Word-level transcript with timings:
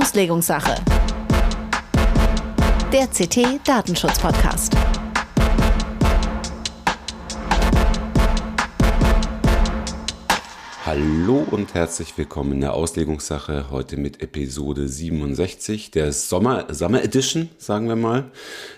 Auslegungssache. 0.00 0.76
Der 2.92 3.08
CT 3.08 3.66
Datenschutz 3.66 4.16
Podcast. 4.20 4.72
Hallo 10.86 11.44
und 11.50 11.74
herzlich 11.74 12.16
willkommen 12.16 12.52
in 12.52 12.60
der 12.60 12.74
Auslegungssache. 12.74 13.72
Heute 13.72 13.96
mit 13.96 14.22
Episode 14.22 14.86
67 14.86 15.90
der 15.90 16.12
Sommer, 16.12 16.72
Summer 16.72 17.02
Edition, 17.02 17.48
sagen 17.58 17.88
wir 17.88 17.96
mal. 17.96 18.30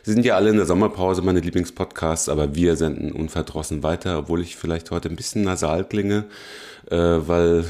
Sie 0.02 0.12
sind 0.12 0.24
ja 0.24 0.36
alle 0.36 0.48
in 0.48 0.56
der 0.56 0.66
Sommerpause, 0.66 1.20
meine 1.20 1.40
Lieblingspodcasts, 1.40 2.30
aber 2.30 2.54
wir 2.54 2.76
senden 2.76 3.12
unverdrossen 3.12 3.82
weiter, 3.82 4.18
obwohl 4.18 4.40
ich 4.40 4.56
vielleicht 4.56 4.90
heute 4.90 5.10
ein 5.10 5.16
bisschen 5.16 5.42
nasal 5.42 5.84
klinge 5.84 6.24
äh, 6.88 6.96
weil 6.96 7.64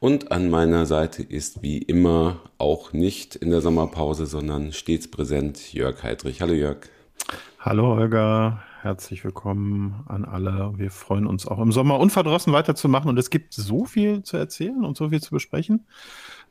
und 0.00 0.32
an 0.32 0.50
meiner 0.50 0.86
Seite 0.86 1.22
ist 1.22 1.62
wie 1.62 1.78
immer 1.78 2.40
auch 2.58 2.92
nicht 2.92 3.36
in 3.36 3.50
der 3.50 3.60
Sommerpause, 3.60 4.26
sondern 4.26 4.72
stets 4.72 5.08
präsent 5.08 5.72
Jörg 5.72 6.02
Heidrich. 6.02 6.40
Hallo 6.40 6.52
Jörg. 6.52 6.88
Hallo 7.66 7.94
Olga, 7.94 8.62
herzlich 8.82 9.24
willkommen 9.24 10.04
an 10.06 10.26
alle. 10.26 10.74
Wir 10.76 10.90
freuen 10.90 11.26
uns 11.26 11.46
auch 11.46 11.58
im 11.58 11.72
Sommer 11.72 11.98
unverdrossen 11.98 12.52
weiterzumachen 12.52 13.08
und 13.08 13.18
es 13.18 13.30
gibt 13.30 13.54
so 13.54 13.86
viel 13.86 14.22
zu 14.22 14.36
erzählen 14.36 14.84
und 14.84 14.98
so 14.98 15.08
viel 15.08 15.22
zu 15.22 15.30
besprechen. 15.30 15.86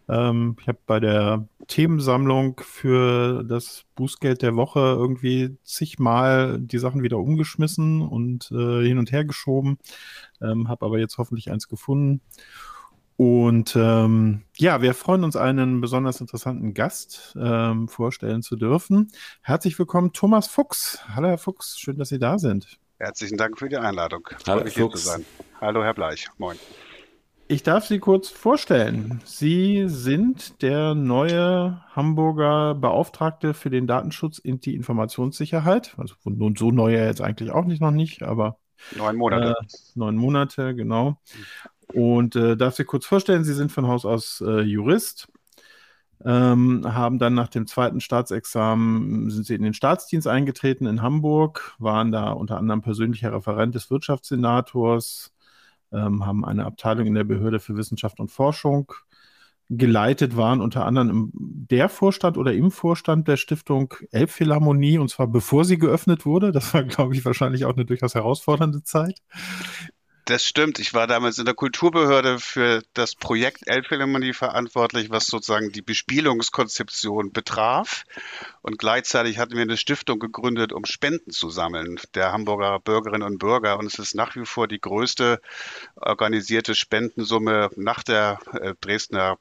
Ähm, 0.09 0.55
ich 0.59 0.67
habe 0.67 0.80
bei 0.88 1.00
der 1.00 1.47
Themensammlung 1.67 2.59
für 2.64 3.44
das 3.44 3.83
Bußgeld 3.94 4.42
der 4.42 4.55
Woche 4.55 4.80
irgendwie 4.80 5.55
zigmal 5.61 6.58
die 6.59 6.80
Sachen 6.80 7.03
wieder 7.03 7.20
umgeschmissen 7.20 8.02
und 8.02 8.50
äh, 8.52 8.81
hin 8.81 8.98
und 8.98 9.11
her 9.11 9.23
geschoben, 9.23 9.77
ähm, 10.42 10.67
habe 10.67 10.83
aber 10.83 10.98
jetzt 10.98 11.20
hoffentlich 11.20 11.52
eins 11.52 11.67
gefunden. 11.67 12.22
Und 13.16 13.75
ähm, 13.75 14.44
ja, 14.58 14.81
wir 14.81 14.94
freuen 14.94 15.23
uns, 15.23 15.36
einen 15.36 15.81
besonders 15.81 16.19
interessanten 16.19 16.73
Gast 16.73 17.36
ähm, 17.39 17.88
vorstellen 17.88 18.42
zu 18.42 18.55
dürfen. 18.55 19.11
Herzlich 19.42 19.78
willkommen, 19.78 20.14
Thomas 20.14 20.47
Fuchs. 20.47 21.00
Hallo, 21.16 21.28
Herr 21.28 21.38
Fuchs, 21.38 21.78
schön, 21.78 21.97
dass 21.97 22.09
Sie 22.09 22.20
da 22.20 22.39
sind. 22.39 22.80
Herzlichen 23.00 23.38
Dank 23.38 23.59
für 23.59 23.70
die 23.70 23.78
Einladung. 23.78 24.28
Hallo, 24.47 24.61
Herr 24.61 24.72
Fuchs. 24.72 25.20
Hallo, 25.61 25.83
Herr 25.83 25.94
Bleich. 25.94 26.28
Moin. 26.38 26.58
Ich 27.50 27.61
darf 27.61 27.86
Sie 27.86 28.00
kurz 28.00 28.30
vorstellen. 28.30 29.22
Sie 29.25 29.83
sind 29.88 30.61
der 30.61 30.95
neue 30.95 31.83
Hamburger 31.94 32.73
Beauftragte 32.73 33.53
für 33.53 33.70
den 33.70 33.86
Datenschutz 33.86 34.39
und 34.39 34.66
die 34.66 34.73
Informationssicherheit. 34.73 35.94
Also 35.98 36.16
nun 36.23 36.55
so 36.55 36.72
neu 36.72 36.95
er 36.95 37.05
jetzt 37.05 37.22
eigentlich 37.22 37.52
auch 37.52 37.66
nicht 37.66 37.81
noch 37.81 37.92
nicht, 37.92 38.23
aber 38.23 38.58
neun 38.95 39.17
Monate. 39.17 39.55
Äh, 39.59 39.66
neun 39.95 40.16
Monate, 40.16 40.73
genau. 40.73 41.20
Und 41.88 42.36
äh, 42.36 42.56
darf 42.56 42.76
Sie 42.76 42.86
kurz 42.86 43.06
vorstellen, 43.06 43.44
Sie 43.44 43.53
sind 43.53 43.72
von 43.72 43.88
Haus 43.88 44.06
aus 44.06 44.42
äh, 44.45 44.62
Jurist, 44.62 45.28
ähm, 46.26 46.84
haben 46.86 47.20
dann 47.20 47.34
nach 47.34 47.50
dem 47.50 47.67
zweiten 47.67 48.00
Staatsexamen, 48.00 49.30
sind 49.30 49.45
Sie 49.45 49.56
in 49.56 49.64
den 49.64 49.73
Staatsdienst 49.73 50.28
eingetreten 50.28 50.86
in 50.86 51.02
Hamburg, 51.02 51.76
waren 51.80 52.11
da 52.11 52.31
unter 52.31 52.58
anderem 52.58 52.81
persönlicher 52.81 53.34
Referent 53.34 53.76
des 53.76 53.92
Wirtschaftssenators, 53.92 55.34
ähm, 55.92 56.26
haben 56.26 56.45
eine 56.45 56.66
Abteilung 56.66 57.08
in 57.08 57.16
der 57.16 57.26
Behörde 57.26 57.59
für 57.59 57.76
Wissenschaft 57.76 58.20
und 58.20 58.31
Forschung 58.31 58.92
geleitet, 59.70 60.36
waren 60.36 60.61
unter 60.61 60.86
anderem 60.86 61.10
im, 61.10 61.32
der 61.33 61.89
Vorstand 61.89 62.38
oder 62.38 62.54
im 62.54 62.71
Vorstand 62.71 63.27
der 63.27 63.38
Stiftung 63.38 63.94
Elbphilharmonie, 64.11 64.98
und 64.98 65.10
zwar 65.10 65.27
bevor 65.27 65.65
sie 65.65 65.77
geöffnet 65.77 66.26
wurde. 66.26 66.52
Das 66.52 66.73
war, 66.73 66.83
glaube 66.83 67.15
ich, 67.15 67.26
wahrscheinlich 67.26 67.65
auch 67.65 67.73
eine 67.73 67.86
durchaus 67.86 68.15
herausfordernde 68.15 68.83
Zeit. 68.83 69.21
Das 70.26 70.45
stimmt. 70.45 70.80
Ich 70.80 70.94
war 70.94 71.06
damals 71.06 71.38
in 71.38 71.44
der 71.44 71.54
Kulturbehörde 71.54 72.39
für 72.39 72.82
das 72.94 73.14
Projekt 73.14 73.67
Elbphilharmonie 73.67 74.32
verantwortlich, 74.32 75.10
was 75.10 75.28
sozusagen 75.28 75.73
die 75.73 75.82
Bespielungskonzeption 75.82 77.34
betraf. 77.34 78.06
Und 78.62 78.80
gleichzeitig 78.80 79.38
hatten 79.38 79.56
wir 79.56 79.64
eine 79.64 79.76
Stiftung 79.76 80.20
gegründet, 80.20 80.72
um 80.72 80.86
Spenden 80.86 81.32
zu 81.32 81.50
sammeln, 81.50 82.00
der 82.16 82.32
Hamburger 82.32 82.80
Bürgerinnen 82.80 83.28
und 83.28 83.38
Bürger. 83.38 83.78
Und 83.78 83.88
es 83.88 84.00
ist 84.00 84.16
nach 84.16 84.38
wie 84.38 84.45
vor 84.45 84.70
die 84.70 84.80
größte 84.80 85.42
organisierte 85.98 86.73
Spendensumme 86.73 87.70
nach 87.76 88.02
der 88.02 88.39
äh, 88.54 88.76
Dresdner 88.80 89.38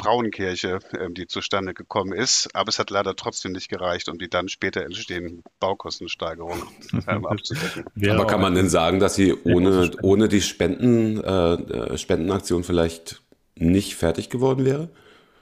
Frauenkirche, 0.00 0.80
ähm, 0.98 1.14
die 1.14 1.26
zustande 1.26 1.74
gekommen 1.74 2.12
ist. 2.12 2.48
Aber 2.54 2.68
es 2.68 2.78
hat 2.78 2.90
leider 2.90 3.14
trotzdem 3.16 3.52
nicht 3.52 3.68
gereicht, 3.68 4.08
um 4.08 4.18
die 4.18 4.28
dann 4.28 4.48
später 4.48 4.82
entstehenden 4.82 5.42
Baukostensteigerungen 5.60 6.62
ähm, 7.06 7.26
abzudecken. 7.26 7.84
Aber 8.10 8.26
kann 8.26 8.40
man 8.40 8.54
denn 8.54 8.68
sagen, 8.68 9.00
dass 9.00 9.14
Sie 9.14 9.34
ohne, 9.44 9.90
ohne 10.02 10.28
die 10.28 10.40
Spenden, 10.40 11.22
äh, 11.22 11.54
äh, 11.54 11.98
Spendenaktion 11.98 12.64
vielleicht 12.64 13.22
nicht 13.54 13.94
fertig 13.96 14.30
geworden 14.30 14.64
wäre? 14.64 14.88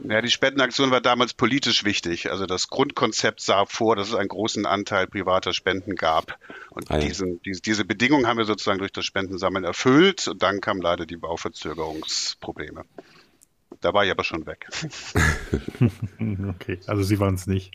Ja, 0.00 0.22
die 0.22 0.30
Spendenaktion 0.30 0.92
war 0.92 1.00
damals 1.00 1.34
politisch 1.34 1.84
wichtig. 1.84 2.30
Also 2.30 2.46
das 2.46 2.68
Grundkonzept 2.68 3.40
sah 3.40 3.66
vor, 3.66 3.96
dass 3.96 4.08
es 4.08 4.14
einen 4.14 4.28
großen 4.28 4.64
Anteil 4.64 5.08
privater 5.08 5.52
Spenden 5.52 5.96
gab. 5.96 6.38
Und 6.70 6.90
ah, 6.90 6.98
ja. 6.98 7.06
diesen, 7.06 7.42
diese, 7.42 7.62
diese 7.62 7.84
Bedingungen 7.84 8.26
haben 8.26 8.38
wir 8.38 8.44
sozusagen 8.44 8.78
durch 8.78 8.92
das 8.92 9.04
Spendensammeln 9.04 9.64
erfüllt. 9.64 10.28
Und 10.28 10.42
dann 10.42 10.60
kamen 10.60 10.80
leider 10.80 11.04
die 11.04 11.16
Bauverzögerungsprobleme. 11.16 12.84
Da 13.80 13.94
war 13.94 14.04
ich 14.04 14.10
aber 14.10 14.24
schon 14.24 14.46
weg. 14.46 14.68
okay, 16.48 16.80
also 16.86 17.02
Sie 17.02 17.20
waren 17.20 17.34
es 17.34 17.46
nicht. 17.46 17.74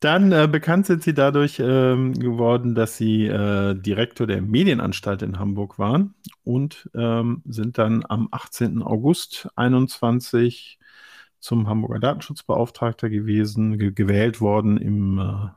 Dann 0.00 0.32
äh, 0.32 0.48
bekannt 0.50 0.86
sind 0.86 1.02
Sie 1.02 1.14
dadurch 1.14 1.60
ähm, 1.60 2.14
geworden, 2.14 2.74
dass 2.74 2.96
Sie 2.96 3.26
äh, 3.26 3.74
Direktor 3.74 4.26
der 4.26 4.42
Medienanstalt 4.42 5.22
in 5.22 5.38
Hamburg 5.38 5.78
waren 5.78 6.14
und 6.42 6.90
ähm, 6.94 7.42
sind 7.44 7.78
dann 7.78 8.04
am 8.08 8.28
18. 8.32 8.82
August 8.82 9.48
21 9.54 10.80
zum 11.38 11.68
Hamburger 11.68 12.00
Datenschutzbeauftragter 12.00 13.10
gewesen, 13.10 13.78
ge 13.78 13.92
gewählt 13.92 14.40
worden 14.40 14.76
im, 14.76 15.18
äh, 15.18 15.50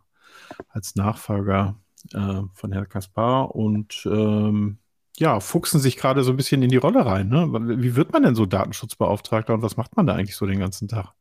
als 0.70 0.96
Nachfolger 0.96 1.80
äh, 2.14 2.42
von 2.54 2.72
Herrn 2.72 2.90
Kaspar 2.90 3.56
und 3.56 4.06
ähm, 4.06 4.78
ja, 5.18 5.40
fuchsen 5.40 5.80
sich 5.80 5.98
gerade 5.98 6.24
so 6.24 6.32
ein 6.32 6.38
bisschen 6.38 6.62
in 6.62 6.70
die 6.70 6.78
Rolle 6.78 7.06
rein. 7.06 7.30
Ne? 7.30 7.48
Wie 7.82 7.96
wird 7.96 8.12
man 8.12 8.24
denn 8.24 8.36
so 8.36 8.46
Datenschutzbeauftragter 8.46 9.54
und 9.54 9.62
was 9.62 9.78
macht 9.78 9.96
man 9.96 10.08
da 10.08 10.14
eigentlich 10.14 10.36
so 10.36 10.46
den 10.46 10.60
ganzen 10.60 10.88
Tag? 10.88 11.14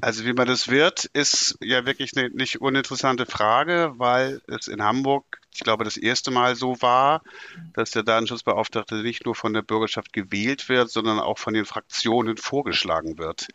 Also 0.00 0.24
wie 0.24 0.32
man 0.32 0.46
das 0.46 0.68
wird, 0.68 1.04
ist 1.06 1.56
ja 1.60 1.86
wirklich 1.86 2.16
eine 2.16 2.28
nicht 2.30 2.60
uninteressante 2.60 3.26
Frage, 3.26 3.94
weil 3.96 4.42
es 4.48 4.68
in 4.68 4.82
Hamburg, 4.82 5.40
ich 5.54 5.60
glaube, 5.60 5.84
das 5.84 5.96
erste 5.96 6.30
Mal 6.30 6.56
so 6.56 6.82
war, 6.82 7.22
dass 7.74 7.92
der 7.92 8.02
Datenschutzbeauftragte 8.02 8.96
nicht 8.96 9.24
nur 9.24 9.34
von 9.34 9.54
der 9.54 9.62
Bürgerschaft 9.62 10.12
gewählt 10.12 10.68
wird, 10.68 10.90
sondern 10.90 11.20
auch 11.20 11.38
von 11.38 11.54
den 11.54 11.64
Fraktionen 11.64 12.36
vorgeschlagen 12.36 13.18
wird. 13.18 13.48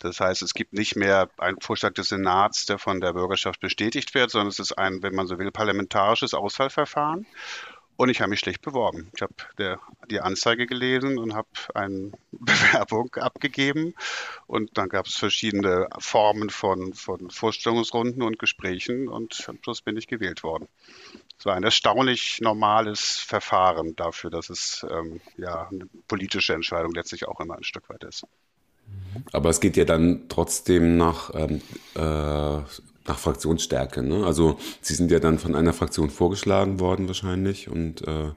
Das 0.00 0.20
heißt, 0.20 0.42
es 0.42 0.52
gibt 0.52 0.72
nicht 0.72 0.96
mehr 0.96 1.30
einen 1.38 1.60
Vorschlag 1.60 1.94
des 1.94 2.08
Senats, 2.08 2.66
der 2.66 2.78
von 2.78 3.00
der 3.00 3.12
Bürgerschaft 3.12 3.60
bestätigt 3.60 4.14
wird, 4.14 4.30
sondern 4.30 4.48
es 4.48 4.58
ist 4.58 4.76
ein, 4.76 5.02
wenn 5.02 5.14
man 5.14 5.26
so 5.28 5.38
will, 5.38 5.50
parlamentarisches 5.52 6.34
Auswahlverfahren. 6.34 7.26
Und 7.96 8.08
ich 8.08 8.20
habe 8.20 8.30
mich 8.30 8.40
schlecht 8.40 8.62
beworben. 8.62 9.10
Ich 9.14 9.22
habe 9.22 9.34
die 10.10 10.20
Anzeige 10.20 10.66
gelesen 10.66 11.18
und 11.18 11.34
habe 11.34 11.48
eine 11.74 12.10
Bewerbung 12.32 13.14
abgegeben. 13.14 13.94
Und 14.46 14.76
dann 14.76 14.88
gab 14.88 15.06
es 15.06 15.14
verschiedene 15.14 15.88
Formen 15.98 16.50
von, 16.50 16.92
von 16.94 17.30
Vorstellungsrunden 17.30 18.22
und 18.22 18.38
Gesprächen. 18.38 19.08
Und 19.08 19.44
am 19.48 19.58
Schluss 19.62 19.80
bin 19.80 19.96
ich 19.96 20.08
gewählt 20.08 20.42
worden. 20.42 20.66
Es 21.38 21.46
war 21.46 21.54
ein 21.54 21.62
erstaunlich 21.62 22.40
normales 22.40 23.18
Verfahren 23.18 23.94
dafür, 23.96 24.30
dass 24.30 24.50
es 24.50 24.84
ähm, 24.90 25.20
ja 25.36 25.68
eine 25.68 25.86
politische 26.08 26.54
Entscheidung 26.54 26.92
letztlich 26.94 27.28
auch 27.28 27.40
immer 27.40 27.56
ein 27.56 27.64
Stück 27.64 27.88
weit 27.90 28.04
ist. 28.04 28.26
Aber 29.32 29.50
es 29.50 29.60
geht 29.60 29.76
ja 29.76 29.84
dann 29.84 30.28
trotzdem 30.28 30.96
nach 30.96 31.30
ähm, 31.34 31.60
äh, 31.94 32.62
nach 33.06 33.18
Fraktionsstärke. 33.18 34.02
Ne? 34.02 34.24
Also 34.24 34.58
sie 34.80 34.94
sind 34.94 35.10
ja 35.10 35.20
dann 35.20 35.38
von 35.38 35.54
einer 35.54 35.72
Fraktion 35.72 36.10
vorgeschlagen 36.10 36.80
worden 36.80 37.06
wahrscheinlich 37.06 37.68
und, 37.68 38.06
äh, 38.06 38.32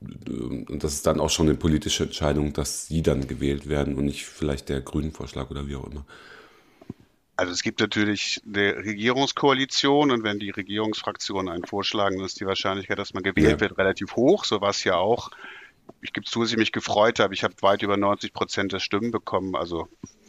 und 0.00 0.82
das 0.82 0.94
ist 0.94 1.06
dann 1.06 1.20
auch 1.20 1.30
schon 1.30 1.48
eine 1.48 1.56
politische 1.56 2.04
Entscheidung, 2.04 2.52
dass 2.52 2.86
sie 2.86 3.02
dann 3.02 3.26
gewählt 3.26 3.68
werden 3.68 3.96
und 3.96 4.04
nicht 4.04 4.26
vielleicht 4.26 4.68
der 4.68 4.80
grünen 4.80 5.12
Vorschlag 5.12 5.50
oder 5.50 5.66
wie 5.66 5.76
auch 5.76 5.86
immer. 5.86 6.04
Also 7.36 7.52
es 7.52 7.62
gibt 7.62 7.78
natürlich 7.78 8.42
eine 8.46 8.76
Regierungskoalition 8.78 10.10
und 10.10 10.24
wenn 10.24 10.40
die 10.40 10.50
Regierungsfraktionen 10.50 11.52
einen 11.52 11.64
vorschlagen, 11.64 12.16
dann 12.16 12.26
ist 12.26 12.40
die 12.40 12.46
Wahrscheinlichkeit, 12.46 12.98
dass 12.98 13.14
man 13.14 13.22
gewählt 13.22 13.50
ja. 13.52 13.60
wird, 13.60 13.78
relativ 13.78 14.16
hoch. 14.16 14.44
So 14.44 14.60
war 14.60 14.70
es 14.70 14.82
ja 14.82 14.96
auch. 14.96 15.30
Ich 16.00 16.12
gebe 16.12 16.26
zu, 16.26 16.42
dass 16.42 16.50
ich 16.50 16.56
mich 16.56 16.72
gefreut 16.72 17.20
habe. 17.20 17.34
Ich 17.34 17.44
habe 17.44 17.54
weit 17.60 17.82
über 17.82 17.96
90 17.96 18.32
Prozent 18.32 18.72
der 18.72 18.80
Stimmen 18.80 19.12
bekommen, 19.12 19.54
also 19.54 19.88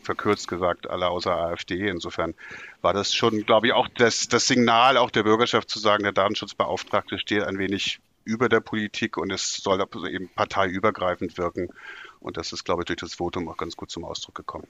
verkürzt 0.10 0.48
gesagt, 0.48 0.90
alle 0.90 1.08
außer 1.08 1.36
AfD. 1.36 1.88
Insofern 1.88 2.34
war 2.82 2.94
das 2.94 3.14
schon, 3.14 3.46
glaube 3.46 3.68
ich, 3.68 3.74
auch 3.74 3.88
das, 3.88 4.28
das 4.28 4.48
Signal 4.48 4.98
auch 4.98 5.12
der 5.12 5.22
Bürgerschaft 5.22 5.70
zu 5.70 5.78
sagen, 5.78 6.02
der 6.02 6.14
Datenschutzbeauftragte 6.14 7.20
steht 7.20 7.44
ein 7.44 7.60
wenig 7.60 8.00
gegenüber 8.26 8.50
der 8.50 8.60
Politik 8.60 9.18
und 9.18 9.32
es 9.32 9.58
soll 9.58 9.84
eben 10.10 10.30
parteiübergreifend 10.30 11.38
wirken. 11.38 11.70
Und 12.20 12.38
das 12.38 12.54
ist, 12.54 12.64
glaube 12.64 12.82
ich, 12.82 12.86
durch 12.88 13.00
das 13.00 13.14
Votum 13.14 13.48
auch 13.50 13.58
ganz 13.58 13.76
gut 13.76 13.92
zum 13.92 14.04
Ausdruck 14.04 14.36
gekommen. 14.36 14.68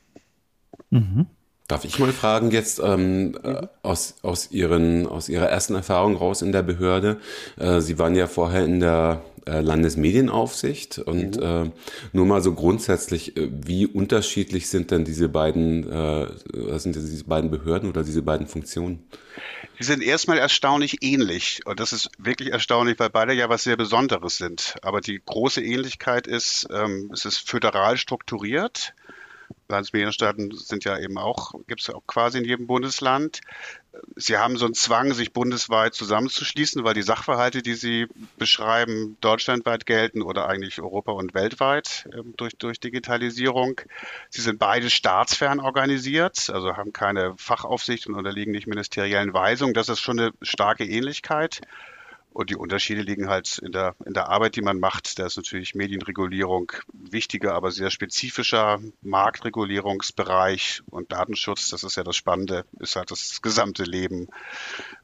Mhm. 0.90 1.28
Darf 1.70 1.86
ich 1.86 2.00
mal 2.00 2.12
fragen 2.12 2.50
jetzt 2.50 2.82
ähm, 2.84 3.38
äh, 3.44 3.68
aus, 3.84 4.16
aus, 4.24 4.50
Ihren, 4.50 5.06
aus 5.06 5.30
Ihrer 5.30 5.46
ersten 5.46 5.76
Erfahrung 5.76 6.16
raus 6.16 6.42
in 6.42 6.52
der 6.52 6.64
Behörde? 6.64 7.22
Äh, 7.58 7.80
Sie 7.80 8.00
waren 8.00 8.16
ja 8.16 8.26
vorher 8.26 8.66
in 8.66 8.80
der 8.80 9.22
äh, 9.46 9.62
Landesmedienaufsicht 9.62 10.98
und 10.98 11.38
mhm. 11.38 11.44
äh, 11.44 11.72
nur 12.12 12.26
mal 12.26 12.42
so 12.42 12.56
grundsätzlich, 12.56 13.38
äh, 13.38 13.50
wie 13.52 13.86
unterschiedlich 13.86 14.68
sind 14.68 14.90
denn 14.90 15.06
diese 15.06 15.30
beiden, 15.30 15.88
äh, 15.88 16.80
sind 16.80 16.96
diese 16.96 17.24
beiden 17.26 17.52
Behörden 17.52 17.88
oder 17.88 18.04
diese 18.04 18.24
beiden 18.24 18.48
Funktionen? 18.48 19.08
Die 19.78 19.84
sind 19.84 20.02
erstmal 20.02 20.40
erstaunlich 20.40 21.04
ähnlich 21.04 21.62
und 21.66 21.80
das 21.80 21.94
ist 21.94 22.10
wirklich 22.18 22.52
erstaunlich, 22.52 22.98
weil 22.98 23.12
beide 23.12 23.34
ja 23.34 23.48
was 23.48 23.64
sehr 23.64 23.78
Besonderes 23.78 24.38
sind. 24.38 24.74
Aber 24.82 25.02
die 25.02 25.22
große 25.24 25.62
Ähnlichkeit 25.62 26.26
ist, 26.26 26.68
ähm, 26.74 27.12
es 27.14 27.26
ist 27.26 27.48
föderal 27.48 27.98
strukturiert. 27.98 28.96
Landesmedienstaaten 29.70 30.52
sind 30.52 30.84
ja 30.84 30.98
eben 30.98 31.18
auch, 31.18 31.54
gibt 31.68 31.82
es 31.82 31.90
auch 31.90 32.06
quasi 32.08 32.40
in 32.40 32.46
jedem 32.46 32.66
Bundesland. 32.66 33.42
Sie 34.16 34.38
haben 34.38 34.58
so 34.58 34.66
einen 34.66 34.74
Zwang, 34.74 35.14
sich 35.14 35.32
bundesweit 35.32 35.94
zusammenzuschließen, 35.94 36.84
weil 36.84 36.94
die 36.94 37.04
Sachverhalte, 37.04 37.62
die 37.62 37.76
Sie 37.76 38.08
beschreiben, 38.38 39.18
deutschlandweit 39.22 39.86
gelten 39.86 40.22
oder 40.22 40.48
eigentlich 40.48 40.82
Europa 40.82 41.12
und 41.12 41.34
weltweit 41.34 42.08
äh, 42.12 42.22
durch, 42.38 42.54
durch 42.58 42.80
Digitalisierung. 42.80 43.82
Sie 44.30 44.42
sind 44.42 44.60
beide 44.60 44.90
staatsfern 44.90 45.60
organisiert, 45.60 46.50
also 46.50 46.76
haben 46.76 46.94
keine 46.94 47.36
Fachaufsicht 47.38 48.08
und 48.08 48.16
unterliegen 48.16 48.52
nicht 48.52 48.68
ministeriellen 48.68 49.34
Weisungen. 49.34 49.74
Das 49.74 49.90
ist 49.90 50.00
schon 50.00 50.20
eine 50.20 50.32
starke 50.42 50.86
Ähnlichkeit. 50.86 51.62
Und 52.32 52.52
die 52.52 52.56
Unterschiede 52.56 53.02
liegen 53.02 53.28
halt 53.28 53.58
in 53.58 53.72
der, 53.72 53.96
in 54.06 54.14
der 54.14 54.30
Arbeit, 54.30 54.56
die 54.56 54.62
man 54.62 54.80
macht. 54.80 55.18
Da 55.18 55.26
ist 55.26 55.38
natürlich 55.38 55.76
Medienregulierung 55.76 56.72
wichtiger, 56.94 57.56
aber 57.56 57.72
sehr 57.72 57.90
spezifischer 57.90 58.80
Marktregulierungsbereich 59.02 60.82
und 60.90 61.12
Datenschutz. 61.12 61.70
Das 61.70 61.84
ist 61.84 61.98
ja 61.98 62.04
das 62.04 62.16
Spannende, 62.16 62.66
ist 62.80 62.96
halt 62.96 63.12
das 63.12 63.42
gesamte 63.42 63.84
Leben. 63.84 64.28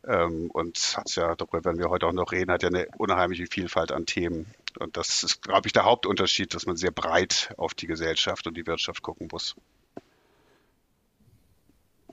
Ähm, 0.07 0.51
und 0.51 0.77
hat 0.97 1.15
ja, 1.15 1.35
darüber 1.35 1.65
werden 1.65 1.79
wir 1.79 1.89
heute 1.89 2.07
auch 2.07 2.13
noch 2.13 2.31
reden, 2.31 2.51
hat 2.51 2.63
ja 2.63 2.69
eine 2.69 2.87
unheimliche 2.97 3.47
Vielfalt 3.47 3.91
an 3.91 4.05
Themen. 4.05 4.53
Und 4.79 4.97
das 4.97 5.23
ist, 5.23 5.41
glaube 5.41 5.67
ich, 5.67 5.73
der 5.73 5.85
Hauptunterschied, 5.85 6.53
dass 6.53 6.65
man 6.65 6.77
sehr 6.77 6.91
breit 6.91 7.53
auf 7.57 7.73
die 7.73 7.87
Gesellschaft 7.87 8.45
und 8.45 8.55
die 8.55 8.67
Wirtschaft 8.67 9.01
gucken 9.01 9.29
muss. 9.31 9.55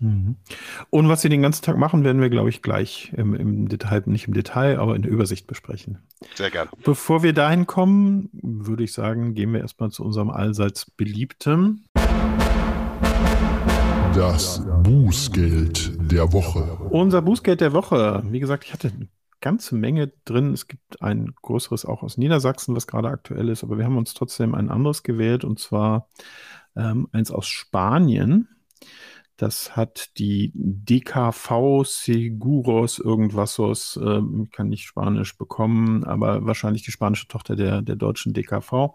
Mhm. 0.02 0.34
Und 0.90 1.08
was 1.08 1.22
Sie 1.22 1.28
den 1.28 1.42
ganzen 1.42 1.64
Tag 1.64 1.78
machen, 1.78 2.02
werden 2.02 2.20
wir, 2.20 2.28
glaube 2.28 2.48
ich, 2.48 2.60
gleich 2.60 3.12
im, 3.16 3.34
im, 3.34 3.68
Detail, 3.68 4.02
nicht 4.06 4.26
im 4.26 4.34
Detail, 4.34 4.80
aber 4.80 4.96
in 4.96 5.02
der 5.02 5.12
Übersicht 5.12 5.46
besprechen. 5.46 5.98
Sehr 6.34 6.50
gerne. 6.50 6.70
Bevor 6.82 7.22
wir 7.22 7.32
dahin 7.32 7.68
kommen, 7.68 8.28
würde 8.32 8.82
ich 8.82 8.92
sagen, 8.92 9.34
gehen 9.34 9.52
wir 9.52 9.60
erstmal 9.60 9.90
zu 9.90 10.04
unserem 10.04 10.30
allseits 10.30 10.90
beliebten. 10.90 11.84
Das 14.12 14.66
Bußgeld 14.82 15.92
der 16.10 16.32
Woche. 16.32 16.78
Unser 16.90 17.22
Bußgeld 17.22 17.60
der 17.60 17.72
Woche. 17.72 18.24
Wie 18.28 18.40
gesagt, 18.40 18.64
ich 18.64 18.72
hatte 18.72 18.88
eine 18.88 19.08
ganze 19.40 19.76
Menge 19.76 20.12
drin. 20.24 20.52
Es 20.52 20.66
gibt 20.66 21.00
ein 21.00 21.32
größeres 21.42 21.84
auch 21.84 22.02
aus 22.02 22.18
Niedersachsen, 22.18 22.74
was 22.74 22.88
gerade 22.88 23.08
aktuell 23.08 23.48
ist, 23.48 23.62
aber 23.62 23.78
wir 23.78 23.84
haben 23.84 23.96
uns 23.96 24.14
trotzdem 24.14 24.56
ein 24.56 24.68
anderes 24.68 25.04
gewählt 25.04 25.44
und 25.44 25.60
zwar 25.60 26.08
ähm, 26.74 27.08
eins 27.12 27.30
aus 27.30 27.46
Spanien. 27.46 28.48
Das 29.36 29.76
hat 29.76 30.18
die 30.18 30.52
DKV 30.54 31.84
Seguros 31.84 32.98
irgendwas 32.98 33.54
so, 33.54 33.72
äh, 33.72 34.22
kann 34.52 34.68
nicht 34.68 34.84
Spanisch 34.84 35.36
bekommen, 35.36 36.04
aber 36.04 36.44
wahrscheinlich 36.44 36.82
die 36.82 36.92
spanische 36.92 37.28
Tochter 37.28 37.56
der, 37.56 37.82
der 37.82 37.96
deutschen 37.96 38.34
DKV. 38.34 38.94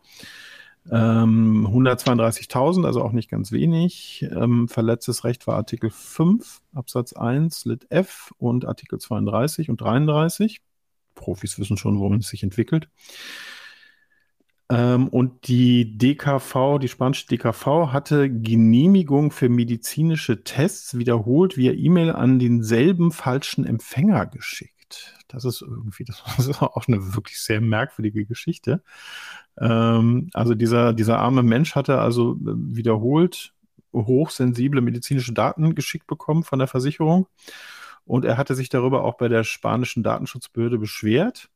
Ähm, 0.89 1.67
132.000, 1.67 2.85
also 2.85 3.01
auch 3.03 3.11
nicht 3.11 3.29
ganz 3.29 3.51
wenig. 3.51 4.25
Ähm, 4.31 4.67
verletztes 4.69 5.23
Recht 5.23 5.45
war 5.47 5.55
Artikel 5.55 5.89
5, 5.89 6.61
Absatz 6.73 7.13
1, 7.13 7.65
Lit 7.65 7.87
F 7.89 8.31
und 8.37 8.65
Artikel 8.65 8.99
32 8.99 9.69
und 9.69 9.81
33. 9.81 10.61
Profis 11.15 11.59
wissen 11.59 11.77
schon, 11.77 11.99
worum 11.99 12.17
es 12.17 12.29
sich 12.29 12.43
entwickelt. 12.43 12.89
Ähm, 14.69 15.07
und 15.07 15.47
die 15.47 15.97
DKV, 15.97 16.79
die 16.81 16.89
spanische 16.89 17.27
DKV, 17.27 17.91
hatte 17.91 18.29
Genehmigung 18.29 19.31
für 19.31 19.49
medizinische 19.49 20.43
Tests 20.43 20.97
wiederholt 20.97 21.55
via 21.55 21.71
E-Mail 21.71 22.11
an 22.11 22.39
denselben 22.39 23.11
falschen 23.11 23.65
Empfänger 23.65 24.25
geschickt. 24.25 25.15
Das 25.29 25.45
ist 25.45 25.61
irgendwie, 25.61 26.03
das 26.03 26.21
ist 26.37 26.61
auch 26.61 26.87
eine 26.87 27.15
wirklich 27.15 27.39
sehr 27.39 27.61
merkwürdige 27.61 28.25
Geschichte. 28.25 28.83
Ähm, 29.57 30.29
also 30.33 30.53
dieser, 30.53 30.93
dieser 30.93 31.19
arme 31.19 31.43
Mensch 31.43 31.75
hatte 31.75 31.99
also 31.99 32.33
äh, 32.33 32.37
wiederholt 32.55 33.53
hochsensible 33.93 34.81
medizinische 34.81 35.33
Daten 35.33 35.75
geschickt 35.75 36.07
bekommen 36.07 36.43
von 36.43 36.59
der 36.59 36.67
Versicherung. 36.67 37.27
Und 38.05 38.25
er 38.25 38.37
hatte 38.37 38.55
sich 38.55 38.69
darüber 38.69 39.03
auch 39.03 39.17
bei 39.17 39.27
der 39.27 39.43
spanischen 39.43 40.03
Datenschutzbehörde 40.03 40.77
beschwert 40.77 41.49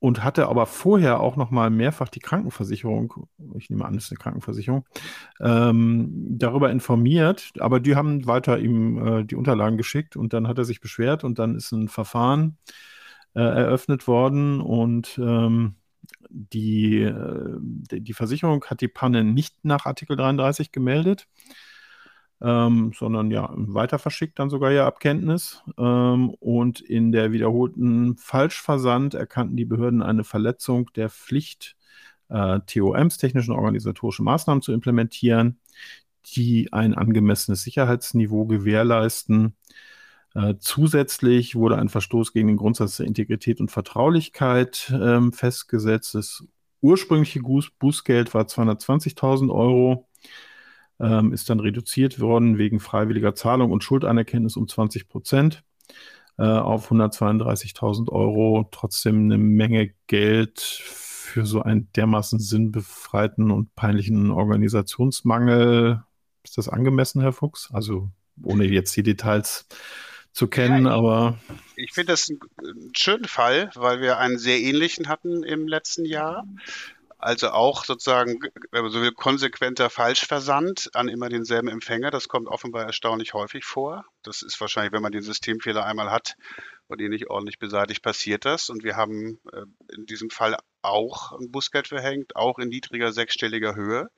und 0.00 0.22
hatte 0.22 0.48
aber 0.48 0.66
vorher 0.66 1.20
auch 1.20 1.36
noch 1.36 1.50
mal 1.50 1.70
mehrfach 1.70 2.08
die 2.08 2.20
Krankenversicherung, 2.20 3.26
ich 3.56 3.68
nehme 3.68 3.84
an, 3.84 3.96
es 3.96 4.04
ist 4.04 4.12
eine 4.12 4.18
Krankenversicherung, 4.18 4.84
ähm, 5.40 6.08
darüber 6.38 6.70
informiert. 6.70 7.52
Aber 7.58 7.80
die 7.80 7.96
haben 7.96 8.26
weiter 8.26 8.58
ihm 8.58 9.06
äh, 9.06 9.24
die 9.24 9.34
Unterlagen 9.34 9.76
geschickt 9.76 10.16
und 10.16 10.32
dann 10.32 10.46
hat 10.46 10.58
er 10.58 10.64
sich 10.64 10.80
beschwert 10.80 11.24
und 11.24 11.38
dann 11.38 11.56
ist 11.56 11.72
ein 11.72 11.88
Verfahren 11.88 12.58
äh, 13.34 13.40
eröffnet 13.40 14.06
worden 14.06 14.60
und 14.60 15.18
ähm, 15.18 15.74
die, 16.30 17.02
äh, 17.02 17.58
die 17.60 18.14
Versicherung 18.14 18.64
hat 18.66 18.80
die 18.80 18.88
Panne 18.88 19.24
nicht 19.24 19.64
nach 19.64 19.86
Artikel 19.86 20.16
33 20.16 20.72
gemeldet 20.72 21.26
ähm, 22.40 22.92
sondern 22.94 23.30
ja, 23.30 23.52
weiter 23.54 23.98
verschickt 23.98 24.38
dann 24.38 24.50
sogar 24.50 24.70
ja 24.70 24.86
Abkenntnis. 24.86 25.62
Ähm, 25.76 26.30
und 26.40 26.80
in 26.80 27.12
der 27.12 27.32
wiederholten 27.32 28.16
Falschversand 28.16 29.14
erkannten 29.14 29.56
die 29.56 29.64
Behörden 29.64 30.02
eine 30.02 30.24
Verletzung 30.24 30.90
der 30.94 31.10
Pflicht, 31.10 31.76
äh, 32.28 32.60
TOMs, 32.66 33.18
technischen 33.18 33.52
organisatorischen 33.54 34.24
Maßnahmen 34.24 34.62
zu 34.62 34.72
implementieren, 34.72 35.58
die 36.36 36.72
ein 36.72 36.94
angemessenes 36.94 37.62
Sicherheitsniveau 37.62 38.46
gewährleisten. 38.46 39.56
Äh, 40.34 40.54
zusätzlich 40.60 41.56
wurde 41.56 41.78
ein 41.78 41.88
Verstoß 41.88 42.32
gegen 42.32 42.48
den 42.48 42.56
Grundsatz 42.56 42.98
der 42.98 43.06
Integrität 43.06 43.60
und 43.60 43.70
Vertraulichkeit 43.70 44.90
äh, 44.90 45.20
festgesetzt. 45.32 46.14
Das 46.14 46.44
ursprüngliche 46.80 47.40
Bußgeld 47.40 48.34
war 48.34 48.44
220.000 48.44 49.50
Euro 49.52 50.07
ähm, 51.00 51.32
ist 51.32 51.48
dann 51.50 51.60
reduziert 51.60 52.20
worden 52.20 52.58
wegen 52.58 52.80
freiwilliger 52.80 53.34
Zahlung 53.34 53.70
und 53.70 53.84
Schuldanerkenntnis 53.84 54.56
um 54.56 54.68
20 54.68 55.08
Prozent 55.08 55.62
äh, 56.38 56.44
auf 56.44 56.90
132.000 56.90 58.10
Euro. 58.10 58.68
Trotzdem 58.70 59.24
eine 59.24 59.38
Menge 59.38 59.92
Geld 60.06 60.60
für 60.60 61.46
so 61.46 61.62
einen 61.62 61.92
dermaßen 61.92 62.38
sinnbefreiten 62.38 63.50
und 63.50 63.74
peinlichen 63.74 64.30
Organisationsmangel. 64.30 66.02
Ist 66.42 66.58
das 66.58 66.68
angemessen, 66.68 67.20
Herr 67.20 67.32
Fuchs? 67.32 67.68
Also 67.72 68.10
ohne 68.42 68.64
jetzt 68.64 68.96
die 68.96 69.02
Details 69.02 69.66
zu 70.32 70.46
kennen, 70.46 70.84
ja, 70.84 70.92
ich, 70.92 70.96
aber. 70.96 71.38
Ich 71.76 71.92
finde 71.92 72.12
das 72.12 72.28
einen 72.30 72.92
schönen 72.96 73.24
Fall, 73.24 73.70
weil 73.74 74.00
wir 74.00 74.18
einen 74.18 74.38
sehr 74.38 74.60
ähnlichen 74.60 75.08
hatten 75.08 75.42
im 75.42 75.66
letzten 75.66 76.04
Jahr. 76.04 76.44
Also 77.18 77.50
auch 77.50 77.84
sozusagen, 77.84 78.38
wenn 78.70 78.82
man 78.82 78.92
so 78.92 79.00
will, 79.00 79.10
konsequenter 79.10 79.90
Falschversand 79.90 80.90
an 80.94 81.08
immer 81.08 81.28
denselben 81.28 81.66
Empfänger. 81.66 82.12
Das 82.12 82.28
kommt 82.28 82.46
offenbar 82.46 82.84
erstaunlich 82.84 83.34
häufig 83.34 83.64
vor. 83.64 84.04
Das 84.22 84.42
ist 84.42 84.60
wahrscheinlich, 84.60 84.92
wenn 84.92 85.02
man 85.02 85.10
den 85.10 85.22
Systemfehler 85.22 85.84
einmal 85.84 86.12
hat 86.12 86.36
und 86.86 87.00
ihn 87.00 87.10
nicht 87.10 87.28
ordentlich 87.28 87.58
beseitigt, 87.58 88.02
passiert 88.02 88.44
das. 88.44 88.70
Und 88.70 88.84
wir 88.84 88.96
haben 88.96 89.40
äh, 89.52 89.64
in 89.94 90.06
diesem 90.06 90.30
Fall 90.30 90.56
auch 90.80 91.32
ein 91.32 91.50
Bußgeld 91.50 91.88
verhängt, 91.88 92.36
auch 92.36 92.60
in 92.60 92.68
niedriger 92.68 93.12
sechsstelliger 93.12 93.74
Höhe. 93.74 94.10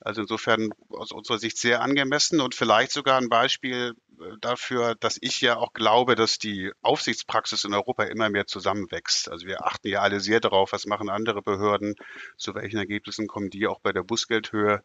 Also 0.00 0.22
insofern 0.22 0.70
aus 0.88 1.12
unserer 1.12 1.38
Sicht 1.38 1.58
sehr 1.58 1.80
angemessen 1.82 2.40
und 2.40 2.54
vielleicht 2.54 2.92
sogar 2.92 3.18
ein 3.18 3.28
Beispiel 3.28 3.94
äh, 4.20 4.36
dafür, 4.40 4.94
dass 4.96 5.18
ich 5.20 5.40
ja 5.40 5.56
auch 5.56 5.72
glaube, 5.72 6.14
dass 6.14 6.38
die 6.38 6.72
Aufsichtspraxis 6.82 7.64
in 7.64 7.74
Europa 7.74 8.04
immer 8.04 8.28
mehr 8.28 8.46
zusammenwächst. 8.46 9.30
Also 9.30 9.46
wir 9.46 9.64
achten 9.64 9.88
ja 9.88 10.00
alle 10.00 10.20
sehr 10.20 10.40
darauf, 10.40 10.72
was 10.72 10.86
machen 10.86 11.08
andere 11.08 11.42
Behörden, 11.42 11.94
zu 12.36 12.54
welchen 12.54 12.78
Ergebnissen 12.78 13.26
kommen 13.26 13.50
die 13.50 13.66
auch 13.66 13.80
bei 13.80 13.92
der 13.92 14.02
Bußgeldhöhe. 14.02 14.82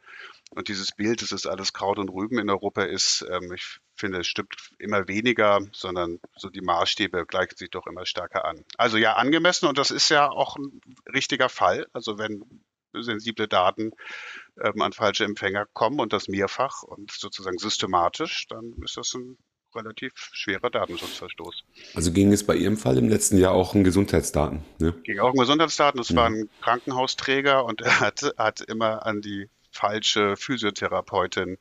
Und 0.52 0.68
dieses 0.68 0.92
Bild, 0.92 1.22
dass 1.22 1.32
es 1.32 1.46
alles 1.46 1.74
Kraut 1.74 2.00
und 2.00 2.10
Rüben 2.10 2.38
in 2.38 2.50
Europa 2.50 2.84
ist, 2.84 3.26
ähm, 3.30 3.52
ich 3.54 3.80
finde, 3.96 4.20
es 4.20 4.28
stimmt 4.28 4.56
immer 4.78 5.08
weniger, 5.08 5.62
sondern 5.72 6.20
so 6.36 6.50
die 6.50 6.62
Maßstäbe 6.62 7.26
gleichen 7.26 7.58
sich 7.58 7.70
doch 7.70 7.88
immer 7.88 8.06
stärker 8.06 8.46
an. 8.46 8.64
Also 8.78 8.98
ja, 8.98 9.14
angemessen 9.14 9.68
und 9.68 9.78
das 9.78 9.92
ist 9.92 10.10
ja 10.10 10.30
auch 10.30 10.58
ein 10.58 10.82
richtiger 11.12 11.50
Fall. 11.50 11.88
Also 11.94 12.18
wenn 12.18 12.44
sensible 13.04 13.48
Daten 13.48 13.92
ähm, 14.62 14.82
an 14.82 14.94
falsche 14.94 15.26
Empfänger 15.26 15.66
kommen 15.74 16.00
und 16.00 16.14
das 16.14 16.28
mehrfach 16.28 16.84
und 16.84 17.12
sozusagen 17.12 17.58
systematisch, 17.58 18.48
dann 18.50 18.74
ist 18.84 18.98
das 18.98 19.14
ein 19.14 19.38
relativ 19.76 20.12
schwerer 20.16 20.70
Datenschutzverstoß. 20.70 21.64
Also 21.94 22.12
ging 22.12 22.32
es 22.32 22.46
bei 22.46 22.56
Ihrem 22.56 22.78
Fall 22.78 22.98
im 22.98 23.10
letzten 23.10 23.38
Jahr 23.38 23.54
auch 23.54 23.76
um 23.76 23.84
Gesundheitsdaten? 23.84 24.64
Ne? 24.80 24.94
Ging 25.04 25.20
auch 25.20 25.32
um 25.32 25.40
Gesundheitsdaten. 25.40 26.00
Es 26.00 26.12
mhm. 26.12 26.16
war 26.16 26.26
ein 26.28 26.50
Krankenhausträger 26.62 27.66
und 27.66 27.82
er 27.82 28.00
hat, 28.00 28.34
hat 28.38 28.62
immer 28.62 29.06
an 29.06 29.22
die 29.22 29.50
falsche 29.72 30.36
Physiotherapeutin 30.36 31.58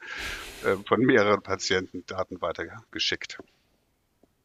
äh, 0.65 0.77
von 0.87 1.01
mehreren 1.01 1.43
Patienten 1.43 2.07
Daten 2.07 2.41
weitergeschickt. 2.41 3.39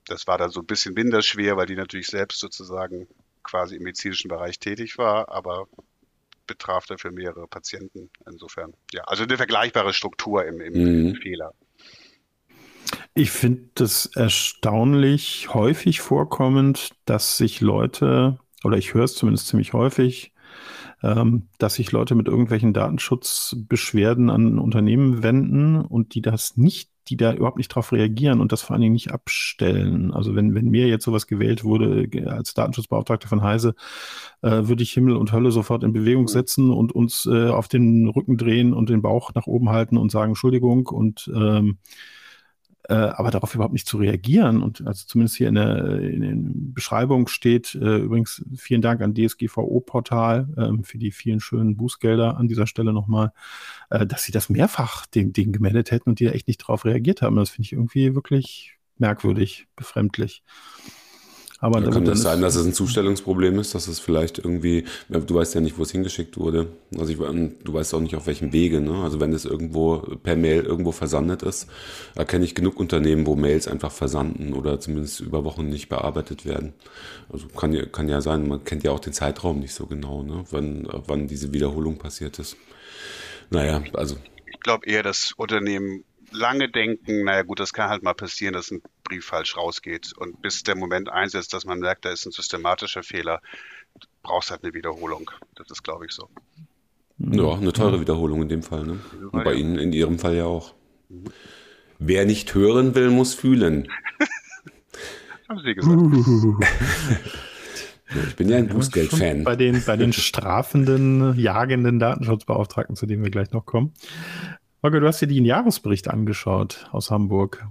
Das 0.06 0.28
war 0.28 0.38
dann 0.38 0.50
so 0.50 0.60
ein 0.60 0.66
bisschen 0.66 0.94
minder 0.94 1.22
schwer, 1.22 1.56
weil 1.56 1.68
die 1.68 1.76
natürlich 1.76 2.08
selbst 2.08 2.40
sozusagen 2.40 3.08
quasi 3.44 3.78
im 3.78 3.84
medizinischen 3.84 4.28
Bereich 4.28 4.60
tätig 4.60 4.98
war, 4.98 5.30
aber 5.30 5.68
betraf 6.52 6.86
dafür 6.86 7.12
mehrere 7.12 7.48
Patienten. 7.48 8.10
Insofern, 8.30 8.74
ja, 8.94 9.04
also 9.06 9.24
eine 9.24 9.38
vergleichbare 9.38 9.94
Struktur 9.94 10.46
im, 10.46 10.60
im, 10.60 10.74
mhm. 10.74 11.08
im 11.10 11.16
Fehler. 11.16 11.54
Ich 13.14 13.32
finde 13.32 13.70
das 13.76 14.08
erstaunlich 14.16 15.54
häufig 15.54 16.02
vorkommend, 16.02 16.92
dass 17.06 17.38
sich 17.38 17.62
Leute, 17.62 18.40
oder 18.64 18.78
ich 18.78 18.94
höre 18.94 19.06
es 19.06 19.16
zumindest 19.16 19.48
ziemlich 19.48 19.74
häufig, 19.74 20.34
ähm, 21.04 21.48
dass 21.58 21.76
sich 21.76 21.92
Leute 21.92 22.16
mit 22.16 22.28
irgendwelchen 22.28 22.74
Datenschutzbeschwerden 22.74 24.30
an 24.30 24.60
Unternehmen 24.60 25.24
wenden 25.24 25.78
und 25.78 26.16
die 26.16 26.22
das 26.22 26.58
nicht, 26.58 26.91
die 27.12 27.18
da 27.18 27.34
überhaupt 27.34 27.58
nicht 27.58 27.68
drauf 27.68 27.92
reagieren 27.92 28.40
und 28.40 28.54
das 28.54 28.62
vor 28.62 28.74
allen 28.74 28.82
Dingen 28.82 28.94
nicht 28.94 29.12
abstellen. 29.12 30.14
Also 30.14 30.34
wenn, 30.34 30.56
wenn 30.56 30.70
mir 30.70 30.88
jetzt 30.88 31.04
sowas 31.04 31.28
gewählt 31.28 31.66
wurde 31.66 32.08
als 32.28 32.54
Datenschutzbeauftragter 32.54 33.28
von 33.28 33.44
Heise, 33.44 33.76
äh, 34.42 34.68
würde 34.68 34.82
ich 34.82 34.94
Himmel 34.94 35.18
und 35.18 35.34
Hölle 35.34 35.52
sofort 35.52 35.84
in 35.84 35.92
Bewegung 35.92 36.30
setzen 36.30 36.72
und 36.72 36.94
uns 36.94 37.26
äh, 37.26 37.50
auf 37.50 37.68
den 37.68 38.08
Rücken 38.08 38.38
drehen 38.38 38.74
und 38.74 38.90
den 38.90 39.02
Bauch 39.02 39.34
nach 39.36 39.46
oben 39.46 39.70
halten 39.70 39.98
und 39.98 40.10
sagen 40.10 40.32
Entschuldigung 40.32 40.88
und 40.88 41.30
ähm, 41.36 41.80
äh, 42.90 42.94
aber 42.94 43.32
darauf 43.32 43.54
überhaupt 43.54 43.74
nicht 43.74 43.88
zu 43.88 43.98
reagieren. 43.98 44.62
Und 44.62 44.86
also 44.86 45.06
zumindest 45.06 45.38
hier 45.38 45.50
in 45.50 45.56
der, 45.56 46.00
in 46.00 46.22
der 46.22 46.34
Beschreibung 46.74 47.28
steht 47.28 47.76
äh, 47.76 47.98
übrigens 47.98 48.44
vielen 48.56 48.82
Dank 48.82 49.02
an 49.02 49.14
DSGVO-Portal 49.14 50.48
äh, 50.58 50.84
für 50.84 50.98
die 50.98 51.12
vielen 51.12 51.40
schönen 51.40 51.78
Bußgelder 51.78 52.38
an 52.38 52.48
dieser 52.48 52.68
Stelle 52.68 52.94
nochmal, 52.94 53.34
äh, 53.90 54.06
dass 54.06 54.24
sie 54.24 54.32
das 54.32 54.50
mehrfach 54.50 55.06
dem 55.06 55.34
Ding 55.34 55.52
gemeldet 55.52 55.92
hätten 55.92 56.10
und 56.10 56.20
die 56.20 56.26
da 56.26 56.32
echt 56.32 56.48
nicht 56.48 56.62
darauf 56.62 56.86
reagiert 56.86 57.22
haben. 57.22 57.36
Das 57.36 57.52
finde 57.52 57.66
ich 57.68 57.74
irgendwie 57.74 58.16
wirklich 58.16 58.78
merkwürdig, 58.98 59.68
befremdlich. 59.76 60.44
Aber 61.64 61.80
ja, 61.80 61.92
kann 61.92 62.06
das 62.06 62.24
sein, 62.24 62.42
dass 62.42 62.56
es 62.56 62.66
ein 62.66 62.74
Zustellungsproblem 62.74 63.60
ist, 63.60 63.76
dass 63.76 63.88
es 63.88 64.00
vielleicht 64.00 64.40
irgendwie, 64.40 64.86
du 65.10 65.36
weißt 65.36 65.54
ja 65.54 65.62
nicht, 65.62 65.78
wo 65.78 65.84
es 65.84 65.92
hingeschickt 65.92 66.38
wurde. 66.40 66.68
Also 66.98 67.12
ich, 67.12 67.20
du 67.20 67.74
weißt 67.74 67.94
auch 67.94 68.00
nicht, 68.00 68.16
auf 68.16 68.26
welchem 68.26 68.52
Wege. 68.52 68.82
Ne? 68.82 69.04
Also 69.04 69.20
wenn 69.20 69.32
es 69.32 69.46
irgendwo 69.46 70.00
per 70.00 70.36
Mail 70.36 70.64
irgendwo 70.64 70.92
versandet 70.92 71.44
ist, 71.44 71.70
erkenne 72.16 72.46
ich 72.46 72.56
genug 72.56 72.80
Unternehmen, 72.80 73.28
wo 73.28 73.36
Mails 73.36 73.68
einfach 73.68 73.92
versanden 73.92 74.54
oder 74.54 74.80
zumindest 74.80 75.20
über 75.20 75.46
Wochen 75.46 75.70
nicht 75.70 75.88
bearbeitet 75.88 76.48
werden. 76.48 76.74
Also 77.32 77.48
kann 77.48 77.74
ja, 77.74 77.86
kann 77.86 78.10
ja 78.10 78.22
sein, 78.22 78.48
man 78.48 78.64
kennt 78.64 78.84
ja 78.84 78.90
auch 78.90 79.00
den 79.00 79.14
Zeitraum 79.14 79.60
nicht 79.60 79.76
so 79.76 79.86
genau, 79.86 80.24
ne? 80.24 80.44
wann, 80.50 80.88
wann 80.90 81.28
diese 81.28 81.54
Wiederholung 81.54 82.00
passiert 82.00 82.40
ist. 82.40 82.58
Naja, 83.52 83.84
also. 83.94 84.16
Ich 84.48 84.60
glaube 84.62 84.88
eher, 84.88 85.04
dass 85.04 85.34
Unternehmen 85.38 86.06
lange 86.32 86.70
denken, 86.70 87.24
naja 87.26 87.44
gut, 87.44 87.60
das 87.60 87.74
kann 87.74 87.90
halt 87.90 88.04
mal 88.04 88.14
passieren, 88.14 88.54
dass 88.54 88.72
ein 88.72 88.82
Brief 89.04 89.26
falsch 89.26 89.58
rausgeht. 89.58 90.14
Und 90.18 90.42
bis 90.42 90.64
der 90.64 90.76
Moment 90.76 91.10
einsetzt, 91.10 91.54
dass 91.54 91.66
man 91.66 91.80
merkt, 91.80 92.06
da 92.06 92.12
ist 92.12 92.26
ein 92.26 92.32
systematischer 92.32 93.04
Fehler, 93.04 93.42
brauchst 94.24 94.52
halt 94.52 94.64
eine 94.64 94.74
Wiederholung. 94.74 95.32
Das 95.56 95.70
ist, 95.70 95.84
glaube 95.84 96.06
ich, 96.06 96.12
so. 96.12 96.30
Ja, 97.18 97.54
eine 97.54 97.74
teure 97.74 98.00
Wiederholung 98.00 98.42
in 98.42 98.50
dem 98.50 98.64
Fall. 98.64 98.86
Ne? 98.86 99.00
Und 99.32 99.44
bei 99.44 99.54
Ihnen 99.54 99.78
in 99.78 99.94
Ihrem 99.94 100.18
Fall 100.18 100.36
ja 100.36 100.46
auch. 100.46 100.74
Mhm. 101.10 101.26
Wer 102.00 102.26
nicht 102.26 102.56
hören 102.56 102.96
will, 102.96 103.12
muss 103.12 103.36
fühlen. 103.36 103.88
Haben 105.50 105.60
Sie 105.60 105.76
gesagt. 105.76 106.02
Ich 108.28 108.36
bin 108.36 108.50
ja 108.50 108.58
ein 108.58 108.68
Bußgeld-Fan. 108.68 109.46
Bei 109.46 109.56
den, 109.56 109.84
bei 109.86 109.96
den 109.96 110.12
strafenden, 110.12 111.40
jagenden 111.40 111.98
Datenschutzbeauftragten, 112.00 112.96
zu 112.96 113.06
denen 113.06 113.24
wir 113.24 113.32
gleich 113.32 113.52
noch 113.52 113.66
kommen. 113.66 113.94
Holger, 114.84 115.00
du 115.00 115.06
hast 115.06 115.22
dir 115.22 115.28
den 115.28 115.46
Jahresbericht 115.46 116.08
angeschaut 116.08 116.88
aus 116.92 117.12
Hamburg. 117.12 117.68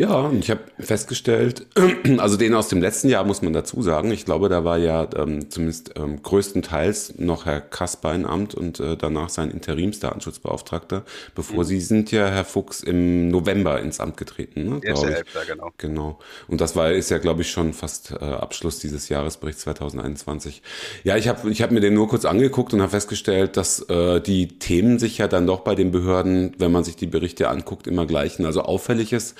Ja, 0.00 0.20
und 0.20 0.38
ich 0.38 0.50
habe 0.50 0.62
festgestellt, 0.78 1.66
also 2.16 2.38
den 2.38 2.54
aus 2.54 2.68
dem 2.68 2.80
letzten 2.80 3.10
Jahr 3.10 3.22
muss 3.24 3.42
man 3.42 3.52
dazu 3.52 3.82
sagen. 3.82 4.10
Ich 4.12 4.24
glaube, 4.24 4.48
da 4.48 4.64
war 4.64 4.78
ja 4.78 5.06
ähm, 5.14 5.50
zumindest 5.50 5.92
ähm, 5.96 6.22
größtenteils 6.22 7.18
noch 7.18 7.44
Herr 7.44 7.60
Kasper 7.60 8.14
in 8.14 8.24
Amt 8.24 8.54
und 8.54 8.80
äh, 8.80 8.96
danach 8.96 9.28
sein 9.28 9.50
Interimsdatenschutzbeauftragter. 9.50 11.02
Bevor 11.34 11.58
mhm. 11.58 11.64
Sie 11.64 11.80
sind 11.80 12.12
ja, 12.12 12.28
Herr 12.28 12.46
Fuchs, 12.46 12.82
im 12.82 13.28
November 13.28 13.78
ins 13.78 14.00
Amt 14.00 14.16
getreten, 14.16 14.70
ne, 14.70 14.80
glaube 14.80 15.22
ich. 15.22 15.46
genau. 15.46 15.70
Genau. 15.76 16.18
Und 16.48 16.62
das 16.62 16.76
war 16.76 16.90
ist 16.92 17.10
ja, 17.10 17.18
glaube 17.18 17.42
ich, 17.42 17.50
schon 17.50 17.74
fast 17.74 18.12
äh, 18.12 18.24
Abschluss 18.24 18.78
dieses 18.78 19.10
Jahresberichts 19.10 19.60
2021. 19.64 20.62
Ja, 21.04 21.18
ich 21.18 21.28
habe 21.28 21.50
ich 21.50 21.60
hab 21.60 21.72
mir 21.72 21.80
den 21.80 21.92
nur 21.92 22.08
kurz 22.08 22.24
angeguckt 22.24 22.72
und 22.72 22.80
habe 22.80 22.92
festgestellt, 22.92 23.58
dass 23.58 23.80
äh, 23.90 24.22
die 24.22 24.48
Themen 24.48 24.98
sich 24.98 25.18
ja 25.18 25.28
dann 25.28 25.46
doch 25.46 25.60
bei 25.60 25.74
den 25.74 25.90
Behörden, 25.90 26.54
wenn 26.56 26.72
man 26.72 26.84
sich 26.84 26.96
die 26.96 27.06
Berichte 27.06 27.50
anguckt, 27.50 27.86
immer 27.86 28.06
gleichen. 28.06 28.46
Also 28.46 28.62
auffällig 28.62 29.12
ist, 29.12 29.36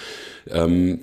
ähm, 0.52 1.00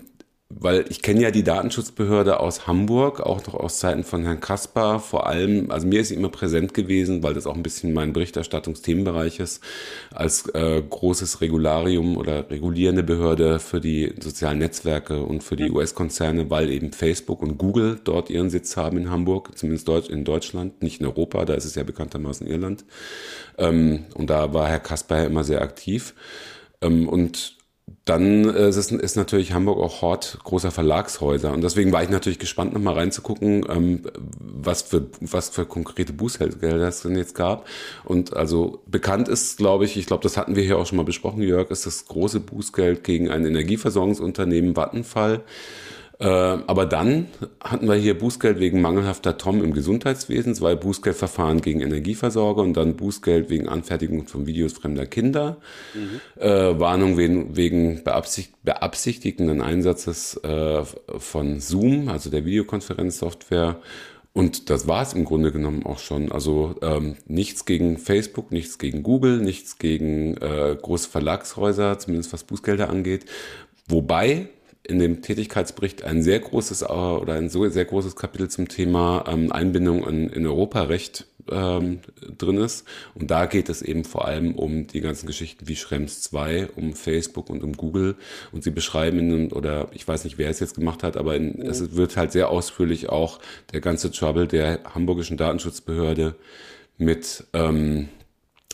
weil 0.50 0.86
ich 0.90 1.02
kenne 1.02 1.22
ja 1.22 1.30
die 1.30 1.44
Datenschutzbehörde 1.44 2.40
aus 2.40 2.68
Hamburg, 2.68 3.20
auch 3.20 3.46
noch 3.46 3.54
aus 3.54 3.80
Zeiten 3.80 4.06
von 4.06 4.24
Herrn 4.24 4.40
Kaspar, 4.40 5.02
vor 5.02 5.28
allem, 5.28 5.72
also 5.72 5.86
mir 5.86 6.00
ist 6.00 6.08
sie 6.08 6.16
immer 6.16 6.30
präsent 6.30 6.74
gewesen, 6.74 7.22
weil 7.22 7.34
das 7.34 7.46
auch 7.46 7.56
ein 7.56 7.64
bisschen 7.64 7.92
mein 7.94 8.14
Berichterstattungsthemenbereich 8.14 9.42
ist, 9.42 9.62
als 10.14 10.48
äh, 10.56 10.82
großes 10.82 11.42
Regularium 11.42 12.16
oder 12.16 12.50
regulierende 12.50 13.04
Behörde 13.04 13.60
für 13.60 13.82
die 13.82 14.14
sozialen 14.22 14.60
Netzwerke 14.60 15.22
und 15.22 15.44
für 15.44 15.58
die 15.58 15.70
US-Konzerne, 15.70 16.50
weil 16.50 16.72
eben 16.72 16.94
Facebook 16.94 17.42
und 17.42 17.58
Google 17.58 18.00
dort 18.02 18.30
ihren 18.30 18.50
Sitz 18.50 18.78
haben 18.78 18.98
in 18.98 19.10
Hamburg, 19.10 19.58
zumindest 19.58 19.90
in 20.10 20.24
Deutschland, 20.24 20.82
nicht 20.82 21.02
in 21.02 21.08
Europa, 21.08 21.44
da 21.44 21.56
ist 21.56 21.66
es 21.66 21.76
ja 21.76 21.84
bekanntermaßen 21.84 22.48
Irland. 22.48 22.86
Ähm, 23.58 24.06
und 24.14 24.30
da 24.30 24.54
war 24.54 24.70
Herr 24.70 24.80
Kaspar 24.80 25.20
ja 25.20 25.26
immer 25.26 25.44
sehr 25.44 25.62
aktiv. 25.62 26.14
Ähm, 26.82 27.10
und 27.10 27.57
dann 28.08 28.50
äh, 28.50 28.70
ist, 28.70 28.92
ist 28.92 29.16
natürlich 29.16 29.54
Hamburg 29.54 29.80
auch 29.80 30.02
Hort 30.02 30.40
großer 30.44 30.72
Verlagshäuser. 30.72 31.52
Und 31.54 31.62
deswegen 31.62 31.92
war 31.92 32.04
ich 32.04 32.10
natürlich 32.10 32.40
gespannt, 32.40 32.74
nochmal 32.74 32.96
reinzugucken, 32.96 33.66
ähm, 33.70 34.02
was, 34.40 34.82
für, 34.84 35.08
was 35.22 35.50
für 35.50 35.66
konkrete 35.66 36.14
Bußgeldgelder 36.14 36.88
es 36.88 37.02
denn 37.02 37.18
jetzt 37.18 37.36
gab. 37.36 37.68
Und 38.06 38.36
also 38.36 38.82
bekannt 38.88 39.28
ist, 39.28 39.58
glaube 39.58 39.86
ich, 39.86 39.98
ich 39.98 40.06
glaube, 40.06 40.24
das 40.24 40.38
hatten 40.38 40.56
wir 40.56 40.64
hier 40.64 40.78
auch 40.78 40.86
schon 40.86 40.98
mal 40.98 41.04
besprochen, 41.04 41.42
Jörg, 41.42 41.70
ist 41.70 41.86
das 41.86 42.06
große 42.06 42.40
Bußgeld 42.40 43.04
gegen 43.04 43.30
ein 43.30 43.46
Energieversorgungsunternehmen 43.46 44.76
Vattenfall. 44.76 45.44
Äh, 46.20 46.28
aber 46.28 46.88
dann 46.88 47.28
hatten 47.64 47.88
wir 47.88 47.96
hier 47.96 48.18
Bußgeld 48.18 48.60
wegen 48.60 48.82
mangelhafter 48.82 49.38
TOM 49.38 49.64
im 49.64 49.74
Gesundheitswesen, 49.74 50.56
zwei 50.56 50.76
Bußgeldverfahren 50.76 51.62
gegen 51.62 51.82
Energieversorger 51.82 52.64
und 52.64 52.76
dann 52.76 52.96
Bußgeld 52.96 53.50
wegen 53.50 53.70
Anfertigung 53.70 54.28
von 54.28 54.48
Videos 54.48 54.74
fremder 54.74 55.06
Kinder, 55.06 55.58
mhm. 55.94 56.42
äh, 56.42 56.80
Warnung 56.80 57.18
wegen, 57.18 57.56
wegen 57.56 58.04
beabsicht, 58.04 58.52
beabsichtigten 58.64 59.62
Einsatzes 59.62 60.38
äh, 60.44 60.84
von 61.20 61.60
Zoom, 61.60 62.10
also 62.10 62.32
der 62.32 62.46
Videokonferenzsoftware. 62.46 63.80
Und 64.34 64.70
das 64.70 64.88
war 64.88 65.02
es 65.02 65.14
im 65.14 65.26
Grunde 65.26 65.52
genommen 65.52 65.84
auch 65.86 65.98
schon. 66.00 66.32
Also 66.32 66.76
ähm, 66.82 67.16
nichts 67.28 67.66
gegen 67.66 67.98
Facebook, 67.98 68.52
nichts 68.52 68.78
gegen 68.78 69.02
Google, 69.02 69.40
nichts 69.40 69.78
gegen 69.80 70.38
äh, 70.38 70.78
große 70.80 71.10
Verlagshäuser, 71.10 71.98
zumindest 71.98 72.34
was 72.34 72.44
Bußgelder 72.44 72.90
angeht. 72.90 73.26
Wobei 73.88 74.50
in 74.88 75.00
dem 75.00 75.22
Tätigkeitsbericht 75.22 76.04
ein 76.04 76.22
sehr 76.22 76.40
großes 76.40 76.82
äh, 76.82 76.86
oder 76.86 77.34
ein 77.34 77.50
so 77.50 77.68
sehr 77.70 77.86
großes 77.86 78.16
Kapitel 78.16 78.50
zum 78.50 78.68
Thema 78.68 79.26
ähm, 79.28 79.52
Einbindung 79.52 80.08
in, 80.08 80.30
in 80.30 80.46
Europarecht 80.46 81.26
ähm, 81.52 82.00
drin 82.38 82.58
ist. 82.58 82.86
Und 83.16 83.32
da 83.32 83.46
geht 83.46 83.70
es 83.70 83.82
eben 83.82 84.04
vor 84.04 84.26
allem 84.26 84.56
um 84.56 84.88
die 84.88 85.02
ganzen 85.02 85.28
Geschichten 85.28 85.68
wie 85.68 85.76
Schrems 85.76 86.22
2, 86.22 86.70
um 86.76 86.94
Facebook 86.94 87.50
und 87.50 87.64
um 87.64 87.74
Google. 87.74 88.16
Und 88.52 88.64
sie 88.64 88.72
beschreiben, 88.72 89.20
in, 89.20 89.52
oder 89.52 89.90
ich 89.94 90.08
weiß 90.08 90.24
nicht, 90.24 90.38
wer 90.38 90.50
es 90.50 90.60
jetzt 90.60 90.76
gemacht 90.76 91.04
hat, 91.04 91.18
aber 91.18 91.36
in, 91.36 91.62
es 91.62 91.96
wird 91.96 92.18
halt 92.18 92.32
sehr 92.32 92.50
ausführlich 92.50 93.10
auch 93.10 93.40
der 93.74 93.82
ganze 93.82 94.12
Trouble 94.12 94.48
der 94.48 94.80
hamburgischen 94.94 95.38
Datenschutzbehörde 95.38 96.36
mit 96.98 97.46
ähm, 97.54 98.10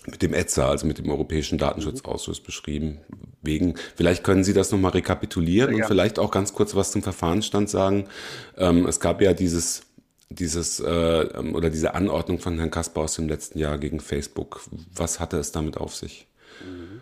mit 0.07 0.21
dem 0.21 0.33
ETSA, 0.33 0.69
also 0.69 0.85
mit 0.85 0.97
dem 0.97 1.09
Europäischen 1.09 1.57
Datenschutzausschuss 1.57 2.39
beschrieben. 2.39 2.99
Wegen, 3.41 3.75
vielleicht 3.95 4.23
können 4.23 4.43
Sie 4.43 4.53
das 4.53 4.71
nochmal 4.71 4.91
rekapitulieren 4.91 5.75
ja. 5.75 5.83
und 5.83 5.87
vielleicht 5.87 6.19
auch 6.19 6.31
ganz 6.31 6.53
kurz 6.53 6.75
was 6.75 6.91
zum 6.91 7.01
Verfahrensstand 7.01 7.69
sagen. 7.69 8.05
Ähm, 8.57 8.85
es 8.85 8.99
gab 8.99 9.21
ja 9.21 9.33
dieses, 9.33 9.83
dieses 10.29 10.79
äh, 10.79 10.89
ähm, 10.89 11.55
oder 11.55 11.69
diese 11.69 11.93
Anordnung 11.93 12.39
von 12.39 12.57
Herrn 12.57 12.71
Kasper 12.71 13.01
aus 13.01 13.15
dem 13.15 13.27
letzten 13.27 13.59
Jahr 13.59 13.77
gegen 13.77 13.99
Facebook. 13.99 14.61
Was 14.93 15.19
hatte 15.19 15.37
es 15.37 15.51
damit 15.51 15.77
auf 15.77 15.95
sich? 15.95 16.27
Mhm. 16.65 16.92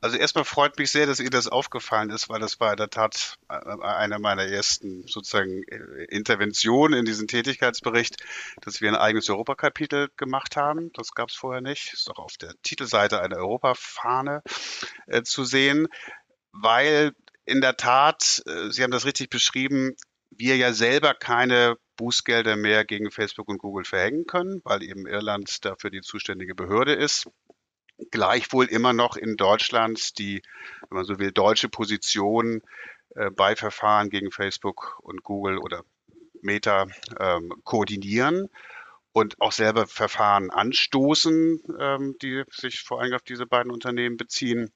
Also 0.00 0.16
erstmal 0.16 0.44
freut 0.44 0.78
mich 0.78 0.92
sehr, 0.92 1.06
dass 1.06 1.18
Ihnen 1.18 1.30
das 1.30 1.48
aufgefallen 1.48 2.10
ist, 2.10 2.28
weil 2.28 2.38
das 2.38 2.60
war 2.60 2.70
in 2.70 2.76
der 2.76 2.90
Tat 2.90 3.36
äh, 3.48 3.54
eine 3.54 4.20
meiner 4.20 4.44
ersten 4.44 5.06
sozusagen 5.08 5.64
äh, 5.64 6.04
Interventionen 6.04 7.00
in 7.00 7.04
diesen 7.04 7.26
Tätigkeitsbericht, 7.26 8.16
dass 8.60 8.80
wir 8.80 8.88
ein 8.88 8.96
eigenes 8.96 9.28
Europakapitel 9.28 10.08
gemacht 10.16 10.54
haben. 10.54 10.92
Das 10.92 11.12
gab 11.14 11.30
es 11.30 11.34
vorher 11.34 11.62
nicht. 11.62 11.92
Ist 11.92 12.10
auch 12.10 12.18
auf 12.18 12.36
der 12.36 12.54
Titelseite 12.62 13.20
eine 13.20 13.36
Europafahne 13.36 14.42
äh, 15.06 15.22
zu 15.22 15.44
sehen, 15.44 15.88
weil 16.52 17.12
in 17.44 17.60
der 17.60 17.76
Tat, 17.76 18.42
äh, 18.46 18.70
Sie 18.70 18.84
haben 18.84 18.92
das 18.92 19.04
richtig 19.04 19.30
beschrieben, 19.30 19.96
wir 20.30 20.56
ja 20.56 20.72
selber 20.72 21.14
keine 21.14 21.76
Bußgelder 21.96 22.56
mehr 22.56 22.84
gegen 22.84 23.10
Facebook 23.10 23.48
und 23.48 23.58
Google 23.58 23.84
verhängen 23.84 24.26
können, 24.26 24.60
weil 24.62 24.84
eben 24.84 25.06
Irland 25.06 25.64
dafür 25.64 25.90
die 25.90 26.02
zuständige 26.02 26.54
Behörde 26.54 26.94
ist. 26.94 27.28
Gleichwohl 28.10 28.66
immer 28.66 28.92
noch 28.92 29.16
in 29.16 29.36
Deutschland 29.36 30.18
die, 30.18 30.42
wenn 30.88 30.96
man 30.96 31.04
so 31.04 31.18
will, 31.18 31.32
deutsche 31.32 31.68
Position 31.68 32.62
äh, 33.14 33.30
bei 33.30 33.56
Verfahren 33.56 34.10
gegen 34.10 34.30
Facebook 34.30 34.98
und 35.02 35.22
Google 35.22 35.58
oder 35.58 35.84
Meta 36.42 36.86
ähm, 37.18 37.52
koordinieren 37.64 38.48
und 39.12 39.40
auch 39.40 39.52
selber 39.52 39.86
Verfahren 39.86 40.50
anstoßen, 40.50 41.60
ähm, 41.80 42.16
die 42.22 42.44
sich 42.50 42.82
vor 42.82 43.00
allem 43.00 43.14
auf 43.14 43.22
diese 43.22 43.46
beiden 43.46 43.72
Unternehmen 43.72 44.16
beziehen. 44.16 44.70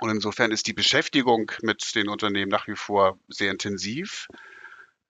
Und 0.00 0.10
insofern 0.10 0.52
ist 0.52 0.66
die 0.66 0.72
Beschäftigung 0.72 1.52
mit 1.62 1.94
den 1.94 2.08
Unternehmen 2.08 2.50
nach 2.50 2.66
wie 2.68 2.76
vor 2.76 3.18
sehr 3.28 3.50
intensiv. 3.50 4.28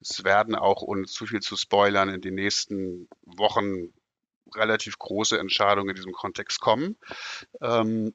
Es 0.01 0.23
werden 0.23 0.55
auch, 0.55 0.81
ohne 0.81 1.05
zu 1.05 1.25
viel 1.25 1.39
zu 1.39 1.55
spoilern, 1.55 2.09
in 2.09 2.21
den 2.21 2.35
nächsten 2.35 3.07
Wochen 3.21 3.93
relativ 4.55 4.97
große 4.97 5.37
Entscheidungen 5.37 5.89
in 5.89 5.95
diesem 5.95 6.13
Kontext 6.13 6.59
kommen, 6.59 6.97
ähm, 7.61 8.13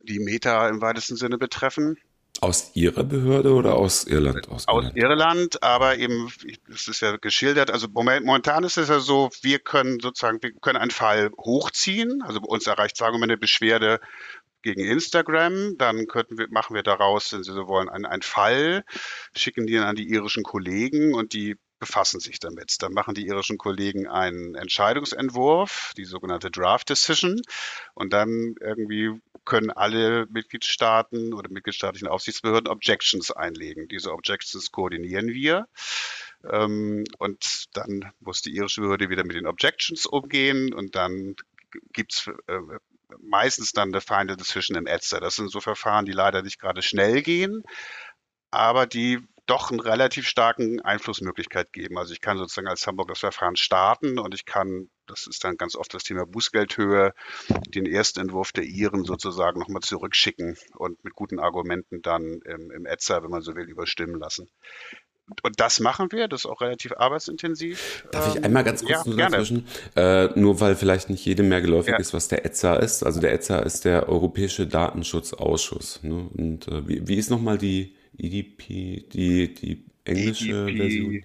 die 0.00 0.18
Meta 0.18 0.68
im 0.68 0.80
weitesten 0.80 1.16
Sinne 1.16 1.38
betreffen. 1.38 1.98
Aus 2.40 2.70
Ihrer 2.74 3.04
Behörde 3.04 3.52
oder 3.52 3.74
aus 3.74 4.04
Irland? 4.04 4.48
Aus, 4.48 4.66
aus 4.66 4.84
Irland. 4.84 4.96
Irland, 4.96 5.62
aber 5.62 5.98
eben, 5.98 6.32
es 6.72 6.88
ist 6.88 7.00
ja 7.00 7.16
geschildert, 7.16 7.70
also 7.70 7.86
momentan 7.92 8.64
ist 8.64 8.78
es 8.78 8.88
ja 8.88 9.00
so, 9.00 9.30
wir 9.42 9.58
können 9.58 10.00
sozusagen, 10.00 10.42
wir 10.42 10.52
können 10.52 10.78
einen 10.78 10.90
Fall 10.90 11.30
hochziehen, 11.36 12.22
also 12.22 12.40
uns 12.40 12.66
erreicht, 12.66 12.96
sagen 12.96 13.14
wir 13.14 13.18
mal, 13.18 13.24
eine 13.24 13.36
Beschwerde 13.36 14.00
gegen 14.62 14.80
Instagram, 14.80 15.76
dann 15.76 16.06
könnten 16.06 16.38
wir, 16.38 16.46
machen 16.50 16.74
wir 16.74 16.82
daraus, 16.82 17.32
wenn 17.32 17.42
Sie 17.42 17.52
so 17.52 17.66
wollen, 17.66 17.88
einen, 17.88 18.06
einen 18.06 18.22
Fall, 18.22 18.84
schicken 19.34 19.66
die 19.66 19.78
an 19.78 19.96
die 19.96 20.08
irischen 20.08 20.42
Kollegen 20.42 21.14
und 21.14 21.32
die 21.32 21.56
befassen 21.80 22.20
sich 22.20 22.38
damit. 22.38 22.76
Dann 22.80 22.92
machen 22.92 23.14
die 23.14 23.26
irischen 23.26 23.58
Kollegen 23.58 24.06
einen 24.06 24.54
Entscheidungsentwurf, 24.54 25.92
die 25.96 26.04
sogenannte 26.04 26.50
Draft 26.50 26.90
Decision. 26.90 27.40
Und 27.94 28.12
dann 28.12 28.54
irgendwie 28.60 29.20
können 29.44 29.70
alle 29.70 30.26
Mitgliedstaaten 30.26 31.32
oder 31.32 31.50
mitgliedstaatlichen 31.50 32.06
Aufsichtsbehörden 32.06 32.68
Objections 32.68 33.32
einlegen. 33.32 33.88
Diese 33.88 34.12
Objections 34.12 34.70
koordinieren 34.70 35.28
wir. 35.28 35.66
Ähm, 36.48 37.04
und 37.18 37.64
dann 37.72 38.12
muss 38.20 38.42
die 38.42 38.54
irische 38.54 38.82
Behörde 38.82 39.10
wieder 39.10 39.24
mit 39.24 39.36
den 39.36 39.46
Objections 39.46 40.06
umgehen 40.06 40.72
und 40.72 40.94
dann 40.94 41.34
gibt 41.92 42.12
es 42.12 42.30
äh, 42.46 42.60
meistens 43.18 43.72
dann 43.72 43.88
eine 43.88 44.00
Final 44.00 44.36
Decision 44.36 44.76
im 44.76 44.86
ETSA. 44.86 45.20
Das 45.20 45.36
sind 45.36 45.50
so 45.50 45.60
Verfahren, 45.60 46.06
die 46.06 46.12
leider 46.12 46.42
nicht 46.42 46.60
gerade 46.60 46.82
schnell 46.82 47.22
gehen, 47.22 47.62
aber 48.50 48.86
die 48.86 49.20
doch 49.50 49.70
einen 49.70 49.80
relativ 49.80 50.26
starken 50.28 50.80
Einflussmöglichkeit 50.80 51.72
geben. 51.72 51.98
Also 51.98 52.12
ich 52.12 52.20
kann 52.20 52.38
sozusagen 52.38 52.68
als 52.68 52.86
Hamburg 52.86 53.08
das 53.08 53.18
Verfahren 53.18 53.56
starten 53.56 54.18
und 54.18 54.32
ich 54.34 54.44
kann, 54.44 54.88
das 55.06 55.26
ist 55.26 55.42
dann 55.42 55.56
ganz 55.56 55.74
oft 55.74 55.92
das 55.92 56.04
Thema 56.04 56.24
Bußgeldhöhe, 56.24 57.12
den 57.68 57.86
ersten 57.86 58.20
Entwurf 58.20 58.52
der 58.52 58.64
Iren 58.64 59.04
sozusagen 59.04 59.58
nochmal 59.58 59.82
zurückschicken 59.82 60.56
und 60.76 61.02
mit 61.02 61.14
guten 61.14 61.40
Argumenten 61.40 62.00
dann 62.00 62.40
im, 62.44 62.70
im 62.70 62.86
ETSA, 62.86 63.22
wenn 63.22 63.30
man 63.30 63.42
so 63.42 63.56
will, 63.56 63.68
überstimmen 63.68 64.20
lassen 64.20 64.48
und 65.42 65.60
das 65.60 65.80
machen 65.80 66.10
wir, 66.10 66.28
das 66.28 66.40
ist 66.44 66.50
auch 66.50 66.60
relativ 66.60 66.92
arbeitsintensiv. 66.96 68.04
Darf 68.10 68.30
ich 68.30 68.36
ähm, 68.36 68.44
einmal 68.44 68.64
ganz 68.64 68.84
kurz 68.84 68.90
ja, 68.90 69.02
nur 69.06 69.16
dazwischen? 69.16 69.66
Äh, 69.96 70.28
nur 70.38 70.60
weil 70.60 70.74
vielleicht 70.74 71.08
nicht 71.08 71.24
jedem 71.24 71.48
mehr 71.48 71.60
geläufig 71.60 71.92
ja. 71.92 71.98
ist, 71.98 72.12
was 72.12 72.28
der 72.28 72.44
ETSA 72.44 72.76
ist. 72.76 73.02
Also 73.04 73.20
der 73.20 73.32
ETSA 73.32 73.60
ist 73.60 73.84
der 73.84 74.08
Europäische 74.08 74.66
Datenschutzausschuss. 74.66 76.02
Ne? 76.02 76.28
Und 76.36 76.68
äh, 76.68 76.88
wie, 76.88 77.06
wie 77.06 77.14
ist 77.14 77.30
nochmal 77.30 77.58
die 77.58 77.94
EDP, 78.18 79.08
die, 79.10 79.54
die 79.54 79.84
englische 80.04 80.66
EDP. 80.66 80.76
Version? 80.76 81.24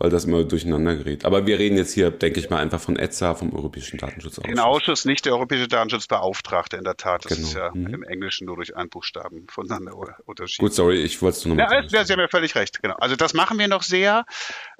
Weil 0.00 0.10
das 0.10 0.24
immer 0.24 0.44
durcheinander 0.44 0.96
gerät. 0.96 1.24
Aber 1.24 1.46
wir 1.46 1.58
reden 1.58 1.76
jetzt 1.76 1.92
hier, 1.92 2.10
denke 2.10 2.40
ich 2.40 2.50
mal, 2.50 2.58
einfach 2.58 2.80
von 2.80 2.96
ETSA, 2.96 3.34
vom 3.34 3.54
Europäischen 3.54 3.98
Datenschutzausschuss. 3.98 4.50
Den 4.50 4.60
Ausschuss, 4.60 5.04
nicht 5.04 5.24
der 5.26 5.34
Europäische 5.34 5.68
Datenschutzbeauftragte 5.68 6.76
in 6.76 6.84
der 6.84 6.96
Tat. 6.96 7.24
Das 7.24 7.36
genau. 7.36 7.48
ist 7.48 7.54
ja 7.54 7.70
mhm. 7.72 7.94
im 7.94 8.02
Englischen 8.02 8.46
nur 8.46 8.56
durch 8.56 8.76
einen 8.76 8.90
Buchstaben 8.90 9.46
voneinander 9.48 9.92
unterschieden. 10.24 10.66
Gut, 10.66 10.74
sorry, 10.74 11.02
ich 11.02 11.20
wollte 11.22 11.38
es 11.38 11.44
nur 11.44 11.56
noch 11.56 11.68
mal 11.68 11.88
ja, 11.90 12.04
Sie 12.04 12.12
haben 12.12 12.20
ja 12.20 12.28
völlig 12.28 12.54
recht, 12.54 12.82
genau. 12.82 12.94
Also 12.96 13.16
das 13.16 13.34
machen 13.34 13.58
wir 13.58 13.68
noch 13.68 13.82
sehr, 13.82 14.24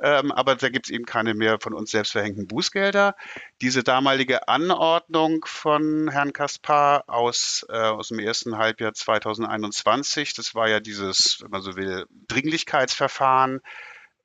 ähm, 0.01 0.33
aber 0.33 0.57
da 0.57 0.69
gibt 0.69 0.87
es 0.87 0.93
eben 0.93 1.05
keine 1.05 1.35
mehr 1.35 1.59
von 1.61 1.75
uns 1.75 1.91
selbst 1.91 2.13
verhängten 2.13 2.47
Bußgelder. 2.47 3.15
Diese 3.61 3.83
damalige 3.83 4.49
Anordnung 4.49 5.45
von 5.47 6.09
Herrn 6.11 6.33
Kaspar 6.33 7.05
aus, 7.07 7.67
äh, 7.69 7.77
aus 7.77 8.09
dem 8.09 8.19
ersten 8.19 8.59
Halbjahr 8.59 8.95
2021, 8.95 10.35
das 10.35 10.55
war 10.55 10.69
ja 10.69 10.81
dieses, 10.81 11.39
wenn 11.43 11.51
man 11.51 11.63
so 11.63 11.77
will, 11.77 12.07
Dringlichkeitsverfahren, 12.29 13.61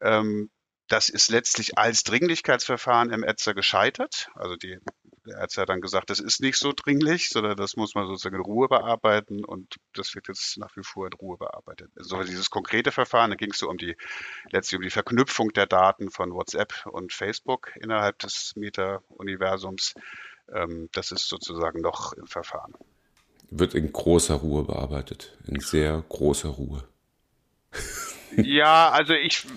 ähm, 0.01 0.49
das 0.93 1.10
ist 1.10 1.32
letztlich 1.32 1.75
als 1.75 2.03
Dringlichkeitsverfahren 2.03 3.12
im 3.12 3.23
ETSA 3.23 3.53
gescheitert. 3.53 4.29
Also 4.36 4.56
die, 4.56 4.77
der 5.25 5.41
ETSA 5.41 5.63
hat 5.63 5.69
dann 5.69 5.82
gesagt, 5.82 6.12
das 6.12 6.19
ist 6.19 6.39
nicht 6.39 6.60
so 6.60 6.71
dringlich, 6.71 7.29
sondern 7.29 7.58
das 7.58 7.75
muss 7.75 7.95
man 7.95 8.06
sozusagen 8.06 8.36
in 8.36 8.43
Ruhe 8.43 8.67
bearbeiten 8.67 9.43
und 9.43 9.77
das 9.95 10.13
wird 10.13 10.27
jetzt 10.27 10.56
nach 10.60 10.77
wie 10.77 10.84
vor 10.84 11.08
in 11.08 11.13
Ruhe 11.13 11.38
bearbeitet. 11.38 11.89
Also 11.97 12.21
dieses 12.21 12.51
konkrete 12.51 12.91
Verfahren, 12.91 13.32
da 13.32 13.36
ging 13.36 13.49
es 13.49 13.58
so 13.58 13.69
um 13.69 13.79
die, 13.79 13.97
letztlich 14.51 14.77
um 14.77 14.84
die 14.84 14.91
Verknüpfung 14.91 15.51
der 15.53 15.65
Daten 15.65 16.12
von 16.12 16.32
WhatsApp 16.32 16.86
und 16.86 17.12
Facebook 17.12 17.71
innerhalb 17.82 18.19
des 18.19 18.53
Meta-Universums. 18.56 19.95
Ähm, 20.53 20.89
das 20.91 21.12
ist 21.12 21.27
sozusagen 21.27 21.82
noch 21.82 22.13
im 22.13 22.27
Verfahren. 22.27 22.75
Wird 23.49 23.73
in 23.73 23.91
großer 23.91 24.36
Ruhe 24.36 24.63
bearbeitet, 24.63 25.39
in 25.47 25.60
sehr 25.60 26.03
großer 26.08 26.49
Ruhe. 26.49 26.84
Ja, 28.36 28.89
also 28.89 29.13
ich 29.13 29.47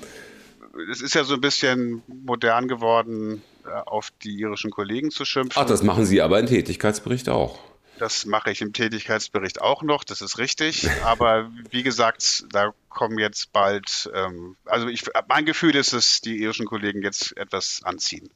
es 0.91 1.01
ist 1.01 1.15
ja 1.15 1.25
so 1.25 1.35
ein 1.35 1.41
bisschen 1.41 2.03
modern 2.07 2.69
geworden, 2.69 3.43
äh, 3.65 3.71
auf 3.71 4.11
die 4.23 4.39
irischen 4.39 4.71
Kollegen 4.71 5.11
zu 5.11 5.25
schimpfen. 5.25 5.61
Ach, 5.62 5.67
das 5.67 5.83
machen 5.83 6.05
Sie 6.05 6.21
aber 6.21 6.39
im 6.39 6.47
Tätigkeitsbericht 6.47 7.29
auch. 7.29 7.59
Das 7.99 8.27
mache 8.27 8.51
ich 8.51 8.61
im 8.61 8.73
Tätigkeitsbericht 8.73 9.61
auch 9.62 9.83
noch, 9.83 10.05
das 10.05 10.21
ist 10.21 10.39
richtig. 10.39 10.89
Aber 11.05 11.51
wie 11.71 11.83
gesagt, 11.83 12.45
da 12.51 12.75
kommen 12.91 13.19
jetzt 13.19 13.53
bald, 13.53 14.11
ähm, 14.15 14.57
also 14.67 14.89
ich, 14.89 15.05
mein 15.29 15.47
Gefühl 15.47 15.75
ist, 15.77 15.93
dass 15.93 16.21
die 16.21 16.43
irischen 16.43 16.67
Kollegen 16.67 17.03
jetzt 17.03 17.37
etwas 17.37 17.81
anziehen 17.85 18.29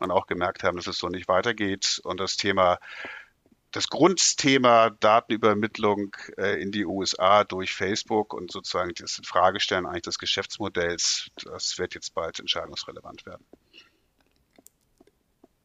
und 0.00 0.10
auch 0.10 0.26
gemerkt 0.26 0.62
haben, 0.62 0.76
dass 0.76 0.86
es 0.86 0.98
so 0.98 1.08
nicht 1.08 1.28
weitergeht 1.28 2.00
und 2.04 2.18
das 2.18 2.36
Thema 2.36 2.78
das 3.74 3.88
Grundthema 3.88 4.90
Datenübermittlung 5.00 6.16
äh, 6.38 6.62
in 6.62 6.70
die 6.70 6.86
USA 6.86 7.42
durch 7.42 7.72
Facebook 7.72 8.32
und 8.32 8.52
sozusagen 8.52 8.92
das 8.96 9.20
Fragestellen 9.24 9.84
eigentlich 9.84 10.02
des 10.02 10.18
Geschäftsmodells, 10.18 11.30
das 11.44 11.76
wird 11.76 11.94
jetzt 11.94 12.14
bald 12.14 12.38
entscheidungsrelevant 12.38 13.26
werden. 13.26 13.44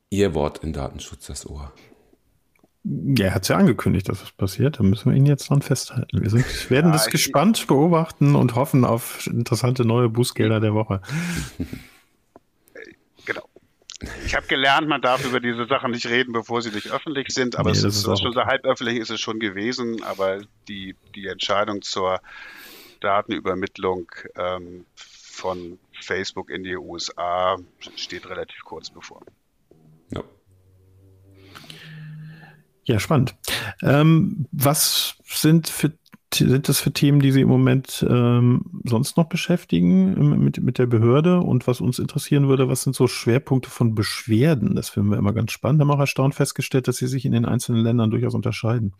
Ihr 0.09 0.33
Wort 0.33 0.63
in 0.63 0.73
Datenschutz 0.73 1.27
das 1.27 1.45
Ohr. 1.47 1.71
Ja, 2.83 3.25
er 3.25 3.35
hat 3.35 3.43
es 3.43 3.49
ja 3.49 3.57
angekündigt, 3.57 4.09
dass 4.09 4.21
das 4.21 4.31
passiert. 4.31 4.79
Da 4.79 4.83
müssen 4.83 5.11
wir 5.11 5.15
ihn 5.15 5.27
jetzt 5.27 5.49
dran 5.49 5.61
festhalten. 5.61 6.19
Wir 6.19 6.31
sind, 6.31 6.45
werden 6.71 6.87
ja, 6.87 6.93
das 6.93 7.07
gespannt 7.07 7.67
beobachten 7.67 8.35
und 8.35 8.55
hoffen 8.55 8.85
auf 8.85 9.27
interessante 9.27 9.85
neue 9.85 10.09
Bußgelder 10.09 10.59
der 10.59 10.73
Woche. 10.73 11.01
Ich 14.25 14.35
habe 14.35 14.47
gelernt, 14.47 14.88
man 14.88 15.01
darf 15.01 15.25
über 15.25 15.39
diese 15.39 15.65
Sachen 15.65 15.91
nicht 15.91 16.05
reden, 16.05 16.31
bevor 16.31 16.62
sie 16.62 16.69
nicht 16.69 16.89
öffentlich 16.89 17.27
sind, 17.29 17.57
aber 17.57 17.71
nee, 17.71 17.77
es 17.77 17.83
ist, 17.83 18.07
ist 18.07 18.21
schon 18.21 18.31
so 18.31 18.45
halb 18.45 18.63
öffentlich 18.63 18.97
ist 18.97 19.09
es 19.09 19.19
schon 19.19 19.39
gewesen, 19.39 20.03
aber 20.03 20.39
die, 20.69 20.95
die 21.15 21.27
Entscheidung 21.27 21.81
zur 21.81 22.21
Datenübermittlung 23.01 24.09
ähm, 24.35 24.85
von 24.95 25.79
Facebook 26.01 26.49
in 26.49 26.63
die 26.63 26.77
USA 26.77 27.57
steht 27.95 28.29
relativ 28.29 28.63
kurz 28.63 28.89
bevor. 28.89 29.21
Ja. 30.12 30.23
Ja, 32.85 32.99
spannend. 32.99 33.35
Ähm, 33.81 34.47
was 34.51 35.15
sind 35.25 35.67
für 35.67 35.91
sind 36.33 36.69
das 36.69 36.79
für 36.79 36.91
Themen, 36.91 37.19
die 37.19 37.31
Sie 37.31 37.41
im 37.41 37.47
Moment 37.47 38.05
ähm, 38.07 38.81
sonst 38.83 39.17
noch 39.17 39.29
beschäftigen 39.29 40.43
mit, 40.43 40.61
mit 40.61 40.77
der 40.77 40.85
Behörde? 40.85 41.39
Und 41.39 41.67
was 41.67 41.81
uns 41.81 41.99
interessieren 41.99 42.47
würde, 42.47 42.69
was 42.69 42.83
sind 42.83 42.95
so 42.95 43.07
Schwerpunkte 43.07 43.69
von 43.69 43.95
Beschwerden? 43.95 44.75
Das 44.75 44.89
finden 44.89 45.09
wir 45.09 45.17
immer 45.17 45.33
ganz 45.33 45.51
spannend. 45.51 45.81
Haben 45.81 45.91
auch 45.91 45.99
erstaunt 45.99 46.35
festgestellt, 46.35 46.87
dass 46.87 46.97
sie 46.97 47.07
sich 47.07 47.25
in 47.25 47.31
den 47.31 47.45
einzelnen 47.45 47.83
Ländern 47.83 48.11
durchaus 48.11 48.35
unterscheiden. 48.35 48.95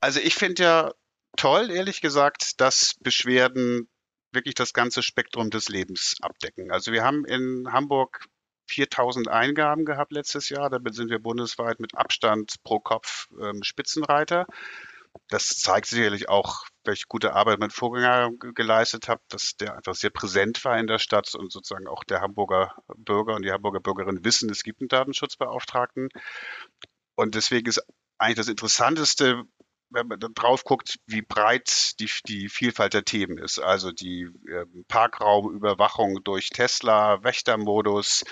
Also 0.00 0.20
ich 0.20 0.34
finde 0.34 0.62
ja 0.62 0.92
toll, 1.36 1.70
ehrlich 1.70 2.00
gesagt, 2.00 2.60
dass 2.60 2.94
Beschwerden 3.00 3.88
wirklich 4.32 4.54
das 4.54 4.74
ganze 4.74 5.02
Spektrum 5.02 5.50
des 5.50 5.68
Lebens 5.68 6.16
abdecken. 6.20 6.70
Also 6.70 6.92
wir 6.92 7.04
haben 7.04 7.24
in 7.24 7.72
Hamburg 7.72 8.26
4000 8.66 9.28
Eingaben 9.28 9.84
gehabt 9.84 10.12
letztes 10.12 10.50
Jahr. 10.50 10.68
Damit 10.68 10.94
sind 10.94 11.10
wir 11.10 11.18
bundesweit 11.18 11.80
mit 11.80 11.96
Abstand 11.96 12.56
pro 12.62 12.80
Kopf 12.80 13.28
ähm, 13.40 13.62
Spitzenreiter 13.62 14.46
das 15.28 15.48
zeigt 15.48 15.86
sicherlich 15.86 16.28
auch, 16.28 16.64
welche 16.84 17.06
gute 17.08 17.34
Arbeit 17.34 17.58
mein 17.58 17.70
Vorgänger 17.70 18.30
geleistet 18.54 19.08
hat, 19.08 19.20
dass 19.28 19.56
der 19.56 19.76
einfach 19.76 19.94
sehr 19.94 20.10
präsent 20.10 20.64
war 20.64 20.78
in 20.78 20.86
der 20.86 20.98
Stadt 20.98 21.34
und 21.34 21.52
sozusagen 21.52 21.86
auch 21.86 22.04
der 22.04 22.20
Hamburger 22.20 22.74
Bürger 22.96 23.34
und 23.34 23.42
die 23.42 23.52
Hamburger 23.52 23.80
Bürgerinnen 23.80 24.24
wissen, 24.24 24.50
es 24.50 24.62
gibt 24.62 24.80
einen 24.80 24.88
Datenschutzbeauftragten. 24.88 26.08
Und 27.14 27.34
deswegen 27.34 27.68
ist 27.68 27.82
eigentlich 28.18 28.36
das 28.36 28.48
Interessanteste, 28.48 29.42
wenn 29.90 30.06
man 30.06 30.20
dann 30.20 30.34
drauf 30.34 30.64
guckt, 30.64 30.98
wie 31.06 31.22
breit 31.22 31.98
die, 32.00 32.10
die 32.26 32.48
Vielfalt 32.48 32.94
der 32.94 33.04
Themen 33.04 33.38
ist. 33.38 33.58
Also 33.58 33.90
die 33.90 34.28
äh, 34.48 34.66
Parkraumüberwachung 34.88 36.22
durch 36.24 36.50
Tesla, 36.50 37.22
Wächtermodus, 37.22 38.24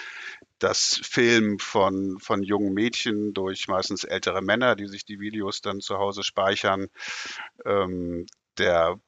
das 0.59 1.01
Film 1.03 1.59
von, 1.59 2.19
von 2.19 2.43
jungen 2.43 2.73
Mädchen 2.73 3.35
durch 3.35 3.69
meistens 3.69 4.05
ältere 4.05 4.43
Männer, 4.43 4.77
die 4.77 4.89
sich 4.89 5.05
die 5.05 5.21
Videos 5.21 5.61
dann 5.61 5.81
zu 5.81 5.99
Hause 5.99 6.23
speichern. 6.23 6.89
Ähm, 7.65 8.27
der 8.59 8.99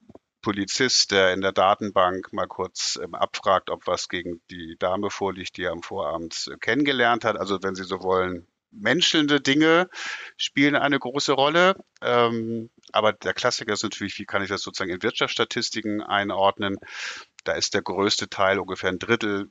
Polizist, 0.42 1.10
der 1.10 1.32
in 1.32 1.40
der 1.40 1.52
Datenbank 1.52 2.32
mal 2.32 2.46
kurz 2.46 2.98
ähm, 3.02 3.14
abfragt, 3.14 3.70
ob 3.70 3.86
was 3.86 4.08
gegen 4.08 4.40
die 4.50 4.76
Dame 4.78 5.10
vorliegt, 5.10 5.56
die 5.56 5.64
er 5.64 5.72
am 5.72 5.82
Vorabend 5.82 6.48
äh, 6.52 6.56
kennengelernt 6.58 7.24
hat. 7.24 7.36
Also 7.36 7.62
wenn 7.62 7.74
Sie 7.74 7.84
so 7.84 8.02
wollen, 8.02 8.46
menschelnde 8.70 9.40
Dinge 9.40 9.88
spielen 10.36 10.76
eine 10.76 10.98
große 10.98 11.32
Rolle. 11.32 11.76
Ähm, 12.02 12.70
aber 12.92 13.12
der 13.12 13.34
Klassiker 13.34 13.72
ist 13.72 13.82
natürlich, 13.82 14.18
wie 14.18 14.26
kann 14.26 14.42
ich 14.42 14.48
das 14.48 14.62
sozusagen 14.62 14.92
in 14.92 15.02
Wirtschaftsstatistiken 15.02 16.02
einordnen? 16.02 16.76
Da 17.44 17.52
ist 17.52 17.74
der 17.74 17.82
größte 17.82 18.28
Teil, 18.28 18.58
ungefähr 18.58 18.90
ein 18.90 18.98
Drittel, 18.98 19.50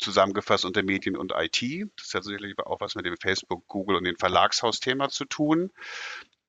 zusammengefasst 0.00 0.64
unter 0.64 0.82
Medien 0.82 1.16
und 1.16 1.32
IT. 1.36 1.62
Das 1.96 2.14
hat 2.14 2.24
sicherlich 2.24 2.58
auch 2.58 2.80
was 2.80 2.94
mit 2.94 3.06
dem 3.06 3.16
Facebook, 3.16 3.66
Google 3.66 3.96
und 3.96 4.04
dem 4.04 4.16
Verlagshausthema 4.16 5.08
zu 5.08 5.24
tun. 5.24 5.70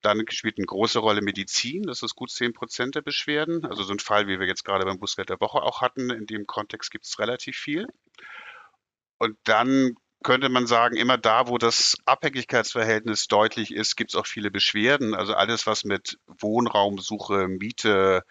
Dann 0.01 0.23
spielt 0.29 0.57
eine 0.57 0.65
große 0.65 0.99
Rolle 0.99 1.21
Medizin. 1.21 1.83
Das 1.83 2.01
ist 2.01 2.15
gut 2.15 2.31
10 2.31 2.53
Prozent 2.53 2.95
der 2.95 3.01
Beschwerden. 3.01 3.65
Also 3.65 3.83
so 3.83 3.93
ein 3.93 3.99
Fall, 3.99 4.27
wie 4.27 4.39
wir 4.39 4.47
jetzt 4.47 4.65
gerade 4.65 4.85
beim 4.85 4.99
Bußgeld 4.99 5.29
der 5.29 5.39
Woche 5.39 5.61
auch 5.61 5.81
hatten. 5.81 6.09
In 6.09 6.25
dem 6.25 6.47
Kontext 6.47 6.89
gibt 6.91 7.05
es 7.05 7.19
relativ 7.19 7.57
viel. 7.57 7.87
Und 9.19 9.37
dann 9.43 9.95
könnte 10.23 10.49
man 10.49 10.67
sagen, 10.67 10.95
immer 10.95 11.17
da, 11.17 11.47
wo 11.47 11.57
das 11.57 11.97
Abhängigkeitsverhältnis 12.05 13.27
deutlich 13.27 13.73
ist, 13.73 13.95
gibt 13.95 14.11
es 14.11 14.15
auch 14.15 14.27
viele 14.27 14.51
Beschwerden. 14.51 15.15
Also 15.15 15.33
alles, 15.33 15.65
was 15.65 15.83
mit 15.83 16.19
Wohnraumsuche, 16.27 17.47
Miete, 17.47 18.23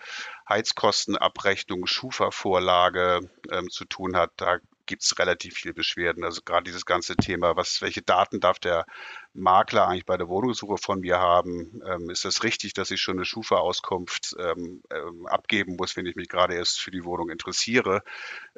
Heizkostenabrechnung, 0.49 1.87
Schufa-Vorlage 1.87 3.21
ähm, 3.51 3.71
zu 3.71 3.85
tun 3.85 4.17
hat, 4.17 4.31
da 4.37 4.59
gibt 4.91 5.05
es 5.05 5.19
relativ 5.21 5.55
viele 5.55 5.73
Beschwerden. 5.73 6.25
Also 6.25 6.43
gerade 6.45 6.65
dieses 6.65 6.85
ganze 6.85 7.17
Thema, 7.17 7.57
was, 7.57 7.81
welche 7.81 8.03
Daten 8.03 8.41
darf 8.41 8.59
der 8.59 8.85
Makler 9.33 9.87
eigentlich 9.87 10.05
bei 10.05 10.17
der 10.17 10.29
Wohnungssuche 10.29 10.79
von 10.79 11.01
mir 11.01 11.19
haben? 11.21 11.81
Ähm, 11.87 12.11
ist 12.11 12.25
es 12.25 12.43
richtig, 12.43 12.75
dass 12.75 12.91
ich 12.91 13.01
schon 13.01 13.17
eine 13.17 13.25
Schufa-Auskunft 13.25 14.35
ähm, 14.39 14.83
ähm, 14.91 15.27
abgeben 15.27 15.77
muss, 15.77 15.97
wenn 15.97 16.07
ich 16.07 16.17
mich 16.17 16.29
gerade 16.29 16.55
erst 16.57 16.81
für 16.81 16.91
die 16.91 17.05
Wohnung 17.05 17.31
interessiere? 17.31 18.03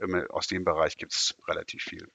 Ähm, 0.01 0.25
aus 0.31 0.47
dem 0.47 0.65
Bereich 0.65 0.97
gibt 0.97 1.13
es 1.13 1.37
relativ 1.47 1.83
viel. 1.83 2.09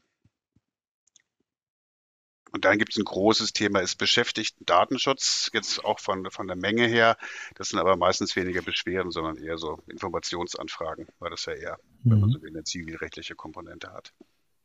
Und 2.52 2.66
dann 2.66 2.78
gibt 2.78 2.94
es 2.94 2.98
ein 2.98 3.06
großes 3.06 3.54
Thema, 3.54 3.80
ist 3.80 3.96
Beschäftigten-Datenschutz, 3.96 5.50
jetzt 5.54 5.84
auch 5.84 6.00
von, 6.00 6.30
von 6.32 6.48
der 6.48 6.56
Menge 6.56 6.88
her. 6.88 7.18
Das 7.56 7.70
sind 7.70 7.80
aber 7.80 7.96
meistens 7.96 8.36
weniger 8.36 8.62
Beschwerden, 8.62 9.12
sondern 9.12 9.38
eher 9.38 9.58
so 9.58 9.80
Informationsanfragen, 9.88 11.08
weil 11.20 11.30
das 11.30 11.46
ja 11.46 11.54
eher, 11.54 11.78
mhm. 12.04 12.12
wenn 12.12 12.20
man 12.20 12.30
so 12.30 12.40
eine 12.46 12.64
zivilrechtliche 12.64 13.36
Komponente 13.36 13.92
hat. 13.92 14.14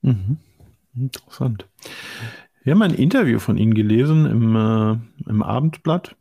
Mhm. 0.02 0.38
Interessant. 0.94 1.66
Wir 2.62 2.74
haben 2.74 2.82
ein 2.82 2.94
Interview 2.94 3.38
von 3.38 3.56
Ihnen 3.56 3.74
gelesen 3.74 4.26
im, 4.26 4.56
äh, 4.56 5.30
im 5.30 5.42
Abendblatt 5.42 6.16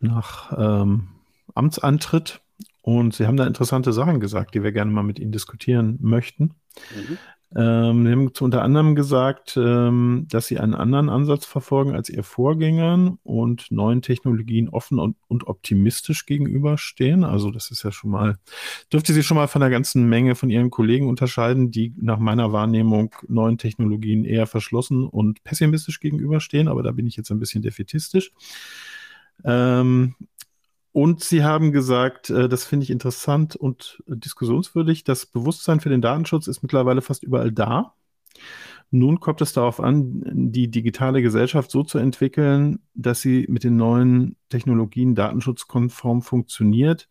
nach 0.00 0.52
ähm, 0.56 1.08
Amtsantritt 1.54 2.40
und 2.82 3.14
Sie 3.14 3.26
haben 3.26 3.36
da 3.36 3.46
interessante 3.46 3.92
Sachen 3.92 4.18
gesagt, 4.20 4.54
die 4.54 4.62
wir 4.62 4.72
gerne 4.72 4.90
mal 4.90 5.02
mit 5.02 5.18
Ihnen 5.18 5.32
diskutieren 5.32 5.98
möchten. 6.00 6.54
Mhm. 6.96 7.18
Ähm, 7.56 8.04
sie 8.04 8.12
haben 8.12 8.30
unter 8.40 8.62
anderem 8.62 8.94
gesagt, 8.94 9.56
ähm, 9.56 10.26
dass 10.28 10.48
sie 10.48 10.58
einen 10.58 10.74
anderen 10.74 11.08
Ansatz 11.08 11.46
verfolgen 11.46 11.94
als 11.94 12.10
ihr 12.10 12.22
Vorgängern 12.22 13.18
und 13.22 13.70
neuen 13.70 14.02
Technologien 14.02 14.68
offen 14.68 14.98
und, 14.98 15.16
und, 15.28 15.46
optimistisch 15.46 16.26
gegenüberstehen. 16.26 17.24
Also 17.24 17.50
das 17.50 17.70
ist 17.70 17.84
ja 17.84 17.90
schon 17.90 18.10
mal, 18.10 18.36
dürfte 18.92 19.14
sie 19.14 19.22
schon 19.22 19.38
mal 19.38 19.48
von 19.48 19.62
der 19.62 19.70
ganzen 19.70 20.08
Menge 20.10 20.34
von 20.34 20.50
ihren 20.50 20.70
Kollegen 20.70 21.08
unterscheiden, 21.08 21.70
die 21.70 21.94
nach 21.96 22.18
meiner 22.18 22.52
Wahrnehmung 22.52 23.14
neuen 23.28 23.56
Technologien 23.56 24.26
eher 24.26 24.46
verschlossen 24.46 25.06
und 25.06 25.42
pessimistisch 25.42 26.00
gegenüberstehen. 26.00 26.68
Aber 26.68 26.82
da 26.82 26.92
bin 26.92 27.06
ich 27.06 27.16
jetzt 27.16 27.30
ein 27.30 27.38
bisschen 27.38 27.62
defetistisch. 27.62 28.30
Ähm, 29.44 30.14
und 30.92 31.22
Sie 31.22 31.44
haben 31.44 31.72
gesagt, 31.72 32.30
äh, 32.30 32.48
das 32.48 32.64
finde 32.64 32.84
ich 32.84 32.90
interessant 32.90 33.56
und 33.56 34.02
diskussionswürdig, 34.06 35.04
das 35.04 35.26
Bewusstsein 35.26 35.80
für 35.80 35.90
den 35.90 36.02
Datenschutz 36.02 36.46
ist 36.46 36.62
mittlerweile 36.62 37.02
fast 37.02 37.22
überall 37.22 37.52
da. 37.52 37.94
Nun 38.90 39.20
kommt 39.20 39.42
es 39.42 39.52
darauf 39.52 39.80
an, 39.80 40.22
die 40.32 40.70
digitale 40.70 41.20
Gesellschaft 41.20 41.70
so 41.70 41.82
zu 41.82 41.98
entwickeln, 41.98 42.80
dass 42.94 43.20
sie 43.20 43.44
mit 43.48 43.64
den 43.64 43.76
neuen 43.76 44.36
Technologien 44.48 45.14
datenschutzkonform 45.14 46.22
funktioniert. 46.22 47.08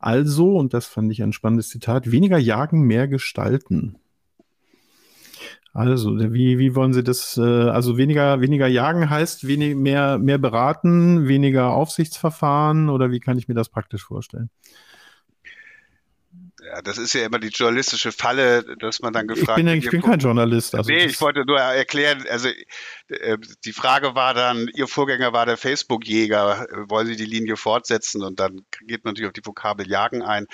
Also, 0.00 0.56
und 0.56 0.74
das 0.74 0.86
fand 0.86 1.12
ich 1.12 1.22
ein 1.22 1.32
spannendes 1.32 1.68
Zitat, 1.68 2.10
weniger 2.10 2.36
jagen, 2.36 2.82
mehr 2.82 3.06
gestalten. 3.06 3.96
Also, 5.72 6.16
wie, 6.32 6.58
wie 6.58 6.74
wollen 6.74 6.92
Sie 6.92 7.02
das? 7.02 7.36
Äh, 7.36 7.42
also 7.42 7.96
weniger, 7.96 8.40
weniger 8.40 8.66
jagen 8.68 9.10
heißt 9.10 9.46
wenig, 9.46 9.74
mehr, 9.74 10.18
mehr 10.18 10.38
beraten, 10.38 11.26
weniger 11.26 11.70
Aufsichtsverfahren 11.72 12.88
oder 12.88 13.10
wie 13.10 13.20
kann 13.20 13.38
ich 13.38 13.48
mir 13.48 13.54
das 13.54 13.68
praktisch 13.68 14.04
vorstellen? 14.04 14.50
Ja, 16.74 16.82
das 16.82 16.98
ist 16.98 17.12
ja 17.12 17.24
immer 17.24 17.38
die 17.38 17.48
journalistische 17.48 18.10
Falle, 18.10 18.64
dass 18.80 18.98
man 18.98 19.12
dann 19.12 19.28
gefragt 19.28 19.58
wird. 19.58 19.58
Ich 19.58 19.64
bin, 19.64 19.78
ich 19.78 19.90
bin 19.90 20.02
kein 20.02 20.18
Journalist. 20.18 20.74
Also 20.74 20.90
nee, 20.90 21.04
ich 21.04 21.20
wollte 21.20 21.44
nur 21.46 21.60
erklären, 21.60 22.24
also 22.28 22.48
äh, 23.06 23.38
die 23.64 23.72
Frage 23.72 24.16
war 24.16 24.34
dann, 24.34 24.68
Ihr 24.74 24.88
Vorgänger 24.88 25.32
war 25.32 25.46
der 25.46 25.56
Facebook-Jäger, 25.56 26.66
wollen 26.88 27.06
Sie 27.06 27.14
die 27.14 27.26
Linie 27.26 27.56
fortsetzen? 27.56 28.24
Und 28.24 28.40
dann 28.40 28.66
geht 28.88 29.04
man 29.04 29.12
natürlich 29.12 29.28
auf 29.28 29.34
die 29.34 29.46
Vokabel 29.46 29.88
Jagen 29.88 30.22
ein. 30.22 30.46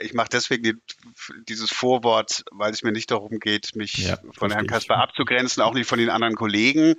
Ich 0.00 0.14
mache 0.14 0.30
deswegen 0.32 0.62
die, 0.62 0.74
dieses 1.46 1.70
Vorwort, 1.70 2.42
weil 2.52 2.72
es 2.72 2.82
mir 2.82 2.92
nicht 2.92 3.10
darum 3.10 3.38
geht, 3.38 3.76
mich 3.76 3.98
ja, 3.98 4.16
von 4.32 4.50
Herrn 4.50 4.66
Kasper 4.66 4.96
abzugrenzen, 4.96 5.62
auch 5.62 5.74
nicht 5.74 5.88
von 5.88 5.98
den 5.98 6.08
anderen 6.08 6.36
Kollegen. 6.36 6.94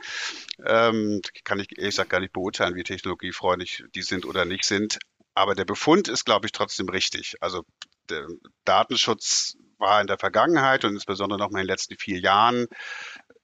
Ähm, 0.63 1.21
kann 1.45 1.59
ich 1.59 1.67
ehrlich 1.75 1.95
gesagt 1.95 2.11
gar 2.11 2.19
nicht 2.19 2.33
beurteilen, 2.33 2.75
wie 2.75 2.83
technologiefreundlich 2.83 3.85
die 3.95 4.03
sind 4.03 4.23
oder 4.23 4.45
nicht 4.45 4.65
sind. 4.65 4.99
Aber 5.33 5.55
der 5.55 5.65
Befund 5.65 6.09
ist, 6.09 6.25
glaube 6.25 6.45
ich, 6.45 6.51
trotzdem 6.51 6.89
richtig. 6.89 7.35
Also 7.39 7.63
der 8.11 8.27
Datenschutz 8.65 9.57
war 9.77 9.99
in 10.01 10.07
der 10.07 10.19
Vergangenheit 10.19 10.85
und 10.85 10.93
insbesondere 10.93 11.39
noch 11.39 11.49
mal 11.49 11.59
in 11.59 11.65
den 11.65 11.71
letzten 11.71 11.97
vier 11.97 12.19
Jahren 12.19 12.67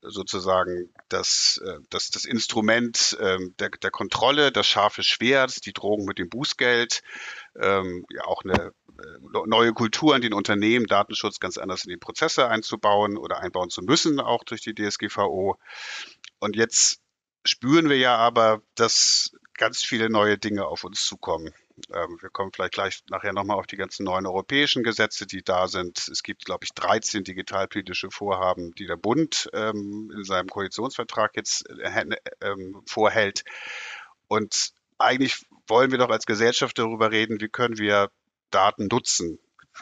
sozusagen 0.01 0.93
das, 1.10 1.60
äh, 1.65 1.80
das, 1.89 2.10
das 2.10 2.25
Instrument 2.25 3.17
ähm, 3.19 3.56
der, 3.60 3.69
der 3.69 3.91
Kontrolle, 3.91 4.51
das 4.51 4.67
scharfe 4.67 5.03
Schwert, 5.03 5.65
die 5.65 5.73
Drohung 5.73 6.06
mit 6.06 6.19
dem 6.19 6.30
Bußgeld, 6.30 7.01
ähm, 7.60 8.06
ja 8.12 8.23
auch 8.25 8.43
eine 8.43 8.67
äh, 8.88 9.47
neue 9.47 9.73
Kultur 9.73 10.15
in 10.15 10.21
den 10.21 10.34
Unternehmen, 10.34 10.86
Datenschutz 10.86 11.39
ganz 11.39 11.58
anders 11.58 11.84
in 11.84 11.89
die 11.89 11.97
Prozesse 11.97 12.47
einzubauen 12.47 13.17
oder 13.17 13.39
einbauen 13.39 13.69
zu 13.69 13.82
müssen, 13.82 14.19
auch 14.19 14.43
durch 14.43 14.62
die 14.62 14.75
DSGVO. 14.75 15.58
Und 16.39 16.56
jetzt 16.56 17.01
spüren 17.45 17.89
wir 17.89 17.97
ja 17.97 18.15
aber, 18.17 18.62
dass 18.75 19.32
ganz 19.56 19.84
viele 19.84 20.10
neue 20.10 20.38
Dinge 20.38 20.65
auf 20.65 20.84
uns 20.84 21.06
zukommen. 21.06 21.53
Ähm, 21.94 22.18
wir 22.22 22.30
kommen 22.30 22.52
vielleicht 22.54 22.74
gleich 22.74 23.04
nachher 23.10 23.34
nochmal 23.34 23.58
auf 23.58 23.68
die 23.68 23.78
ganzen 23.78 24.04
neuen 24.04 24.26
europäischen 24.26 24.84
Gesetze, 24.84 25.26
die 25.26 25.44
da 25.44 25.68
sind. 25.68 26.08
Es 26.08 26.24
gibt, 26.24 26.46
glaube 26.46 26.66
ich, 26.66 26.74
13 26.74 27.24
digitalpolitische 27.24 28.10
Vorhaben, 28.12 28.74
die 28.76 28.88
der 28.88 28.98
Bund 28.98 29.50
ähm, 29.54 30.12
in 30.16 30.24
seinem 30.24 30.48
Koalitionsvertrag 30.48 31.36
jetzt 31.36 31.70
äh, 31.70 32.16
ähm, 32.42 32.82
vorhält. 32.86 33.44
Und 34.28 34.72
eigentlich 34.98 35.46
wollen 35.68 35.92
wir 35.92 35.98
doch 35.98 36.10
als 36.10 36.26
Gesellschaft 36.26 36.78
darüber 36.80 37.12
reden, 37.12 37.40
wie 37.40 37.50
können 37.50 37.78
wir 37.78 38.10
Daten 38.50 38.88
nutzen, 38.88 39.40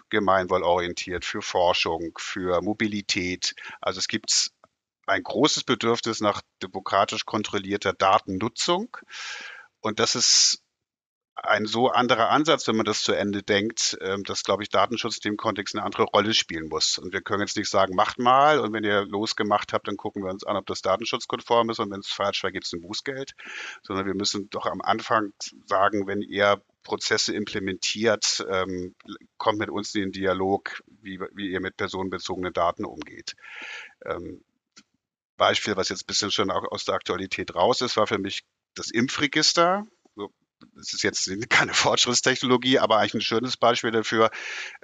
gemeinwohlorientiert, 0.09 1.23
für 1.23 1.41
Forschung, 1.41 2.11
für 2.17 2.61
Mobilität. 2.61 3.55
Also 3.79 3.99
es 3.99 4.07
gibt 4.07 4.51
ein 5.07 5.23
großes 5.23 5.63
Bedürfnis 5.63 6.19
nach 6.19 6.41
demokratisch 6.61 7.25
kontrollierter 7.25 7.93
Datennutzung. 7.93 8.97
Und 9.79 9.99
das 9.99 10.15
ist 10.15 10.64
ein 11.35 11.65
so 11.65 11.89
anderer 11.89 12.29
Ansatz, 12.29 12.67
wenn 12.67 12.77
man 12.77 12.85
das 12.85 13.01
zu 13.01 13.11
Ende 13.11 13.43
denkt, 13.43 13.97
ähm, 14.01 14.23
dass, 14.23 14.43
glaube 14.43 14.63
ich, 14.63 14.69
Datenschutz 14.69 15.17
in 15.17 15.31
dem 15.31 15.37
Kontext 15.37 15.75
eine 15.75 15.83
andere 15.83 16.03
Rolle 16.03 16.33
spielen 16.33 16.69
muss. 16.69 16.97
Und 16.97 17.13
wir 17.13 17.21
können 17.21 17.41
jetzt 17.41 17.57
nicht 17.57 17.69
sagen, 17.69 17.93
macht 17.93 18.19
mal 18.19 18.59
und 18.59 18.71
wenn 18.73 18.83
ihr 18.83 19.05
losgemacht 19.05 19.73
habt, 19.73 19.87
dann 19.87 19.97
gucken 19.97 20.23
wir 20.23 20.31
uns 20.31 20.45
an, 20.45 20.55
ob 20.55 20.65
das 20.65 20.81
datenschutzkonform 20.81 21.69
ist 21.69 21.79
und 21.79 21.91
wenn 21.91 21.99
es 21.99 22.07
falsch 22.07 22.43
war, 22.43 22.51
gibt 22.51 22.65
es 22.65 22.73
ein 22.73 22.81
Bußgeld, 22.81 23.33
sondern 23.83 24.05
wir 24.05 24.15
müssen 24.15 24.49
doch 24.49 24.65
am 24.65 24.81
Anfang 24.81 25.33
sagen, 25.65 26.07
wenn 26.07 26.21
ihr 26.21 26.61
Prozesse 26.83 27.33
implementiert, 27.33 28.45
ähm, 28.49 28.95
kommt 29.37 29.59
mit 29.59 29.69
uns 29.69 29.93
in 29.95 30.03
den 30.03 30.11
Dialog, 30.11 30.81
wie, 31.01 31.19
wie 31.33 31.49
ihr 31.49 31.59
mit 31.59 31.75
personenbezogenen 31.75 32.53
Daten 32.53 32.85
umgeht. 32.85 33.35
Ähm, 34.05 34.43
Beispiel, 35.35 35.75
was 35.75 35.89
jetzt 35.89 36.03
ein 36.03 36.07
bisschen 36.07 36.31
schon 36.31 36.49
auch 36.49 36.63
aus 36.71 36.85
der 36.85 36.95
Aktualität 36.95 37.55
raus 37.55 37.81
ist, 37.81 37.97
war 37.97 38.07
für 38.07 38.19
mich 38.19 38.45
das 38.73 38.89
Impfregister 38.89 39.85
es 40.79 40.93
ist 40.93 41.03
jetzt 41.03 41.29
keine 41.49 41.73
Fortschrittstechnologie, 41.73 42.79
aber 42.79 42.97
eigentlich 42.97 43.15
ein 43.15 43.21
schönes 43.21 43.57
Beispiel 43.57 43.91
dafür. 43.91 44.29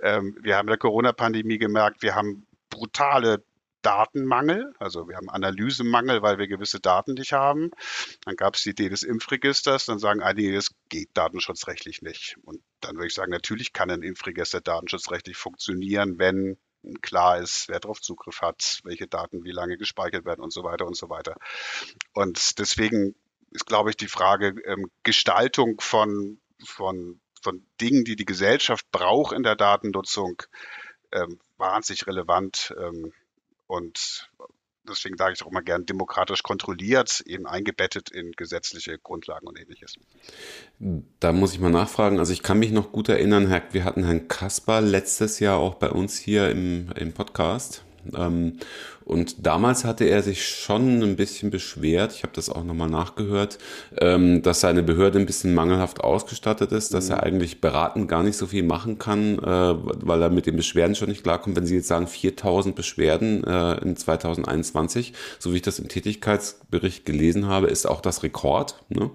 Ähm, 0.02 0.38
wir 0.42 0.58
haben 0.58 0.68
in 0.68 0.72
der 0.72 0.78
Corona-Pandemie 0.78 1.58
gemerkt, 1.58 2.02
wir 2.02 2.16
haben 2.16 2.46
brutale 2.70 3.44
Datenmangel, 3.82 4.74
also 4.80 5.08
wir 5.08 5.18
haben 5.18 5.30
Analysemangel, 5.30 6.22
weil 6.22 6.38
wir 6.38 6.48
gewisse 6.48 6.80
Daten 6.80 7.14
nicht 7.16 7.34
haben. 7.34 7.72
Dann 8.26 8.36
gab 8.36 8.56
es 8.56 8.64
die 8.64 8.70
Idee 8.70 8.90
des 8.90 9.04
Impfregisters, 9.04 9.86
dann 9.86 10.00
sagen 10.00 10.22
einige, 10.22 10.54
das 10.54 10.70
geht 10.90 11.10
datenschutzrechtlich 11.16 12.02
nicht. 12.02 12.38
Und 12.44 12.62
dann 12.80 12.96
würde 12.96 13.08
ich 13.08 13.16
sagen, 13.16 13.32
natürlich 13.32 13.74
kann 13.74 13.90
ein 13.90 14.04
Impfregister 14.04 14.62
datenschutzrechtlich 14.62 15.38
funktionieren, 15.38 16.20
wenn 16.20 16.58
klar 17.02 17.40
ist, 17.40 17.70
wer 17.70 17.80
darauf 17.80 18.02
Zugriff 18.02 18.42
hat, 18.42 18.80
welche 18.84 19.08
Daten 19.08 19.44
wie 19.44 19.52
lange 19.52 19.78
gespeichert 19.78 20.26
werden 20.26 20.42
und 20.42 20.52
so 20.52 20.64
weiter 20.64 20.86
und 20.86 20.96
so 20.96 21.10
weiter. 21.10 21.36
Und 22.14 22.60
deswegen 22.60 23.16
ist, 23.52 23.66
glaube 23.66 23.90
ich, 23.90 23.98
die 23.98 24.08
Frage 24.08 24.56
ähm, 24.66 24.90
Gestaltung 25.04 25.80
von, 25.80 26.40
von, 26.64 27.20
von 27.42 27.66
Dingen, 27.80 28.04
die 28.04 28.16
die 28.16 28.26
Gesellschaft 28.26 28.90
braucht 28.92 29.34
in 29.34 29.44
der 29.44 29.56
Datennutzung, 29.56 30.42
ähm, 31.12 31.40
wahnsinnig 31.58 32.08
relevant. 32.08 32.74
Ähm, 32.80 33.14
und 33.68 34.30
deswegen 34.88 35.18
sage 35.18 35.34
ich 35.34 35.44
auch 35.44 35.52
immer 35.52 35.62
gern 35.62 35.86
demokratisch 35.86 36.44
kontrolliert, 36.44 37.22
eben 37.26 37.46
eingebettet 37.48 38.10
in 38.10 38.32
gesetzliche 38.32 38.98
Grundlagen 38.98 39.48
und 39.48 39.60
ähnliches. 39.60 39.96
Da 41.20 41.32
muss 41.32 41.54
ich 41.54 41.60
mal 41.60 41.70
nachfragen. 41.70 42.20
Also 42.20 42.34
ich 42.34 42.44
kann 42.44 42.60
mich 42.60 42.72
noch 42.72 42.92
gut 42.92 43.10
erinnern, 43.10 43.64
wir 43.72 43.84
hatten 43.84 44.04
Herrn 44.04 44.28
Kasper 44.28 44.82
letztes 44.82 45.40
Jahr 45.40 45.58
auch 45.58 45.76
bei 45.76 45.90
uns 45.90 46.18
hier 46.18 46.50
im, 46.50 46.92
im 46.96 47.14
Podcast. 47.14 47.84
Ähm, 48.16 48.58
und 49.12 49.46
damals 49.46 49.84
hatte 49.84 50.06
er 50.06 50.24
sich 50.24 50.48
schon 50.48 51.04
ein 51.04 51.18
bisschen 51.18 51.50
beschwert, 51.50 52.14
ich 52.16 52.24
habe 52.24 52.32
das 52.34 52.50
auch 52.50 52.64
nochmal 52.64 52.90
nachgehört, 52.90 53.58
ähm, 54.00 54.42
dass 54.42 54.62
seine 54.62 54.84
Behörde 54.84 55.20
ein 55.20 55.26
bisschen 55.26 55.54
mangelhaft 55.54 56.00
ausgestattet 56.00 56.72
ist, 56.72 56.94
dass 56.94 57.10
er 57.10 57.18
mhm. 57.18 57.24
eigentlich 57.24 57.60
beraten 57.60 58.08
gar 58.08 58.24
nicht 58.24 58.38
so 58.38 58.48
viel 58.48 58.64
machen 58.64 59.00
kann, 59.00 59.38
äh, 59.38 59.44
weil 59.44 60.22
er 60.22 60.30
mit 60.30 60.46
den 60.46 60.56
Beschwerden 60.56 60.96
schon 60.96 61.10
nicht 61.10 61.24
klarkommt. 61.24 61.58
Wenn 61.58 61.66
Sie 61.66 61.76
jetzt 61.76 61.90
sagen 61.90 62.08
4000 62.08 62.74
Beschwerden 62.74 63.44
äh, 63.44 63.80
in 63.82 63.98
2021, 63.98 65.12
so 65.40 65.52
wie 65.52 65.58
ich 65.58 65.62
das 65.62 65.80
im 65.80 65.90
Tätigkeitsbericht 65.90 67.06
gelesen 67.06 67.48
habe, 67.48 67.68
ist 67.68 67.90
auch 67.90 68.00
das 68.00 68.24
Rekord 68.24 68.82
ne, 68.88 69.10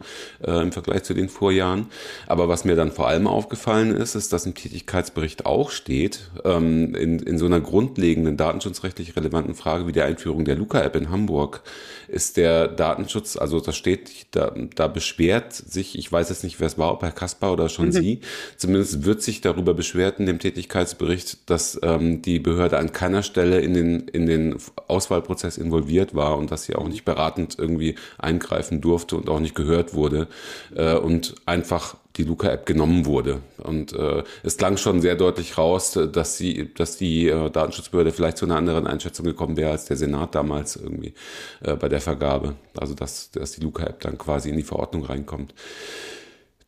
äh, 0.46 0.60
im 0.60 0.72
Vergleich 0.72 1.04
zu 1.04 1.14
den 1.14 1.30
Vorjahren. 1.30 1.86
Aber 2.26 2.50
was 2.50 2.66
mir 2.66 2.76
dann 2.76 2.92
vor 2.92 3.08
allem 3.08 3.26
aufgefallen 3.26 3.96
ist, 3.96 4.14
ist, 4.14 4.34
dass 4.34 4.44
im 4.44 4.54
Tätigkeitsbericht 4.54 5.46
auch 5.46 5.70
steht, 5.70 6.30
ähm, 6.44 6.94
in, 6.94 7.18
in 7.20 7.38
so 7.38 7.46
einer 7.46 7.60
grundlegenden 7.60 8.36
datenschutzrechtlich 8.36 9.16
relevanten 9.16 9.54
Frage, 9.54 9.85
Wie 9.86 9.92
der 9.92 10.06
Einführung 10.06 10.44
der 10.44 10.56
Luca-App 10.56 10.96
in 10.96 11.10
Hamburg 11.10 11.62
ist 12.08 12.36
der 12.36 12.68
Datenschutz, 12.68 13.36
also 13.36 13.60
da 13.60 13.72
steht, 13.72 14.26
da, 14.30 14.54
da 14.74 14.86
beschwert 14.88 15.52
sich, 15.52 15.98
ich 15.98 16.10
weiß 16.10 16.28
jetzt 16.28 16.44
nicht, 16.44 16.60
wer 16.60 16.66
es 16.66 16.78
war, 16.78 16.92
ob 16.92 17.02
Herr 17.02 17.12
Kaspar 17.12 17.52
oder 17.52 17.68
schon 17.68 17.86
mhm. 17.86 17.92
Sie, 17.92 18.20
zumindest 18.56 19.04
wird 19.04 19.22
sich 19.22 19.40
darüber 19.40 19.74
beschwert 19.74 20.20
in 20.20 20.26
dem 20.26 20.38
Tätigkeitsbericht, 20.38 21.50
dass 21.50 21.78
ähm, 21.82 22.22
die 22.22 22.38
Behörde 22.38 22.78
an 22.78 22.92
keiner 22.92 23.22
Stelle 23.22 23.60
in 23.60 23.74
den, 23.74 24.08
in 24.08 24.26
den 24.26 24.56
Auswahlprozess 24.88 25.58
involviert 25.58 26.14
war 26.14 26.38
und 26.38 26.50
dass 26.50 26.64
sie 26.64 26.76
auch 26.76 26.88
nicht 26.88 27.04
beratend 27.04 27.56
irgendwie 27.58 27.96
eingreifen 28.18 28.80
durfte 28.80 29.16
und 29.16 29.28
auch 29.28 29.40
nicht 29.40 29.54
gehört 29.54 29.94
wurde 29.94 30.28
äh, 30.74 30.94
und 30.94 31.34
einfach 31.46 31.96
die 32.16 32.24
Luca-App 32.24 32.66
genommen 32.66 33.06
wurde. 33.06 33.40
Und 33.58 33.92
äh, 33.92 34.22
es 34.42 34.56
klang 34.56 34.76
schon 34.76 35.00
sehr 35.00 35.16
deutlich 35.16 35.58
raus, 35.58 35.98
dass, 36.12 36.36
sie, 36.36 36.72
dass 36.74 36.96
die 36.96 37.28
äh, 37.28 37.50
Datenschutzbehörde 37.50 38.12
vielleicht 38.12 38.38
zu 38.38 38.46
einer 38.46 38.56
anderen 38.56 38.86
Einschätzung 38.86 39.26
gekommen 39.26 39.56
wäre 39.56 39.70
als 39.70 39.84
der 39.84 39.96
Senat 39.96 40.34
damals 40.34 40.76
irgendwie 40.76 41.14
äh, 41.62 41.76
bei 41.76 41.88
der 41.88 42.00
Vergabe. 42.00 42.54
Also 42.76 42.94
dass, 42.94 43.30
dass 43.30 43.52
die 43.52 43.60
Luca-App 43.60 44.00
dann 44.00 44.18
quasi 44.18 44.50
in 44.50 44.56
die 44.56 44.62
Verordnung 44.62 45.04
reinkommt. 45.04 45.54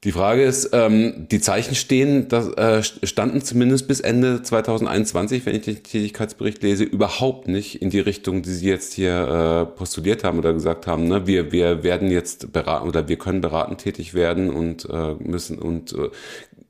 Die 0.04 0.12
Frage 0.12 0.44
ist, 0.44 0.70
ähm, 0.74 1.26
die 1.28 1.40
Zeichen 1.40 1.74
stehen, 1.74 2.28
das, 2.28 2.48
äh, 2.52 2.84
standen 3.04 3.42
zumindest 3.42 3.88
bis 3.88 3.98
Ende 3.98 4.42
2021, 4.44 5.44
wenn 5.44 5.56
ich 5.56 5.62
den 5.62 5.82
Tätigkeitsbericht 5.82 6.62
lese, 6.62 6.84
überhaupt 6.84 7.48
nicht 7.48 7.82
in 7.82 7.90
die 7.90 7.98
Richtung, 7.98 8.42
die 8.42 8.52
Sie 8.52 8.68
jetzt 8.68 8.92
hier 8.92 9.66
äh, 9.66 9.76
postuliert 9.76 10.22
haben 10.22 10.38
oder 10.38 10.52
gesagt 10.52 10.86
haben. 10.86 11.08
Ne? 11.08 11.26
Wir, 11.26 11.50
wir 11.50 11.82
werden 11.82 12.12
jetzt 12.12 12.52
beraten 12.52 12.86
oder 12.86 13.08
wir 13.08 13.18
können 13.18 13.40
beratend 13.40 13.80
tätig 13.80 14.14
werden 14.14 14.50
und 14.50 14.88
äh, 14.88 15.14
müssen 15.18 15.58
und 15.58 15.92
äh, 15.94 16.10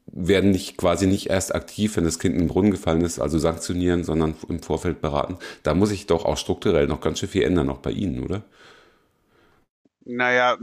werden 0.07 0.51
nicht 0.51 0.79
quasi 0.79 1.07
nicht 1.07 1.29
erst 1.29 1.55
aktiv, 1.55 1.99
wenn 1.99 2.05
das 2.05 2.19
Kind 2.19 2.35
in 2.35 2.41
den 2.43 2.49
Brunnen 2.49 2.71
gefallen 2.71 3.03
ist, 3.03 3.19
also 3.19 3.39
sanktionieren, 3.39 4.05
sondern 4.05 4.37
im 4.49 4.61
Vorfeld 4.61 5.03
beraten. 5.03 5.37
Da 5.65 5.75
muss 5.75 5.91
ich 5.91 6.07
doch 6.07 6.25
auch 6.25 6.39
strukturell 6.39 6.87
noch 6.87 7.03
ganz 7.03 7.19
schön 7.19 7.29
viel 7.29 7.43
ändern, 7.43 7.69
auch 7.69 7.79
bei 7.79 7.91
Ihnen, 7.91 8.23
oder? 8.25 8.43
Naja, 10.11 10.57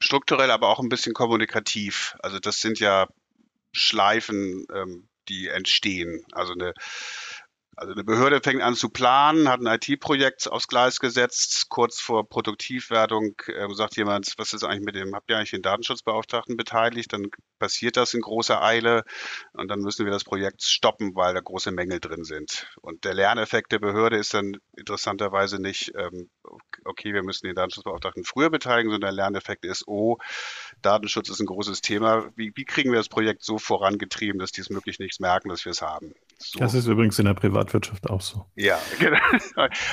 strukturell, 0.00 0.50
aber 0.50 0.68
auch 0.68 0.80
ein 0.80 0.88
bisschen 0.88 1.14
kommunikativ. 1.14 2.16
Also 2.20 2.40
das 2.40 2.60
sind 2.60 2.80
ja 2.80 3.06
Schleifen, 3.70 4.66
ähm, 4.74 5.08
die 5.28 5.46
entstehen. 5.46 6.24
Also 6.32 6.52
eine 6.54 6.74
also 7.82 7.94
eine 7.94 8.04
Behörde 8.04 8.40
fängt 8.40 8.62
an 8.62 8.76
zu 8.76 8.88
planen, 8.90 9.48
hat 9.48 9.60
ein 9.60 9.66
IT-Projekt 9.66 10.46
aufs 10.48 10.68
Gleis 10.68 11.00
gesetzt, 11.00 11.68
kurz 11.68 12.00
vor 12.00 12.28
Produktivwertung 12.28 13.34
äh, 13.48 13.66
sagt 13.74 13.96
jemand, 13.96 14.32
was 14.36 14.52
ist 14.52 14.62
eigentlich 14.62 14.84
mit 14.84 14.94
dem, 14.94 15.16
habt 15.16 15.28
ihr 15.28 15.36
eigentlich 15.36 15.50
den 15.50 15.62
Datenschutzbeauftragten 15.62 16.56
beteiligt? 16.56 17.12
Dann 17.12 17.26
passiert 17.58 17.96
das 17.96 18.14
in 18.14 18.20
großer 18.20 18.62
Eile 18.62 19.02
und 19.52 19.68
dann 19.68 19.80
müssen 19.80 20.06
wir 20.06 20.12
das 20.12 20.22
Projekt 20.22 20.62
stoppen, 20.62 21.16
weil 21.16 21.34
da 21.34 21.40
große 21.40 21.72
Mängel 21.72 21.98
drin 21.98 22.22
sind. 22.22 22.68
Und 22.80 23.04
der 23.04 23.14
Lerneffekt 23.14 23.72
der 23.72 23.80
Behörde 23.80 24.16
ist 24.16 24.32
dann 24.32 24.58
interessanterweise 24.76 25.60
nicht, 25.60 25.92
ähm, 25.96 26.30
okay, 26.84 27.12
wir 27.12 27.24
müssen 27.24 27.46
den 27.46 27.56
Datenschutzbeauftragten 27.56 28.22
früher 28.24 28.50
beteiligen, 28.50 28.92
sondern 28.92 29.08
der 29.08 29.24
Lerneffekt 29.24 29.64
ist, 29.64 29.88
oh, 29.88 30.18
Datenschutz 30.82 31.30
ist 31.30 31.40
ein 31.40 31.46
großes 31.46 31.80
Thema. 31.80 32.30
Wie, 32.36 32.52
wie 32.54 32.64
kriegen 32.64 32.92
wir 32.92 32.98
das 32.98 33.08
Projekt 33.08 33.42
so 33.42 33.58
vorangetrieben, 33.58 34.38
dass 34.38 34.52
die 34.52 34.60
es 34.60 34.70
möglich 34.70 35.00
nichts 35.00 35.18
merken, 35.18 35.48
dass 35.48 35.64
wir 35.64 35.72
es 35.72 35.82
haben? 35.82 36.14
So. 36.42 36.58
Das 36.58 36.74
ist 36.74 36.86
übrigens 36.86 37.18
in 37.18 37.26
der 37.26 37.34
Privatwirtschaft 37.34 38.10
auch 38.10 38.20
so. 38.20 38.46
Ja, 38.54 38.80
genau. 38.98 39.18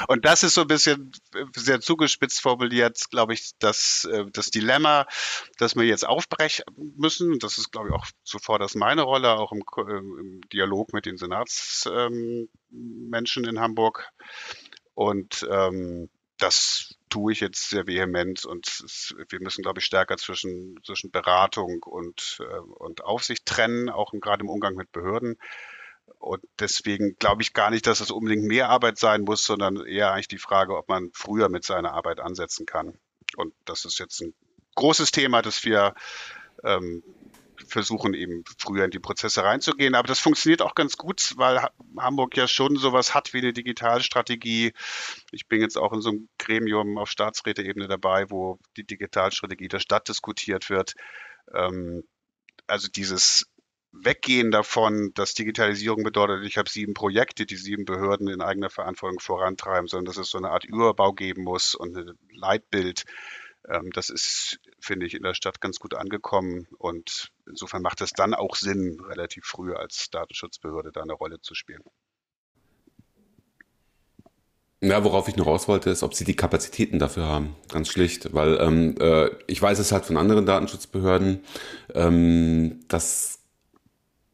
Und 0.07 0.25
das 0.25 0.43
ist 0.43 0.55
so 0.55 0.61
ein 0.61 0.67
bisschen 0.67 1.11
sehr 1.55 1.79
zugespitzt 1.79 2.41
formuliert, 2.41 2.99
glaube 3.11 3.33
ich, 3.33 3.51
das, 3.59 4.07
äh, 4.11 4.25
das 4.31 4.49
Dilemma, 4.51 5.05
das 5.57 5.75
wir 5.75 5.83
jetzt 5.83 6.07
aufbrechen 6.07 6.65
müssen. 6.95 7.39
Das 7.39 7.57
ist, 7.57 7.71
glaube 7.71 7.89
ich, 7.89 7.93
auch 7.93 8.07
zuvor 8.23 8.59
das 8.59 8.75
meine 8.75 9.03
Rolle, 9.03 9.33
auch 9.33 9.51
im, 9.51 9.63
äh, 9.77 9.97
im 9.97 10.41
Dialog 10.51 10.93
mit 10.93 11.05
den 11.05 11.17
Senatsmenschen 11.17 12.49
ähm, 13.43 13.49
in 13.49 13.59
Hamburg. 13.59 14.09
Und 14.93 15.47
ähm, 15.49 16.09
das 16.39 16.95
tue 17.09 17.33
ich 17.33 17.39
jetzt 17.39 17.69
sehr 17.69 17.87
vehement 17.87 18.45
und 18.45 18.67
es, 18.67 19.15
wir 19.29 19.39
müssen, 19.41 19.61
glaube 19.61 19.79
ich, 19.79 19.85
stärker 19.85 20.17
zwischen, 20.17 20.79
zwischen 20.85 21.11
Beratung 21.11 21.83
und, 21.83 22.39
äh, 22.39 22.59
und 22.59 23.03
Aufsicht 23.03 23.45
trennen, 23.45 23.89
auch 23.89 24.13
gerade 24.13 24.41
im 24.41 24.49
Umgang 24.49 24.75
mit 24.75 24.91
Behörden. 24.91 25.37
Und 26.19 26.43
deswegen 26.59 27.15
glaube 27.17 27.41
ich 27.41 27.53
gar 27.53 27.69
nicht, 27.69 27.87
dass 27.87 28.01
es 28.01 28.11
unbedingt 28.11 28.43
mehr 28.43 28.69
Arbeit 28.69 28.99
sein 28.99 29.21
muss, 29.21 29.45
sondern 29.45 29.85
eher 29.85 30.11
eigentlich 30.11 30.27
die 30.27 30.37
Frage, 30.37 30.77
ob 30.77 30.89
man 30.89 31.09
früher 31.13 31.49
mit 31.49 31.63
seiner 31.63 31.93
Arbeit 31.93 32.19
ansetzen 32.19 32.65
kann. 32.65 32.99
Und 33.37 33.53
das 33.65 33.85
ist 33.85 33.99
jetzt 33.99 34.21
ein 34.21 34.33
großes 34.75 35.11
Thema, 35.11 35.41
das 35.41 35.63
wir 35.63 35.95
ähm, 36.63 37.03
versuchen 37.67 38.13
eben 38.13 38.43
früher 38.57 38.85
in 38.85 38.91
die 38.91 38.99
Prozesse 38.99 39.43
reinzugehen. 39.43 39.95
Aber 39.95 40.07
das 40.07 40.19
funktioniert 40.19 40.61
auch 40.61 40.75
ganz 40.75 40.97
gut, 40.97 41.33
weil 41.37 41.67
Hamburg 41.97 42.35
ja 42.35 42.47
schon 42.47 42.75
sowas 42.75 43.13
hat 43.13 43.33
wie 43.33 43.39
eine 43.39 43.53
Digitalstrategie. 43.53 44.73
Ich 45.31 45.47
bin 45.47 45.61
jetzt 45.61 45.77
auch 45.77 45.93
in 45.93 46.01
so 46.01 46.09
einem 46.09 46.29
Gremium 46.37 46.97
auf 46.97 47.09
Staatsräteebene 47.09 47.87
dabei, 47.87 48.29
wo 48.29 48.59
die 48.77 48.85
Digitalstrategie 48.85 49.67
der 49.67 49.79
Stadt 49.79 50.07
diskutiert 50.07 50.69
wird. 50.69 50.95
Ähm, 51.53 52.03
also 52.67 52.87
dieses 52.87 53.48
Weggehen 53.91 54.51
davon, 54.51 55.11
dass 55.15 55.33
Digitalisierung 55.33 56.03
bedeutet, 56.03 56.45
ich 56.45 56.57
habe 56.57 56.69
sieben 56.69 56.93
Projekte, 56.93 57.45
die 57.45 57.55
sieben 57.55 57.85
Behörden 57.85 58.27
in 58.27 58.41
eigener 58.41 58.69
Verantwortung 58.69 59.19
vorantreiben, 59.19 59.87
sondern 59.87 60.05
dass 60.05 60.17
es 60.17 60.29
so 60.29 60.37
eine 60.37 60.51
Art 60.51 60.63
Überbau 60.63 61.13
geben 61.13 61.43
muss 61.43 61.73
und 61.73 61.97
ein 61.97 62.17
Leitbild. 62.31 63.05
Ähm, 63.67 63.91
das 63.91 64.09
ist, 64.09 64.59
finde 64.79 65.05
ich, 65.05 65.15
in 65.15 65.23
der 65.23 65.33
Stadt 65.33 65.59
ganz 65.59 65.79
gut 65.79 65.95
angekommen 65.95 66.67
und 66.77 67.31
insofern 67.47 67.81
macht 67.81 68.01
es 68.01 68.11
dann 68.11 68.33
auch 68.33 68.55
Sinn, 68.55 68.99
relativ 69.01 69.45
früh 69.45 69.73
als 69.73 70.09
Datenschutzbehörde 70.11 70.91
da 70.91 71.01
eine 71.01 71.13
Rolle 71.13 71.41
zu 71.41 71.55
spielen. 71.55 71.83
Ja, 74.81 75.03
worauf 75.03 75.27
ich 75.27 75.35
noch 75.35 75.47
raus 75.47 75.67
wollte, 75.67 75.89
ist, 75.89 76.03
ob 76.03 76.13
sie 76.13 76.23
die 76.23 76.37
Kapazitäten 76.37 76.99
dafür 76.99 77.25
haben. 77.25 77.55
Ganz 77.67 77.89
schlicht, 77.89 78.33
weil 78.33 78.57
ähm, 78.61 78.95
äh, 78.99 79.29
ich 79.47 79.61
weiß 79.61 79.77
es 79.79 79.91
halt 79.91 80.05
von 80.05 80.15
anderen 80.15 80.45
Datenschutzbehörden, 80.45 81.43
ähm, 81.95 82.79
dass 82.87 83.38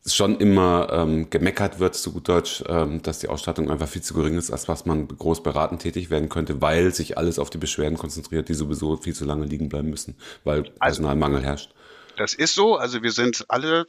schon 0.07 0.39
immer 0.39 0.89
ähm, 0.91 1.29
gemeckert 1.29 1.79
wird, 1.79 1.95
zu 1.95 2.13
gut 2.13 2.29
Deutsch, 2.29 2.63
ähm, 2.67 3.01
dass 3.01 3.19
die 3.19 3.27
Ausstattung 3.27 3.71
einfach 3.71 3.87
viel 3.87 4.03
zu 4.03 4.13
gering 4.13 4.37
ist, 4.37 4.51
als 4.51 4.67
was 4.67 4.85
man 4.85 5.07
groß 5.07 5.41
beratend 5.41 5.81
tätig 5.81 6.09
werden 6.09 6.29
könnte, 6.29 6.61
weil 6.61 6.93
sich 6.93 7.17
alles 7.17 7.39
auf 7.39 7.49
die 7.49 7.57
Beschwerden 7.57 7.97
konzentriert, 7.97 8.49
die 8.49 8.53
sowieso 8.53 8.97
viel 8.97 9.15
zu 9.15 9.25
lange 9.25 9.45
liegen 9.45 9.69
bleiben 9.69 9.89
müssen, 9.89 10.15
weil 10.43 10.59
also, 10.59 10.71
Personalmangel 10.79 11.43
herrscht. 11.43 11.73
Das 12.17 12.33
ist 12.33 12.53
so. 12.53 12.75
Also 12.75 13.01
wir 13.01 13.11
sind 13.11 13.45
alle 13.49 13.87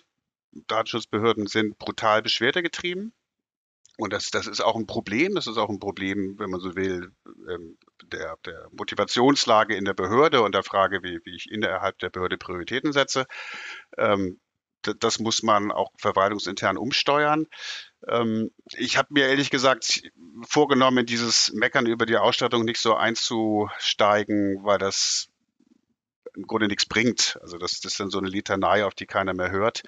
Datenschutzbehörden 0.67 1.47
sind 1.47 1.79
brutal 1.79 2.23
beschwerdegetrieben. 2.23 3.13
Und 3.99 4.13
das, 4.13 4.31
das 4.31 4.47
ist 4.47 4.63
auch 4.63 4.77
ein 4.77 4.87
Problem. 4.87 5.35
Das 5.35 5.47
ist 5.47 5.57
auch 5.57 5.71
ein 5.71 5.81
Problem, 5.81 6.39
wenn 6.39 6.51
man 6.51 6.61
so 6.61 6.77
will, 6.77 7.13
ähm, 7.49 7.79
der, 8.05 8.37
der 8.45 8.69
Motivationslage 8.73 9.75
in 9.75 9.87
der 9.87 9.95
Behörde 9.95 10.43
und 10.43 10.55
der 10.55 10.63
Frage, 10.63 11.03
wie, 11.03 11.21
wie 11.25 11.35
ich 11.35 11.51
innerhalb 11.51 11.99
der 11.99 12.11
Behörde 12.11 12.37
Prioritäten 12.37 12.93
setze. 12.93 13.27
Ähm, 13.97 14.39
das 14.95 15.19
muss 15.19 15.43
man 15.43 15.73
auch 15.73 15.91
verwaltungsintern 15.99 16.77
umsteuern. 16.77 17.47
Ähm, 18.09 18.51
ich 18.73 18.97
habe 18.97 19.09
mir 19.13 19.29
ehrlich 19.29 19.51
gesagt 19.51 20.03
vorgenommen, 20.49 20.99
in 20.99 21.07
dieses 21.07 21.53
Meckern 21.53 21.87
über 21.87 22.07
die 22.07 22.17
Ausstattung 22.17 22.65
nicht 22.65 22.81
so 22.81 22.95
einzusteigen, 22.95 24.65
weil 24.65 24.79
das 24.79 25.29
im 26.35 26.47
Grunde 26.47 26.69
nichts 26.69 26.87
bringt. 26.87 27.39
Also 27.41 27.59
das, 27.59 27.81
das 27.81 27.93
ist 27.93 28.01
dann 28.01 28.11
so 28.11 28.19
eine 28.19 28.29
Litanei, 28.29 28.85
auf 28.85 28.95
die 28.95 29.07
keiner 29.07 29.35
mehr 29.35 29.51
hört. 29.51 29.83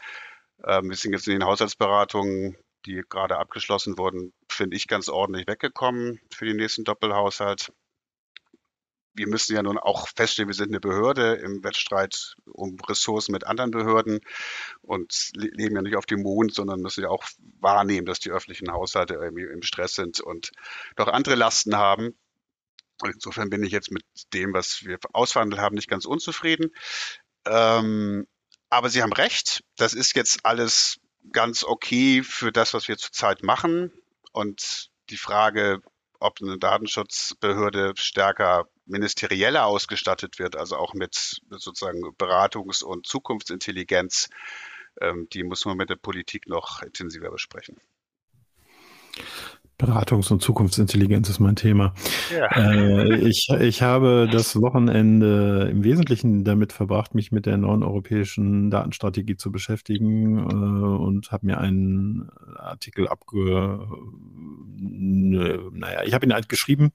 Ähm, 0.64 0.88
wir 0.88 0.96
sind 0.96 1.12
jetzt 1.12 1.26
in 1.28 1.34
den 1.34 1.44
Haushaltsberatungen, 1.44 2.56
die 2.86 3.02
gerade 3.08 3.38
abgeschlossen 3.38 3.98
wurden, 3.98 4.32
finde 4.48 4.76
ich 4.76 4.86
ganz 4.86 5.08
ordentlich 5.08 5.46
weggekommen 5.46 6.20
für 6.32 6.46
den 6.46 6.56
nächsten 6.56 6.84
Doppelhaushalt 6.84 7.72
wir 9.18 9.28
müssen 9.28 9.54
ja 9.54 9.62
nun 9.62 9.78
auch 9.78 10.08
feststellen, 10.08 10.48
wir 10.48 10.54
sind 10.54 10.70
eine 10.70 10.80
Behörde 10.80 11.34
im 11.34 11.62
Wettstreit 11.62 12.36
um 12.46 12.78
Ressourcen 12.80 13.32
mit 13.32 13.44
anderen 13.44 13.70
Behörden 13.70 14.20
und 14.80 15.30
leben 15.34 15.76
ja 15.76 15.82
nicht 15.82 15.96
auf 15.96 16.06
dem 16.06 16.22
Mond, 16.22 16.54
sondern 16.54 16.80
müssen 16.80 17.02
ja 17.02 17.10
auch 17.10 17.24
wahrnehmen, 17.60 18.06
dass 18.06 18.20
die 18.20 18.30
öffentlichen 18.30 18.72
Haushalte 18.72 19.14
im 19.14 19.62
Stress 19.62 19.94
sind 19.94 20.20
und 20.20 20.52
doch 20.96 21.08
andere 21.08 21.34
Lasten 21.34 21.76
haben. 21.76 22.16
Und 23.02 23.14
insofern 23.14 23.50
bin 23.50 23.62
ich 23.62 23.72
jetzt 23.72 23.90
mit 23.90 24.04
dem, 24.32 24.54
was 24.54 24.84
wir 24.84 24.98
ausverhandelt 25.12 25.60
haben, 25.60 25.74
nicht 25.74 25.88
ganz 25.88 26.04
unzufrieden. 26.04 26.70
Ähm, 27.44 28.26
aber 28.70 28.88
Sie 28.88 29.02
haben 29.02 29.12
recht, 29.12 29.62
das 29.76 29.94
ist 29.94 30.14
jetzt 30.14 30.44
alles 30.44 31.00
ganz 31.32 31.64
okay 31.64 32.22
für 32.22 32.52
das, 32.52 32.74
was 32.74 32.88
wir 32.88 32.98
zurzeit 32.98 33.42
machen. 33.42 33.92
Und 34.32 34.90
die 35.10 35.16
Frage, 35.16 35.80
ob 36.20 36.40
eine 36.42 36.58
Datenschutzbehörde 36.58 37.94
stärker 37.96 38.68
ministerieller 38.88 39.64
ausgestattet 39.66 40.38
wird, 40.38 40.56
also 40.56 40.76
auch 40.76 40.94
mit, 40.94 41.40
sozusagen 41.50 42.02
Beratungs- 42.16 42.82
und 42.82 43.06
Zukunftsintelligenz, 43.06 44.28
ähm, 45.00 45.28
die 45.32 45.44
muss 45.44 45.64
man 45.64 45.76
mit 45.76 45.90
der 45.90 45.96
Politik 45.96 46.48
noch 46.48 46.82
intensiver 46.82 47.30
besprechen. 47.30 47.80
Beratungs- 49.78 50.32
und 50.32 50.42
Zukunftsintelligenz 50.42 51.28
ist 51.28 51.38
mein 51.38 51.54
Thema. 51.56 51.94
Ja. 52.36 52.46
Äh, 52.56 53.18
ich, 53.18 53.48
ich 53.60 53.82
habe 53.82 54.28
das 54.32 54.60
Wochenende 54.60 55.68
im 55.70 55.84
Wesentlichen 55.84 56.44
damit 56.44 56.72
verbracht, 56.72 57.14
mich 57.14 57.30
mit 57.30 57.46
der 57.46 57.56
neuen 57.58 57.82
europäischen 57.82 58.70
Datenstrategie 58.70 59.36
zu 59.36 59.52
beschäftigen 59.52 60.38
äh, 60.38 60.54
und 60.54 61.30
habe 61.30 61.46
mir 61.46 61.58
einen 61.58 62.28
Artikel 62.56 63.08
abge... 63.08 63.86
Naja, 64.80 66.04
ich 66.04 66.14
habe 66.14 66.24
ihn 66.24 66.32
halt 66.32 66.48
geschrieben 66.48 66.92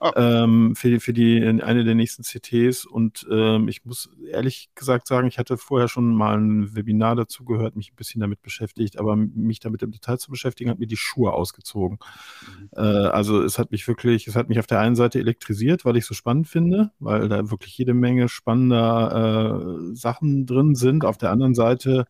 oh. 0.00 0.10
ähm, 0.16 0.74
für, 0.76 1.00
für 1.00 1.12
die, 1.12 1.42
eine 1.42 1.84
der 1.84 1.94
nächsten 1.94 2.22
CTs 2.22 2.84
und 2.84 3.26
ähm, 3.30 3.68
ich 3.68 3.84
muss 3.84 4.10
ehrlich 4.30 4.70
gesagt 4.74 5.06
sagen, 5.06 5.28
ich 5.28 5.38
hatte 5.38 5.56
vorher 5.56 5.88
schon 5.88 6.14
mal 6.14 6.36
ein 6.36 6.74
Webinar 6.74 7.16
dazu 7.16 7.44
gehört, 7.44 7.76
mich 7.76 7.92
ein 7.92 7.96
bisschen 7.96 8.20
damit 8.20 8.42
beschäftigt, 8.42 8.98
aber 8.98 9.16
mich 9.16 9.60
damit 9.60 9.82
im 9.82 9.92
Detail 9.92 10.18
zu 10.18 10.30
beschäftigen, 10.30 10.70
hat 10.70 10.78
mir 10.78 10.86
die 10.86 10.96
Schuhe 10.96 11.32
ausgezogen. 11.32 11.98
Mhm. 12.46 12.68
Äh, 12.76 12.80
also 12.80 13.42
es 13.42 13.58
hat 13.58 13.70
mich 13.70 13.86
wirklich, 13.88 14.26
es 14.26 14.36
hat 14.36 14.48
mich 14.48 14.58
auf 14.58 14.66
der 14.66 14.80
einen 14.80 14.96
Seite 14.96 15.18
elektrisiert, 15.18 15.84
weil 15.84 15.96
ich 15.96 16.06
so 16.06 16.14
spannend 16.14 16.48
finde, 16.48 16.90
weil 16.98 17.28
da 17.28 17.50
wirklich 17.50 17.76
jede 17.78 17.94
Menge 17.94 18.28
spannender 18.28 19.90
äh, 19.92 19.94
Sachen 19.94 20.46
drin 20.46 20.74
sind. 20.74 21.04
Auf 21.04 21.18
der 21.18 21.30
anderen 21.30 21.54
Seite 21.54 22.06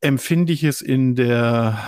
empfinde 0.00 0.52
ich 0.52 0.64
es 0.64 0.80
in 0.80 1.14
der 1.14 1.78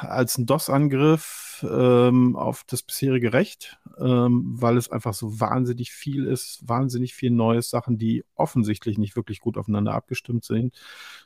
als 0.00 0.38
ein 0.38 0.46
DOS-Angriff 0.46 1.47
ähm, 1.62 2.36
auf 2.36 2.64
das 2.64 2.82
bisherige 2.82 3.32
Recht, 3.32 3.78
ähm, 3.98 4.42
weil 4.60 4.76
es 4.76 4.90
einfach 4.90 5.14
so 5.14 5.40
wahnsinnig 5.40 5.92
viel 5.92 6.26
ist, 6.26 6.60
wahnsinnig 6.66 7.14
viel 7.14 7.30
Neues, 7.30 7.70
Sachen, 7.70 7.98
die 7.98 8.24
offensichtlich 8.34 8.98
nicht 8.98 9.16
wirklich 9.16 9.40
gut 9.40 9.56
aufeinander 9.56 9.94
abgestimmt 9.94 10.44
sind. 10.44 10.74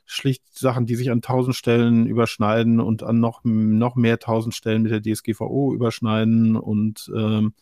Schlicht 0.05 0.43
Sachen, 0.57 0.87
die 0.87 0.97
sich 0.97 1.11
an 1.11 1.23
tausend 1.23 1.57
Stellen 1.57 2.07
überschneiden 2.07 2.81
und 2.81 3.03
an 3.03 3.21
noch, 3.21 3.43
noch 3.45 3.97
mehr 3.97 4.19
tausend 4.19 4.55
Stellen 4.55 4.83
mit 4.83 4.93
der 4.93 5.03
DSGVO 5.03 5.75
überschneiden 5.75 6.57
und 6.57 7.11
ähm, 7.17 7.55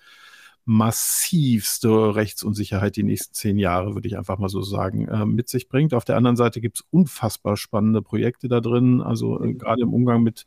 massivste 0.64 2.14
Rechtsunsicherheit 2.14 2.96
die 2.96 3.02
nächsten 3.02 3.34
zehn 3.34 3.58
Jahre, 3.58 3.94
würde 3.94 4.06
ich 4.06 4.16
einfach 4.16 4.38
mal 4.38 4.48
so 4.48 4.62
sagen, 4.62 5.08
äh, 5.08 5.24
mit 5.26 5.48
sich 5.48 5.68
bringt. 5.68 5.94
Auf 5.94 6.04
der 6.04 6.16
anderen 6.16 6.36
Seite 6.36 6.60
gibt 6.60 6.78
es 6.78 6.84
unfassbar 6.90 7.56
spannende 7.56 8.02
Projekte 8.02 8.48
da 8.48 8.60
drin, 8.60 9.00
also 9.00 9.42
äh, 9.42 9.54
gerade 9.54 9.82
im 9.82 9.92
Umgang 9.92 10.22
mit 10.22 10.46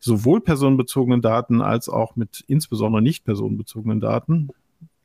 sowohl 0.00 0.40
personenbezogenen 0.40 1.22
Daten 1.22 1.60
als 1.60 1.88
auch 1.88 2.16
mit 2.16 2.44
insbesondere 2.46 3.02
nicht 3.02 3.24
personenbezogenen 3.24 4.00
Daten. 4.00 4.48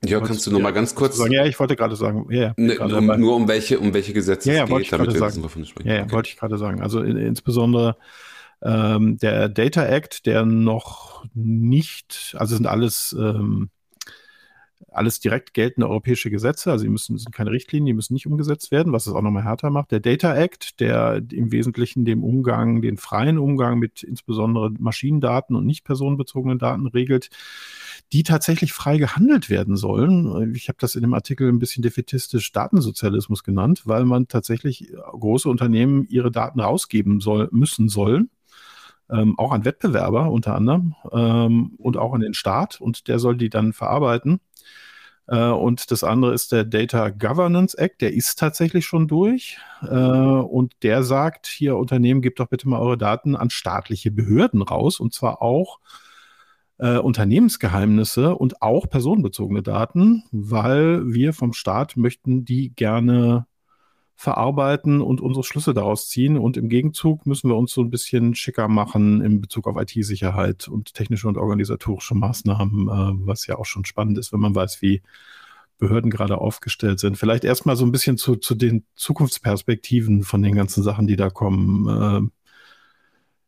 Ja, 0.06 0.20
kannst 0.20 0.46
du 0.46 0.52
noch 0.52 0.60
mal 0.60 0.72
ganz 0.72 0.94
kurz 0.94 1.18
sagen? 1.18 1.32
Ja, 1.32 1.46
ich 1.46 1.60
wollte 1.60 1.76
gerade 1.76 1.96
sagen, 1.96 2.28
ja, 2.30 2.54
ne, 2.56 2.80
um, 2.80 3.20
nur 3.20 3.36
um 3.36 3.48
welche, 3.48 3.80
um 3.80 3.94
welche 3.94 4.14
Gesetze 4.14 4.50
ja, 4.52 4.58
ja, 4.58 4.64
es 4.64 4.70
geht, 4.70 4.94
damit 4.94 5.14
wir 5.14 5.22
wissen, 5.22 5.44
wovon 5.44 5.66
sprechen. 5.66 5.90
Ja, 5.90 5.96
ja 5.96 6.04
okay. 6.04 6.12
wollte 6.12 6.30
ich 6.30 6.38
gerade 6.38 6.58
sagen. 6.58 6.82
Also 6.82 7.02
in, 7.02 7.18
insbesondere 7.18 7.98
ähm, 8.62 9.18
der 9.18 9.50
Data 9.50 9.86
Act, 9.86 10.26
der 10.26 10.46
noch 10.46 11.26
nicht, 11.34 12.36
also 12.38 12.56
sind 12.56 12.68
alles 12.68 13.16
ähm, 13.20 13.70
alles 14.92 15.20
direkt 15.20 15.54
geltende 15.54 15.90
europäische 15.90 16.30
Gesetze, 16.30 16.72
also 16.72 16.84
die 16.84 16.90
müssen, 16.90 17.18
sind 17.18 17.34
keine 17.34 17.52
Richtlinien, 17.52 17.86
die 17.88 17.94
müssen 17.94 18.14
nicht 18.14 18.28
umgesetzt 18.28 18.72
werden, 18.72 18.94
was 18.94 19.08
es 19.08 19.14
auch 19.14 19.22
nochmal 19.22 19.44
härter 19.44 19.70
macht. 19.70 19.92
Der 19.92 20.00
Data 20.00 20.36
Act, 20.36 20.80
der 20.80 21.22
im 21.32 21.52
Wesentlichen 21.52 22.06
den 22.06 22.22
Umgang, 22.22 22.82
den 22.82 22.98
freien 22.98 23.38
Umgang 23.38 23.80
mit 23.80 24.04
insbesondere 24.04 24.72
Maschinendaten 24.80 25.56
und 25.56 25.66
nicht 25.66 25.84
personenbezogenen 25.84 26.60
Daten 26.60 26.88
regelt, 26.88 27.30
die 28.14 28.24
tatsächlich 28.24 28.74
frei 28.74 28.98
gehandelt 28.98 29.50
werden 29.50 29.76
sollen. 29.76 30.54
Ich 30.56 30.70
habe 30.70 30.78
das 30.80 30.96
in 30.96 31.02
dem 31.02 31.14
Artikel 31.14 31.50
ein 31.50 31.60
bisschen 31.60 31.84
defetistisch 31.84 32.52
Datensozialismus 32.52 33.44
genannt, 33.44 33.82
weil 33.86 34.06
man 34.06 34.28
tatsächlich 34.28 34.94
große 34.94 35.50
Unternehmen 35.50 36.06
ihre 36.08 36.32
Daten 36.32 36.60
rausgeben 36.60 37.20
soll, 37.20 37.50
müssen 37.52 37.90
sollen. 37.90 38.30
Ähm, 39.10 39.40
auch 39.40 39.52
an 39.52 39.66
Wettbewerber 39.66 40.32
unter 40.32 40.56
anderem 40.56 40.96
ähm, 41.12 41.76
und 41.78 41.98
auch 41.98 42.14
an 42.14 42.22
den 42.22 42.34
Staat 42.34 42.82
und 42.82 43.08
der 43.08 43.20
soll 43.20 43.38
die 43.38 43.50
dann 43.50 43.74
verarbeiten. 43.74 44.42
Äh, 45.28 45.50
und 45.50 45.92
das 45.92 46.04
andere 46.04 46.34
ist 46.34 46.52
der 46.52 46.64
Data 46.64 47.10
Governance 47.10 47.78
Act, 47.78 48.02
der 48.02 48.14
ist 48.14 48.40
tatsächlich 48.40 48.86
schon 48.86 49.08
durch. 49.08 49.58
Äh, 49.82 49.88
und 49.88 50.74
der 50.84 51.04
sagt, 51.04 51.48
hier 51.48 51.78
Unternehmen, 51.78 52.22
gebt 52.22 52.40
doch 52.40 52.48
bitte 52.48 52.68
mal 52.70 52.80
eure 52.80 52.98
Daten 52.98 53.36
an 53.36 53.50
staatliche 53.50 54.12
Behörden 54.12 54.62
raus. 54.62 55.00
Und 55.00 55.14
zwar 55.14 55.42
auch 55.42 55.80
äh, 56.80 56.98
Unternehmensgeheimnisse 56.98 58.36
und 58.36 58.62
auch 58.62 58.90
personenbezogene 58.90 59.64
Daten, 59.64 60.24
weil 60.32 61.14
wir 61.14 61.34
vom 61.34 61.54
Staat 61.54 61.98
möchten 61.98 62.46
die 62.46 62.74
gerne 62.76 63.48
verarbeiten 64.20 65.00
und 65.00 65.22
unsere 65.22 65.44
Schlüsse 65.44 65.76
daraus 65.76 66.10
ziehen. 66.10 66.38
Und 66.38 66.58
im 66.58 66.70
Gegenzug 66.70 67.28
müssen 67.28 67.50
wir 67.50 67.56
uns 67.56 67.72
so 67.72 67.82
ein 67.82 67.92
bisschen 67.92 68.34
schicker 68.34 68.68
machen 68.68 69.22
in 69.22 69.42
Bezug 69.42 69.68
auf 69.68 69.80
IT-Sicherheit 69.80 70.68
und 70.68 70.96
technische 70.96 71.28
und 71.28 71.38
organisatorische 71.38 72.16
Maßnahmen, 72.16 72.88
äh, 72.88 73.28
was 73.28 73.46
ja 73.46 73.58
auch 73.58 73.66
schon 73.66 73.86
spannend 73.86 74.18
ist, 74.18 74.34
wenn 74.34 74.40
man 74.40 74.56
weiß, 74.56 74.82
wie 74.82 75.04
Behörden 75.78 76.10
gerade 76.10 76.40
aufgestellt 76.40 77.00
sind. 77.00 77.16
Vielleicht 77.20 77.44
erstmal 77.44 77.76
so 77.76 77.86
ein 77.86 77.92
bisschen 77.92 78.18
zu, 78.18 78.36
zu 78.36 78.56
den 78.56 78.86
Zukunftsperspektiven 78.96 80.24
von 80.24 80.42
den 80.42 80.56
ganzen 80.56 80.82
Sachen, 80.82 81.06
die 81.06 81.16
da 81.16 81.30
kommen. 81.30 81.88
Äh, 81.88 82.32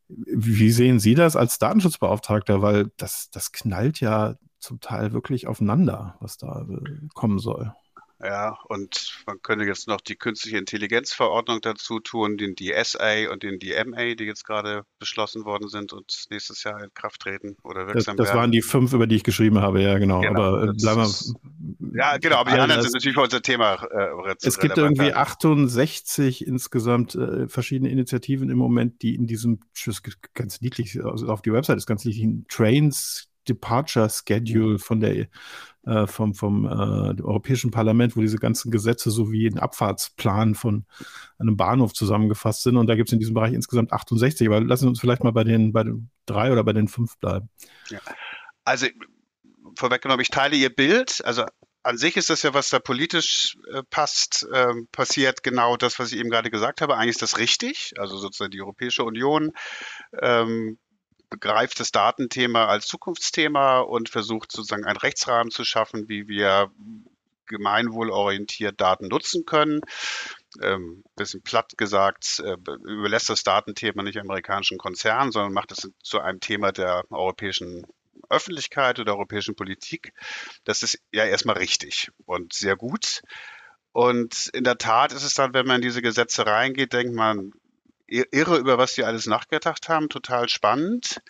wie 0.07 0.69
sehen 0.69 0.99
Sie 0.99 1.15
das 1.15 1.35
als 1.35 1.57
Datenschutzbeauftragter? 1.57 2.61
Weil 2.61 2.91
das, 2.97 3.31
das 3.31 3.51
knallt 3.51 3.99
ja 4.01 4.35
zum 4.59 4.79
Teil 4.81 5.13
wirklich 5.13 5.47
aufeinander, 5.47 6.15
was 6.19 6.37
da 6.37 6.67
äh, 6.69 7.07
kommen 7.15 7.39
soll. 7.39 7.73
Ja, 8.21 8.57
und 8.67 9.23
man 9.25 9.41
könnte 9.41 9.63
jetzt 9.63 9.87
noch 9.87 10.01
die 10.01 10.17
künstliche 10.17 10.57
Intelligenzverordnung 10.57 11.61
dazu 11.61 12.01
tun, 12.01 12.37
den 12.37 12.55
DSA 12.55 13.31
und 13.31 13.43
den 13.43 13.59
DMA, 13.59 14.15
die 14.15 14.25
jetzt 14.25 14.43
gerade 14.45 14.83
beschlossen 14.99 15.45
worden 15.45 15.69
sind 15.69 15.93
und 15.93 16.25
nächstes 16.29 16.63
Jahr 16.63 16.83
in 16.83 16.93
Kraft 16.93 17.21
treten 17.21 17.55
oder 17.63 17.87
wirksam 17.87 18.17
Das, 18.17 18.27
das 18.27 18.35
waren 18.35 18.51
die 18.51 18.61
fünf, 18.61 18.91
über 18.91 19.07
die 19.07 19.15
ich 19.15 19.23
geschrieben 19.23 19.59
habe, 19.59 19.81
ja, 19.81 19.97
genau. 19.97 20.19
genau 20.19 20.41
aber 20.41 20.63
äh, 20.63 20.73
bleiben 20.73 21.01
wir. 21.01 21.97
Ja, 21.97 22.17
genau, 22.17 22.37
aber 22.37 22.51
die 22.51 22.59
anderen 22.59 22.81
sind 22.81 22.93
natürlich 22.93 23.15
für 23.15 23.23
unser 23.23 23.41
Thema. 23.41 23.75
Äh, 23.89 24.35
es 24.41 24.59
gibt 24.59 24.77
irgendwie 24.77 25.13
68 25.13 26.45
insgesamt 26.45 27.15
äh, 27.15 27.47
verschiedene 27.47 27.89
Initiativen 27.89 28.49
im 28.49 28.57
Moment, 28.57 29.01
die 29.01 29.15
in 29.15 29.27
diesem, 29.27 29.61
ganz 30.33 30.59
niedlich, 30.59 30.99
also 31.03 31.27
auf 31.27 31.41
die 31.41 31.53
Website 31.53 31.77
ist 31.77 31.87
ganz 31.87 32.03
niedlich, 32.03 32.27
Trains 32.49 33.28
Departure 33.49 34.09
Schedule 34.09 34.79
von 34.79 34.99
der 34.99 35.27
äh, 35.85 36.07
vom, 36.07 36.35
vom 36.35 36.65
äh, 36.65 37.21
Europäischen 37.21 37.71
Parlament, 37.71 38.15
wo 38.15 38.21
diese 38.21 38.37
ganzen 38.37 38.69
Gesetze 38.69 39.11
sowie 39.11 39.47
ein 39.47 39.59
Abfahrtsplan 39.59 40.53
von 40.55 40.85
einem 41.37 41.57
Bahnhof 41.57 41.93
zusammengefasst 41.93 42.63
sind. 42.63 42.77
Und 42.77 42.87
da 42.87 42.95
gibt 42.95 43.09
es 43.09 43.13
in 43.13 43.19
diesem 43.19 43.33
Bereich 43.33 43.53
insgesamt 43.53 43.91
68. 43.93 44.47
Aber 44.47 44.61
lassen 44.61 44.83
Sie 44.83 44.89
uns 44.89 44.99
vielleicht 44.99 45.23
mal 45.23 45.31
bei 45.31 45.43
den, 45.43 45.73
bei 45.73 45.83
den 45.83 46.09
drei 46.25 46.51
oder 46.51 46.63
bei 46.63 46.73
den 46.73 46.87
fünf 46.87 47.17
bleiben. 47.17 47.49
Ja. 47.89 47.99
Also 48.65 48.87
vorweggenommen, 49.75 50.21
ich 50.21 50.29
teile 50.29 50.55
Ihr 50.55 50.69
Bild. 50.69 51.23
Also 51.25 51.45
an 51.81 51.97
sich 51.97 52.17
ist 52.17 52.29
das 52.29 52.43
ja, 52.43 52.53
was 52.53 52.69
da 52.69 52.79
politisch 52.79 53.57
äh, 53.73 53.81
passt, 53.89 54.47
äh, 54.51 54.73
passiert 54.91 55.43
genau 55.43 55.77
das, 55.77 55.97
was 55.97 56.11
ich 56.11 56.19
eben 56.19 56.29
gerade 56.29 56.51
gesagt 56.51 56.81
habe. 56.81 56.97
Eigentlich 56.97 57.15
ist 57.15 57.21
das 57.21 57.37
richtig. 57.37 57.93
Also 57.97 58.17
sozusagen 58.17 58.51
die 58.51 58.61
Europäische 58.61 59.03
Union 59.03 59.53
ähm, 60.21 60.77
begreift 61.29 61.79
das 61.79 61.91
Datenthema 61.91 62.65
als 62.65 62.87
Zukunftsthema 62.87 63.79
und 63.79 64.09
versucht 64.09 64.51
sozusagen 64.51 64.85
einen 64.85 64.97
Rechtsrahmen 64.97 65.51
zu 65.51 65.63
schaffen, 65.63 66.09
wie 66.09 66.27
wir 66.27 66.71
gemeinwohlorientiert 67.45 68.79
Daten 68.79 69.07
nutzen 69.07 69.45
können. 69.45 69.81
Ähm, 70.61 71.03
bisschen 71.15 71.41
platt 71.41 71.77
gesagt, 71.77 72.39
äh, 72.39 72.55
überlässt 72.83 73.29
das 73.29 73.43
Datenthema 73.43 74.03
nicht 74.03 74.17
amerikanischen 74.17 74.77
Konzernen, 74.77 75.31
sondern 75.31 75.53
macht 75.53 75.71
es 75.71 75.89
zu 76.01 76.19
einem 76.19 76.39
Thema 76.39 76.71
der 76.71 77.03
europäischen 77.09 77.85
Öffentlichkeit 78.29 78.99
oder 78.99 79.13
europäischen 79.13 79.55
Politik. 79.55 80.13
Das 80.63 80.83
ist 80.83 80.99
ja 81.11 81.25
erstmal 81.25 81.57
richtig 81.57 82.11
und 82.25 82.53
sehr 82.53 82.75
gut. 82.75 83.21
Und 83.91 84.49
in 84.53 84.63
der 84.63 84.77
Tat 84.77 85.11
ist 85.11 85.23
es 85.23 85.33
dann, 85.33 85.53
wenn 85.53 85.65
man 85.65 85.77
in 85.77 85.81
diese 85.81 86.01
Gesetze 86.01 86.45
reingeht, 86.45 86.93
denkt 86.93 87.13
man, 87.13 87.51
irre, 88.09 88.57
über 88.57 88.77
was 88.77 88.93
die 88.93 89.03
alles 89.03 89.25
nachgedacht 89.25 89.89
haben, 89.89 90.09
total 90.09 90.49
spannend. 90.49 91.21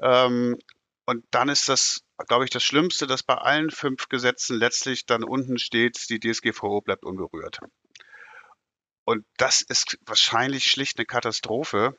Ähm, 0.00 0.58
und 1.04 1.24
dann 1.30 1.48
ist 1.48 1.68
das, 1.68 2.02
glaube 2.28 2.44
ich, 2.44 2.50
das 2.50 2.62
Schlimmste, 2.62 3.06
dass 3.06 3.22
bei 3.22 3.34
allen 3.34 3.70
fünf 3.70 4.08
Gesetzen 4.08 4.56
letztlich 4.56 5.06
dann 5.06 5.24
unten 5.24 5.58
steht, 5.58 6.08
die 6.10 6.20
DSGVO 6.20 6.80
bleibt 6.80 7.04
unberührt. 7.04 7.58
Und 9.04 9.24
das 9.36 9.62
ist 9.62 9.98
wahrscheinlich 10.06 10.64
schlicht 10.64 10.98
eine 10.98 11.06
Katastrophe. 11.06 11.96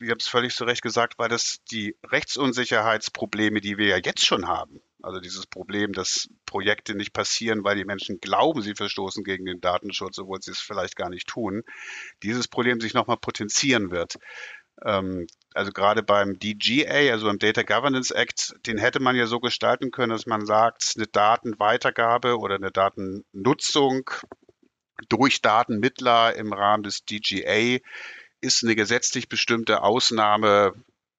Ich 0.00 0.10
habe 0.10 0.18
es 0.20 0.28
völlig 0.28 0.54
zu 0.54 0.64
Recht 0.64 0.82
gesagt, 0.82 1.18
weil 1.18 1.28
das 1.28 1.58
die 1.72 1.96
Rechtsunsicherheitsprobleme, 2.04 3.60
die 3.60 3.78
wir 3.78 3.88
ja 3.88 3.96
jetzt 3.96 4.24
schon 4.24 4.46
haben, 4.46 4.80
also 5.02 5.20
dieses 5.20 5.46
Problem, 5.46 5.92
dass 5.92 6.28
Projekte 6.46 6.94
nicht 6.94 7.12
passieren, 7.12 7.64
weil 7.64 7.76
die 7.76 7.84
Menschen 7.84 8.20
glauben, 8.20 8.62
sie 8.62 8.74
verstoßen 8.74 9.24
gegen 9.24 9.44
den 9.44 9.60
Datenschutz, 9.60 10.18
obwohl 10.18 10.42
sie 10.42 10.50
es 10.50 10.60
vielleicht 10.60 10.96
gar 10.96 11.10
nicht 11.10 11.28
tun, 11.28 11.62
dieses 12.22 12.48
Problem 12.48 12.80
sich 12.80 12.94
nochmal 12.94 13.18
potenzieren 13.18 13.90
wird. 13.90 14.16
Ähm, 14.84 15.26
also 15.54 15.72
gerade 15.72 16.02
beim 16.02 16.38
DGA, 16.38 17.12
also 17.12 17.26
beim 17.26 17.38
Data 17.38 17.62
Governance 17.62 18.14
Act, 18.14 18.54
den 18.66 18.78
hätte 18.78 19.00
man 19.00 19.16
ja 19.16 19.26
so 19.26 19.40
gestalten 19.40 19.90
können, 19.90 20.10
dass 20.10 20.26
man 20.26 20.46
sagt, 20.46 20.94
eine 20.96 21.06
Datenweitergabe 21.06 22.38
oder 22.38 22.56
eine 22.56 22.70
Datennutzung 22.70 24.10
durch 25.08 25.40
Datenmittler 25.42 26.34
im 26.34 26.52
Rahmen 26.52 26.82
des 26.82 27.04
DGA 27.04 27.78
ist 28.40 28.62
eine 28.62 28.76
gesetzlich 28.76 29.28
bestimmte 29.28 29.82
Ausnahme 29.82 30.74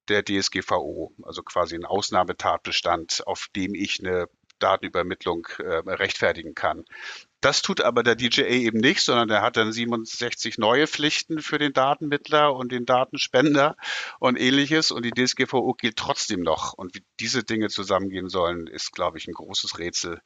der 0.09 0.23
DSGVO, 0.23 1.13
also 1.23 1.43
quasi 1.43 1.75
ein 1.75 1.85
Ausnahmetatbestand, 1.85 3.23
auf 3.25 3.47
dem 3.55 3.75
ich 3.75 3.99
eine 3.99 4.27
Datenübermittlung 4.59 5.47
äh, 5.59 5.89
rechtfertigen 5.89 6.53
kann. 6.53 6.85
Das 7.41 7.61
tut 7.61 7.79
aber 7.79 8.03
der 8.03 8.15
DJA 8.15 8.47
eben 8.47 8.79
nicht, 8.79 9.01
sondern 9.01 9.29
der 9.29 9.41
hat 9.41 9.55
dann 9.55 9.71
67 9.71 10.57
neue 10.57 10.87
Pflichten 10.87 11.39
für 11.39 11.57
den 11.57 11.71
Datenmittler 11.71 12.53
und 12.53 12.71
den 12.71 12.85
Datenspender 12.85 13.77
und 14.19 14.37
ähnliches. 14.37 14.91
Und 14.91 15.05
die 15.05 15.11
DSGVO 15.11 15.73
gilt 15.73 15.95
trotzdem 15.95 16.41
noch. 16.41 16.73
Und 16.73 16.95
wie 16.95 17.03
diese 17.21 17.45
Dinge 17.45 17.69
zusammengehen 17.69 18.27
sollen, 18.27 18.67
ist, 18.67 18.91
glaube 18.91 19.17
ich, 19.17 19.27
ein 19.27 19.33
großes 19.33 19.79
Rätsel. 19.79 20.21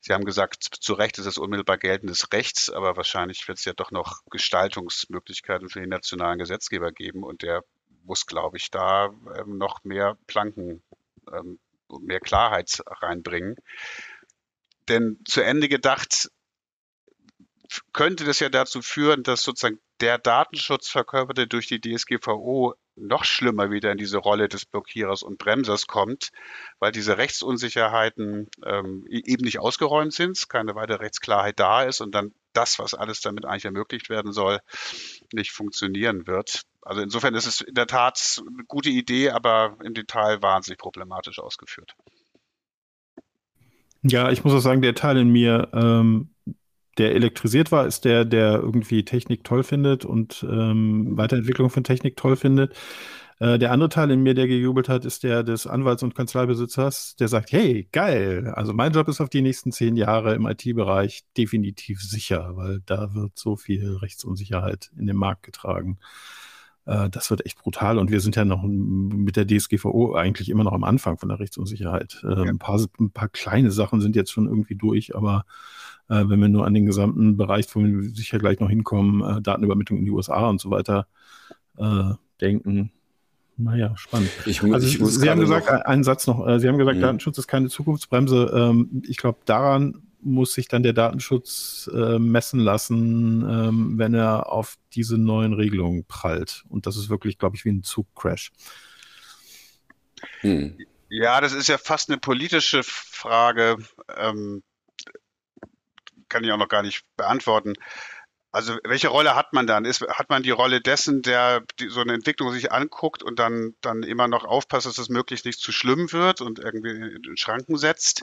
Sie 0.00 0.12
haben 0.12 0.24
gesagt, 0.24 0.62
zu 0.62 0.94
Recht 0.94 1.18
ist 1.18 1.26
es 1.26 1.36
unmittelbar 1.36 1.78
geltendes 1.78 2.32
Rechts, 2.32 2.70
aber 2.70 2.96
wahrscheinlich 2.96 3.48
wird 3.48 3.58
es 3.58 3.64
ja 3.64 3.72
doch 3.72 3.90
noch 3.90 4.20
Gestaltungsmöglichkeiten 4.30 5.68
für 5.68 5.80
den 5.80 5.88
nationalen 5.88 6.38
Gesetzgeber 6.38 6.92
geben 6.92 7.24
und 7.24 7.42
der 7.42 7.64
muss, 8.06 8.26
glaube 8.26 8.56
ich, 8.56 8.70
da 8.70 9.10
ähm, 9.36 9.58
noch 9.58 9.84
mehr 9.84 10.16
Planken, 10.26 10.82
ähm, 11.32 11.58
mehr 12.00 12.20
Klarheit 12.20 12.82
reinbringen. 12.86 13.56
Denn 14.88 15.20
zu 15.26 15.42
Ende 15.42 15.68
gedacht 15.68 16.30
könnte 17.92 18.24
das 18.24 18.40
ja 18.40 18.48
dazu 18.48 18.82
führen, 18.82 19.22
dass 19.22 19.42
sozusagen 19.42 19.80
der 20.00 20.18
Datenschutz 20.18 20.88
verkörperte 20.88 21.46
durch 21.46 21.66
die 21.66 21.80
DSGVO 21.80 22.74
noch 22.96 23.24
schlimmer 23.24 23.70
wieder 23.70 23.92
in 23.92 23.98
diese 23.98 24.18
Rolle 24.18 24.48
des 24.48 24.64
Blockierers 24.64 25.22
und 25.22 25.38
Bremsers 25.38 25.86
kommt, 25.86 26.30
weil 26.78 26.92
diese 26.92 27.18
Rechtsunsicherheiten 27.18 28.48
ähm, 28.64 29.04
e-, 29.08 29.22
eben 29.24 29.44
nicht 29.44 29.58
ausgeräumt 29.58 30.14
sind, 30.14 30.48
keine 30.48 30.74
weitere 30.74 31.02
Rechtsklarheit 31.02 31.58
da 31.60 31.82
ist 31.82 32.00
und 32.00 32.14
dann 32.14 32.34
das, 32.52 32.78
was 32.78 32.94
alles 32.94 33.20
damit 33.20 33.44
eigentlich 33.44 33.66
ermöglicht 33.66 34.08
werden 34.08 34.32
soll, 34.32 34.60
nicht 35.32 35.52
funktionieren 35.52 36.26
wird. 36.26 36.62
Also 36.86 37.02
insofern 37.02 37.34
ist 37.34 37.46
es 37.46 37.62
in 37.62 37.74
der 37.74 37.88
Tat 37.88 38.40
eine 38.46 38.64
gute 38.64 38.90
Idee, 38.90 39.30
aber 39.30 39.76
im 39.82 39.92
Detail 39.92 40.40
wahnsinnig 40.40 40.78
problematisch 40.78 41.40
ausgeführt. 41.40 41.96
Ja, 44.02 44.30
ich 44.30 44.44
muss 44.44 44.54
auch 44.54 44.60
sagen, 44.60 44.82
der 44.82 44.94
Teil 44.94 45.16
in 45.16 45.30
mir, 45.30 45.68
ähm, 45.72 46.30
der 46.96 47.16
elektrisiert 47.16 47.72
war, 47.72 47.88
ist 47.88 48.04
der, 48.04 48.24
der 48.24 48.60
irgendwie 48.60 49.04
Technik 49.04 49.42
toll 49.42 49.64
findet 49.64 50.04
und 50.04 50.46
ähm, 50.48 51.16
Weiterentwicklung 51.16 51.70
von 51.70 51.82
Technik 51.82 52.16
toll 52.16 52.36
findet. 52.36 52.76
Äh, 53.40 53.58
der 53.58 53.72
andere 53.72 53.88
Teil 53.88 54.12
in 54.12 54.22
mir, 54.22 54.34
der 54.34 54.46
gejubelt 54.46 54.88
hat, 54.88 55.04
ist 55.04 55.24
der 55.24 55.42
des 55.42 55.66
Anwalts- 55.66 56.04
und 56.04 56.14
Kanzleibesitzers, 56.14 57.16
der 57.16 57.26
sagt, 57.26 57.50
hey, 57.50 57.88
geil, 57.90 58.52
also 58.54 58.72
mein 58.72 58.92
Job 58.92 59.08
ist 59.08 59.20
auf 59.20 59.28
die 59.28 59.42
nächsten 59.42 59.72
zehn 59.72 59.96
Jahre 59.96 60.36
im 60.36 60.46
IT-Bereich 60.46 61.24
definitiv 61.36 62.00
sicher, 62.00 62.52
weil 62.54 62.80
da 62.86 63.12
wird 63.12 63.36
so 63.36 63.56
viel 63.56 63.96
Rechtsunsicherheit 63.96 64.92
in 64.96 65.06
den 65.06 65.16
Markt 65.16 65.42
getragen. 65.42 65.98
Äh, 66.86 67.10
das 67.10 67.30
wird 67.30 67.44
echt 67.44 67.58
brutal 67.58 67.98
und 67.98 68.10
wir 68.10 68.20
sind 68.20 68.36
ja 68.36 68.44
noch 68.44 68.62
mit 68.62 69.36
der 69.36 69.46
DSGVO 69.46 70.14
eigentlich 70.14 70.48
immer 70.48 70.64
noch 70.64 70.72
am 70.72 70.84
Anfang 70.84 71.18
von 71.18 71.28
der 71.28 71.40
Rechtsunsicherheit. 71.40 72.24
Äh, 72.24 72.28
ja. 72.28 72.42
ein, 72.42 72.58
paar, 72.58 72.80
ein 72.98 73.10
paar 73.10 73.28
kleine 73.28 73.70
Sachen 73.70 74.00
sind 74.00 74.16
jetzt 74.16 74.32
schon 74.32 74.46
irgendwie 74.46 74.76
durch, 74.76 75.14
aber 75.14 75.44
äh, 76.08 76.24
wenn 76.26 76.40
wir 76.40 76.48
nur 76.48 76.66
an 76.66 76.74
den 76.74 76.86
gesamten 76.86 77.36
Bereich, 77.36 77.66
wo 77.74 77.80
wir 77.80 78.02
sicher 78.14 78.38
gleich 78.38 78.60
noch 78.60 78.70
hinkommen, 78.70 79.38
äh, 79.38 79.42
Datenübermittlung 79.42 79.98
in 79.98 80.04
die 80.04 80.12
USA 80.12 80.48
und 80.48 80.60
so 80.60 80.70
weiter 80.70 81.06
äh, 81.76 82.14
denken. 82.40 82.92
Naja, 83.58 83.96
spannend. 83.96 84.30
Ich, 84.44 84.62
also 84.62 84.86
ich 84.86 84.98
Sie 84.98 85.30
haben 85.30 85.40
gesagt, 85.40 85.66
noch, 85.66 85.80
einen 85.80 86.04
Satz 86.04 86.26
noch, 86.26 86.46
äh, 86.46 86.60
Sie 86.60 86.68
haben 86.68 86.78
gesagt, 86.78 86.98
mh. 86.98 87.06
Datenschutz 87.06 87.38
ist 87.38 87.46
keine 87.48 87.68
Zukunftsbremse. 87.68 88.52
Ähm, 88.54 89.02
ich 89.08 89.16
glaube, 89.16 89.38
daran 89.46 90.02
muss 90.20 90.54
sich 90.54 90.68
dann 90.68 90.82
der 90.82 90.92
Datenschutz 90.92 91.90
äh, 91.92 92.18
messen 92.18 92.60
lassen, 92.60 93.42
ähm, 93.48 93.98
wenn 93.98 94.14
er 94.14 94.50
auf 94.50 94.76
diese 94.92 95.18
neuen 95.18 95.52
Regelungen 95.52 96.04
prallt. 96.04 96.64
Und 96.68 96.86
das 96.86 96.96
ist 96.96 97.08
wirklich, 97.08 97.38
glaube 97.38 97.56
ich, 97.56 97.64
wie 97.64 97.70
ein 97.70 97.82
Zugcrash. 97.82 98.52
Hm. 100.40 100.78
Ja, 101.08 101.40
das 101.40 101.52
ist 101.52 101.68
ja 101.68 101.78
fast 101.78 102.10
eine 102.10 102.18
politische 102.18 102.82
Frage. 102.82 103.76
Ähm, 104.16 104.62
kann 106.28 106.44
ich 106.44 106.50
auch 106.50 106.58
noch 106.58 106.68
gar 106.68 106.82
nicht 106.82 107.04
beantworten. 107.16 107.74
Also 108.50 108.76
welche 108.84 109.08
Rolle 109.08 109.36
hat 109.36 109.52
man 109.52 109.66
dann? 109.66 109.84
Ist, 109.84 110.00
hat 110.08 110.30
man 110.30 110.42
die 110.42 110.50
Rolle 110.50 110.80
dessen, 110.80 111.22
der 111.22 111.62
die, 111.78 111.88
so 111.88 112.00
eine 112.00 112.14
Entwicklung 112.14 112.52
sich 112.52 112.72
anguckt 112.72 113.22
und 113.22 113.38
dann, 113.38 113.74
dann 113.82 114.02
immer 114.02 114.28
noch 114.28 114.44
aufpasst, 114.44 114.86
dass 114.86 114.98
es 114.98 115.08
möglichst 115.10 115.44
nicht 115.44 115.60
zu 115.60 115.72
schlimm 115.72 116.10
wird 116.10 116.40
und 116.40 116.58
irgendwie 116.58 116.90
in 116.90 117.36
Schranken 117.36 117.76
setzt? 117.76 118.22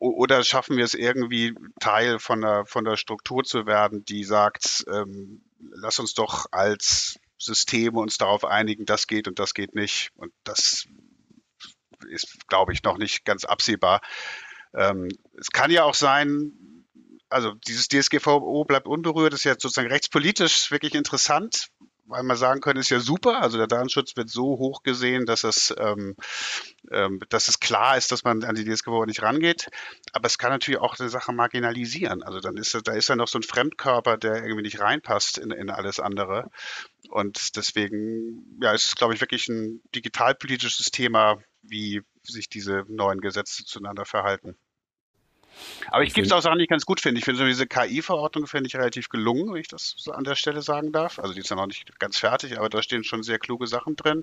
Oder 0.00 0.42
schaffen 0.42 0.76
wir 0.76 0.84
es 0.84 0.94
irgendwie, 0.94 1.54
Teil 1.80 2.18
von 2.18 2.40
der, 2.40 2.66
von 2.66 2.84
der 2.84 2.96
Struktur 2.96 3.44
zu 3.44 3.66
werden, 3.66 4.04
die 4.04 4.24
sagt, 4.24 4.84
ähm, 4.92 5.42
lass 5.58 5.98
uns 5.98 6.14
doch 6.14 6.46
als 6.50 7.18
System 7.38 7.96
uns 7.96 8.18
darauf 8.18 8.44
einigen, 8.44 8.86
das 8.86 9.06
geht 9.06 9.28
und 9.28 9.38
das 9.38 9.54
geht 9.54 9.74
nicht. 9.74 10.10
Und 10.16 10.32
das 10.44 10.86
ist, 12.08 12.48
glaube 12.48 12.72
ich, 12.72 12.82
noch 12.82 12.98
nicht 12.98 13.24
ganz 13.24 13.44
absehbar. 13.44 14.00
Ähm, 14.74 15.08
es 15.38 15.50
kann 15.50 15.70
ja 15.70 15.84
auch 15.84 15.94
sein, 15.94 16.52
also 17.28 17.52
dieses 17.66 17.88
DSGVO 17.88 18.64
bleibt 18.64 18.88
unberührt, 18.88 19.34
ist 19.34 19.44
ja 19.44 19.52
sozusagen 19.52 19.88
rechtspolitisch 19.88 20.70
wirklich 20.70 20.94
interessant, 20.94 21.68
weil 22.06 22.22
man 22.22 22.36
sagen 22.36 22.60
können, 22.60 22.80
ist 22.80 22.90
ja 22.90 23.00
super. 23.00 23.40
Also 23.40 23.56
der 23.58 23.66
Datenschutz 23.66 24.16
wird 24.16 24.28
so 24.30 24.58
hoch 24.58 24.82
gesehen, 24.82 25.26
dass 25.26 25.44
es, 25.44 25.74
ähm, 25.78 26.16
ähm, 26.90 27.20
dass 27.28 27.48
es 27.48 27.60
klar 27.60 27.96
ist, 27.96 28.12
dass 28.12 28.24
man 28.24 28.44
an 28.44 28.54
die 28.54 28.64
DSGVO 28.64 29.06
nicht 29.06 29.22
rangeht. 29.22 29.68
Aber 30.12 30.26
es 30.26 30.38
kann 30.38 30.50
natürlich 30.50 30.80
auch 30.80 30.98
eine 30.98 31.08
Sache 31.08 31.32
marginalisieren. 31.32 32.22
Also 32.22 32.40
dann 32.40 32.56
ist 32.56 32.78
da 32.84 32.92
ist 32.92 33.08
ja 33.08 33.16
noch 33.16 33.28
so 33.28 33.38
ein 33.38 33.42
Fremdkörper, 33.42 34.16
der 34.16 34.36
irgendwie 34.36 34.62
nicht 34.62 34.80
reinpasst 34.80 35.38
in, 35.38 35.50
in 35.50 35.70
alles 35.70 36.00
andere. 36.00 36.50
Und 37.10 37.56
deswegen, 37.56 38.58
ja, 38.60 38.72
ist 38.72 38.86
es, 38.86 38.94
glaube 38.96 39.14
ich, 39.14 39.20
wirklich 39.20 39.48
ein 39.48 39.82
digitalpolitisches 39.94 40.90
Thema, 40.90 41.38
wie 41.62 42.02
sich 42.22 42.48
diese 42.48 42.84
neuen 42.88 43.20
Gesetze 43.20 43.64
zueinander 43.64 44.04
verhalten. 44.04 44.56
Aber 45.90 46.02
ich 46.02 46.14
gebe 46.14 46.26
es 46.26 46.32
auch 46.32 46.40
Sachen, 46.40 46.58
die 46.58 46.64
ich 46.64 46.70
ganz 46.70 46.86
gut 46.86 47.00
finde. 47.00 47.18
Ich 47.18 47.24
finde 47.24 47.38
so 47.38 47.46
diese 47.46 47.66
KI-Verordnung 47.66 48.46
finde 48.46 48.68
ich 48.68 48.76
relativ 48.76 49.08
gelungen, 49.08 49.52
wenn 49.52 49.60
ich 49.60 49.68
das 49.68 49.94
so 49.96 50.12
an 50.12 50.24
der 50.24 50.34
Stelle 50.34 50.62
sagen 50.62 50.92
darf. 50.92 51.18
Also 51.18 51.34
die 51.34 51.40
ist 51.40 51.50
ja 51.50 51.56
noch 51.56 51.66
nicht 51.66 51.98
ganz 51.98 52.18
fertig, 52.18 52.58
aber 52.58 52.68
da 52.68 52.82
stehen 52.82 53.04
schon 53.04 53.22
sehr 53.22 53.38
kluge 53.38 53.66
Sachen 53.66 53.96
drin. 53.96 54.22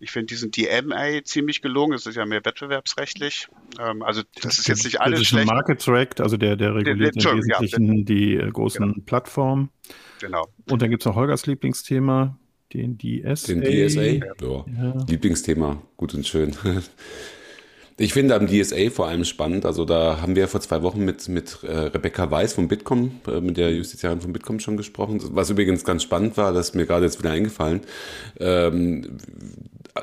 Ich 0.00 0.10
finde 0.10 0.26
diesen 0.26 0.50
DMA 0.50 1.24
ziemlich 1.24 1.62
gelungen. 1.62 1.92
Das 1.92 2.06
ist 2.06 2.16
ja 2.16 2.26
mehr 2.26 2.44
wettbewerbsrechtlich. 2.44 3.48
Ähm, 3.80 4.02
also 4.02 4.22
das 4.40 4.58
ist 4.58 4.68
jetzt 4.68 4.84
nicht 4.84 5.00
alles 5.00 5.20
das 5.20 5.22
ist 5.22 5.28
schlecht. 5.28 5.46
Market 5.46 5.82
Track, 5.82 6.20
also 6.20 6.36
der, 6.36 6.56
der 6.56 6.74
reguliert 6.74 7.16
im 7.16 7.38
Wesentlichen 7.38 7.98
ja, 7.98 8.04
die 8.04 8.34
äh, 8.36 8.50
großen 8.50 8.92
genau. 8.92 9.04
Plattformen. 9.04 9.70
Genau. 10.20 10.46
Und 10.70 10.82
dann 10.82 10.90
gibt 10.90 11.02
es 11.02 11.06
noch 11.06 11.16
Holgers 11.16 11.46
Lieblingsthema, 11.46 12.38
den 12.72 12.98
DSA. 12.98 13.54
Den 13.54 13.62
DSA, 13.62 14.02
ja. 14.02 14.34
ja. 14.40 15.04
Lieblingsthema, 15.08 15.82
gut 15.96 16.14
und 16.14 16.26
schön. 16.26 16.56
Ich 17.98 18.12
finde 18.12 18.34
am 18.34 18.46
DSA 18.46 18.90
vor 18.90 19.08
allem 19.08 19.24
spannend. 19.24 19.66
Also 19.66 19.84
da 19.84 20.20
haben 20.20 20.34
wir 20.34 20.48
vor 20.48 20.60
zwei 20.60 20.82
Wochen 20.82 21.04
mit, 21.04 21.28
mit 21.28 21.62
äh, 21.62 21.70
Rebecca 21.70 22.30
Weiß 22.30 22.54
von 22.54 22.68
Bitkom, 22.68 23.20
äh, 23.26 23.40
mit 23.40 23.56
der 23.56 23.74
Justiziarin 23.74 24.20
von 24.20 24.32
Bitkom 24.32 24.60
schon 24.60 24.76
gesprochen. 24.76 25.20
Was 25.32 25.50
übrigens 25.50 25.84
ganz 25.84 26.02
spannend 26.02 26.36
war, 26.36 26.52
das 26.52 26.70
ist 26.70 26.74
mir 26.74 26.86
gerade 26.86 27.04
jetzt 27.04 27.18
wieder 27.18 27.32
eingefallen. 27.32 27.82
Ähm, 28.40 29.18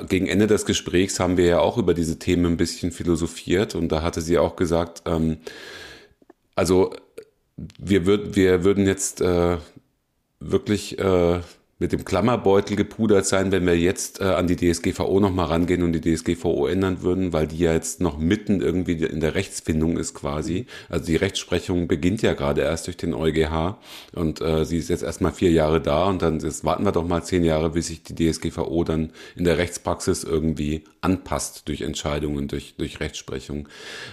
gegen 0.08 0.28
Ende 0.28 0.46
des 0.46 0.66
Gesprächs 0.66 1.18
haben 1.18 1.36
wir 1.36 1.46
ja 1.46 1.58
auch 1.58 1.78
über 1.78 1.94
diese 1.94 2.18
Themen 2.18 2.46
ein 2.46 2.56
bisschen 2.56 2.92
philosophiert 2.92 3.74
und 3.74 3.90
da 3.90 4.02
hatte 4.02 4.20
sie 4.20 4.38
auch 4.38 4.54
gesagt, 4.54 5.02
ähm, 5.06 5.38
also 6.54 6.92
wir, 7.78 8.06
würd, 8.06 8.36
wir 8.36 8.64
würden 8.64 8.86
jetzt 8.86 9.20
äh, 9.20 9.56
wirklich 10.38 10.98
äh, 10.98 11.40
mit 11.80 11.92
dem 11.92 12.04
Klammerbeutel 12.04 12.76
gepudert 12.76 13.24
sein, 13.26 13.50
wenn 13.52 13.66
wir 13.66 13.76
jetzt 13.76 14.20
äh, 14.20 14.24
an 14.24 14.46
die 14.46 14.56
DSGVO 14.56 15.18
nochmal 15.18 15.46
rangehen 15.46 15.82
und 15.82 15.92
die 15.94 16.00
DSGVO 16.00 16.66
ändern 16.66 17.02
würden, 17.02 17.32
weil 17.32 17.46
die 17.46 17.58
ja 17.58 17.72
jetzt 17.72 18.02
noch 18.02 18.18
mitten 18.18 18.60
irgendwie 18.60 19.02
in 19.02 19.20
der 19.20 19.34
Rechtsfindung 19.34 19.96
ist 19.96 20.12
quasi. 20.14 20.66
Also 20.90 21.06
die 21.06 21.16
Rechtsprechung 21.16 21.88
beginnt 21.88 22.20
ja 22.20 22.34
gerade 22.34 22.60
erst 22.60 22.86
durch 22.86 22.98
den 22.98 23.14
EuGH 23.14 23.78
und 24.12 24.42
äh, 24.42 24.66
sie 24.66 24.76
ist 24.76 24.90
jetzt 24.90 25.02
erstmal 25.02 25.32
vier 25.32 25.50
Jahre 25.50 25.80
da 25.80 26.04
und 26.04 26.20
dann 26.20 26.38
jetzt 26.40 26.64
warten 26.64 26.84
wir 26.84 26.92
doch 26.92 27.06
mal 27.06 27.24
zehn 27.24 27.44
Jahre, 27.44 27.70
bis 27.70 27.86
sich 27.86 28.02
die 28.02 28.14
DSGVO 28.14 28.84
dann 28.84 29.10
in 29.34 29.44
der 29.44 29.56
Rechtspraxis 29.56 30.22
irgendwie 30.22 30.84
anpasst 31.00 31.66
durch 31.66 31.80
Entscheidungen, 31.80 32.46
durch, 32.46 32.74
durch 32.76 33.00
Rechtsprechung. 33.00 33.68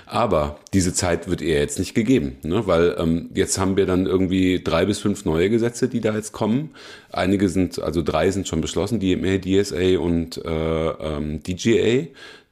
Aber 0.06 0.58
diese 0.74 0.94
Zeit 0.94 1.28
wird 1.30 1.42
ihr 1.42 1.56
jetzt 1.56 1.80
nicht 1.80 1.94
gegeben, 1.94 2.38
ne? 2.44 2.66
weil 2.66 2.96
ähm, 2.98 3.30
jetzt 3.34 3.60
haben 3.60 3.76
wir 3.76 3.86
dann 3.86 4.06
irgendwie 4.06 4.64
drei 4.64 4.86
bis 4.86 5.00
fünf 5.00 5.26
neue 5.26 5.50
Gesetze, 5.50 5.90
die 5.90 6.00
da 6.00 6.16
jetzt 6.16 6.32
kommen. 6.32 6.72
Einige 7.12 7.50
sind, 7.50 7.82
also 7.82 8.02
drei 8.02 8.32
sind 8.32 8.48
schon 8.48 8.62
beschlossen, 8.62 9.00
DMA, 9.00 9.38
DSA 9.38 10.00
und 10.00 10.44
äh, 10.44 10.90
ähm, 10.90 11.42
DGA. 11.44 12.08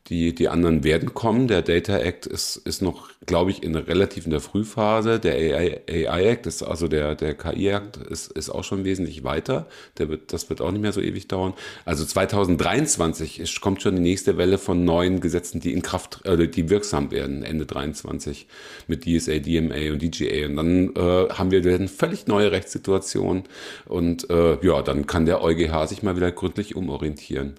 Die, 0.09 0.35
die 0.35 0.49
anderen 0.49 0.83
werden 0.83 1.15
kommen. 1.15 1.47
Der 1.47 1.63
Data 1.63 1.97
Act 1.97 2.27
ist, 2.27 2.57
ist 2.57 2.83
noch, 2.83 3.09
glaube 3.25 3.49
ich, 3.49 3.63
in 3.63 3.75
relativ 3.75 4.25
in 4.25 4.31
der 4.31 4.39
Frühphase. 4.39 5.19
Der 5.19 5.33
AI, 5.33 5.81
AI 5.89 6.25
Act, 6.25 6.45
ist, 6.45 6.61
also 6.61 6.87
der, 6.87 7.15
der 7.15 7.33
KI 7.33 7.69
Act, 7.69 7.97
ist, 7.97 8.31
ist 8.31 8.51
auch 8.51 8.63
schon 8.63 8.85
wesentlich 8.85 9.23
weiter. 9.23 9.65
Der 9.97 10.07
wird, 10.09 10.31
das 10.31 10.47
wird 10.51 10.61
auch 10.61 10.71
nicht 10.71 10.81
mehr 10.81 10.93
so 10.93 11.01
ewig 11.01 11.27
dauern. 11.27 11.55
Also 11.85 12.05
2023 12.05 13.39
ist, 13.39 13.59
kommt 13.61 13.81
schon 13.81 13.95
die 13.95 14.01
nächste 14.03 14.37
Welle 14.37 14.59
von 14.59 14.85
neuen 14.85 15.21
Gesetzen, 15.21 15.59
die 15.59 15.73
in 15.73 15.81
Kraft, 15.81 16.23
äh, 16.25 16.47
die 16.47 16.69
wirksam 16.69 17.09
werden, 17.09 17.41
Ende 17.41 17.65
23 17.65 18.45
mit 18.85 19.05
DSA, 19.05 19.39
DMA 19.39 19.91
und 19.91 20.03
DGA. 20.03 20.45
Und 20.45 20.55
dann 20.57 20.95
äh, 20.95 21.29
haben 21.33 21.49
wir 21.49 21.65
eine 21.65 21.87
völlig 21.87 22.27
neue 22.27 22.51
Rechtssituation. 22.51 23.45
Und 23.87 24.29
äh, 24.29 24.63
ja, 24.63 24.83
dann 24.83 25.07
kann 25.07 25.25
der 25.25 25.41
EuGH 25.41 25.87
sich 25.87 26.03
mal 26.03 26.15
wieder 26.15 26.31
gründlich 26.31 26.75
umorientieren. 26.75 27.55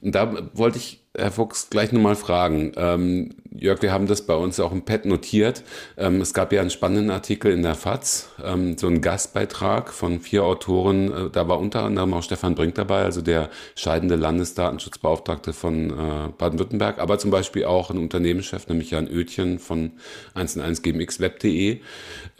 Und 0.00 0.14
da 0.14 0.50
wollte 0.54 0.78
ich 0.78 1.03
Herr 1.16 1.30
Fuchs 1.30 1.70
gleich 1.70 1.92
nochmal 1.92 2.16
fragen. 2.16 2.72
Ähm, 2.76 3.34
Jörg, 3.56 3.82
wir 3.82 3.92
haben 3.92 4.08
das 4.08 4.22
bei 4.22 4.34
uns 4.34 4.58
auch 4.58 4.72
im 4.72 4.82
Pad 4.82 5.04
notiert. 5.04 5.62
Ähm, 5.96 6.20
es 6.20 6.34
gab 6.34 6.52
ja 6.52 6.60
einen 6.60 6.70
spannenden 6.70 7.12
Artikel 7.12 7.52
in 7.52 7.62
der 7.62 7.76
FAZ, 7.76 8.30
ähm, 8.44 8.76
so 8.76 8.88
einen 8.88 9.00
Gastbeitrag 9.00 9.92
von 9.92 10.18
vier 10.18 10.42
Autoren. 10.42 11.12
Äh, 11.12 11.30
da 11.30 11.46
war 11.46 11.60
unter 11.60 11.84
anderem 11.84 12.14
auch 12.14 12.24
Stefan 12.24 12.56
Brink 12.56 12.74
dabei, 12.74 13.02
also 13.02 13.22
der 13.22 13.50
scheidende 13.76 14.16
Landesdatenschutzbeauftragte 14.16 15.52
von 15.52 15.90
äh, 15.90 16.28
Baden-Württemberg, 16.36 16.98
aber 16.98 17.16
zum 17.18 17.30
Beispiel 17.30 17.64
auch 17.64 17.90
ein 17.90 17.98
Unternehmenschef, 17.98 18.66
nämlich 18.66 18.90
Jan 18.90 19.06
Oetjen 19.06 19.60
von 19.60 19.92
1&1gmxweb.de, 20.34 21.78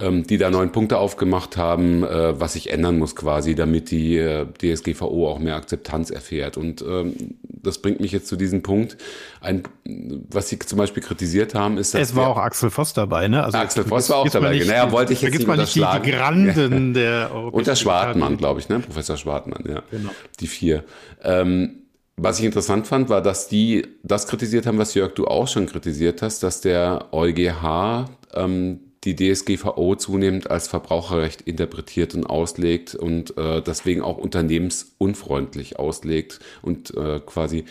ähm, 0.01 0.27
die 0.27 0.37
da 0.37 0.51
neun 0.51 0.73
Punkte 0.73 0.99
aufgemacht 0.99 1.57
haben, 1.57 2.03
äh, 2.03 2.41
was 2.41 2.55
sich 2.55 2.71
ändern 2.71 2.99
muss 2.99 3.15
quasi, 3.15 3.55
damit 3.55 3.93
die 3.93 4.17
äh, 4.17 4.47
DSGVO 4.61 5.29
auch 5.29 5.39
mehr 5.39 5.55
Akzeptanz 5.55 6.11
erfährt. 6.11 6.57
Und 6.57 6.83
ähm, 6.83 7.37
das 7.45 7.79
bringt 7.79 8.01
mich 8.01 8.11
jetzt 8.11 8.27
zu 8.27 8.35
diesem 8.35 8.64
Punkt. 8.65 8.97
Ein, 9.41 9.63
was 9.85 10.49
Sie 10.49 10.59
zum 10.59 10.79
Beispiel 10.79 11.05
kritisiert 11.05 11.55
haben, 11.55 11.79
ist, 11.79 11.95
dass. 11.95 12.01
Es 12.01 12.17
war 12.17 12.27
auch 12.27 12.39
Axel 12.39 12.71
Voss 12.71 12.93
dabei, 12.93 13.29
ne? 13.29 13.45
Also 13.45 13.57
Axel 13.57 13.85
Voss 13.85 14.11
war 14.11 14.17
auch 14.17 14.29
dabei. 14.29 14.55
Nicht, 14.55 14.67
naja, 14.67 14.91
wollte 14.91 15.13
ich 15.13 15.23
jetzt 15.23 15.39
nicht 15.39 15.49
unterschlagen. 15.49 16.03
Nicht 16.03 16.13
die 16.13 16.19
Granden 16.19 16.95
der 16.95 17.33
Und 17.33 17.69
der 17.69 17.77
Schwartmann, 17.77 18.37
glaube 18.37 18.59
ich, 18.59 18.69
ne? 18.69 18.81
Professor 18.81 19.17
Schwartmann, 19.17 19.63
ja. 19.69 19.83
Genau. 19.93 20.11
Die 20.41 20.49
vier. 20.49 20.83
Ähm, 21.23 21.85
was 22.17 22.39
ich 22.39 22.45
interessant 22.45 22.87
fand, 22.87 23.09
war, 23.09 23.23
dass 23.23 23.49
die 23.49 23.87
das 24.03 24.27
kritisiert 24.27 24.67
haben, 24.67 24.79
was 24.79 24.95
Jörg 24.95 25.15
du 25.15 25.27
auch 25.27 25.49
schon 25.49 25.67
kritisiert 25.67 26.23
hast, 26.23 26.43
dass 26.43 26.61
der 26.61 27.07
EuGH 27.13 28.09
ähm, 28.35 28.81
die 29.05 29.17
DSGVO 29.17 29.97
zunehmend 29.97 30.51
als 30.51 30.69
Verbraucherrecht 30.69 31.43
interpretiert 31.43 32.15
und 32.15 32.25
auslegt 32.25 32.95
und 32.95 33.37
äh, 33.37 33.61
deswegen 33.61 34.03
auch 34.03 34.17
unternehmensunfreundlich 34.17 35.79
auslegt 35.79 36.41
und 36.63 36.97
äh, 36.97 37.21
quasi 37.25 37.65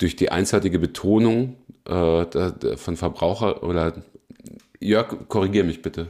durch 0.00 0.16
die 0.16 0.32
einseitige 0.32 0.78
Betonung 0.78 1.56
äh, 1.84 2.76
von 2.76 2.96
Verbraucher 2.96 3.62
oder 3.62 4.02
Jörg, 4.80 5.28
korrigiere 5.28 5.64
mich 5.64 5.82
bitte. 5.82 6.08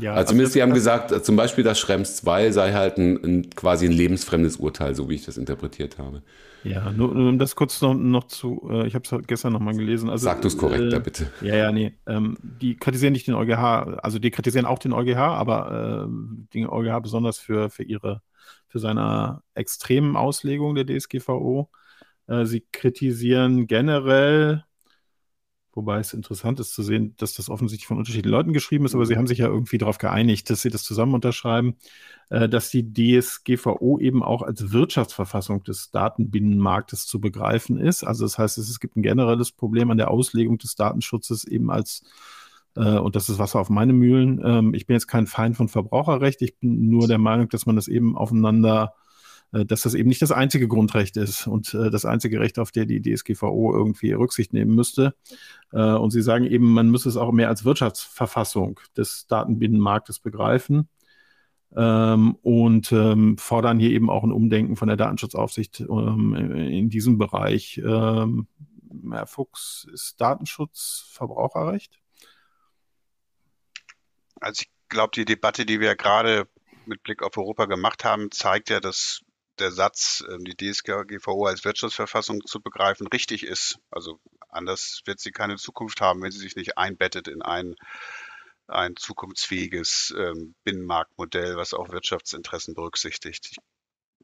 Ja, 0.00 0.14
also 0.14 0.30
zumindest 0.30 0.50
also, 0.50 0.54
Sie 0.54 0.62
haben 0.62 0.74
gesagt, 0.74 1.12
äh, 1.12 1.22
zum 1.22 1.36
Beispiel, 1.36 1.62
dass 1.64 1.78
Schrems 1.78 2.16
2 2.16 2.50
sei 2.52 2.72
halt 2.72 2.98
ein, 2.98 3.22
ein, 3.24 3.50
quasi 3.50 3.86
ein 3.86 3.92
lebensfremdes 3.92 4.56
Urteil, 4.56 4.94
so 4.94 5.08
wie 5.08 5.14
ich 5.14 5.24
das 5.24 5.36
interpretiert 5.36 5.98
habe. 5.98 6.22
Ja, 6.64 6.90
nur, 6.92 7.14
nur 7.14 7.28
um 7.28 7.38
das 7.38 7.54
kurz 7.54 7.80
noch, 7.82 7.94
noch 7.94 8.24
zu, 8.24 8.68
äh, 8.72 8.86
ich 8.86 8.94
habe 8.94 9.04
es 9.04 9.26
gestern 9.26 9.52
nochmal 9.52 9.76
gelesen. 9.76 10.10
Also, 10.10 10.24
Sag 10.24 10.40
du 10.42 10.48
es 10.48 10.56
korrekter, 10.56 10.96
äh, 10.96 11.00
bitte. 11.00 11.26
Ja, 11.42 11.56
ja, 11.56 11.72
nee. 11.72 11.92
Ähm, 12.06 12.36
die 12.40 12.76
kritisieren 12.76 13.12
nicht 13.12 13.26
den 13.26 13.34
EuGH, 13.34 13.98
also 14.02 14.18
die 14.18 14.30
kritisieren 14.30 14.66
auch 14.66 14.78
den 14.78 14.92
EuGH, 14.92 15.18
aber 15.18 16.06
äh, 16.06 16.54
den 16.54 16.68
EuGH 16.68 17.00
besonders 17.00 17.38
für, 17.38 17.70
für 17.70 17.82
ihre, 17.82 18.22
für 18.68 18.78
seine 18.78 19.42
extremen 19.54 20.16
Auslegung 20.16 20.74
der 20.74 20.86
DSGVO. 20.86 21.68
Äh, 22.26 22.44
sie 22.44 22.64
kritisieren 22.72 23.66
generell, 23.66 24.64
wobei 25.72 25.98
es 25.98 26.14
interessant 26.14 26.60
ist 26.60 26.72
zu 26.74 26.82
sehen, 26.82 27.14
dass 27.18 27.34
das 27.34 27.50
offensichtlich 27.50 27.86
von 27.86 27.98
unterschiedlichen 27.98 28.30
Leuten 28.30 28.52
geschrieben 28.52 28.84
ist, 28.84 28.94
aber 28.94 29.06
sie 29.06 29.16
haben 29.16 29.26
sich 29.26 29.38
ja 29.38 29.48
irgendwie 29.48 29.78
darauf 29.78 29.98
geeinigt, 29.98 30.48
dass 30.48 30.62
sie 30.62 30.70
das 30.70 30.84
zusammen 30.84 31.14
unterschreiben, 31.14 31.76
äh, 32.30 32.48
dass 32.48 32.70
die 32.70 32.92
DSGVO 32.92 33.98
eben 33.98 34.22
auch 34.22 34.42
als 34.42 34.72
Wirtschaftsverfassung 34.72 35.64
des 35.64 35.90
Datenbinnenmarktes 35.90 37.06
zu 37.06 37.20
begreifen 37.20 37.78
ist. 37.78 38.04
Also 38.04 38.24
das 38.24 38.38
heißt, 38.38 38.58
es 38.58 38.80
gibt 38.80 38.96
ein 38.96 39.02
generelles 39.02 39.52
Problem 39.52 39.90
an 39.90 39.98
der 39.98 40.10
Auslegung 40.10 40.58
des 40.58 40.76
Datenschutzes 40.76 41.44
eben 41.44 41.70
als 41.70 42.02
äh, 42.76 42.98
und 42.98 43.16
das 43.16 43.28
ist 43.28 43.38
Wasser 43.38 43.60
auf 43.60 43.70
meine 43.70 43.92
Mühlen. 43.92 44.40
Ähm, 44.44 44.74
ich 44.74 44.86
bin 44.86 44.94
jetzt 44.94 45.06
kein 45.06 45.26
Feind 45.26 45.56
von 45.56 45.68
Verbraucherrecht. 45.68 46.42
Ich 46.42 46.58
bin 46.58 46.88
nur 46.88 47.08
der 47.08 47.18
Meinung, 47.18 47.48
dass 47.48 47.66
man 47.66 47.76
das 47.76 47.88
eben 47.88 48.16
aufeinander 48.16 48.94
dass 49.62 49.82
das 49.82 49.94
eben 49.94 50.08
nicht 50.08 50.22
das 50.22 50.32
einzige 50.32 50.66
Grundrecht 50.66 51.16
ist 51.16 51.46
und 51.46 51.74
äh, 51.74 51.90
das 51.90 52.04
einzige 52.04 52.40
Recht, 52.40 52.58
auf 52.58 52.72
der 52.72 52.86
die 52.86 53.00
DSGVO 53.00 53.72
irgendwie 53.72 54.12
Rücksicht 54.12 54.52
nehmen 54.52 54.74
müsste. 54.74 55.14
Äh, 55.72 55.78
und 55.78 56.10
Sie 56.10 56.22
sagen 56.22 56.44
eben, 56.44 56.72
man 56.72 56.90
müsse 56.90 57.08
es 57.08 57.16
auch 57.16 57.30
mehr 57.30 57.48
als 57.48 57.64
Wirtschaftsverfassung 57.64 58.80
des 58.96 59.26
Datenbinnenmarktes 59.28 60.18
begreifen. 60.18 60.88
Ähm, 61.76 62.36
und 62.42 62.92
ähm, 62.92 63.36
fordern 63.38 63.78
hier 63.78 63.90
eben 63.90 64.10
auch 64.10 64.24
ein 64.24 64.32
Umdenken 64.32 64.76
von 64.76 64.88
der 64.88 64.96
Datenschutzaufsicht 64.96 65.80
ähm, 65.80 66.34
in 66.34 66.88
diesem 66.88 67.18
Bereich. 67.18 67.80
Herr 67.84 69.26
Fuchs, 69.26 69.86
ist 69.92 70.20
Datenschutz 70.20 71.06
Verbraucherrecht? 71.10 72.00
Also 74.40 74.62
ich 74.62 74.70
glaube, 74.88 75.12
die 75.14 75.24
Debatte, 75.24 75.66
die 75.66 75.80
wir 75.80 75.96
gerade 75.96 76.48
mit 76.86 77.02
Blick 77.02 77.22
auf 77.22 77.36
Europa 77.36 77.66
gemacht 77.66 78.04
haben, 78.04 78.30
zeigt 78.30 78.70
ja, 78.70 78.80
dass 78.80 79.22
der 79.58 79.72
Satz, 79.72 80.24
ähm, 80.28 80.44
die 80.44 80.56
DSGVO 80.56 81.46
als 81.46 81.64
Wirtschaftsverfassung 81.64 82.44
zu 82.46 82.60
begreifen, 82.60 83.06
richtig 83.06 83.44
ist. 83.44 83.78
Also 83.90 84.20
anders 84.48 85.02
wird 85.04 85.20
sie 85.20 85.32
keine 85.32 85.56
Zukunft 85.56 86.00
haben, 86.00 86.22
wenn 86.22 86.30
sie 86.30 86.38
sich 86.38 86.56
nicht 86.56 86.78
einbettet 86.78 87.28
in 87.28 87.42
ein, 87.42 87.74
ein 88.66 88.96
zukunftsfähiges 88.96 90.14
ähm, 90.16 90.54
Binnenmarktmodell, 90.64 91.56
was 91.56 91.74
auch 91.74 91.90
Wirtschaftsinteressen 91.90 92.74
berücksichtigt. 92.74 93.50
Ich 93.50 93.58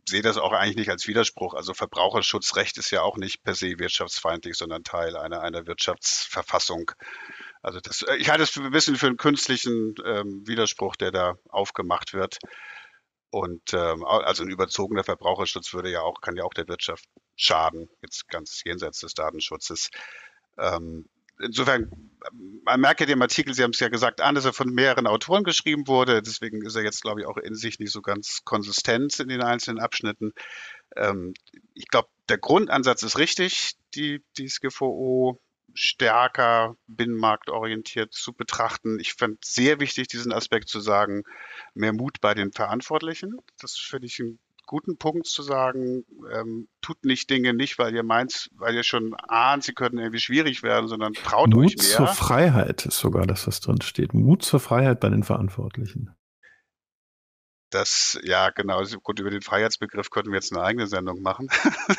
sehe 0.08 0.22
das 0.22 0.38
auch 0.38 0.52
eigentlich 0.52 0.76
nicht 0.76 0.90
als 0.90 1.06
Widerspruch. 1.06 1.54
Also 1.54 1.74
Verbraucherschutzrecht 1.74 2.78
ist 2.78 2.90
ja 2.90 3.02
auch 3.02 3.16
nicht 3.16 3.42
per 3.42 3.54
se 3.54 3.78
wirtschaftsfeindlich, 3.78 4.56
sondern 4.56 4.82
Teil 4.82 5.16
einer, 5.16 5.42
einer 5.42 5.66
Wirtschaftsverfassung. 5.66 6.92
Also 7.62 7.80
das, 7.80 8.02
äh, 8.02 8.16
ich 8.16 8.30
halte 8.30 8.44
es 8.44 8.56
ein 8.56 8.70
bisschen 8.70 8.96
für 8.96 9.06
einen 9.06 9.16
künstlichen 9.16 9.94
ähm, 10.04 10.46
Widerspruch, 10.46 10.96
der 10.96 11.10
da 11.10 11.34
aufgemacht 11.48 12.14
wird. 12.14 12.38
Und 13.30 13.74
ähm, 13.74 14.04
also 14.04 14.42
ein 14.42 14.50
überzogener 14.50 15.04
Verbraucherschutz 15.04 15.72
würde 15.72 15.90
ja 15.90 16.02
auch, 16.02 16.20
kann 16.20 16.36
ja 16.36 16.44
auch 16.44 16.54
der 16.54 16.68
Wirtschaft 16.68 17.04
schaden, 17.36 17.88
jetzt 18.02 18.28
ganz 18.28 18.62
jenseits 18.64 19.00
des 19.00 19.14
Datenschutzes. 19.14 19.90
Ähm, 20.58 21.08
insofern, 21.38 22.10
man 22.64 22.80
merkt 22.80 23.00
ja 23.00 23.06
dem 23.06 23.22
Artikel, 23.22 23.54
Sie 23.54 23.62
haben 23.62 23.70
es 23.70 23.80
ja 23.80 23.88
gesagt, 23.88 24.20
an, 24.20 24.34
dass 24.34 24.44
er 24.44 24.52
von 24.52 24.70
mehreren 24.70 25.06
Autoren 25.06 25.44
geschrieben 25.44 25.86
wurde. 25.86 26.22
Deswegen 26.22 26.62
ist 26.62 26.74
er 26.74 26.82
jetzt, 26.82 27.02
glaube 27.02 27.20
ich, 27.20 27.26
auch 27.26 27.36
in 27.36 27.54
sich 27.54 27.78
nicht 27.78 27.92
so 27.92 28.02
ganz 28.02 28.40
konsistent 28.44 29.20
in 29.20 29.28
den 29.28 29.42
einzelnen 29.42 29.78
Abschnitten. 29.78 30.32
Ähm, 30.96 31.34
ich 31.74 31.86
glaube, 31.86 32.08
der 32.28 32.38
Grundansatz 32.38 33.02
ist 33.04 33.18
richtig, 33.18 33.76
die, 33.94 34.22
die 34.36 34.48
SGVO 34.48 35.40
stärker 35.74 36.76
binnenmarktorientiert 36.86 38.12
zu 38.12 38.32
betrachten. 38.32 38.98
Ich 39.00 39.14
fand 39.14 39.44
sehr 39.44 39.80
wichtig, 39.80 40.08
diesen 40.08 40.32
Aspekt 40.32 40.68
zu 40.68 40.80
sagen, 40.80 41.24
mehr 41.74 41.92
Mut 41.92 42.20
bei 42.20 42.34
den 42.34 42.52
Verantwortlichen. 42.52 43.36
Das 43.58 43.76
finde 43.76 44.06
ich 44.06 44.20
einen 44.20 44.38
guten 44.66 44.98
Punkt 44.98 45.26
zu 45.26 45.42
sagen, 45.42 46.04
ähm, 46.32 46.68
tut 46.80 47.04
nicht 47.04 47.28
Dinge 47.28 47.54
nicht, 47.54 47.78
weil 47.78 47.92
ihr 47.94 48.04
meint, 48.04 48.50
weil 48.54 48.74
ihr 48.74 48.84
schon 48.84 49.14
ahnt, 49.14 49.64
sie 49.64 49.72
könnten 49.72 49.98
irgendwie 49.98 50.20
schwierig 50.20 50.62
werden, 50.62 50.86
sondern 50.86 51.12
traut 51.12 51.48
Mut 51.48 51.66
euch 51.66 51.76
mehr. 51.76 51.86
Mut 51.86 51.96
zur 51.96 52.06
Freiheit 52.06 52.86
ist 52.86 52.98
sogar 52.98 53.26
das, 53.26 53.48
was 53.48 53.60
drin 53.60 53.80
steht. 53.80 54.14
Mut 54.14 54.42
zur 54.42 54.60
Freiheit 54.60 55.00
bei 55.00 55.08
den 55.08 55.24
Verantwortlichen. 55.24 56.14
Das, 57.70 58.18
ja, 58.22 58.50
genau. 58.50 58.82
Gut, 59.02 59.20
über 59.20 59.30
den 59.30 59.42
Freiheitsbegriff 59.42 60.10
könnten 60.10 60.32
wir 60.32 60.36
jetzt 60.36 60.52
eine 60.52 60.62
eigene 60.62 60.86
Sendung 60.86 61.22
machen. 61.22 61.48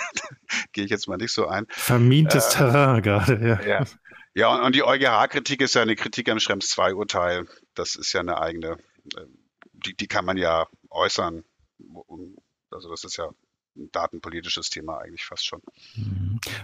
Gehe 0.73 0.83
ich 0.83 0.91
jetzt 0.91 1.07
mal 1.07 1.17
nicht 1.17 1.31
so 1.31 1.47
ein. 1.47 1.65
Vermintes 1.69 2.55
äh, 2.55 2.57
Terrain 2.57 3.01
gerade, 3.01 3.39
ja. 3.41 3.61
Ja, 3.61 3.85
ja 4.33 4.53
und, 4.53 4.61
und 4.61 4.75
die 4.75 4.83
EuGH-Kritik 4.83 5.61
ist 5.61 5.75
ja 5.75 5.81
eine 5.81 5.95
Kritik 5.95 6.29
am 6.29 6.39
Schrems 6.39 6.77
II-Urteil. 6.77 7.47
Das 7.73 7.95
ist 7.95 8.11
ja 8.13 8.19
eine 8.19 8.39
eigene, 8.39 8.77
äh, 9.15 9.25
die, 9.71 9.95
die 9.95 10.07
kann 10.07 10.25
man 10.25 10.37
ja 10.37 10.67
äußern. 10.89 11.43
Also 12.69 12.89
das 12.89 13.05
ist 13.05 13.17
ja 13.17 13.29
ein 13.77 13.89
datenpolitisches 13.91 14.69
Thema 14.69 14.97
eigentlich 14.99 15.23
fast 15.23 15.45
schon. 15.45 15.61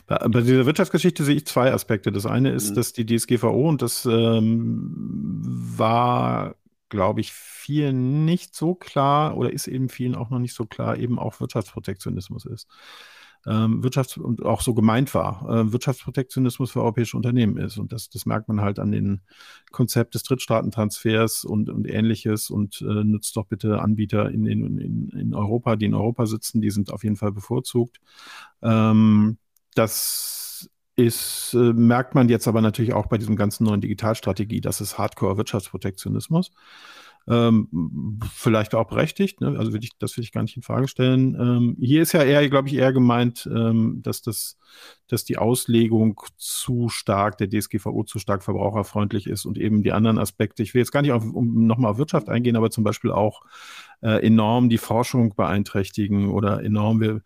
Bei, 0.06 0.18
bei 0.28 0.42
dieser 0.42 0.66
Wirtschaftsgeschichte 0.66 1.24
sehe 1.24 1.36
ich 1.36 1.48
zwei 1.48 1.72
Aspekte. 1.72 2.12
Das 2.12 2.26
eine 2.26 2.52
ist, 2.52 2.72
mhm. 2.72 2.76
dass 2.76 2.94
die 2.94 3.06
DSGVO, 3.06 3.70
und 3.70 3.82
das 3.82 4.06
ähm, 4.06 4.92
war, 5.78 6.56
glaube 6.90 7.22
ich, 7.22 7.34
vielen 7.34 8.26
nicht 8.26 8.56
so 8.56 8.76
klar 8.76 9.38
oder 9.38 9.52
ist 9.52 9.68
eben 9.68 9.90
vielen 9.90 10.16
auch 10.16 10.30
noch 10.30 10.40
nicht 10.40 10.54
so 10.54 10.66
klar, 10.66 10.98
eben 10.98 11.20
auch 11.20 11.40
Wirtschaftsprotektionismus 11.40 12.46
ist 12.46 12.68
ähm, 13.48 13.82
Wirtschafts- 13.82 14.20
und 14.20 14.44
auch 14.44 14.62
so 14.62 14.74
gemeint 14.74 15.14
war, 15.14 15.48
äh, 15.50 15.72
Wirtschaftsprotektionismus 15.72 16.72
für 16.72 16.82
europäische 16.82 17.16
Unternehmen 17.16 17.58
ist. 17.58 17.78
Und 17.78 17.94
das, 17.94 18.10
das 18.10 18.26
merkt 18.26 18.50
man 18.50 18.62
halt 18.62 18.78
an 18.78 18.92
den 18.92 19.22
Konzept 19.72 20.16
des 20.16 20.24
Drittstaatentransfers 20.24 21.46
und, 21.46 21.70
und 21.70 21.88
ähnliches 21.88 22.50
und 22.50 22.82
äh, 22.82 23.04
nutzt 23.04 23.36
doch 23.38 23.46
bitte 23.46 23.80
Anbieter 23.80 24.30
in, 24.30 24.46
in, 24.46 25.10
in, 25.10 25.34
Europa, 25.34 25.78
die 25.78 25.86
in 25.86 25.94
Europa 25.94 26.26
sitzen, 26.26 26.62
die 26.62 26.72
sind 26.72 26.92
auf 26.92 27.04
jeden 27.04 27.16
Fall 27.16 27.32
bevorzugt. 27.32 28.00
Ähm, 28.62 29.38
das 29.76 30.70
ist, 30.98 31.54
äh, 31.54 31.74
merkt 31.74 32.16
man 32.16 32.28
jetzt 32.28 32.48
aber 32.48 32.62
natürlich 32.62 32.94
auch 32.94 33.06
bei 33.06 33.18
diesem 33.18 33.36
ganzen 33.36 33.64
neuen 33.66 33.82
Digitalstrategie, 33.82 34.62
das 34.62 34.82
ist 34.82 34.98
Hardcore-Wirtschaftsprotektionismus. 34.98 36.52
Ähm, 37.30 38.20
vielleicht 38.34 38.74
auch 38.74 38.88
berechtigt, 38.88 39.42
ne? 39.42 39.56
also 39.60 39.74
will 39.74 39.84
ich, 39.84 39.98
das 40.00 40.16
will 40.16 40.24
ich 40.24 40.32
gar 40.32 40.44
nicht 40.44 40.56
in 40.56 40.64
Frage 40.64 40.88
stellen. 40.88 41.36
Ähm, 41.36 41.76
hier 41.78 42.02
ist 42.02 42.14
ja 42.14 42.24
eher, 42.24 42.48
glaube 42.50 42.70
ich, 42.70 42.76
eher 42.76 42.94
gemeint, 42.94 43.50
ähm, 43.54 44.00
dass 44.02 44.22
das, 44.22 44.58
dass 45.08 45.26
die 45.26 45.38
Auslegung 45.38 46.22
zu 46.38 46.88
stark, 46.88 47.38
der 47.38 47.50
DSGVO 47.50 48.06
zu 48.06 48.20
stark 48.20 48.44
verbraucherfreundlich 48.44 49.28
ist 49.28 49.46
und 49.46 49.58
eben 49.58 49.84
die 49.84 49.92
anderen 49.92 50.18
Aspekte. 50.20 50.64
Ich 50.64 50.74
will 50.74 50.80
jetzt 50.80 50.94
gar 50.94 51.02
nicht 51.02 51.12
auf, 51.12 51.26
um 51.26 51.68
nochmal 51.68 51.92
auf 51.92 51.98
Wirtschaft 51.98 52.30
eingehen, 52.30 52.56
aber 52.56 52.72
zum 52.72 52.86
Beispiel 52.86 53.12
auch 53.12 53.42
äh, 54.02 54.26
enorm 54.26 54.70
die 54.70 54.78
Forschung 54.78 55.36
beeinträchtigen 55.36 56.30
oder 56.30 56.64
enorm 56.64 57.02
wir 57.02 57.22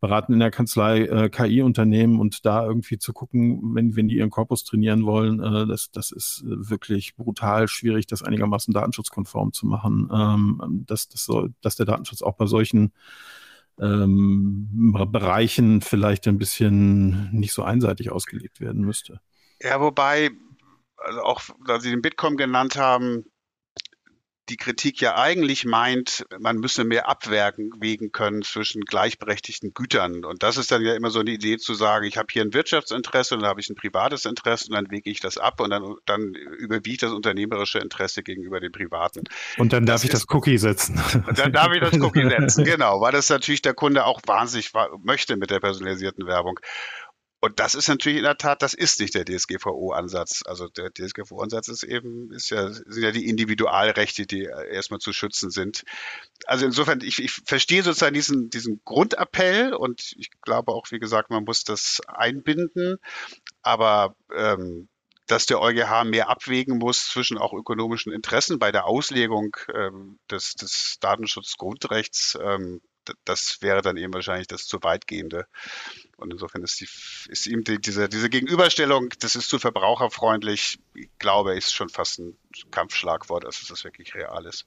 beraten 0.00 0.32
in 0.32 0.40
der 0.40 0.50
Kanzlei 0.50 1.02
äh, 1.02 1.28
KI-Unternehmen 1.30 2.20
und 2.20 2.44
da 2.44 2.64
irgendwie 2.64 2.98
zu 2.98 3.12
gucken, 3.12 3.74
wenn, 3.74 3.96
wenn 3.96 4.08
die 4.08 4.16
ihren 4.16 4.30
Korpus 4.30 4.64
trainieren 4.64 5.06
wollen, 5.06 5.40
äh, 5.40 5.66
das, 5.66 5.90
das 5.90 6.10
ist 6.12 6.42
wirklich 6.44 7.16
brutal 7.16 7.68
schwierig, 7.68 8.06
das 8.06 8.22
einigermaßen 8.22 8.74
datenschutzkonform 8.74 9.52
zu 9.52 9.66
machen, 9.66 10.08
ähm, 10.12 10.84
dass, 10.86 11.08
das 11.08 11.24
soll, 11.24 11.54
dass 11.62 11.76
der 11.76 11.86
Datenschutz 11.86 12.22
auch 12.22 12.36
bei 12.36 12.46
solchen 12.46 12.92
ähm, 13.80 14.94
Bereichen 15.10 15.80
vielleicht 15.80 16.26
ein 16.28 16.38
bisschen 16.38 17.30
nicht 17.32 17.52
so 17.52 17.62
einseitig 17.62 18.10
ausgelegt 18.10 18.60
werden 18.60 18.82
müsste. 18.82 19.20
Ja, 19.60 19.80
wobei, 19.80 20.30
also 20.96 21.20
auch, 21.20 21.42
da 21.66 21.80
Sie 21.80 21.90
den 21.90 22.02
Bitkom 22.02 22.36
genannt 22.36 22.76
haben, 22.76 23.24
die 24.48 24.56
Kritik 24.56 25.00
ja 25.00 25.16
eigentlich 25.16 25.64
meint, 25.64 26.24
man 26.38 26.58
müsse 26.58 26.84
mehr 26.84 27.08
abwägen 27.08 28.12
können 28.12 28.42
zwischen 28.42 28.82
gleichberechtigten 28.82 29.74
Gütern. 29.74 30.24
Und 30.24 30.42
das 30.42 30.56
ist 30.56 30.70
dann 30.70 30.82
ja 30.82 30.94
immer 30.94 31.10
so 31.10 31.20
eine 31.20 31.30
Idee 31.30 31.58
zu 31.58 31.74
sagen, 31.74 32.06
ich 32.06 32.16
habe 32.16 32.28
hier 32.30 32.42
ein 32.42 32.54
Wirtschaftsinteresse 32.54 33.34
und 33.34 33.42
dann 33.42 33.50
habe 33.50 33.60
ich 33.60 33.68
ein 33.68 33.74
privates 33.74 34.24
Interesse 34.24 34.66
und 34.68 34.74
dann 34.74 34.90
wege 34.90 35.10
ich 35.10 35.20
das 35.20 35.36
ab 35.36 35.60
und 35.60 35.70
dann, 35.70 35.96
dann 36.06 36.34
überwiegt 36.34 37.02
das 37.02 37.12
unternehmerische 37.12 37.78
Interesse 37.78 38.22
gegenüber 38.22 38.60
dem 38.60 38.72
privaten. 38.72 39.24
Und 39.58 39.72
dann 39.72 39.84
darf 39.84 40.02
das 40.02 40.04
ich 40.04 40.10
das 40.10 40.26
Cookie 40.30 40.58
setzen. 40.58 41.00
Und 41.26 41.38
dann 41.38 41.52
darf 41.52 41.72
ich 41.72 41.80
das 41.80 41.94
Cookie 42.00 42.28
setzen, 42.28 42.64
genau, 42.64 43.00
weil 43.00 43.12
das 43.12 43.28
natürlich 43.28 43.62
der 43.62 43.74
Kunde 43.74 44.04
auch 44.04 44.20
wahnsinnig 44.26 44.72
möchte 45.02 45.36
mit 45.36 45.50
der 45.50 45.60
personalisierten 45.60 46.26
Werbung. 46.26 46.60
Und 47.40 47.60
das 47.60 47.74
ist 47.74 47.88
natürlich 47.88 48.18
in 48.18 48.24
der 48.24 48.38
Tat, 48.38 48.62
das 48.62 48.72
ist 48.72 48.98
nicht 48.98 49.14
der 49.14 49.24
DSGVO-Ansatz. 49.24 50.42
Also 50.46 50.68
der 50.68 50.90
DSGVO-Ansatz 50.92 51.68
ist 51.68 51.82
eben, 51.82 52.32
ist 52.32 52.50
ja, 52.50 52.70
sind 52.70 53.02
ja 53.02 53.12
die 53.12 53.28
Individualrechte, 53.28 54.26
die 54.26 54.44
erstmal 54.44 55.00
zu 55.00 55.12
schützen 55.12 55.50
sind. 55.50 55.84
Also 56.46 56.64
insofern, 56.64 57.00
ich, 57.02 57.22
ich 57.22 57.32
verstehe 57.32 57.82
sozusagen 57.82 58.14
diesen, 58.14 58.48
diesen 58.48 58.80
Grundappell 58.84 59.74
und 59.74 60.14
ich 60.16 60.30
glaube 60.40 60.72
auch, 60.72 60.90
wie 60.90 60.98
gesagt, 60.98 61.30
man 61.30 61.44
muss 61.44 61.64
das 61.64 62.00
einbinden. 62.08 62.98
Aber 63.62 64.16
ähm, 64.34 64.88
dass 65.26 65.46
der 65.46 65.60
EuGH 65.60 66.04
mehr 66.04 66.28
abwägen 66.28 66.78
muss 66.78 67.08
zwischen 67.08 67.36
auch 67.36 67.52
ökonomischen 67.52 68.12
Interessen 68.12 68.58
bei 68.58 68.72
der 68.72 68.86
Auslegung 68.86 69.56
ähm, 69.74 70.18
des, 70.30 70.54
des 70.54 70.98
Datenschutzgrundrechts, 71.00 72.38
ähm, 72.40 72.80
das 73.24 73.58
wäre 73.60 73.82
dann 73.82 73.96
eben 73.96 74.14
wahrscheinlich 74.14 74.48
das 74.48 74.66
zu 74.66 74.82
weitgehende. 74.82 75.46
Und 76.16 76.32
insofern 76.32 76.62
ist, 76.62 76.80
die, 76.80 76.88
ist 77.30 77.46
ihm 77.46 77.62
die, 77.62 77.78
diese, 77.78 78.08
diese 78.08 78.30
Gegenüberstellung, 78.30 79.10
das 79.20 79.36
ist 79.36 79.50
zu 79.50 79.58
verbraucherfreundlich, 79.58 80.78
ich 80.94 81.10
glaube, 81.18 81.54
ist 81.54 81.74
schon 81.74 81.90
fast 81.90 82.18
ein 82.18 82.36
Kampfschlagwort, 82.70 83.44
als 83.44 83.60
dass 83.60 83.68
das 83.68 83.84
wirklich 83.84 84.14
real 84.14 84.46
ist. 84.46 84.66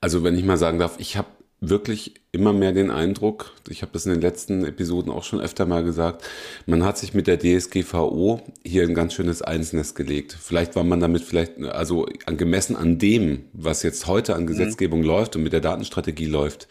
Also 0.00 0.24
wenn 0.24 0.36
ich 0.36 0.44
mal 0.44 0.56
sagen 0.56 0.78
darf, 0.78 0.98
ich 0.98 1.16
habe 1.16 1.28
wirklich 1.60 2.14
immer 2.32 2.52
mehr 2.52 2.72
den 2.72 2.90
Eindruck, 2.90 3.52
ich 3.68 3.82
habe 3.82 3.92
das 3.92 4.06
in 4.06 4.12
den 4.12 4.20
letzten 4.20 4.64
Episoden 4.64 5.12
auch 5.12 5.22
schon 5.22 5.40
öfter 5.40 5.66
mal 5.66 5.84
gesagt, 5.84 6.24
man 6.66 6.84
hat 6.84 6.98
sich 6.98 7.14
mit 7.14 7.26
der 7.26 7.38
DSGVO 7.38 8.42
hier 8.64 8.82
ein 8.82 8.94
ganz 8.94 9.14
schönes 9.14 9.40
Einsnest 9.40 9.94
gelegt. 9.94 10.36
Vielleicht 10.38 10.76
war 10.76 10.84
man 10.84 11.00
damit 11.00 11.22
vielleicht, 11.22 11.58
also 11.62 12.06
gemessen 12.26 12.76
an 12.76 12.98
dem, 12.98 13.44
was 13.52 13.82
jetzt 13.82 14.06
heute 14.06 14.34
an 14.34 14.42
mhm. 14.42 14.48
Gesetzgebung 14.48 15.00
mhm. 15.00 15.06
läuft 15.06 15.36
und 15.36 15.42
mit 15.42 15.52
der 15.52 15.60
Datenstrategie 15.60 16.26
läuft, 16.26 16.66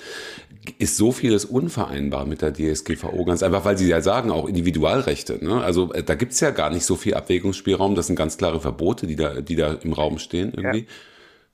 ist 0.78 0.98
so 0.98 1.12
vieles 1.12 1.46
unvereinbar 1.46 2.26
mit 2.26 2.42
der 2.42 2.54
DSGVO, 2.54 3.26
ganz 3.26 3.44
einfach, 3.44 3.66
weil 3.66 3.78
sie 3.78 3.88
ja 3.88 4.02
sagen, 4.02 4.32
auch 4.32 4.48
Individualrechte. 4.48 5.44
Ne? 5.44 5.64
Also 5.64 5.94
äh, 5.94 6.04
da 6.04 6.16
gibt's 6.16 6.40
ja 6.40 6.52
gar 6.52 6.70
nicht 6.70 6.86
so 6.86 6.96
viel 6.96 7.16
Abwägungsspielraum, 7.16 7.96
das 7.96 8.08
sind 8.08 8.16
ganz 8.16 8.38
klare 8.38 8.60
Verbote, 8.62 9.08
die 9.08 9.16
da, 9.16 9.42
die 9.42 9.56
da 9.56 9.74
im 9.74 9.94
Raum 9.94 10.20
stehen 10.20 10.54
irgendwie. 10.54 10.82
Ja. 10.82 10.94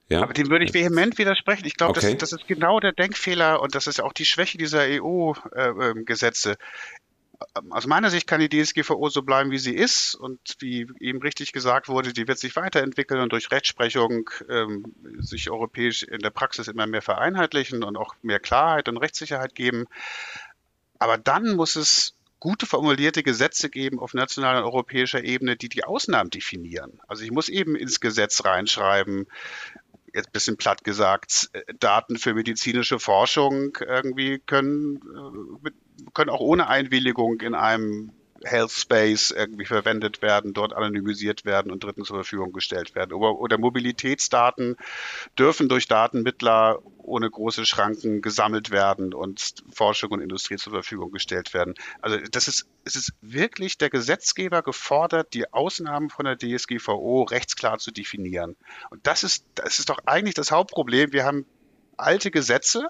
Ja. 0.09 0.23
Aber 0.23 0.33
dem 0.33 0.49
würde 0.49 0.65
ich 0.65 0.73
vehement 0.73 1.19
widersprechen. 1.19 1.65
Ich 1.67 1.75
glaube, 1.75 1.91
okay. 1.97 2.15
das, 2.17 2.31
das, 2.31 2.41
ist 2.41 2.47
genau 2.47 2.79
der 2.79 2.93
Denkfehler 2.93 3.61
und 3.61 3.75
das 3.75 3.85
ist 3.85 4.01
auch 4.01 4.11
die 4.11 4.25
Schwäche 4.25 4.57
dieser 4.57 4.81
EU-Gesetze. 4.81 6.57
Äh, 7.39 7.45
ähm, 7.59 7.71
aus 7.71 7.87
meiner 7.87 8.09
Sicht 8.09 8.27
kann 8.27 8.39
die 8.39 8.49
DSGVO 8.49 9.09
so 9.09 9.21
bleiben, 9.21 9.51
wie 9.51 9.59
sie 9.59 9.75
ist 9.75 10.15
und 10.15 10.39
wie 10.59 10.87
eben 10.99 11.21
richtig 11.21 11.51
gesagt 11.51 11.87
wurde, 11.87 12.13
die 12.13 12.27
wird 12.27 12.39
sich 12.39 12.55
weiterentwickeln 12.55 13.21
und 13.21 13.31
durch 13.31 13.51
Rechtsprechung 13.51 14.29
ähm, 14.49 14.93
sich 15.19 15.49
europäisch 15.49 16.03
in 16.03 16.19
der 16.19 16.29
Praxis 16.29 16.67
immer 16.67 16.87
mehr 16.87 17.01
vereinheitlichen 17.01 17.83
und 17.83 17.97
auch 17.97 18.15
mehr 18.21 18.39
Klarheit 18.39 18.89
und 18.89 18.97
Rechtssicherheit 18.97 19.55
geben. 19.55 19.85
Aber 20.99 21.17
dann 21.17 21.55
muss 21.55 21.75
es 21.75 22.13
gute 22.39 22.65
formulierte 22.65 23.23
Gesetze 23.23 23.69
geben 23.69 23.99
auf 23.99 24.13
nationaler 24.13 24.59
und 24.59 24.65
europäischer 24.65 25.23
Ebene, 25.23 25.57
die 25.57 25.69
die 25.69 25.83
Ausnahmen 25.83 26.29
definieren. 26.29 26.99
Also 27.07 27.23
ich 27.23 27.31
muss 27.31 27.49
eben 27.49 27.75
ins 27.75 27.99
Gesetz 27.99 28.45
reinschreiben, 28.45 29.27
jetzt 30.13 30.27
ein 30.27 30.33
bisschen 30.33 30.57
platt 30.57 30.83
gesagt, 30.83 31.49
äh, 31.53 31.61
Daten 31.79 32.17
für 32.17 32.33
medizinische 32.33 32.99
Forschung 32.99 33.77
irgendwie 33.81 34.39
können, 34.39 34.97
äh, 35.65 35.69
können 36.13 36.29
auch 36.29 36.41
ohne 36.41 36.67
Einwilligung 36.67 37.41
in 37.41 37.55
einem 37.55 38.11
Health 38.43 38.71
Space 38.71 39.31
irgendwie 39.31 39.65
verwendet 39.65 40.21
werden, 40.21 40.53
dort 40.53 40.73
anonymisiert 40.73 41.45
werden 41.45 41.71
und 41.71 41.83
Dritten 41.83 42.03
zur 42.03 42.17
Verfügung 42.17 42.53
gestellt 42.53 42.95
werden. 42.95 43.13
Oder, 43.13 43.39
oder 43.39 43.57
Mobilitätsdaten 43.57 44.77
dürfen 45.37 45.69
durch 45.69 45.87
Datenmittler 45.87 46.79
ohne 46.97 47.29
große 47.29 47.65
Schranken 47.65 48.21
gesammelt 48.21 48.71
werden 48.71 49.13
und 49.13 49.63
Forschung 49.71 50.11
und 50.11 50.21
Industrie 50.21 50.57
zur 50.57 50.73
Verfügung 50.73 51.11
gestellt 51.11 51.53
werden. 51.53 51.73
Also 52.01 52.17
das 52.31 52.47
ist, 52.47 52.67
es 52.85 52.95
ist 52.95 53.13
wirklich 53.21 53.77
der 53.77 53.89
Gesetzgeber 53.89 54.61
gefordert, 54.61 55.33
die 55.33 55.51
Ausnahmen 55.51 56.09
von 56.09 56.25
der 56.25 56.37
DSGVO 56.37 57.23
rechtsklar 57.23 57.79
zu 57.79 57.91
definieren. 57.91 58.55
Und 58.89 59.05
das 59.07 59.23
ist, 59.23 59.45
das 59.55 59.79
ist 59.79 59.89
doch 59.89 59.99
eigentlich 60.05 60.35
das 60.35 60.51
Hauptproblem. 60.51 61.11
Wir 61.11 61.25
haben 61.25 61.45
alte 61.99 62.31
Gesetze, 62.31 62.89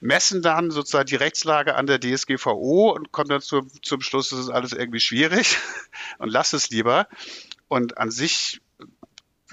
messen 0.00 0.42
dann 0.42 0.70
sozusagen 0.70 1.06
die 1.06 1.16
Rechtslage 1.16 1.74
an 1.74 1.86
der 1.86 2.00
DSGVO 2.00 2.92
und 2.92 3.12
kommen 3.12 3.28
dann 3.28 3.40
zu, 3.40 3.62
zum 3.82 4.00
Schluss, 4.00 4.30
das 4.30 4.40
ist 4.40 4.50
alles 4.50 4.72
irgendwie 4.72 5.00
schwierig 5.00 5.56
und 6.18 6.28
lass 6.28 6.52
es 6.52 6.70
lieber. 6.70 7.08
Und 7.68 7.98
an 7.98 8.10
sich 8.10 8.60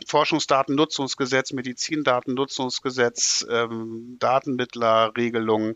Forschungsdatennutzungsgesetz, 0.08 1.54
Medizindatennutzungsgesetz, 1.54 3.46
ähm, 3.50 4.18
Datenmittlerregelungen, 4.20 5.76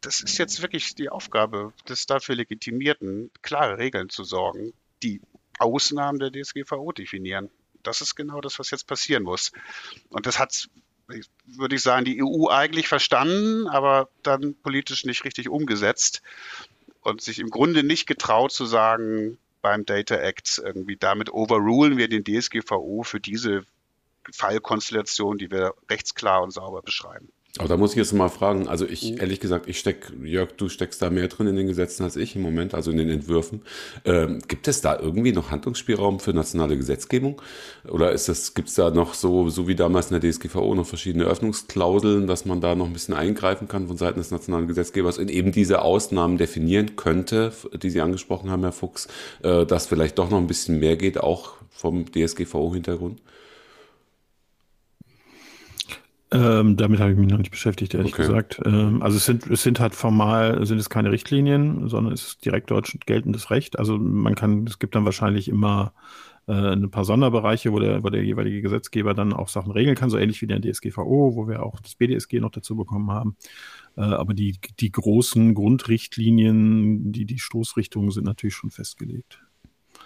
das 0.00 0.20
ist 0.20 0.38
jetzt 0.38 0.62
wirklich 0.62 0.94
die 0.94 1.08
Aufgabe 1.08 1.72
des 1.88 2.06
dafür 2.06 2.36
Legitimierten, 2.36 3.30
klare 3.42 3.78
Regeln 3.78 4.08
zu 4.08 4.22
sorgen, 4.24 4.72
die 5.02 5.20
Ausnahmen 5.58 6.18
der 6.18 6.30
DSGVO 6.30 6.92
definieren. 6.92 7.50
Das 7.82 8.00
ist 8.00 8.14
genau 8.14 8.40
das, 8.40 8.58
was 8.58 8.70
jetzt 8.70 8.86
passieren 8.86 9.22
muss. 9.22 9.52
Und 10.08 10.26
das 10.26 10.38
hat 10.38 10.68
würde 11.46 11.76
ich 11.76 11.82
sagen, 11.82 12.04
die 12.04 12.22
EU 12.22 12.48
eigentlich 12.48 12.88
verstanden, 12.88 13.66
aber 13.68 14.08
dann 14.22 14.54
politisch 14.54 15.04
nicht 15.04 15.24
richtig 15.24 15.48
umgesetzt 15.48 16.22
und 17.02 17.20
sich 17.20 17.38
im 17.38 17.50
Grunde 17.50 17.82
nicht 17.82 18.06
getraut 18.06 18.52
zu 18.52 18.66
sagen, 18.66 19.38
beim 19.62 19.84
Data 19.84 20.16
Act 20.16 20.60
irgendwie 20.64 20.96
damit 20.96 21.32
overrulen 21.32 21.96
wir 21.96 22.08
den 22.08 22.24
DSGVO 22.24 23.02
für 23.02 23.20
diese 23.20 23.64
Fallkonstellation, 24.32 25.38
die 25.38 25.50
wir 25.50 25.74
rechtsklar 25.90 26.42
und 26.42 26.52
sauber 26.52 26.82
beschreiben. 26.82 27.28
Aber 27.58 27.68
da 27.68 27.76
muss 27.76 27.90
ich 27.90 27.96
jetzt 27.96 28.12
mal 28.12 28.28
fragen, 28.28 28.68
also 28.68 28.86
ich, 28.86 29.20
ehrlich 29.20 29.40
gesagt, 29.40 29.68
ich 29.68 29.78
steck, 29.78 30.12
Jörg, 30.22 30.52
du 30.52 30.68
steckst 30.68 31.02
da 31.02 31.10
mehr 31.10 31.28
drin 31.28 31.48
in 31.48 31.56
den 31.56 31.66
Gesetzen 31.66 32.04
als 32.04 32.16
ich 32.16 32.36
im 32.36 32.42
Moment, 32.42 32.74
also 32.74 32.90
in 32.90 32.98
den 32.98 33.10
Entwürfen. 33.10 33.62
Ähm, 34.04 34.38
gibt 34.46 34.68
es 34.68 34.80
da 34.80 34.98
irgendwie 34.98 35.32
noch 35.32 35.50
Handlungsspielraum 35.50 36.20
für 36.20 36.32
nationale 36.32 36.76
Gesetzgebung? 36.76 37.42
Oder 37.88 38.12
ist 38.12 38.28
das, 38.28 38.54
gibt 38.54 38.68
es 38.68 38.74
da 38.74 38.90
noch 38.90 39.14
so, 39.14 39.48
so 39.48 39.66
wie 39.66 39.74
damals 39.74 40.10
in 40.10 40.20
der 40.20 40.30
DSGVO 40.30 40.74
noch 40.74 40.86
verschiedene 40.86 41.24
Öffnungsklauseln, 41.24 42.26
dass 42.26 42.44
man 42.44 42.60
da 42.60 42.74
noch 42.74 42.86
ein 42.86 42.92
bisschen 42.92 43.14
eingreifen 43.14 43.66
kann 43.66 43.88
von 43.88 43.96
Seiten 43.96 44.18
des 44.18 44.30
nationalen 44.30 44.68
Gesetzgebers 44.68 45.18
und 45.18 45.30
eben 45.30 45.50
diese 45.50 45.82
Ausnahmen 45.82 46.38
definieren 46.38 46.94
könnte, 46.96 47.52
die 47.82 47.90
Sie 47.90 48.00
angesprochen 48.00 48.50
haben, 48.50 48.62
Herr 48.62 48.72
Fuchs, 48.72 49.08
äh, 49.42 49.66
dass 49.66 49.86
vielleicht 49.86 50.18
doch 50.18 50.30
noch 50.30 50.38
ein 50.38 50.46
bisschen 50.46 50.78
mehr 50.78 50.96
geht, 50.96 51.18
auch 51.18 51.54
vom 51.70 52.06
DSGVO-Hintergrund? 52.06 53.20
Ähm, 56.30 56.76
damit 56.76 57.00
habe 57.00 57.12
ich 57.12 57.16
mich 57.16 57.30
noch 57.30 57.38
nicht 57.38 57.50
beschäftigt, 57.50 57.94
ehrlich 57.94 58.12
Okay. 58.12 58.22
gesagt. 58.22 58.60
Ähm, 58.64 59.02
also 59.02 59.16
es 59.16 59.24
sind, 59.24 59.46
es 59.46 59.62
sind 59.62 59.80
halt 59.80 59.94
formal, 59.94 60.66
sind 60.66 60.78
es 60.78 60.90
keine 60.90 61.10
Richtlinien, 61.10 61.88
sondern 61.88 62.12
es 62.12 62.26
ist 62.26 62.44
direkt 62.44 62.70
deutsch 62.70 62.98
geltendes 63.06 63.50
Recht. 63.50 63.78
Also 63.78 63.98
man 63.98 64.34
kann, 64.34 64.66
es 64.66 64.78
gibt 64.78 64.94
dann 64.94 65.06
wahrscheinlich 65.06 65.48
immer 65.48 65.94
äh, 66.46 66.52
ein 66.52 66.90
paar 66.90 67.06
Sonderbereiche, 67.06 67.72
wo 67.72 67.78
der, 67.78 68.04
wo 68.04 68.10
der 68.10 68.24
jeweilige 68.24 68.60
Gesetzgeber 68.60 69.14
dann 69.14 69.32
auch 69.32 69.48
Sachen 69.48 69.72
regeln 69.72 69.96
kann, 69.96 70.10
so 70.10 70.18
ähnlich 70.18 70.42
wie 70.42 70.46
der 70.46 70.60
DSGVO, 70.60 71.34
wo 71.34 71.48
wir 71.48 71.62
auch 71.62 71.80
das 71.80 71.94
BDSG 71.94 72.40
noch 72.40 72.50
dazu 72.50 72.76
bekommen 72.76 73.10
haben. 73.10 73.36
Äh, 73.96 74.02
aber 74.02 74.34
die, 74.34 74.58
die 74.80 74.92
großen 74.92 75.54
Grundrichtlinien, 75.54 77.10
die, 77.10 77.24
die 77.24 77.38
Stoßrichtungen 77.38 78.10
sind 78.10 78.24
natürlich 78.24 78.54
schon 78.54 78.70
festgelegt. 78.70 79.40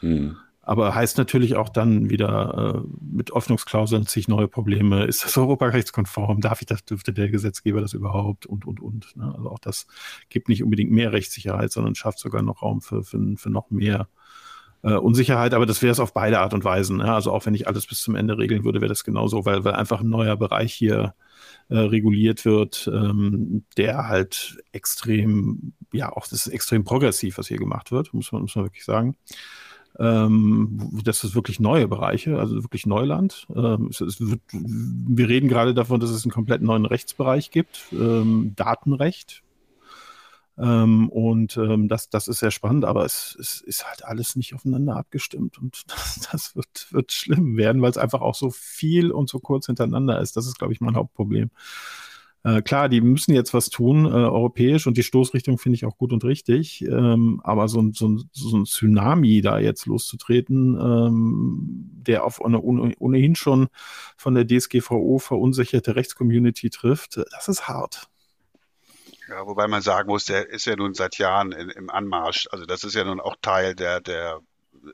Hm. 0.00 0.36
Aber 0.64 0.94
heißt 0.94 1.18
natürlich 1.18 1.56
auch 1.56 1.68
dann 1.68 2.08
wieder 2.08 2.76
äh, 2.76 2.88
mit 3.00 3.32
Öffnungsklauseln 3.32 4.06
sich 4.06 4.28
neue 4.28 4.46
Probleme. 4.46 5.04
Ist 5.04 5.24
das 5.24 5.36
europarechtskonform? 5.36 6.40
Darf 6.40 6.60
ich 6.60 6.66
das, 6.66 6.84
dürfte 6.84 7.12
der 7.12 7.28
Gesetzgeber 7.28 7.80
das 7.80 7.94
überhaupt? 7.94 8.46
Und, 8.46 8.64
und, 8.64 8.80
und. 8.80 9.16
Ne? 9.16 9.32
Also 9.36 9.50
auch 9.50 9.58
das 9.58 9.88
gibt 10.28 10.48
nicht 10.48 10.62
unbedingt 10.62 10.92
mehr 10.92 11.12
Rechtssicherheit, 11.12 11.72
sondern 11.72 11.96
schafft 11.96 12.20
sogar 12.20 12.42
noch 12.42 12.62
Raum 12.62 12.80
für, 12.80 13.02
für, 13.02 13.18
für 13.36 13.50
noch 13.50 13.70
mehr 13.70 14.06
äh, 14.82 14.94
Unsicherheit. 14.94 15.52
Aber 15.52 15.66
das 15.66 15.82
wäre 15.82 15.90
es 15.90 15.98
auf 15.98 16.14
beide 16.14 16.38
Art 16.38 16.54
und 16.54 16.62
Weisen. 16.62 16.98
Ne? 16.98 17.12
Also 17.12 17.32
auch 17.32 17.44
wenn 17.44 17.54
ich 17.54 17.66
alles 17.66 17.86
bis 17.86 18.00
zum 18.00 18.14
Ende 18.14 18.38
regeln 18.38 18.64
würde, 18.64 18.80
wäre 18.80 18.88
das 18.88 19.02
genauso, 19.02 19.44
weil, 19.44 19.64
weil 19.64 19.74
einfach 19.74 20.00
ein 20.00 20.10
neuer 20.10 20.36
Bereich 20.36 20.72
hier 20.72 21.14
äh, 21.70 21.78
reguliert 21.78 22.44
wird, 22.44 22.88
ähm, 22.92 23.64
der 23.76 24.06
halt 24.06 24.58
extrem, 24.70 25.72
ja, 25.92 26.12
auch 26.12 26.28
das 26.28 26.46
ist 26.46 26.52
extrem 26.52 26.84
progressiv, 26.84 27.38
was 27.38 27.48
hier 27.48 27.58
gemacht 27.58 27.90
wird, 27.90 28.14
muss 28.14 28.30
man, 28.30 28.42
muss 28.42 28.54
man 28.54 28.64
wirklich 28.64 28.84
sagen. 28.84 29.16
Ähm, 29.99 31.01
das 31.05 31.22
ist 31.24 31.34
wirklich 31.34 31.61
neue 31.61 31.86
Bereiche, 31.86 32.38
also 32.38 32.62
wirklich 32.62 32.86
Neuland. 32.86 33.47
Ähm, 33.55 33.88
es, 33.90 34.01
es 34.01 34.20
wird, 34.20 34.40
wir 34.53 35.28
reden 35.28 35.49
gerade 35.49 35.74
davon, 35.74 36.01
dass 36.01 36.11
es 36.11 36.24
einen 36.24 36.32
komplett 36.32 36.62
neuen 36.62 36.86
Rechtsbereich 36.86 37.51
gibt, 37.51 37.86
ähm, 37.93 38.55
Datenrecht. 38.57 39.43
Ähm, 40.59 41.09
und 41.09 41.57
ähm, 41.57 41.88
das, 41.88 42.11
das 42.11 42.28
ist 42.28 42.38
sehr 42.38 42.51
spannend, 42.51 42.84
aber 42.84 43.05
es, 43.05 43.36
es 43.40 43.61
ist 43.62 43.86
halt 43.86 44.05
alles 44.05 44.36
nicht 44.36 44.55
aufeinander 44.55 44.97
abgestimmt 44.97 45.59
und 45.59 45.82
das, 45.88 46.28
das 46.30 46.57
wird, 46.57 46.93
wird 46.93 47.12
schlimm 47.12 47.57
werden, 47.57 47.80
weil 47.80 47.90
es 47.90 47.99
einfach 47.99 48.20
auch 48.20 48.34
so 48.34 48.51
viel 48.51 49.11
und 49.11 49.28
so 49.28 49.40
kurz 49.40 49.66
hintereinander 49.66 50.20
ist. 50.20 50.36
Das 50.36 50.47
ist, 50.47 50.59
glaube 50.59 50.72
ich, 50.72 50.80
mein 50.80 50.97
Hauptproblem. 50.97 51.51
Äh, 52.45 52.62
klar, 52.62 52.88
die 52.88 53.01
müssen 53.01 53.34
jetzt 53.34 53.55
was 53.55 53.70
tun, 53.70 54.05
äh, 54.05 54.09
europäisch, 54.09 54.86
und 54.86 54.97
die 54.97 55.03
Stoßrichtung 55.03 55.59
finde 55.59 55.76
ich 55.76 55.84
auch 55.84 55.97
gut 55.97 56.12
und 56.12 56.24
richtig. 56.24 56.82
Ähm, 56.82 57.40
aber 57.45 57.68
so 57.68 57.80
ein, 57.80 57.93
so, 57.93 58.09
ein, 58.09 58.24
so 58.32 58.57
ein 58.57 58.64
Tsunami 58.64 59.40
da 59.43 59.59
jetzt 59.59 59.86
loszutreten, 59.86 60.76
ähm, 60.80 61.90
der 62.07 62.24
auf 62.24 62.45
eine 62.45 62.61
ohne, 62.61 62.95
ohnehin 62.99 63.36
schon 63.36 63.68
von 64.16 64.34
der 64.34 64.47
DSGVO 64.47 65.18
verunsicherte 65.18 65.95
Rechtscommunity 65.95 66.70
trifft, 66.70 67.16
das 67.16 67.49
ist 67.49 67.68
hart. 67.68 68.09
Ja, 69.28 69.47
wobei 69.47 69.68
man 69.68 69.80
sagen 69.80 70.09
muss, 70.09 70.24
der 70.24 70.51
ist 70.51 70.66
ja 70.66 70.76
nun 70.76 70.95
seit 70.95 71.18
Jahren 71.18 71.53
in, 71.53 71.70
im 71.70 71.90
Anmarsch. 71.90 72.49
Also 72.51 72.66
das 72.66 72.84
ist 72.84 72.95
ja 72.95 73.05
nun 73.05 73.20
auch 73.20 73.36
Teil 73.40 73.74
der, 73.74 74.01
der 74.01 74.40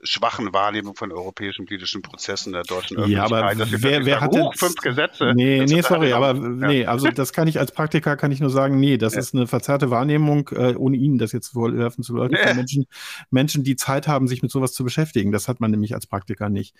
schwachen 0.03 0.53
Wahrnehmung 0.53 0.95
von 0.95 1.11
europäischen 1.11 1.65
politischen 1.65 2.01
Prozessen 2.01 2.53
der 2.53 2.63
deutschen 2.63 2.97
Ja, 3.09 3.23
aber 3.25 3.43
Öffentlichkeit. 3.47 3.81
wir 3.83 3.89
wer, 3.91 4.05
wer 4.05 4.21
hat 4.21 4.31
"Huch, 4.35 4.53
fünf 4.55 4.75
Gesetze? 4.75 5.33
Nee, 5.35 5.59
Das 5.59 5.71
nee, 5.71 5.81
sorry, 5.81 6.13
aber 6.13 6.35
Ja. 6.35 6.49
nee, 6.67 6.85
also 6.85 7.09
das 7.09 7.33
kann 7.33 7.47
ich 7.47 7.59
als 7.59 7.71
Praktiker 7.71 8.15
kann 8.15 8.31
ich 8.31 8.39
nur 8.39 8.49
sagen, 8.51 8.79
nee, 8.79 8.97
das 8.97 9.13
Ja. 9.15 9.19
ist 9.19 9.33
eine 9.33 9.47
verzerrte 9.47 9.89
Wahrnehmung, 9.89 10.49
äh, 10.53 10.75
ohne 10.75 10.97
Ihnen 10.97 11.17
das 11.17 11.31
jetzt 11.31 11.49
vorwerfen 11.49 12.03
zu 12.03 12.15
leugnen, 12.15 12.39
Nee. 12.45 12.53
Menschen, 12.53 12.85
Menschen, 13.31 13.63
die 13.63 13.75
Zeit 13.75 14.07
haben, 14.07 14.27
sich 14.27 14.41
mit 14.41 14.51
sowas 14.51 14.73
zu 14.73 14.83
beschäftigen. 14.83 15.31
Das 15.31 15.47
hat 15.47 15.59
man 15.59 15.71
nämlich 15.71 15.93
als 15.95 16.07
Praktiker 16.07 16.49
nicht. 16.49 16.75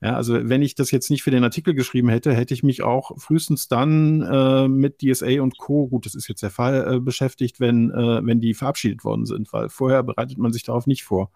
Ja, 0.00 0.16
also 0.16 0.34
wenn 0.48 0.60
ich 0.60 0.74
das 0.74 0.90
jetzt 0.90 1.08
nicht 1.10 1.22
für 1.22 1.30
den 1.30 1.44
Artikel 1.44 1.72
geschrieben 1.72 2.08
hätte, 2.08 2.34
hätte 2.34 2.52
ich 2.52 2.62
mich 2.62 2.82
auch 2.82 3.12
frühestens 3.18 3.68
dann 3.68 4.20
äh, 4.22 4.68
mit 4.68 4.98
DSA 5.00 5.40
und 5.40 5.56
Co. 5.56 5.86
Gut, 5.88 6.04
das 6.04 6.14
ist 6.14 6.28
jetzt 6.28 6.42
der 6.42 6.50
Fall 6.50 6.94
äh, 6.96 7.00
beschäftigt, 7.00 7.58
wenn 7.60 7.90
äh, 7.90 8.20
wenn 8.24 8.40
die 8.40 8.54
verabschiedet 8.54 9.02
worden 9.04 9.24
sind, 9.24 9.52
weil 9.52 9.68
vorher 9.70 10.02
bereitet 10.02 10.36
man 10.38 10.52
sich 10.52 10.62
darauf 10.64 10.86
nicht 10.86 11.04
vor. 11.04 11.30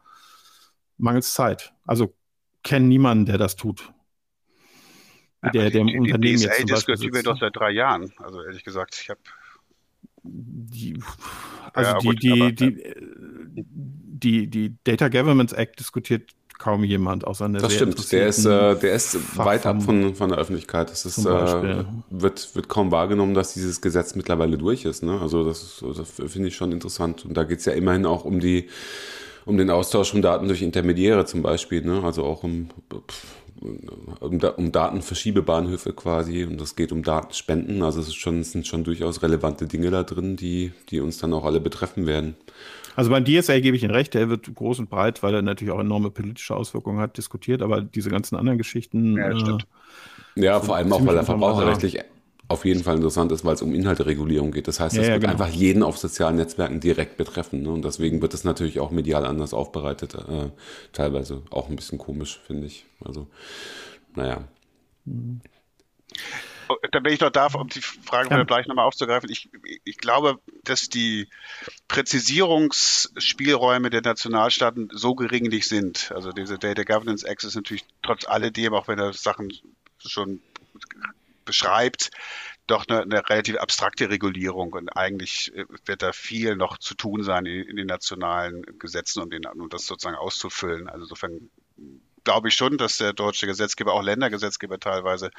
Mangels 0.98 1.32
Zeit. 1.32 1.72
Also 1.86 2.14
kenne 2.62 2.86
niemanden, 2.86 3.26
der 3.26 3.38
das 3.38 3.56
tut. 3.56 3.92
Der, 5.54 5.70
der 5.70 5.80
im 5.80 5.86
die, 5.86 5.92
die 5.92 5.98
Unternehmen 6.00 6.36
DSA 6.36 6.46
jetzt 6.48 6.58
zum 6.58 6.66
diskutieren 6.66 7.14
wir 7.14 7.22
doch 7.22 7.38
seit 7.38 7.54
drei 7.56 7.70
Jahren. 7.70 8.12
Also 8.18 8.42
ehrlich 8.42 8.64
gesagt, 8.64 8.98
ich 9.00 9.08
habe 9.08 9.20
Die, 10.24 10.98
also 11.72 11.90
Ja, 11.92 11.98
die, 11.98 12.06
gut, 12.08 12.22
die, 12.22 12.32
aber- 12.32 12.52
die, 12.52 12.82
äh, 12.82 12.94
die, 14.20 14.46
die 14.48 14.74
Data 14.84 15.08
Governance 15.08 15.56
Act 15.56 15.78
diskutiert 15.78 16.32
kaum 16.58 16.82
jemand 16.82 17.24
außer 17.24 17.44
einer 17.44 17.60
Das 17.60 17.70
sehr 17.70 17.86
stimmt, 17.86 18.10
der 18.12 18.26
ist, 18.26 18.44
äh, 18.44 18.74
der 18.74 18.92
ist 18.94 19.38
weit 19.38 19.64
ab 19.64 19.80
von, 19.80 20.16
von 20.16 20.28
der 20.30 20.38
Öffentlichkeit. 20.38 20.90
Das 20.90 21.06
ist, 21.06 21.24
äh, 21.24 21.84
wird, 22.10 22.56
wird 22.56 22.68
kaum 22.68 22.90
wahrgenommen, 22.90 23.34
dass 23.34 23.54
dieses 23.54 23.80
Gesetz 23.80 24.16
mittlerweile 24.16 24.58
durch 24.58 24.84
ist. 24.84 25.04
Ne? 25.04 25.20
Also 25.20 25.44
das, 25.44 25.82
das 25.96 26.10
finde 26.10 26.48
ich 26.48 26.56
schon 26.56 26.72
interessant. 26.72 27.24
Und 27.24 27.34
da 27.34 27.44
geht 27.44 27.60
es 27.60 27.64
ja 27.64 27.74
immerhin 27.74 28.06
auch 28.06 28.24
um 28.24 28.40
die, 28.40 28.68
um 29.48 29.56
den 29.56 29.70
Austausch 29.70 30.10
von 30.10 30.20
Daten 30.20 30.46
durch 30.46 30.60
Intermediäre 30.60 31.24
zum 31.24 31.40
Beispiel, 31.40 31.82
ne? 31.82 32.02
Also 32.04 32.22
auch 32.22 32.44
um, 32.44 32.68
um, 34.20 34.40
um 34.56 34.72
Datenverschiebebahnhöfe 34.72 35.94
quasi. 35.94 36.44
Und 36.44 36.60
es 36.60 36.76
geht 36.76 36.92
um 36.92 37.02
Datenspenden. 37.02 37.82
Also 37.82 38.00
es 38.00 38.08
ist 38.08 38.16
schon, 38.16 38.40
es 38.40 38.52
sind 38.52 38.66
schon 38.66 38.84
durchaus 38.84 39.22
relevante 39.22 39.66
Dinge 39.66 39.90
da 39.90 40.02
drin, 40.02 40.36
die, 40.36 40.72
die 40.90 41.00
uns 41.00 41.16
dann 41.16 41.32
auch 41.32 41.46
alle 41.46 41.60
betreffen 41.60 42.06
werden. 42.06 42.36
Also 42.94 43.10
beim 43.10 43.24
DSA 43.24 43.60
gebe 43.60 43.74
ich 43.74 43.82
Ihnen 43.82 43.94
recht, 43.94 44.12
der 44.12 44.28
wird 44.28 44.54
groß 44.54 44.80
und 44.80 44.90
breit, 44.90 45.22
weil 45.22 45.32
er 45.34 45.40
natürlich 45.40 45.72
auch 45.72 45.80
enorme 45.80 46.10
politische 46.10 46.54
Auswirkungen 46.54 46.98
hat, 46.98 47.16
diskutiert, 47.16 47.62
aber 47.62 47.80
diese 47.80 48.10
ganzen 48.10 48.36
anderen 48.36 48.58
Geschichten. 48.58 49.16
Ja, 49.16 49.30
äh, 49.30 49.40
stimmt. 49.40 49.66
Ja, 50.34 50.60
vor 50.60 50.76
allem 50.76 50.92
auch, 50.92 51.04
weil 51.06 51.16
er 51.16 51.24
verbraucherrechtlich 51.24 52.00
auf 52.48 52.64
jeden 52.64 52.82
Fall 52.82 52.96
interessant 52.96 53.30
ist, 53.32 53.44
weil 53.44 53.54
es 53.54 53.62
um 53.62 53.74
Inhalteregulierung 53.74 54.50
geht. 54.52 54.68
Das 54.68 54.80
heißt, 54.80 54.96
Ja, 54.96 55.02
es 55.02 55.08
ja, 55.08 55.12
wird 55.14 55.22
genau. 55.22 55.32
einfach 55.34 55.48
jeden 55.48 55.82
auf 55.82 55.98
sozialen 55.98 56.36
Netzwerken 56.36 56.80
direkt 56.80 57.16
betreffen. 57.18 57.62
Ne? 57.62 57.70
Und 57.70 57.84
deswegen 57.84 58.22
wird 58.22 58.32
es 58.34 58.44
natürlich 58.44 58.80
auch 58.80 58.90
medial 58.90 59.26
anders 59.26 59.52
aufbereitet. 59.54 60.14
Äh, 60.14 60.50
teilweise 60.92 61.42
auch 61.50 61.68
ein 61.68 61.76
bisschen 61.76 61.98
komisch, 61.98 62.40
finde 62.46 62.66
ich. 62.66 62.86
Also, 63.04 63.28
naja. 64.14 64.44
Oh, 66.70 66.76
Da 66.90 67.02
wenn 67.02 67.12
ich 67.12 67.20
noch 67.20 67.30
darf, 67.30 67.54
um 67.54 67.68
die 67.68 67.80
Frage 67.80 68.34
Ja. 68.34 68.42
gleich 68.44 68.66
nochmal 68.66 68.86
aufzugreifen. 68.86 69.30
Ich, 69.30 69.48
ich 69.84 69.98
glaube, 69.98 70.38
dass 70.64 70.88
die 70.88 71.28
Präzisierungsspielräume 71.88 73.90
der 73.90 74.02
Nationalstaaten 74.02 74.88
so 74.92 75.14
gering 75.14 75.48
nicht 75.48 75.68
sind. 75.68 76.12
Also 76.14 76.32
diese 76.32 76.58
Data 76.58 76.82
Governance 76.84 77.26
Act 77.26 77.44
ist 77.44 77.56
natürlich 77.56 77.84
trotz 78.02 78.26
alledem, 78.26 78.72
auch 78.74 78.88
wenn 78.88 78.98
er 78.98 79.12
Sachen 79.12 79.52
schon 79.98 80.40
beschreibt, 81.48 82.10
doch 82.68 82.86
eine, 82.86 83.02
eine 83.02 83.28
relativ 83.28 83.56
abstrakte 83.56 84.10
Regulierung 84.10 84.74
und 84.74 84.90
eigentlich 84.90 85.52
äh, 85.56 85.64
wird 85.86 86.02
da 86.02 86.12
viel 86.12 86.54
noch 86.54 86.78
zu 86.78 86.94
tun 86.94 87.24
sein 87.24 87.46
in, 87.46 87.64
in 87.64 87.76
den 87.76 87.86
nationalen 87.86 88.62
Gesetzen, 88.78 89.22
um, 89.22 89.30
den, 89.30 89.46
um 89.46 89.68
das 89.68 89.86
sozusagen 89.86 90.16
auszufüllen. 90.16 90.88
Also 90.88 91.04
insofern 91.04 91.50
glaube 92.24 92.48
ich 92.48 92.54
schon, 92.54 92.78
dass 92.78 92.98
der 92.98 93.12
deutsche 93.12 93.46
Gesetzgeber, 93.46 93.92
auch 93.92 94.02
Ländergesetzgeber 94.02 94.78
teilweise, 94.78 95.30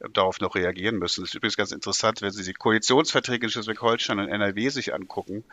äh, 0.00 0.08
darauf 0.12 0.40
noch 0.40 0.54
reagieren 0.54 0.96
müssen. 0.96 1.22
Das 1.22 1.30
ist 1.30 1.34
übrigens 1.34 1.56
ganz 1.56 1.72
interessant, 1.72 2.22
wenn 2.22 2.30
Sie 2.30 2.44
die 2.44 2.52
Koalitionsverträge 2.52 3.46
in 3.46 3.50
Schleswig-Holstein 3.50 4.18
und 4.18 4.28
NRW 4.28 4.68
sich 4.68 4.94
angucken, 4.94 5.44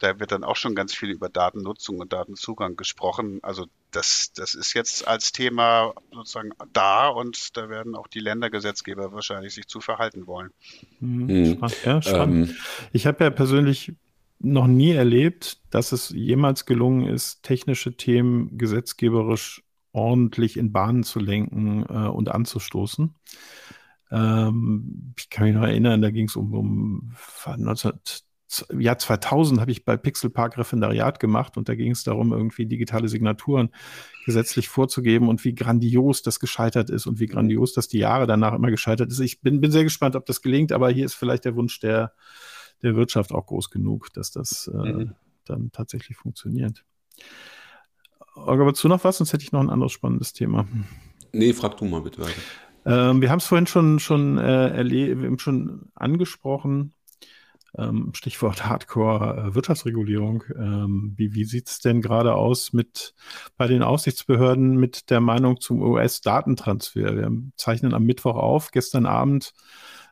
da 0.00 0.18
wird 0.20 0.32
dann 0.32 0.44
auch 0.44 0.56
schon 0.56 0.74
ganz 0.74 0.94
viel 0.94 1.10
über 1.10 1.28
Datennutzung 1.28 1.98
und 2.00 2.12
Datenzugang 2.12 2.76
gesprochen. 2.76 3.40
Also 3.42 3.66
das, 3.90 4.32
das 4.34 4.54
ist 4.54 4.74
jetzt 4.74 5.06
als 5.06 5.32
Thema 5.32 5.94
sozusagen 6.12 6.50
da 6.72 7.08
und 7.08 7.56
da 7.56 7.68
werden 7.68 7.96
auch 7.96 8.06
die 8.06 8.20
Ländergesetzgeber 8.20 9.12
wahrscheinlich 9.12 9.54
sich 9.54 9.66
zu 9.66 9.80
verhalten 9.80 10.26
wollen. 10.26 10.50
Mhm. 11.00 11.28
Hm. 11.28 11.52
Spannend. 11.54 11.84
Ja, 11.84 12.02
spannend. 12.02 12.50
Ähm, 12.50 12.56
Ich 12.92 13.06
habe 13.06 13.24
ja 13.24 13.30
persönlich 13.30 13.92
noch 14.38 14.66
nie 14.66 14.92
erlebt, 14.92 15.58
dass 15.70 15.92
es 15.92 16.10
jemals 16.10 16.64
gelungen 16.64 17.06
ist, 17.06 17.42
technische 17.42 17.96
Themen 17.96 18.56
gesetzgeberisch 18.56 19.62
ordentlich 19.92 20.56
in 20.56 20.72
Bahnen 20.72 21.02
zu 21.02 21.18
lenken 21.18 21.84
äh, 21.88 22.08
und 22.08 22.30
anzustoßen. 22.30 23.14
Ähm, 24.10 25.14
ich 25.18 25.30
kann 25.30 25.46
mich 25.46 25.54
noch 25.54 25.62
erinnern, 25.62 26.02
da 26.02 26.10
ging 26.10 26.26
es 26.26 26.36
um, 26.36 26.54
um 26.54 27.14
Jahr 28.76 28.98
2000 28.98 29.60
habe 29.60 29.70
ich 29.70 29.84
bei 29.84 29.96
Pixel 29.96 30.28
Park 30.28 30.58
Referendariat 30.58 31.20
gemacht 31.20 31.56
und 31.56 31.68
da 31.68 31.74
ging 31.76 31.92
es 31.92 32.02
darum, 32.02 32.32
irgendwie 32.32 32.66
digitale 32.66 33.08
Signaturen 33.08 33.70
gesetzlich 34.26 34.68
vorzugeben 34.68 35.28
und 35.28 35.44
wie 35.44 35.54
grandios 35.54 36.22
das 36.22 36.40
gescheitert 36.40 36.90
ist 36.90 37.06
und 37.06 37.20
wie 37.20 37.26
grandios 37.26 37.74
das 37.74 37.86
die 37.86 37.98
Jahre 37.98 38.26
danach 38.26 38.52
immer 38.54 38.70
gescheitert 38.70 39.10
ist. 39.12 39.20
Ich 39.20 39.40
bin, 39.40 39.60
bin 39.60 39.70
sehr 39.70 39.84
gespannt, 39.84 40.16
ob 40.16 40.26
das 40.26 40.42
gelingt, 40.42 40.72
aber 40.72 40.90
hier 40.90 41.04
ist 41.04 41.14
vielleicht 41.14 41.44
der 41.44 41.54
Wunsch 41.54 41.78
der, 41.78 42.12
der 42.82 42.96
Wirtschaft 42.96 43.30
auch 43.30 43.46
groß 43.46 43.70
genug, 43.70 44.12
dass 44.14 44.32
das 44.32 44.68
äh, 44.72 44.92
mhm. 44.92 45.14
dann 45.44 45.70
tatsächlich 45.70 46.16
funktioniert. 46.16 46.84
Olga, 48.34 48.66
willst 48.66 48.82
du 48.82 48.88
noch 48.88 49.04
was? 49.04 49.18
Sonst 49.18 49.32
hätte 49.32 49.44
ich 49.44 49.52
noch 49.52 49.60
ein 49.60 49.70
anderes 49.70 49.92
spannendes 49.92 50.32
Thema. 50.32 50.66
Nee, 51.32 51.52
frag 51.52 51.76
du 51.76 51.84
mal 51.84 52.02
bitte 52.02 52.22
weiter. 52.22 52.40
Ähm, 52.86 53.20
wir 53.20 53.30
haben 53.30 53.38
es 53.38 53.46
vorhin 53.46 53.66
schon, 53.66 53.98
schon, 53.98 54.38
äh, 54.38 55.38
schon 55.38 55.90
angesprochen. 55.94 56.94
Ähm, 57.78 58.10
Stichwort 58.14 58.64
Hardcore-Wirtschaftsregulierung. 58.64 60.42
Äh, 60.48 60.62
ähm, 60.62 61.12
wie 61.16 61.34
wie 61.34 61.44
sieht 61.44 61.68
es 61.68 61.78
denn 61.78 62.02
gerade 62.02 62.34
aus 62.34 62.72
mit 62.72 63.14
bei 63.56 63.68
den 63.68 63.82
Aufsichtsbehörden 63.82 64.76
mit 64.76 65.10
der 65.10 65.20
Meinung 65.20 65.60
zum 65.60 65.80
US-Datentransfer? 65.82 67.16
Wir 67.16 67.30
zeichnen 67.56 67.94
am 67.94 68.04
Mittwoch 68.04 68.36
auf. 68.36 68.72
Gestern 68.72 69.06
Abend 69.06 69.52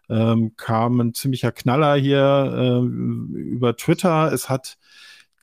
ähm, 0.08 0.52
kam 0.56 1.00
ein 1.00 1.14
ziemlicher 1.14 1.50
Knaller 1.50 1.96
hier 1.96 2.82
äh, 2.84 2.86
über 2.86 3.76
Twitter. 3.76 4.32
Es 4.32 4.48
hat 4.48 4.78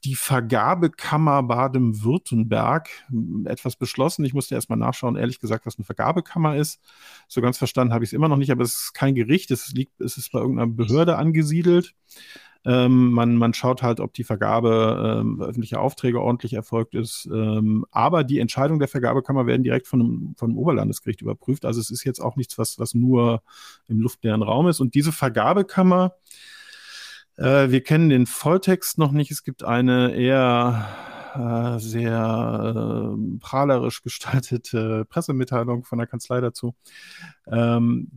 die 0.05 0.15
Vergabekammer 0.15 1.43
Baden-Württemberg 1.43 2.89
hm, 3.07 3.47
etwas 3.47 3.75
beschlossen. 3.75 4.23
Ich 4.23 4.33
musste 4.33 4.55
erst 4.55 4.69
mal 4.69 4.75
nachschauen, 4.75 5.15
ehrlich 5.15 5.39
gesagt, 5.39 5.65
was 5.65 5.77
eine 5.77 5.85
Vergabekammer 5.85 6.55
ist. 6.55 6.79
So 7.27 7.41
ganz 7.41 7.57
verstanden 7.57 7.93
habe 7.93 8.03
ich 8.03 8.09
es 8.09 8.13
immer 8.13 8.29
noch 8.29 8.37
nicht, 8.37 8.51
aber 8.51 8.63
es 8.63 8.75
ist 8.75 8.93
kein 8.93 9.15
Gericht, 9.15 9.51
es, 9.51 9.73
liegt, 9.73 9.99
es 9.99 10.17
ist 10.17 10.31
bei 10.31 10.39
irgendeiner 10.39 10.71
Behörde 10.71 11.17
angesiedelt. 11.17 11.95
Ähm, 12.67 13.11
man, 13.11 13.35
man 13.35 13.53
schaut 13.53 13.83
halt, 13.83 13.99
ob 13.99 14.13
die 14.13 14.23
Vergabe 14.23 15.19
ähm, 15.21 15.41
öffentlicher 15.41 15.81
Aufträge 15.81 16.21
ordentlich 16.21 16.53
erfolgt 16.53 16.95
ist. 16.95 17.27
Ähm, 17.31 17.85
aber 17.91 18.23
die 18.23 18.39
Entscheidungen 18.39 18.79
der 18.79 18.87
Vergabekammer 18.87 19.45
werden 19.45 19.63
direkt 19.63 19.87
von 19.87 20.01
einem, 20.01 20.35
von 20.37 20.49
einem 20.49 20.57
Oberlandesgericht 20.57 21.21
überprüft. 21.21 21.65
Also 21.65 21.79
es 21.79 21.91
ist 21.91 22.03
jetzt 22.03 22.19
auch 22.19 22.35
nichts, 22.35 22.57
was, 22.57 22.79
was 22.79 22.95
nur 22.95 23.43
im 23.87 23.99
luftleeren 23.99 24.41
Raum 24.41 24.67
ist. 24.67 24.79
Und 24.79 24.95
diese 24.95 25.11
Vergabekammer 25.11 26.13
äh, 27.37 27.69
wir 27.69 27.83
kennen 27.83 28.09
den 28.09 28.25
Volltext 28.25 28.97
noch 28.97 29.11
nicht. 29.11 29.31
Es 29.31 29.43
gibt 29.43 29.63
eine 29.63 30.13
eher 30.13 30.87
äh, 31.35 31.79
sehr 31.79 33.13
äh, 33.13 33.37
prahlerisch 33.39 34.01
gestaltete 34.03 35.05
Pressemitteilung 35.05 35.83
von 35.83 35.97
der 35.97 36.07
Kanzlei 36.07 36.41
dazu, 36.41 36.75
ähm, 37.47 38.09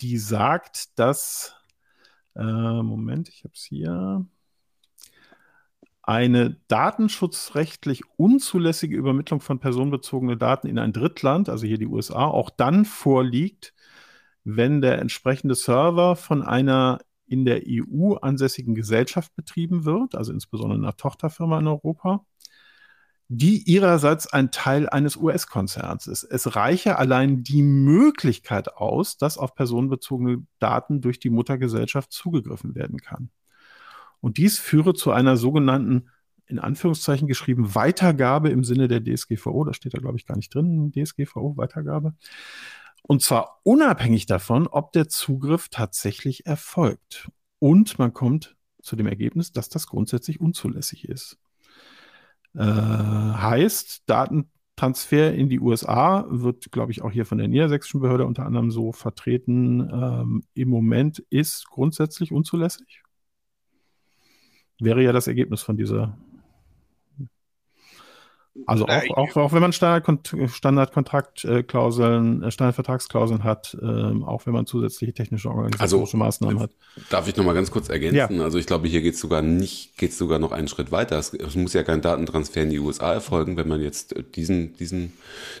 die 0.00 0.18
sagt, 0.18 0.98
dass, 0.98 1.54
äh, 2.34 2.42
Moment, 2.42 3.28
ich 3.28 3.44
habe 3.44 3.54
es 3.54 3.64
hier, 3.64 4.26
eine 6.02 6.56
datenschutzrechtlich 6.68 8.02
unzulässige 8.16 8.96
Übermittlung 8.96 9.40
von 9.40 9.58
personenbezogenen 9.58 10.38
Daten 10.38 10.68
in 10.68 10.78
ein 10.78 10.92
Drittland, 10.92 11.48
also 11.48 11.66
hier 11.66 11.78
die 11.78 11.86
USA, 11.86 12.26
auch 12.26 12.48
dann 12.48 12.84
vorliegt, 12.84 13.74
wenn 14.44 14.80
der 14.80 15.00
entsprechende 15.00 15.56
Server 15.56 16.14
von 16.14 16.42
einer 16.44 17.00
in 17.26 17.44
der 17.44 17.62
EU 17.66 18.14
ansässigen 18.14 18.74
Gesellschaft 18.74 19.34
betrieben 19.34 19.84
wird, 19.84 20.14
also 20.14 20.32
insbesondere 20.32 20.78
einer 20.78 20.96
Tochterfirma 20.96 21.58
in 21.58 21.66
Europa, 21.66 22.24
die 23.28 23.62
ihrerseits 23.64 24.32
ein 24.32 24.52
Teil 24.52 24.88
eines 24.88 25.16
US-Konzerns 25.16 26.06
ist. 26.06 26.22
Es 26.22 26.54
reiche 26.54 26.98
allein 26.98 27.42
die 27.42 27.62
Möglichkeit 27.62 28.76
aus, 28.76 29.16
dass 29.16 29.36
auf 29.36 29.54
personenbezogene 29.54 30.46
Daten 30.60 31.00
durch 31.00 31.18
die 31.18 31.30
Muttergesellschaft 31.30 32.12
zugegriffen 32.12 32.76
werden 32.76 33.00
kann. 33.00 33.30
Und 34.20 34.38
dies 34.38 34.58
führe 34.58 34.94
zu 34.94 35.10
einer 35.10 35.36
sogenannten, 35.36 36.08
in 36.46 36.60
Anführungszeichen 36.60 37.26
geschrieben, 37.26 37.74
Weitergabe 37.74 38.50
im 38.50 38.62
Sinne 38.62 38.86
der 38.86 39.02
DSGVO. 39.02 39.64
Da 39.64 39.72
steht 39.72 39.94
da, 39.94 39.98
glaube 39.98 40.18
ich, 40.18 40.26
gar 40.26 40.36
nicht 40.36 40.54
drin, 40.54 40.92
DSGVO, 40.92 41.56
Weitergabe. 41.56 42.14
Und 43.02 43.22
zwar 43.22 43.60
unabhängig 43.62 44.26
davon, 44.26 44.66
ob 44.66 44.92
der 44.92 45.08
Zugriff 45.08 45.68
tatsächlich 45.68 46.46
erfolgt. 46.46 47.30
Und 47.58 47.98
man 47.98 48.12
kommt 48.12 48.56
zu 48.82 48.96
dem 48.96 49.06
Ergebnis, 49.06 49.52
dass 49.52 49.68
das 49.68 49.86
grundsätzlich 49.86 50.40
unzulässig 50.40 51.08
ist. 51.08 51.38
Äh, 52.54 52.62
heißt, 52.62 54.04
Datentransfer 54.06 55.34
in 55.34 55.48
die 55.48 55.60
USA 55.60 56.26
wird, 56.28 56.72
glaube 56.72 56.92
ich, 56.92 57.02
auch 57.02 57.10
hier 57.10 57.26
von 57.26 57.38
der 57.38 57.48
niedersächsischen 57.48 58.00
Behörde 58.00 58.26
unter 58.26 58.46
anderem 58.46 58.70
so 58.70 58.92
vertreten. 58.92 59.80
Ähm, 59.80 60.42
Im 60.54 60.68
Moment 60.68 61.18
ist 61.30 61.66
grundsätzlich 61.68 62.32
unzulässig. 62.32 63.02
Wäre 64.78 65.02
ja 65.02 65.12
das 65.12 65.26
Ergebnis 65.26 65.62
von 65.62 65.76
dieser 65.76 66.18
also 68.64 68.86
auch, 68.86 69.10
auch, 69.10 69.36
auch 69.36 69.52
wenn 69.52 69.60
man 69.60 69.72
Standardkontraktklauseln, 69.72 72.42
äh, 72.42 72.50
Standardvertragsklauseln 72.50 73.44
hat, 73.44 73.76
ähm, 73.82 74.24
auch 74.24 74.46
wenn 74.46 74.54
man 74.54 74.64
zusätzliche 74.66 75.12
technische 75.12 75.50
organisatorische 75.50 76.14
also, 76.14 76.16
Maßnahmen 76.16 76.60
hat. 76.60 76.70
Darf 77.10 77.28
ich 77.28 77.36
noch 77.36 77.44
mal 77.44 77.52
ganz 77.54 77.70
kurz 77.70 77.90
ergänzen? 77.90 78.38
Ja. 78.38 78.44
Also 78.44 78.56
ich 78.58 78.66
glaube, 78.66 78.88
hier 78.88 79.02
geht 79.02 79.14
es 79.14 79.20
sogar 79.20 79.42
nicht, 79.42 79.98
geht 79.98 80.14
sogar 80.14 80.38
noch 80.38 80.52
einen 80.52 80.68
Schritt 80.68 80.90
weiter. 80.90 81.18
Es, 81.18 81.34
es, 81.34 81.54
muss 81.54 81.74
ja 81.74 81.82
kein 81.82 82.00
Datentransfer 82.00 82.62
in 82.62 82.70
die 82.70 82.78
USA 82.78 83.12
erfolgen, 83.12 83.56
wenn 83.56 83.68
man 83.68 83.82
jetzt 83.82 84.14
diesen, 84.34 84.74
diesen, 84.76 85.12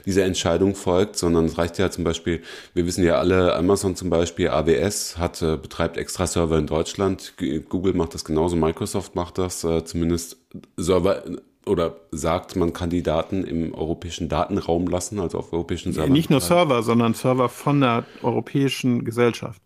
dieser 0.06 0.24
Entscheidung 0.24 0.74
folgt, 0.74 1.16
sondern 1.16 1.44
es 1.44 1.58
reicht 1.58 1.78
ja 1.78 1.90
zum 1.90 2.04
Beispiel, 2.04 2.40
wir 2.74 2.86
wissen 2.86 3.04
ja 3.04 3.18
alle, 3.18 3.54
Amazon 3.56 3.96
zum 3.96 4.10
Beispiel, 4.10 4.48
AWS 4.48 5.18
hat, 5.18 5.42
äh, 5.42 5.56
betreibt 5.56 5.96
extra 5.96 6.26
Server 6.26 6.58
in 6.58 6.66
Deutschland, 6.66 7.34
Google 7.68 7.94
macht 7.94 8.14
das 8.14 8.24
genauso, 8.24 8.56
Microsoft 8.56 9.14
macht 9.14 9.38
das, 9.38 9.64
äh, 9.64 9.84
zumindest 9.84 10.38
Server 10.76 11.22
oder 11.66 11.96
sagt, 12.12 12.56
man 12.56 12.72
kann 12.72 12.90
die 12.90 13.02
Daten 13.02 13.44
im 13.44 13.74
europäischen 13.74 14.28
Datenraum 14.28 14.86
lassen, 14.86 15.18
also 15.18 15.38
auf 15.38 15.52
europäischen 15.52 15.92
Servern. 15.92 16.12
Nicht 16.12 16.30
nur 16.30 16.40
Server, 16.40 16.82
sondern 16.82 17.14
Server 17.14 17.48
von 17.48 17.80
der 17.80 18.04
europäischen 18.22 19.04
Gesellschaft. 19.04 19.60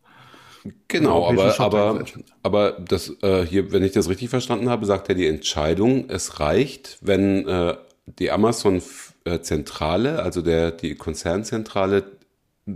Genau, 0.88 1.28
aber, 1.28 1.58
aber, 1.58 2.04
aber 2.42 2.72
das 2.72 3.16
äh, 3.22 3.46
hier, 3.46 3.72
wenn 3.72 3.82
ich 3.82 3.92
das 3.92 4.08
richtig 4.08 4.28
verstanden 4.28 4.68
habe, 4.68 4.84
sagt 4.84 5.08
er 5.08 5.14
die 5.14 5.26
Entscheidung, 5.26 6.10
es 6.10 6.40
reicht, 6.40 6.98
wenn 7.00 7.46
äh, 7.48 7.76
die 8.06 8.30
Amazon-Zentrale, 8.30 10.16
äh, 10.16 10.20
also 10.20 10.42
der, 10.42 10.70
die 10.72 10.96
Konzernzentrale, 10.96 12.04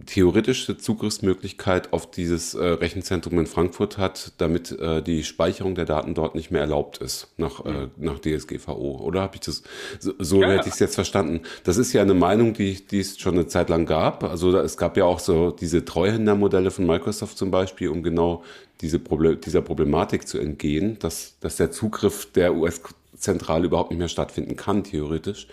theoretische 0.07 0.77
Zugriffsmöglichkeit 0.79 1.93
auf 1.93 2.11
dieses 2.11 2.55
äh, 2.55 2.65
Rechenzentrum 2.65 3.39
in 3.39 3.47
Frankfurt 3.47 3.99
hat, 3.99 4.33
damit 4.39 4.73
äh, 4.73 5.03
die 5.03 5.25
Speicherung 5.25 5.75
der 5.75 5.85
Daten 5.85 6.15
dort 6.15 6.35
nicht 6.35 6.51
mehr 6.51 6.61
erlaubt 6.61 6.99
ist 6.99 7.29
nach, 7.37 7.65
äh, 7.65 7.89
nach 7.97 8.19
DSGVO. 8.19 9.01
Oder 9.03 9.23
habe 9.23 9.37
ich 9.37 9.41
das 9.41 9.63
so, 9.99 10.13
so 10.19 10.43
ja. 10.43 10.49
hätte 10.49 10.69
ich 10.69 10.75
es 10.75 10.81
jetzt 10.81 10.95
verstanden? 10.95 11.41
Das 11.65 11.77
ist 11.77 11.93
ja 11.93 12.03
eine 12.03 12.15
Meinung, 12.15 12.55
die, 12.55 12.87
die 12.87 13.01
es 13.01 13.19
schon 13.19 13.35
eine 13.35 13.47
Zeit 13.47 13.69
lang 13.69 13.87
gab. 13.87 14.25
Also 14.25 14.53
da, 14.53 14.63
es 14.63 14.77
gab 14.77 14.97
ja 14.97 15.05
auch 15.05 15.21
so 15.21 15.51
diese 15.51 15.85
Treuhändermodelle 15.85 16.71
von 16.71 16.87
Microsoft 16.87 17.39
zum 17.39 17.51
Beispiel, 17.51 17.89
um 17.89 18.03
genau 18.03 18.43
diese 18.81 18.99
Problem, 18.99 19.41
dieser 19.41 19.63
Problematik 19.63 20.27
zu 20.29 20.39
entgehen, 20.39 20.99
dass, 20.99 21.35
dass 21.41 21.57
der 21.57 21.71
Zugriff 21.71 22.31
der 22.33 22.55
US-Zentrale 22.55 23.67
überhaupt 23.67 23.91
nicht 23.91 23.99
mehr 23.99 24.09
stattfinden 24.09 24.57
kann, 24.57 24.85
theoretisch. 24.85 25.47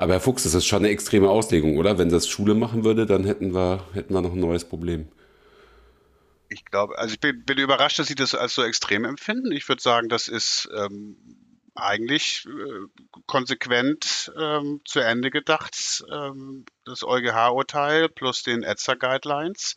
Aber 0.00 0.14
Herr 0.14 0.20
Fuchs, 0.20 0.44
das 0.44 0.54
ist 0.54 0.64
schon 0.64 0.78
eine 0.78 0.88
extreme 0.88 1.28
Auslegung, 1.28 1.76
oder? 1.76 1.98
Wenn 1.98 2.08
das 2.08 2.26
Schule 2.26 2.54
machen 2.54 2.84
würde, 2.84 3.04
dann 3.04 3.24
hätten 3.24 3.52
wir, 3.52 3.84
hätten 3.92 4.14
wir 4.14 4.22
noch 4.22 4.32
ein 4.32 4.40
neues 4.40 4.64
Problem. 4.64 5.06
Ich 6.48 6.64
glaube, 6.64 6.96
also 6.96 7.12
ich 7.12 7.20
bin, 7.20 7.44
bin 7.44 7.58
überrascht, 7.58 7.98
dass 7.98 8.06
Sie 8.06 8.14
das 8.14 8.34
als 8.34 8.54
so 8.54 8.62
extrem 8.62 9.04
empfinden. 9.04 9.52
Ich 9.52 9.68
würde 9.68 9.82
sagen, 9.82 10.08
das 10.08 10.26
ist 10.26 10.70
ähm, 10.74 11.18
eigentlich 11.74 12.46
äh, 12.46 13.02
konsequent 13.26 14.32
ähm, 14.38 14.80
zu 14.86 15.00
Ende 15.00 15.30
gedacht, 15.30 16.02
ähm, 16.10 16.64
das 16.86 17.02
EuGH-Urteil 17.02 18.08
plus 18.08 18.42
den 18.42 18.62
ETSA-Guidelines. 18.62 19.76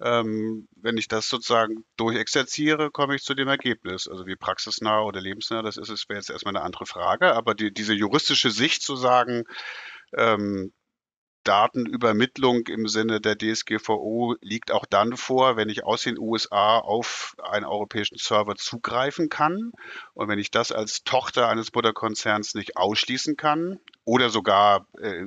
Ähm, 0.00 0.68
wenn 0.76 0.96
ich 0.96 1.08
das 1.08 1.28
sozusagen 1.28 1.84
durchexerziere, 1.96 2.90
komme 2.90 3.16
ich 3.16 3.22
zu 3.22 3.34
dem 3.34 3.48
Ergebnis. 3.48 4.08
Also 4.08 4.26
wie 4.26 4.36
praxisnah 4.36 5.02
oder 5.02 5.20
lebensnah 5.20 5.62
das 5.62 5.76
ist, 5.76 5.90
ist 5.90 6.06
jetzt 6.08 6.30
erstmal 6.30 6.56
eine 6.56 6.64
andere 6.64 6.86
Frage. 6.86 7.34
Aber 7.34 7.54
die, 7.54 7.72
diese 7.72 7.94
juristische 7.94 8.50
Sicht 8.50 8.82
zu 8.82 8.96
sagen, 8.96 9.44
ähm, 10.16 10.72
Datenübermittlung 11.48 12.66
im 12.66 12.88
Sinne 12.88 13.22
der 13.22 13.38
DSGVO 13.38 14.36
liegt 14.42 14.70
auch 14.70 14.84
dann 14.84 15.16
vor, 15.16 15.56
wenn 15.56 15.70
ich 15.70 15.82
aus 15.82 16.02
den 16.02 16.18
USA 16.18 16.78
auf 16.78 17.34
einen 17.42 17.64
europäischen 17.64 18.18
Server 18.18 18.54
zugreifen 18.56 19.30
kann 19.30 19.72
und 20.12 20.28
wenn 20.28 20.38
ich 20.38 20.50
das 20.50 20.72
als 20.72 21.04
Tochter 21.04 21.48
eines 21.48 21.72
Mutterkonzerns 21.72 22.54
nicht 22.54 22.76
ausschließen 22.76 23.38
kann 23.38 23.80
oder 24.04 24.28
sogar 24.28 24.86
äh, 25.00 25.24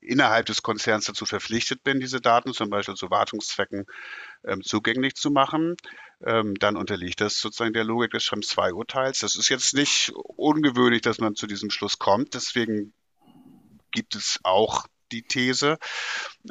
innerhalb 0.00 0.46
des 0.46 0.62
Konzerns 0.62 1.06
dazu 1.06 1.26
verpflichtet 1.26 1.82
bin, 1.82 1.98
diese 1.98 2.20
Daten 2.20 2.52
zum 2.52 2.70
Beispiel 2.70 2.94
zu 2.94 3.10
Wartungszwecken 3.10 3.86
ähm, 4.44 4.62
zugänglich 4.62 5.16
zu 5.16 5.32
machen, 5.32 5.76
ähm, 6.24 6.54
dann 6.54 6.76
unterliegt 6.76 7.20
das 7.20 7.40
sozusagen 7.40 7.72
der 7.72 7.82
Logik 7.82 8.12
des 8.12 8.22
Schrems 8.22 8.46
2 8.46 8.74
Urteils. 8.74 9.18
Das 9.18 9.34
ist 9.34 9.48
jetzt 9.48 9.74
nicht 9.74 10.12
ungewöhnlich, 10.14 11.02
dass 11.02 11.18
man 11.18 11.34
zu 11.34 11.48
diesem 11.48 11.70
Schluss 11.70 11.98
kommt. 11.98 12.34
Deswegen 12.34 12.92
gibt 13.90 14.14
es 14.14 14.38
auch 14.44 14.86
die 15.12 15.22
These, 15.22 15.78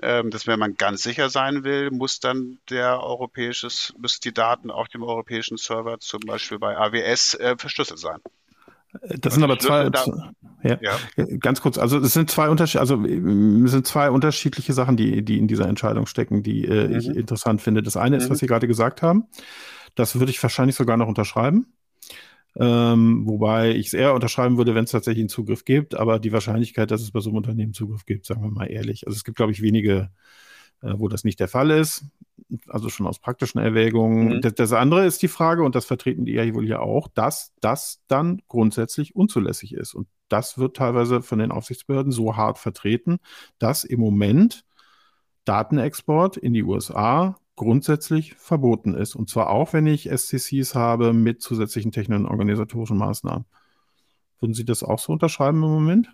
ähm, 0.01 0.29
dass 0.29 0.47
wenn 0.47 0.59
man 0.59 0.75
ganz 0.75 1.01
sicher 1.01 1.29
sein 1.29 1.63
will, 1.63 1.91
muss 1.91 2.19
dann 2.19 2.59
der 2.69 3.01
europäisches, 3.01 3.93
müssen 3.97 4.21
die 4.23 4.33
Daten 4.33 4.71
auf 4.71 4.87
dem 4.87 5.03
europäischen 5.03 5.57
Server 5.57 5.99
zum 5.99 6.21
Beispiel 6.21 6.59
bei 6.59 6.77
AWS 6.77 7.35
äh, 7.35 7.55
verschlüsselt 7.57 7.99
sein. 7.99 8.19
Das 9.01 9.35
sind 9.35 9.43
aber 9.43 9.59
zwei, 9.59 9.91
ja, 10.63 10.79
ja, 10.81 11.25
ganz 11.39 11.61
kurz. 11.61 11.77
Also 11.77 11.99
es 11.99 12.13
sind 12.13 12.31
zwei 12.31 12.49
Unterschied, 12.49 12.81
also 12.81 13.03
es 13.03 13.71
sind 13.71 13.85
zwei 13.85 14.09
unterschiedliche 14.09 14.73
Sachen, 14.73 14.97
die, 14.97 15.23
die 15.23 15.37
in 15.37 15.47
dieser 15.47 15.67
Entscheidung 15.67 16.07
stecken, 16.07 16.41
die 16.41 16.65
äh, 16.65 16.87
mhm. 16.87 16.95
ich 16.97 17.07
interessant 17.07 17.61
finde. 17.61 17.83
Das 17.83 17.97
eine 17.97 18.17
ist, 18.17 18.25
mhm. 18.25 18.31
was 18.31 18.39
Sie 18.39 18.47
gerade 18.47 18.67
gesagt 18.67 19.03
haben. 19.03 19.27
Das 19.93 20.17
würde 20.19 20.31
ich 20.31 20.41
wahrscheinlich 20.41 20.75
sogar 20.75 20.97
noch 20.97 21.07
unterschreiben. 21.07 21.67
Ähm, 22.55 23.23
wobei 23.25 23.75
ich 23.75 23.87
es 23.87 23.93
eher 23.93 24.13
unterschreiben 24.13 24.57
würde, 24.57 24.75
wenn 24.75 24.85
es 24.85 24.91
tatsächlich 24.91 25.21
einen 25.21 25.29
Zugriff 25.29 25.65
gibt, 25.65 25.95
aber 25.95 26.19
die 26.19 26.31
Wahrscheinlichkeit, 26.31 26.91
dass 26.91 27.01
es 27.01 27.11
bei 27.11 27.19
so 27.19 27.29
einem 27.29 27.37
Unternehmen 27.37 27.73
Zugriff 27.73 28.05
gibt, 28.05 28.25
sagen 28.25 28.41
wir 28.41 28.49
mal 28.49 28.65
ehrlich. 28.65 29.05
Also 29.07 29.15
es 29.15 29.23
gibt, 29.23 29.37
glaube 29.37 29.51
ich, 29.51 29.61
wenige 29.61 30.09
äh, 30.81 30.93
wo 30.97 31.07
das 31.07 31.23
nicht 31.23 31.39
der 31.39 31.47
Fall 31.47 31.71
ist. 31.71 32.05
Also 32.67 32.89
schon 32.89 33.05
aus 33.05 33.19
praktischen 33.19 33.59
Erwägungen. 33.59 34.37
Mhm. 34.37 34.41
Das, 34.41 34.55
das, 34.55 34.73
andere 34.73 35.05
ist 35.05 35.21
die 35.21 35.27
Frage, 35.27 35.63
und 35.63 35.75
das 35.75 35.85
vertreten 35.85 36.25
die 36.25 36.33
ja 36.33 36.53
wohl 36.53 36.65
hier 36.65 36.81
auch, 36.81 37.07
dass 37.07 37.53
das 37.59 38.01
dann 38.07 38.41
grundsätzlich 38.47 39.15
unzulässig 39.15 39.73
ist. 39.73 39.93
Und 39.93 40.07
das 40.29 40.57
wird 40.57 40.77
teilweise 40.77 41.21
von 41.21 41.39
den 41.39 41.51
Aufsichtsbehörden 41.51 42.11
so 42.11 42.37
hart 42.37 42.57
vertreten, 42.57 43.19
dass 43.59 43.83
im 43.83 43.99
Moment 43.99 44.63
Datenexport 45.45 46.37
in 46.37 46.53
die 46.53 46.63
USA 46.63 47.37
grundsätzlich 47.59 48.35
verboten 48.35 48.93
ist. 48.95 49.15
Und 49.15 49.29
zwar 49.29 49.49
auch, 49.49 49.73
wenn 49.73 49.85
ich 49.85 50.09
SCCs 50.09 50.75
habe 50.75 51.11
mit 51.11 51.41
zusätzlichen 51.41 51.91
technischen 51.91 52.25
und 52.25 52.31
organisatorischen 52.31 52.97
Maßnahmen. 52.97 53.45
Würden 54.39 54.53
Sie 54.53 54.63
das 54.63 54.81
auch 54.81 54.97
so 54.97 55.11
unterschreiben 55.11 55.61
im 55.61 55.69
Moment? 55.69 56.09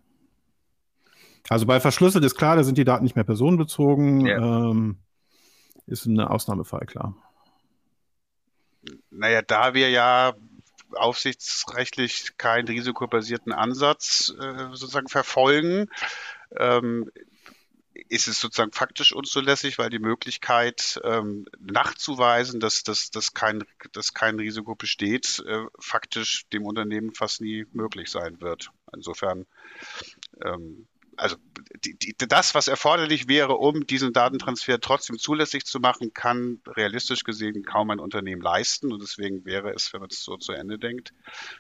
Also 1.48 1.68
bei 1.68 1.80
verschlüsselt 1.80 2.26
ist 2.26 2.36
klar, 2.36 2.56
da 2.56 2.64
sind 2.64 2.80
die 2.80 2.84
Daten 2.84 3.04
nicht 3.04 3.16
mehr 3.16 3.24
personenbezogen. 3.24 4.26
Ja. 4.26 4.72
Ähm, 4.72 4.98
ist 5.86 6.08
ein 6.08 6.20
Ausnahmefall, 6.20 6.88
klar. 6.88 7.16
Naja, 9.12 9.44
da 9.44 9.76
wir 9.76 9.92
ja 9.92 10.34
aufsichtsrechtlich 10.94 12.38
keinen 12.38 12.68
risikobasierten 12.68 13.54
Ansatz 13.54 14.34
äh, 14.40 14.70
sozusagen 14.72 15.10
verfolgen, 15.10 15.90
ähm, 16.58 17.12
ist 18.10 18.28
es 18.28 18.40
sozusagen 18.40 18.72
faktisch 18.72 19.14
unzulässig, 19.14 19.78
weil 19.78 19.90
die 19.90 20.00
Möglichkeit 20.00 21.00
ähm, 21.04 21.46
nachzuweisen, 21.60 22.60
dass, 22.60 22.84
dass, 22.84 23.10
dass, 23.10 23.34
kein, 23.34 23.64
dass 23.94 24.14
kein 24.14 24.40
Risiko 24.40 24.76
besteht, 24.76 25.44
äh, 25.48 25.66
faktisch 25.80 26.48
dem 26.50 26.66
Unternehmen 26.66 27.14
fast 27.14 27.42
nie 27.42 27.66
möglich 27.72 28.10
sein 28.10 28.42
wird. 28.42 28.72
Insofern 28.94 29.46
ähm, 30.44 30.88
also 31.18 31.38
die, 31.84 31.98
die, 31.98 32.16
das, 32.28 32.56
was 32.56 32.68
erforderlich 32.68 33.28
wäre, 33.28 33.56
um 33.56 33.86
diesen 33.88 34.14
Datentransfer 34.14 34.80
trotzdem 34.80 35.18
zulässig 35.18 35.66
zu 35.66 35.80
machen, 35.80 36.14
kann 36.14 36.62
realistisch 36.68 37.24
gesehen 37.24 37.64
kaum 37.64 37.90
ein 37.92 38.00
Unternehmen 38.00 38.42
leisten. 38.42 38.92
Und 38.92 39.02
deswegen 39.02 39.46
wäre 39.46 39.72
es, 39.74 39.94
wenn 39.94 40.02
man 40.02 40.10
es 40.10 40.24
so 40.24 40.38
zu 40.38 40.52
Ende 40.54 40.78
denkt, 40.78 41.14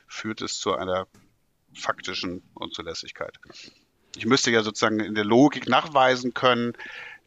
führt 0.08 0.42
es 0.42 0.60
zu 0.60 0.74
einer 0.74 1.08
faktischen 1.74 2.44
Unzulässigkeit. 2.54 3.38
Ich 4.16 4.26
müsste 4.26 4.52
ja 4.52 4.64
sozusagen 4.64 5.00
in 5.00 5.16
der 5.16 5.26
Logik 5.26 5.68
nachweisen 5.68 6.34
können, 6.34 6.74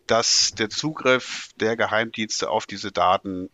dass 0.06 0.52
der 0.52 0.70
Zugriff 0.70 1.50
der 1.60 1.76
Geheimdienste 1.76 2.48
auf 2.50 2.66
diese 2.66 2.90
Daten 2.92 3.50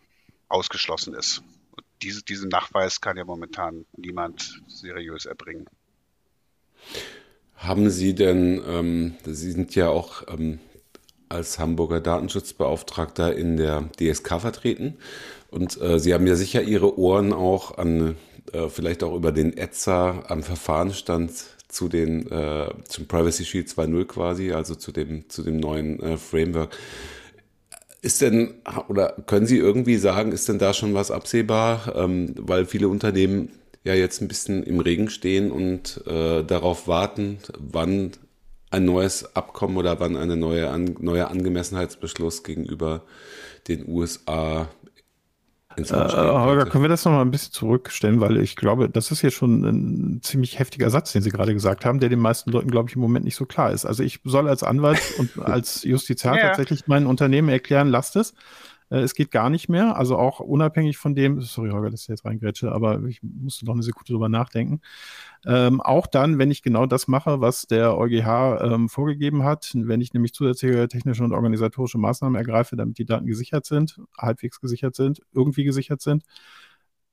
ausgeschlossen 0.47 1.13
ist. 1.13 1.43
Und 1.75 1.85
diese, 2.01 2.23
diesen 2.23 2.49
Nachweis 2.49 3.01
kann 3.01 3.17
ja 3.17 3.25
momentan 3.25 3.85
niemand 3.97 4.61
seriös 4.67 5.25
erbringen. 5.25 5.67
Haben 7.55 7.89
Sie 7.89 8.15
denn, 8.15 8.61
ähm, 8.67 9.15
Sie 9.25 9.51
sind 9.51 9.75
ja 9.75 9.89
auch 9.89 10.23
ähm, 10.27 10.59
als 11.29 11.59
Hamburger 11.59 11.99
Datenschutzbeauftragter 11.99 13.35
in 13.35 13.57
der 13.57 13.89
DSK 13.99 14.39
vertreten 14.39 14.97
und 15.49 15.79
äh, 15.81 15.99
Sie 15.99 16.13
haben 16.13 16.27
ja 16.27 16.35
sicher 16.35 16.61
Ihre 16.61 16.97
Ohren 16.97 17.33
auch 17.33 17.77
an, 17.77 18.17
äh, 18.51 18.69
vielleicht 18.69 19.03
auch 19.03 19.15
über 19.15 19.31
den 19.31 19.57
ETSA 19.57 20.25
am 20.27 20.43
Verfahrenstand 20.43 21.54
zu 21.75 21.89
den, 21.89 22.31
äh, 22.31 22.69
zum 22.87 23.05
Privacy 23.05 23.43
Shield 23.43 23.67
2.0 23.67 24.05
quasi, 24.05 24.53
also 24.53 24.75
zu 24.75 24.93
dem, 24.93 25.29
zu 25.29 25.43
dem 25.43 25.57
neuen 25.57 25.99
äh, 26.01 26.17
Framework. 26.17 26.75
Ist 28.01 28.21
denn, 28.21 28.53
oder 28.87 29.15
können 29.25 29.45
Sie 29.45 29.57
irgendwie 29.57 29.97
sagen, 29.97 30.31
ist 30.31 30.47
denn 30.47 30.57
da 30.57 30.73
schon 30.73 30.93
was 30.93 31.11
absehbar? 31.11 31.93
Ähm, 31.95 32.33
weil 32.37 32.65
viele 32.65 32.87
Unternehmen 32.87 33.49
ja 33.83 33.93
jetzt 33.93 34.21
ein 34.21 34.29
bisschen 34.29 34.63
im 34.63 34.79
Regen 34.79 35.09
stehen 35.09 35.51
und 35.51 36.01
äh, 36.07 36.43
darauf 36.43 36.87
warten, 36.87 37.39
wann 37.59 38.11
ein 38.71 38.85
neues 38.85 39.35
Abkommen 39.35 39.75
oder 39.75 39.99
wann 39.99 40.15
eine 40.15 40.37
neue 40.37 40.69
an, 40.69 40.95
neuer 40.99 41.29
Angemessenheitsbeschluss 41.29 42.43
gegenüber 42.43 43.03
den 43.67 43.87
USA 43.87 44.69
äh, 45.77 45.83
Holger, 45.83 46.65
können 46.65 46.83
wir 46.83 46.89
das 46.89 47.05
nochmal 47.05 47.21
ein 47.21 47.31
bisschen 47.31 47.53
zurückstellen, 47.53 48.21
weil 48.21 48.37
ich 48.37 48.55
glaube, 48.55 48.89
das 48.89 49.11
ist 49.11 49.21
jetzt 49.21 49.35
schon 49.35 49.63
ein 49.63 50.21
ziemlich 50.21 50.59
heftiger 50.59 50.89
Satz, 50.89 51.11
den 51.11 51.21
Sie 51.21 51.29
gerade 51.29 51.53
gesagt 51.53 51.85
haben, 51.85 51.99
der 51.99 52.09
den 52.09 52.19
meisten 52.19 52.51
Leuten, 52.51 52.71
glaube 52.71 52.89
ich, 52.89 52.95
im 52.95 53.01
Moment 53.01 53.25
nicht 53.25 53.35
so 53.35 53.45
klar 53.45 53.71
ist. 53.71 53.85
Also 53.85 54.03
ich 54.03 54.19
soll 54.23 54.47
als 54.47 54.63
Anwalt 54.63 55.01
und 55.17 55.37
als 55.41 55.83
Justiziar 55.83 56.37
ja. 56.37 56.47
tatsächlich 56.47 56.87
meinen 56.87 57.07
Unternehmen 57.07 57.49
erklären, 57.49 57.89
lasst 57.89 58.15
es. 58.15 58.33
Äh, 58.89 58.99
es 58.99 59.15
geht 59.15 59.31
gar 59.31 59.49
nicht 59.49 59.69
mehr, 59.69 59.97
also 59.97 60.17
auch 60.17 60.39
unabhängig 60.39 60.97
von 60.97 61.15
dem, 61.15 61.41
sorry, 61.41 61.71
Holger, 61.71 61.89
dass 61.89 62.03
ich 62.03 62.07
jetzt 62.07 62.25
reingrätsche, 62.25 62.71
aber 62.71 63.03
ich 63.03 63.21
musste 63.23 63.65
noch 63.65 63.73
eine 63.73 63.83
Sekunde 63.83 64.13
drüber 64.13 64.29
nachdenken. 64.29 64.81
Ähm, 65.45 65.81
auch 65.81 66.07
dann, 66.07 66.37
wenn 66.39 66.51
ich 66.51 66.63
genau 66.63 66.85
das 66.85 67.07
mache, 67.07 67.41
was 67.41 67.63
der 67.67 67.97
EuGH 67.97 68.61
ähm, 68.61 68.89
vorgegeben 68.89 69.43
hat, 69.43 69.71
wenn 69.75 70.01
ich 70.01 70.13
nämlich 70.13 70.33
zusätzliche 70.33 70.87
technische 70.87 71.23
und 71.23 71.33
organisatorische 71.33 71.97
Maßnahmen 71.97 72.35
ergreife, 72.35 72.75
damit 72.75 72.97
die 72.97 73.05
Daten 73.05 73.25
gesichert 73.27 73.65
sind, 73.65 73.99
halbwegs 74.17 74.59
gesichert 74.59 74.95
sind, 74.95 75.21
irgendwie 75.33 75.63
gesichert 75.63 76.01
sind, 76.01 76.23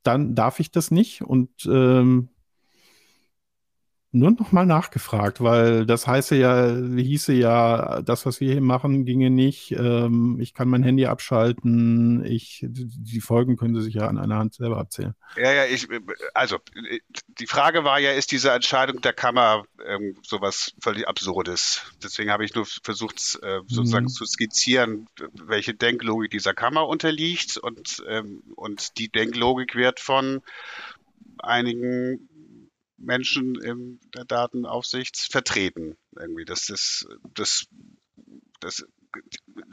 dann 0.03 0.35
darf 0.35 0.61
ich 0.61 0.71
das 0.71 0.91
nicht 0.91 1.23
und 1.23 1.51
ähm, 1.67 2.29
nur 4.15 4.31
noch 4.31 4.53
mal 4.53 4.67
nachgefragt, 4.67 5.43
weil 5.43 5.87
das 5.87 6.07
heiße 6.07 6.37
ja, 6.37 6.77
hieße 6.77 7.33
ja, 7.33 8.03
das, 8.03 8.27
was 8.27 8.41
wir 8.41 8.53
hier 8.53 8.61
machen, 8.61 9.07
ginge 9.07 9.31
nicht. 9.31 9.73
Ähm, 9.73 10.39
ich 10.39 10.53
kann 10.53 10.69
mein 10.69 10.83
Handy 10.83 11.07
abschalten. 11.07 12.23
Ich, 12.27 12.63
die 12.69 13.23
Folgen 13.23 13.57
können 13.57 13.75
Sie 13.75 13.81
sich 13.81 13.95
ja 13.95 14.09
an 14.09 14.19
einer 14.19 14.37
Hand 14.37 14.53
selber 14.53 14.77
abzählen. 14.77 15.15
Ja, 15.37 15.53
ja, 15.53 15.65
ich, 15.65 15.89
also 16.35 16.59
die 17.39 17.47
Frage 17.47 17.85
war 17.85 17.99
ja, 18.01 18.13
ist 18.13 18.33
diese 18.33 18.51
Entscheidung 18.51 19.01
der 19.01 19.15
Kammer 19.15 19.65
ähm, 19.87 20.17
sowas 20.23 20.75
völlig 20.83 21.09
Absurdes? 21.09 21.81
Deswegen 22.03 22.31
habe 22.31 22.45
ich 22.45 22.55
nur 22.55 22.67
versucht, 22.67 23.39
äh, 23.43 23.61
sozusagen 23.67 24.05
mhm. 24.05 24.11
zu 24.11 24.27
skizzieren, 24.27 25.09
welche 25.33 25.73
Denklogik 25.73 26.33
dieser 26.33 26.53
Kammer 26.53 26.87
unterliegt 26.87 27.57
und, 27.57 28.05
ähm, 28.07 28.43
und 28.57 28.99
die 28.99 29.09
Denklogik 29.09 29.75
wird 29.75 30.01
von 30.01 30.43
einigen 31.39 32.29
Menschen 33.03 33.55
in 33.61 34.01
der 34.15 34.25
Datenaufsicht 34.25 35.17
vertreten. 35.31 35.97
Irgendwie. 36.19 36.45
Das, 36.45 36.67
das, 36.67 37.07
das, 37.35 37.67
das 38.61 38.85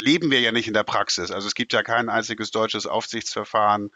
leben 0.02 0.32
wir 0.32 0.42
ja 0.42 0.52
nicht 0.52 0.68
in 0.68 0.74
der 0.74 0.84
Praxis. 0.84 1.32
Also 1.32 1.48
es 1.48 1.56
gibt 1.56 1.74
ja 1.74 1.84
kein 1.84 2.10
einziges 2.10 2.52
deutsches 2.52 2.86
Aufsichtsverfahren 2.86 3.92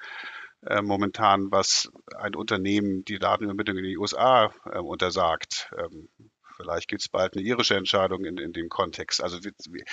äh, 0.66 0.82
momentan, 0.82 1.52
was 1.52 1.92
ein 2.18 2.36
Unternehmen 2.36 3.04
die 3.06 3.20
Datenübermittlung 3.20 3.78
in 3.78 3.84
die 3.84 3.98
USA 3.98 4.54
äh, 4.66 4.80
untersagt. 4.80 5.70
Ähm, 5.78 6.10
vielleicht 6.56 6.88
gibt 6.88 7.02
es 7.02 7.10
bald 7.10 7.36
eine 7.36 7.44
irische 7.46 7.76
Entscheidung 7.76 8.24
in, 8.26 8.38
in 8.38 8.54
dem 8.54 8.70
Kontext. 8.70 9.22
Also 9.22 9.44
wir, 9.44 9.52
wir, 9.68 9.84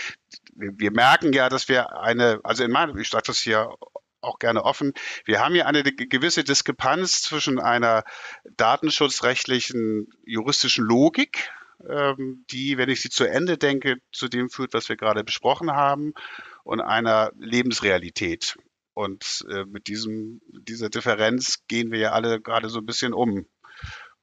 wir 0.54 0.90
merken 0.92 1.32
ja, 1.32 1.48
dass 1.48 1.68
wir 1.68 1.98
eine, 2.00 2.40
also 2.44 2.62
in 2.62 2.70
meinem, 2.70 2.96
ich 2.98 3.08
sage 3.08 3.24
das 3.26 3.38
hier 3.38 3.74
auch 4.20 4.38
gerne 4.38 4.64
offen. 4.64 4.92
Wir 5.24 5.40
haben 5.40 5.54
hier 5.54 5.66
eine 5.66 5.82
gewisse 5.82 6.44
Diskrepanz 6.44 7.22
zwischen 7.22 7.58
einer 7.58 8.04
datenschutzrechtlichen 8.56 10.08
juristischen 10.24 10.84
Logik, 10.84 11.50
ähm, 11.88 12.44
die, 12.50 12.78
wenn 12.78 12.90
ich 12.90 13.00
sie 13.00 13.10
zu 13.10 13.24
Ende 13.24 13.56
denke, 13.56 13.96
zu 14.12 14.28
dem 14.28 14.50
führt, 14.50 14.74
was 14.74 14.88
wir 14.88 14.96
gerade 14.96 15.24
besprochen 15.24 15.72
haben, 15.72 16.12
und 16.64 16.80
einer 16.80 17.32
Lebensrealität. 17.38 18.56
Und 18.92 19.46
äh, 19.48 19.64
mit 19.64 19.86
diesem, 19.86 20.42
dieser 20.48 20.90
Differenz 20.90 21.64
gehen 21.68 21.90
wir 21.90 21.98
ja 21.98 22.12
alle 22.12 22.40
gerade 22.40 22.68
so 22.68 22.78
ein 22.80 22.86
bisschen 22.86 23.14
um. 23.14 23.46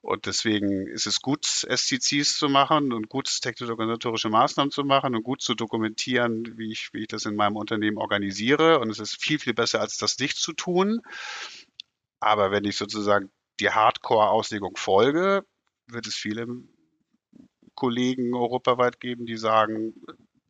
Und 0.00 0.26
deswegen 0.26 0.86
ist 0.86 1.06
es 1.06 1.20
gut, 1.20 1.44
SCCs 1.44 2.38
zu 2.38 2.48
machen 2.48 2.92
und 2.92 3.08
gut, 3.08 3.28
technisch-organisatorische 3.40 4.28
Maßnahmen 4.28 4.70
zu 4.70 4.84
machen 4.84 5.16
und 5.16 5.24
gut 5.24 5.42
zu 5.42 5.54
dokumentieren, 5.54 6.56
wie 6.56 6.70
ich, 6.70 6.90
wie 6.92 7.00
ich 7.00 7.08
das 7.08 7.24
in 7.24 7.34
meinem 7.34 7.56
Unternehmen 7.56 7.98
organisiere. 7.98 8.78
Und 8.78 8.90
es 8.90 9.00
ist 9.00 9.20
viel, 9.20 9.38
viel 9.38 9.54
besser, 9.54 9.80
als 9.80 9.96
das 9.96 10.18
nicht 10.18 10.36
zu 10.36 10.52
tun. 10.52 11.00
Aber 12.20 12.50
wenn 12.50 12.64
ich 12.64 12.76
sozusagen 12.76 13.30
die 13.60 13.70
Hardcore-Auslegung 13.70 14.76
folge, 14.76 15.44
wird 15.86 16.06
es 16.06 16.14
viele 16.14 16.46
Kollegen 17.74 18.34
europaweit 18.34 19.00
geben, 19.00 19.26
die 19.26 19.36
sagen, 19.36 19.94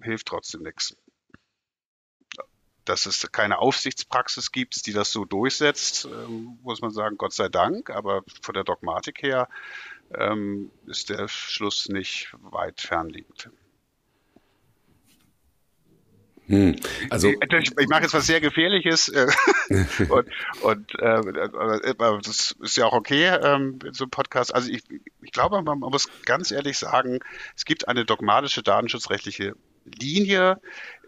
hilft 0.02 0.26
trotzdem 0.26 0.62
nichts 0.62 0.96
dass 2.88 3.06
es 3.06 3.30
keine 3.32 3.58
Aufsichtspraxis 3.58 4.52
gibt, 4.52 4.86
die 4.86 4.92
das 4.92 5.10
so 5.10 5.24
durchsetzt, 5.24 6.06
ähm, 6.06 6.58
muss 6.62 6.80
man 6.80 6.90
sagen, 6.90 7.16
Gott 7.18 7.32
sei 7.32 7.48
Dank. 7.48 7.90
Aber 7.90 8.22
von 8.42 8.54
der 8.54 8.64
Dogmatik 8.64 9.22
her 9.22 9.48
ähm, 10.14 10.70
ist 10.86 11.10
der 11.10 11.28
Schluss 11.28 11.88
nicht 11.88 12.32
weit 12.40 12.80
fernliegend. 12.80 13.50
Hm. 16.46 16.76
Also 17.10 17.28
ich, 17.28 17.72
ich 17.78 17.88
mache 17.88 18.02
jetzt 18.02 18.14
was 18.14 18.26
sehr 18.26 18.40
Gefährliches 18.40 19.08
äh, 19.08 19.26
und, 20.08 20.30
und 20.62 20.98
äh, 20.98 21.94
das 22.22 22.56
ist 22.62 22.76
ja 22.78 22.86
auch 22.86 22.94
okay, 22.94 23.26
ähm, 23.26 23.78
so 23.92 24.04
ein 24.04 24.10
Podcast. 24.10 24.54
Also 24.54 24.70
ich, 24.70 24.82
ich 25.20 25.30
glaube, 25.30 25.60
man 25.60 25.78
muss 25.78 26.08
ganz 26.24 26.50
ehrlich 26.50 26.78
sagen, 26.78 27.18
es 27.54 27.66
gibt 27.66 27.86
eine 27.86 28.06
dogmatische 28.06 28.62
datenschutzrechtliche 28.62 29.56
Linie, 29.92 30.60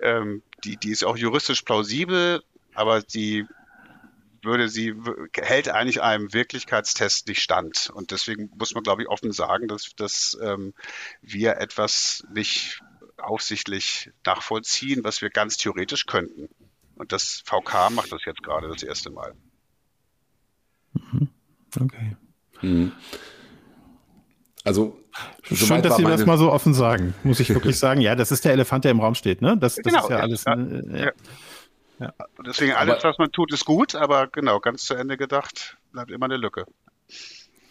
ähm, 0.02 0.42
die, 0.64 0.76
die 0.76 0.90
ist 0.90 1.04
auch 1.04 1.16
juristisch 1.16 1.62
plausibel, 1.62 2.42
aber 2.74 3.02
die 3.02 3.46
würde 4.42 4.68
sie, 4.68 4.94
hält 5.34 5.68
eigentlich 5.68 6.02
einem 6.02 6.32
Wirklichkeitstest 6.32 7.28
nicht 7.28 7.42
stand. 7.42 7.90
Und 7.92 8.10
deswegen 8.10 8.50
muss 8.56 8.74
man, 8.74 8.82
glaube 8.82 9.02
ich, 9.02 9.08
offen 9.08 9.32
sagen, 9.32 9.68
dass, 9.68 9.94
dass 9.96 10.38
ähm, 10.42 10.74
wir 11.20 11.56
etwas 11.58 12.24
nicht 12.32 12.80
aufsichtlich 13.18 14.10
nachvollziehen, 14.24 15.04
was 15.04 15.20
wir 15.20 15.30
ganz 15.30 15.56
theoretisch 15.56 16.06
könnten. 16.06 16.48
Und 16.94 17.12
das 17.12 17.42
VK 17.44 17.90
macht 17.90 18.12
das 18.12 18.24
jetzt 18.24 18.42
gerade 18.42 18.68
das 18.68 18.82
erste 18.82 19.10
Mal. 19.10 19.34
Mhm. 20.94 21.28
Okay. 21.78 22.16
Mhm. 22.62 22.92
Also 24.64 24.98
Schön, 25.42 25.82
dass 25.82 25.96
Sie 25.96 26.04
das 26.04 26.26
mal 26.26 26.38
so 26.38 26.52
offen 26.52 26.74
sagen, 26.74 27.14
muss 27.22 27.40
ich 27.40 27.48
wirklich 27.54 27.78
sagen. 27.78 28.00
Ja, 28.00 28.14
das 28.14 28.30
ist 28.30 28.44
der 28.44 28.52
Elefant, 28.52 28.84
der 28.84 28.90
im 28.90 29.00
Raum 29.00 29.14
steht, 29.14 29.42
ne? 29.42 29.56
Das, 29.56 29.76
das 29.76 29.84
genau, 29.84 30.04
ist 30.04 30.10
ja 30.10 30.16
alles. 30.18 30.44
Ja, 30.44 30.54
äh, 30.54 31.04
ja. 31.04 31.12
Ja. 32.00 32.14
Deswegen 32.46 32.72
alles, 32.72 32.96
aber, 32.96 33.10
was 33.10 33.18
man 33.18 33.30
tut, 33.30 33.52
ist 33.52 33.66
gut, 33.66 33.94
aber 33.94 34.26
genau, 34.26 34.58
ganz 34.58 34.84
zu 34.84 34.94
Ende 34.94 35.18
gedacht, 35.18 35.76
bleibt 35.92 36.10
immer 36.10 36.24
eine 36.24 36.38
Lücke. 36.38 36.64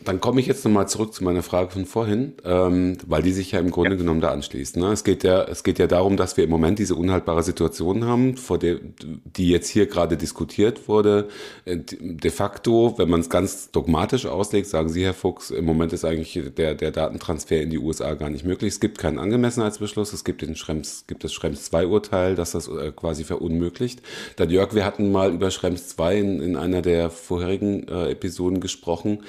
Dann 0.06 0.22
komme 0.22 0.40
ich 0.40 0.48
jetzt 0.48 0.64
nochmal 0.64 0.88
zurück 0.88 1.14
zu 1.14 1.24
meiner 1.24 1.44
Frage 1.44 1.72
von 1.72 1.86
vorhin, 1.86 2.34
ähm, 2.46 2.98
weil 3.06 3.22
die 3.22 3.34
sich 3.34 3.52
ja 3.52 3.60
im 3.60 3.70
Grunde 3.70 3.92
ja. 3.92 3.98
genommen 3.98 4.22
da 4.22 4.32
anschließt. 4.32 4.78
Ne? 4.78 4.88
Es, 4.92 5.04
geht 5.04 5.24
ja, 5.24 5.44
es 5.44 5.64
geht 5.64 5.78
ja 5.78 5.88
darum, 5.88 6.16
dass 6.16 6.38
wir 6.38 6.46
im 6.46 6.50
Moment 6.50 6.80
diese 6.80 6.96
unhaltbare 6.96 7.44
Situation 7.44 8.06
haben, 8.06 8.38
vor 8.38 8.58
der, 8.58 8.80
die 9.26 9.50
jetzt 9.50 9.68
hier 9.68 9.88
gerade 9.88 10.16
diskutiert 10.16 10.88
wurde. 10.88 11.28
Äh, 11.66 11.80
de 12.00 12.32
facto, 12.32 12.98
wenn 12.98 13.10
man 13.10 13.20
es 13.20 13.30
ganz 13.30 13.72
dogmatisch 13.72 14.26
auslegt, 14.26 14.68
sagen 14.68 14.88
Sie, 14.88 15.04
Herr 15.04 15.14
Fuchs, 15.14 15.52
im 15.52 15.66
Moment 15.66 15.92
ist 15.92 16.06
eigentlich 16.06 16.40
der, 16.56 16.76
der 16.76 16.92
Datentransfer 16.92 17.62
in 17.62 17.70
die 17.70 17.80
USA 17.80 18.14
gar 18.14 18.30
nicht 18.30 18.46
möglich. 18.46 18.74
Es 18.74 18.80
gibt 18.80 19.00
keinen 19.00 19.20
Angemessenheitsbeschluss, 19.20 20.14
es 20.14 20.24
gibt, 20.24 20.42
den 20.42 20.56
Schrems, 20.56 21.06
gibt 21.08 21.26
das 21.26 21.34
Schrems 21.34 21.72
2-Urteil, 21.72 22.36
das 22.36 22.52
das 22.52 22.68
äh, 22.68 22.92
quasi 22.96 23.24
verunmöglicht. 23.24 24.02
Dann 24.38 24.50
Jörg, 24.50 24.74
wir 24.74 24.86
hatten 24.86 25.12
mal 25.12 25.34
über 25.34 25.52
Schrems 25.52 25.90
2 25.90 26.18
in, 26.18 26.42
in 26.42 26.56
einer 26.56 26.82
der 26.82 27.10
vorherigen 27.10 27.88
äh, 27.88 28.12
Episoden 28.12 28.60
gesprochen. 28.60 29.24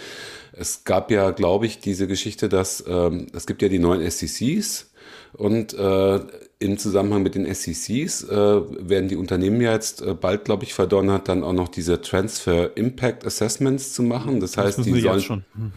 Es 0.52 0.84
gab 0.84 1.10
ja, 1.10 1.30
glaube 1.30 1.66
ich, 1.66 1.78
diese 1.78 2.06
Geschichte, 2.06 2.48
dass 2.48 2.84
ähm, 2.86 3.26
es 3.32 3.46
gibt 3.46 3.62
ja 3.62 3.68
die 3.68 3.78
neuen 3.78 4.08
SCCs 4.08 4.90
und 5.32 5.74
äh, 5.74 6.20
im 6.58 6.76
Zusammenhang 6.76 7.22
mit 7.22 7.34
den 7.34 7.52
SCCs 7.52 8.24
äh, 8.24 8.36
werden 8.36 9.08
die 9.08 9.16
Unternehmen 9.16 9.60
ja 9.60 9.72
jetzt 9.72 10.02
äh, 10.02 10.14
bald, 10.14 10.44
glaube 10.44 10.64
ich, 10.64 10.74
verdonnert, 10.74 11.28
dann 11.28 11.42
auch 11.42 11.52
noch 11.52 11.68
diese 11.68 12.00
Transfer 12.02 12.76
Impact 12.76 13.24
Assessments 13.24 13.94
zu 13.94 14.02
machen. 14.02 14.40
Das, 14.40 14.52
das 14.52 14.64
heißt, 14.64 14.84
die 14.84 15.00
sollen 15.00 15.20
schon. 15.20 15.44
Hm. 15.54 15.72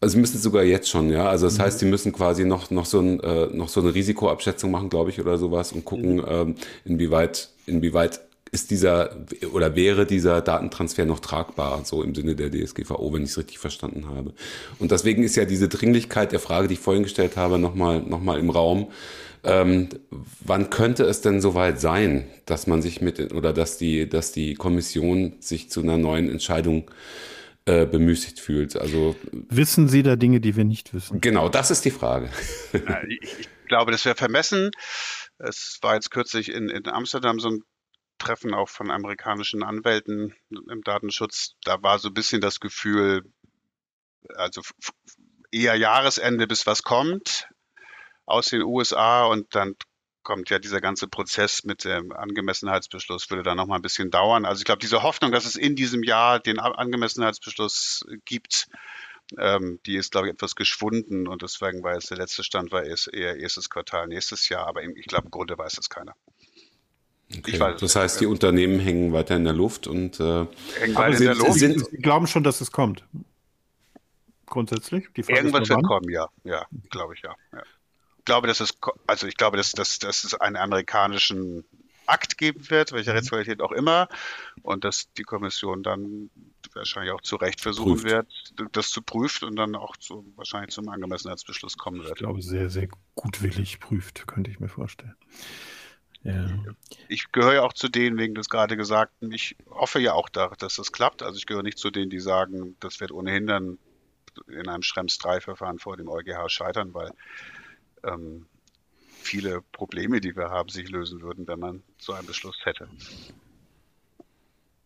Also 0.00 0.18
müssen 0.18 0.38
sogar 0.38 0.64
jetzt 0.64 0.88
schon, 0.88 1.10
ja. 1.10 1.28
Also 1.28 1.46
das 1.46 1.58
mhm. 1.58 1.62
heißt, 1.62 1.80
die 1.80 1.84
müssen 1.84 2.12
quasi 2.12 2.44
noch 2.44 2.72
noch 2.72 2.86
so 2.86 2.98
ein 2.98 3.20
äh, 3.20 3.46
noch 3.46 3.68
so 3.68 3.80
eine 3.80 3.94
Risikoabschätzung 3.94 4.72
machen, 4.72 4.88
glaube 4.88 5.10
ich, 5.10 5.20
oder 5.20 5.38
sowas 5.38 5.70
und 5.70 5.84
gucken, 5.84 6.16
mhm. 6.16 6.24
ähm, 6.26 6.54
inwieweit 6.84 7.50
inwieweit 7.66 8.20
ist 8.52 8.70
dieser 8.70 9.16
oder 9.52 9.74
wäre 9.74 10.04
dieser 10.04 10.42
Datentransfer 10.42 11.06
noch 11.06 11.20
tragbar, 11.20 11.84
so 11.86 12.02
im 12.02 12.14
Sinne 12.14 12.36
der 12.36 12.50
DSGVO, 12.50 13.12
wenn 13.12 13.24
ich 13.24 13.30
es 13.30 13.38
richtig 13.38 13.58
verstanden 13.58 14.06
habe. 14.08 14.34
Und 14.78 14.92
deswegen 14.92 15.22
ist 15.24 15.36
ja 15.36 15.46
diese 15.46 15.68
Dringlichkeit 15.68 16.32
der 16.32 16.38
Frage, 16.38 16.68
die 16.68 16.74
ich 16.74 16.80
vorhin 16.80 17.02
gestellt 17.02 17.36
habe, 17.36 17.58
nochmal 17.58 18.02
noch 18.02 18.20
mal 18.20 18.38
im 18.38 18.50
Raum. 18.50 18.92
Ähm, 19.42 19.88
wann 20.40 20.68
könnte 20.68 21.04
es 21.04 21.22
denn 21.22 21.40
soweit 21.40 21.80
sein, 21.80 22.28
dass 22.44 22.66
man 22.66 22.82
sich 22.82 23.00
mit 23.00 23.32
oder 23.32 23.54
dass 23.54 23.78
die, 23.78 24.06
dass 24.08 24.32
die 24.32 24.54
Kommission 24.54 25.34
sich 25.40 25.70
zu 25.70 25.80
einer 25.80 25.96
neuen 25.96 26.30
Entscheidung 26.30 26.90
äh, 27.64 27.86
bemüßigt 27.86 28.38
fühlt? 28.38 28.76
Also 28.76 29.16
wissen 29.48 29.88
Sie 29.88 30.02
da 30.02 30.16
Dinge, 30.16 30.40
die 30.40 30.56
wir 30.56 30.64
nicht 30.64 30.92
wissen? 30.92 31.22
Genau, 31.22 31.48
das 31.48 31.70
ist 31.70 31.86
die 31.86 31.90
Frage. 31.90 32.28
ich, 33.08 33.40
ich 33.40 33.48
glaube, 33.66 33.92
das 33.92 34.04
wäre 34.04 34.14
vermessen. 34.14 34.70
Es 35.38 35.78
war 35.80 35.94
jetzt 35.94 36.10
kürzlich 36.10 36.52
in, 36.52 36.68
in 36.68 36.86
Amsterdam 36.86 37.40
so 37.40 37.48
ein 37.48 37.62
Treffen 38.22 38.54
auch 38.54 38.68
von 38.68 38.90
amerikanischen 38.90 39.62
Anwälten 39.62 40.34
im 40.50 40.82
Datenschutz, 40.82 41.56
da 41.64 41.82
war 41.82 41.98
so 41.98 42.08
ein 42.08 42.14
bisschen 42.14 42.40
das 42.40 42.60
Gefühl, 42.60 43.24
also 44.36 44.62
eher 45.50 45.74
Jahresende, 45.74 46.46
bis 46.46 46.66
was 46.66 46.82
kommt 46.82 47.48
aus 48.24 48.48
den 48.48 48.62
USA 48.62 49.24
und 49.24 49.54
dann 49.54 49.74
kommt 50.22 50.50
ja 50.50 50.60
dieser 50.60 50.80
ganze 50.80 51.08
Prozess 51.08 51.64
mit 51.64 51.84
dem 51.84 52.12
Angemessenheitsbeschluss, 52.12 53.28
würde 53.30 53.42
dann 53.42 53.56
nochmal 53.56 53.80
ein 53.80 53.82
bisschen 53.82 54.10
dauern. 54.10 54.44
Also 54.44 54.60
ich 54.60 54.64
glaube, 54.64 54.78
diese 54.78 55.02
Hoffnung, 55.02 55.32
dass 55.32 55.44
es 55.44 55.56
in 55.56 55.74
diesem 55.74 56.04
Jahr 56.04 56.38
den 56.38 56.60
Angemessenheitsbeschluss 56.60 58.06
gibt, 58.24 58.68
ähm, 59.38 59.80
die 59.84 59.96
ist, 59.96 60.12
glaube 60.12 60.28
ich, 60.28 60.34
etwas 60.34 60.54
geschwunden. 60.54 61.26
Und 61.26 61.42
deswegen 61.42 61.82
war 61.82 61.94
jetzt 61.94 62.10
der 62.10 62.18
letzte 62.18 62.44
Stand 62.44 62.70
war 62.70 62.84
eher 62.84 63.36
erstes 63.36 63.68
Quartal 63.68 64.06
nächstes 64.06 64.48
Jahr, 64.48 64.66
aber 64.66 64.82
ich 64.82 65.06
glaube, 65.06 65.24
im 65.26 65.30
Grunde 65.30 65.58
weiß 65.58 65.72
das 65.72 65.88
keiner. 65.88 66.14
Okay. 67.38 67.58
das 67.80 67.96
heißt, 67.96 68.20
die 68.20 68.26
Unternehmen 68.26 68.78
hängen 68.78 69.12
weiter 69.12 69.36
in 69.36 69.44
der 69.44 69.52
Luft 69.52 69.86
und 69.86 70.20
äh, 70.20 70.46
der 70.80 71.34
Luft. 71.34 71.54
Sind, 71.54 71.86
Sie 71.90 71.96
glauben 71.98 72.26
schon, 72.26 72.44
dass 72.44 72.60
es 72.60 72.70
kommt. 72.70 73.04
Grundsätzlich. 74.46 75.08
Irgendwas 75.14 75.68
wird 75.68 75.82
kommen, 75.84 76.10
ja, 76.10 76.28
ja, 76.44 76.66
glaube 76.90 77.14
ich 77.14 77.22
ja. 77.22 77.34
ja. 77.52 77.62
Ich 78.18 78.24
glaube, 78.26 78.46
dass 78.46 78.60
es, 78.60 78.78
also 79.06 79.26
ich 79.26 79.36
glaube, 79.36 79.56
dass, 79.56 79.72
dass, 79.72 79.98
dass 79.98 80.24
es 80.24 80.34
einen 80.34 80.56
amerikanischen 80.56 81.64
Akt 82.06 82.36
geben 82.38 82.68
wird, 82.70 82.92
welcher 82.92 83.12
mhm. 83.12 83.16
Rechtsqualität 83.16 83.60
auch 83.62 83.72
immer, 83.72 84.08
und 84.62 84.84
dass 84.84 85.12
die 85.14 85.22
Kommission 85.22 85.82
dann 85.82 86.30
wahrscheinlich 86.74 87.12
auch 87.12 87.20
zu 87.20 87.36
Recht 87.36 87.60
versuchen 87.60 88.00
Prüft. 88.00 88.04
wird, 88.04 88.76
das 88.76 88.90
zu 88.90 89.02
prüfen 89.02 89.48
und 89.48 89.56
dann 89.56 89.74
auch 89.74 89.96
zu, 89.96 90.24
wahrscheinlich 90.36 90.70
zum 90.70 90.88
Angemessenheitsbeschluss 90.88 91.76
kommen 91.76 92.00
wird. 92.00 92.12
Ich 92.12 92.18
glaube, 92.18 92.42
sehr, 92.42 92.70
sehr 92.70 92.88
gutwillig 93.14 93.80
prüft, 93.80 94.26
könnte 94.26 94.50
ich 94.50 94.60
mir 94.60 94.68
vorstellen. 94.68 95.16
Ich 97.08 97.32
gehöre 97.32 97.54
ja 97.54 97.62
auch 97.62 97.72
zu 97.72 97.88
denen, 97.88 98.16
wegen 98.18 98.34
des 98.34 98.48
gerade 98.48 98.76
Gesagten, 98.76 99.32
ich 99.32 99.56
hoffe 99.70 99.98
ja 99.98 100.12
auch, 100.12 100.28
da, 100.28 100.48
dass 100.58 100.76
das 100.76 100.92
klappt. 100.92 101.22
Also 101.22 101.36
ich 101.36 101.46
gehöre 101.46 101.62
nicht 101.62 101.78
zu 101.78 101.90
denen, 101.90 102.10
die 102.10 102.20
sagen, 102.20 102.76
das 102.80 103.00
wird 103.00 103.12
ohnehin 103.12 103.46
dann 103.46 103.78
in 104.48 104.68
einem 104.68 104.82
Schrems 104.82 105.18
3-Verfahren 105.18 105.78
vor 105.78 105.96
dem 105.96 106.08
EuGH 106.08 106.48
scheitern, 106.48 106.94
weil 106.94 107.10
ähm, 108.04 108.46
viele 109.22 109.62
Probleme, 109.72 110.20
die 110.20 110.36
wir 110.36 110.50
haben, 110.50 110.68
sich 110.68 110.88
lösen 110.88 111.20
würden, 111.22 111.46
wenn 111.46 111.58
man 111.58 111.82
so 111.98 112.12
einen 112.12 112.26
Beschluss 112.26 112.58
hätte. 112.64 112.88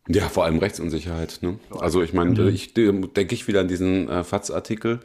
Ja, 0.09 0.29
vor 0.29 0.45
allem 0.45 0.59
Rechtsunsicherheit. 0.59 1.39
Ne? 1.43 1.59
Also 1.71 2.01
ich 2.01 2.13
meine, 2.13 2.31
mhm. 2.31 2.49
ich 2.49 2.75
denke 2.75 3.35
ich 3.35 3.49
wieder 3.49 3.61
an 3.61 3.69
diesen 3.69 4.09
äh, 4.09 4.23
FATS-Artikel, 4.23 5.01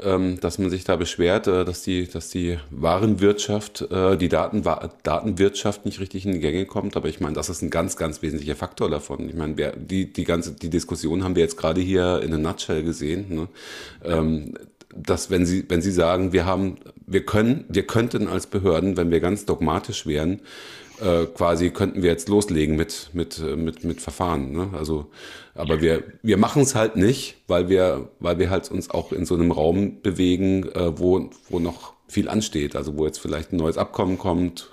ähm, 0.00 0.40
dass 0.40 0.58
man 0.58 0.70
sich 0.70 0.84
da 0.84 0.96
beschwert, 0.96 1.46
äh, 1.46 1.64
dass 1.66 1.82
die, 1.82 2.08
dass 2.08 2.30
die 2.30 2.58
Warenwirtschaft, 2.70 3.82
äh, 3.90 4.16
die 4.16 4.28
Daten, 4.28 4.62
Datenwirtschaft 5.02 5.84
nicht 5.84 6.00
richtig 6.00 6.24
in 6.24 6.32
die 6.32 6.40
Gänge 6.40 6.64
kommt. 6.64 6.96
Aber 6.96 7.08
ich 7.08 7.20
meine, 7.20 7.34
das 7.34 7.50
ist 7.50 7.60
ein 7.60 7.70
ganz, 7.70 7.96
ganz 7.96 8.22
wesentlicher 8.22 8.56
Faktor 8.56 8.88
davon. 8.88 9.28
Ich 9.28 9.34
meine, 9.34 9.58
wer, 9.58 9.76
die, 9.76 10.10
die 10.10 10.24
ganze, 10.24 10.52
die 10.52 10.70
Diskussion 10.70 11.22
haben 11.22 11.36
wir 11.36 11.42
jetzt 11.42 11.58
gerade 11.58 11.82
hier 11.82 12.22
in 12.22 12.32
a 12.32 12.38
nutshell 12.38 12.82
gesehen. 12.82 13.26
Ne? 13.28 13.48
Ähm, 14.04 14.54
dass 14.94 15.30
wenn 15.30 15.44
Sie, 15.44 15.64
wenn 15.68 15.82
Sie 15.82 15.90
sagen, 15.90 16.32
wir 16.32 16.46
haben, 16.46 16.76
wir 17.06 17.26
können, 17.26 17.64
wir 17.68 17.86
könnten 17.86 18.28
als 18.28 18.46
Behörden, 18.46 18.96
wenn 18.96 19.10
wir 19.10 19.20
ganz 19.20 19.44
dogmatisch 19.44 20.06
wären, 20.06 20.40
äh, 21.00 21.26
quasi 21.26 21.70
könnten 21.70 22.02
wir 22.02 22.10
jetzt 22.10 22.28
loslegen 22.28 22.76
mit, 22.76 23.10
mit, 23.12 23.38
äh, 23.38 23.56
mit, 23.56 23.84
mit 23.84 24.00
Verfahren. 24.00 24.52
Ne? 24.52 24.70
Also, 24.76 25.10
aber 25.54 25.80
wir, 25.80 26.04
wir 26.22 26.36
machen 26.36 26.62
es 26.62 26.74
halt 26.74 26.96
nicht, 26.96 27.36
weil 27.46 27.68
wir, 27.68 28.08
weil 28.20 28.38
wir 28.38 28.50
halt 28.50 28.70
uns 28.70 28.90
auch 28.90 29.12
in 29.12 29.26
so 29.26 29.34
einem 29.34 29.50
Raum 29.50 30.02
bewegen, 30.02 30.68
äh, 30.72 30.98
wo, 30.98 31.30
wo 31.48 31.58
noch 31.58 31.94
viel 32.08 32.28
ansteht, 32.28 32.76
also 32.76 32.96
wo 32.96 33.06
jetzt 33.06 33.18
vielleicht 33.18 33.52
ein 33.52 33.56
neues 33.56 33.78
Abkommen 33.78 34.18
kommt. 34.18 34.70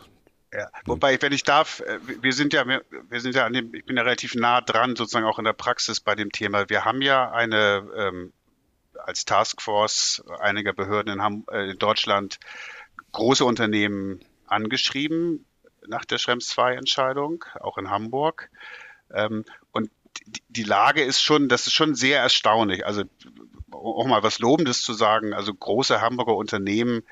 Ja, 0.54 0.70
wobei, 0.86 1.20
wenn 1.21 1.33
ich 1.33 1.43
darf, 1.43 1.79
äh, 1.79 2.00
wir 2.21 2.33
sind 2.33 2.54
ja, 2.54 2.66
wir 2.67 3.20
sind 3.20 3.36
ja 3.36 3.45
an 3.45 3.54
dem, 3.54 3.74
ich 3.74 3.86
bin 3.86 3.97
ja 3.97 4.04
relativ 4.04 4.36
nah 4.36 4.62
dran, 4.62 4.95
sozusagen 4.95 5.25
auch 5.25 5.39
in 5.39 5.45
der 5.45 5.54
Praxis 5.54 6.00
bei 6.00 6.16
dem 6.16 6.32
Thema. 6.32 6.70
Wir 6.70 6.86
haben 6.86 7.01
ja 7.01 7.32
eine 7.32 7.87
ähm, 7.97 8.33
als 9.04 9.25
Taskforce 9.25 10.24
einiger 10.39 10.74
Behörden 10.74 11.13
in, 11.13 11.21
Ham 11.21 11.45
äh, 11.51 11.71
in 11.71 11.79
Deutschland 11.79 12.39
große 13.12 13.45
Unternehmen 13.45 14.24
angeschrieben, 14.47 15.45
nach 15.88 16.05
der 16.05 16.18
Schrems 16.18 16.55
II-Entscheidung, 16.58 17.46
auch 17.60 17.78
in 17.78 17.89
Hamburg. 17.89 18.50
Ähm, 19.14 19.46
und 19.72 19.89
die 20.50 20.64
Lage 20.64 21.01
ist 21.01 21.22
schon, 21.22 21.50
das 21.50 21.68
ist 21.68 21.74
schon 21.74 21.96
sehr 21.96 22.20
erstaunlich. 22.20 22.86
Also 22.86 23.04
auch 23.72 24.05
mal 24.05 24.24
was 24.24 24.39
Lobendes 24.39 24.84
zu 24.84 24.93
sagen. 24.93 25.34
Also 25.34 25.54
große 25.54 26.01
Hamburger 26.01 26.36
Unternehmen 26.36 27.04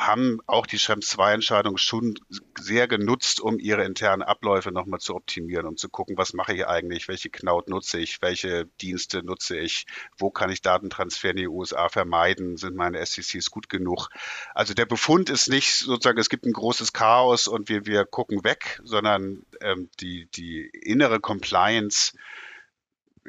haben 0.00 0.40
auch 0.46 0.66
die 0.66 0.78
Schrems-2-Entscheidung 0.78 1.76
schon 1.76 2.14
sehr 2.58 2.88
genutzt, 2.88 3.38
um 3.38 3.58
ihre 3.58 3.84
internen 3.84 4.22
Abläufe 4.22 4.72
nochmal 4.72 4.98
zu 4.98 5.14
optimieren, 5.14 5.66
um 5.66 5.76
zu 5.76 5.90
gucken, 5.90 6.16
was 6.16 6.32
mache 6.32 6.54
ich 6.54 6.66
eigentlich, 6.66 7.06
welche 7.06 7.28
Cloud 7.28 7.68
nutze 7.68 7.98
ich, 7.98 8.22
welche 8.22 8.64
Dienste 8.80 9.22
nutze 9.22 9.58
ich, 9.58 9.86
wo 10.16 10.30
kann 10.30 10.50
ich 10.50 10.62
Datentransfer 10.62 11.30
in 11.30 11.36
die 11.36 11.48
USA 11.48 11.90
vermeiden, 11.90 12.56
sind 12.56 12.76
meine 12.76 13.04
SCCs 13.04 13.50
gut 13.50 13.68
genug. 13.68 14.08
Also 14.54 14.72
der 14.72 14.86
Befund 14.86 15.28
ist 15.28 15.48
nicht 15.48 15.74
sozusagen, 15.74 16.18
es 16.18 16.30
gibt 16.30 16.46
ein 16.46 16.52
großes 16.52 16.94
Chaos 16.94 17.46
und 17.46 17.68
wir, 17.68 17.84
wir 17.84 18.06
gucken 18.06 18.42
weg, 18.42 18.80
sondern 18.82 19.44
ähm, 19.60 19.90
die, 20.00 20.30
die 20.30 20.70
innere 20.82 21.20
Compliance, 21.20 22.16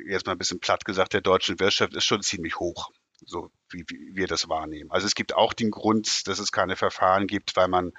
jetzt 0.08 0.26
mal 0.26 0.32
ein 0.32 0.38
bisschen 0.38 0.62
platt 0.62 0.86
gesagt, 0.86 1.14
der 1.14 1.22
deutschen 1.22 1.60
Wirtschaft 1.60 1.96
ist 1.96 2.06
schon 2.06 2.22
ziemlich 2.22 2.60
hoch 2.60 2.92
so 3.26 3.52
wie, 3.70 3.86
wie, 3.88 4.16
wir 4.16 4.28
das 4.28 4.50
wahrnehmen. 4.50 4.92
Also 4.92 5.08
es 5.08 5.16
gibt 5.16 5.36
auch 5.36 5.54
den 5.54 5.72
Grund, 5.72 6.28
dass 6.28 6.40
es 6.40 6.52
keine 6.52 6.76
Verfahren 6.76 7.28
gibt, 7.28 7.56
weil 7.56 7.68
man 7.68 7.94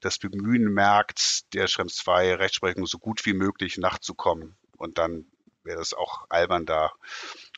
das 0.00 0.18
Bemühen 0.18 0.72
merkt, 0.72 1.52
der 1.54 1.66
Schrems 1.66 1.96
2 1.96 2.34
Rechtsprechung 2.34 2.86
so 2.86 2.98
gut 2.98 3.24
wie 3.26 3.32
möglich 3.32 3.78
nachzukommen. 3.78 4.56
Und 4.76 4.98
dann 4.98 5.26
wäre 5.64 5.80
es 5.80 5.94
auch 5.94 6.26
albern, 6.28 6.66
da 6.66 6.92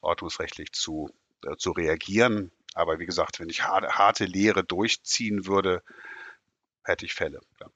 ordnungsrechtlich 0.00 0.72
zu, 0.72 1.10
äh, 1.44 1.56
zu 1.56 1.72
reagieren. 1.72 2.52
Aber 2.74 2.98
wie 2.98 3.06
gesagt, 3.06 3.40
wenn 3.40 3.48
ich 3.48 3.62
harte, 3.64 3.88
harte 3.88 4.24
Lehre 4.24 4.64
durchziehen 4.64 5.46
würde, 5.46 5.82
hätte 6.84 7.04
ich 7.04 7.14
Fälle. 7.14 7.40
Ja. 7.60 7.68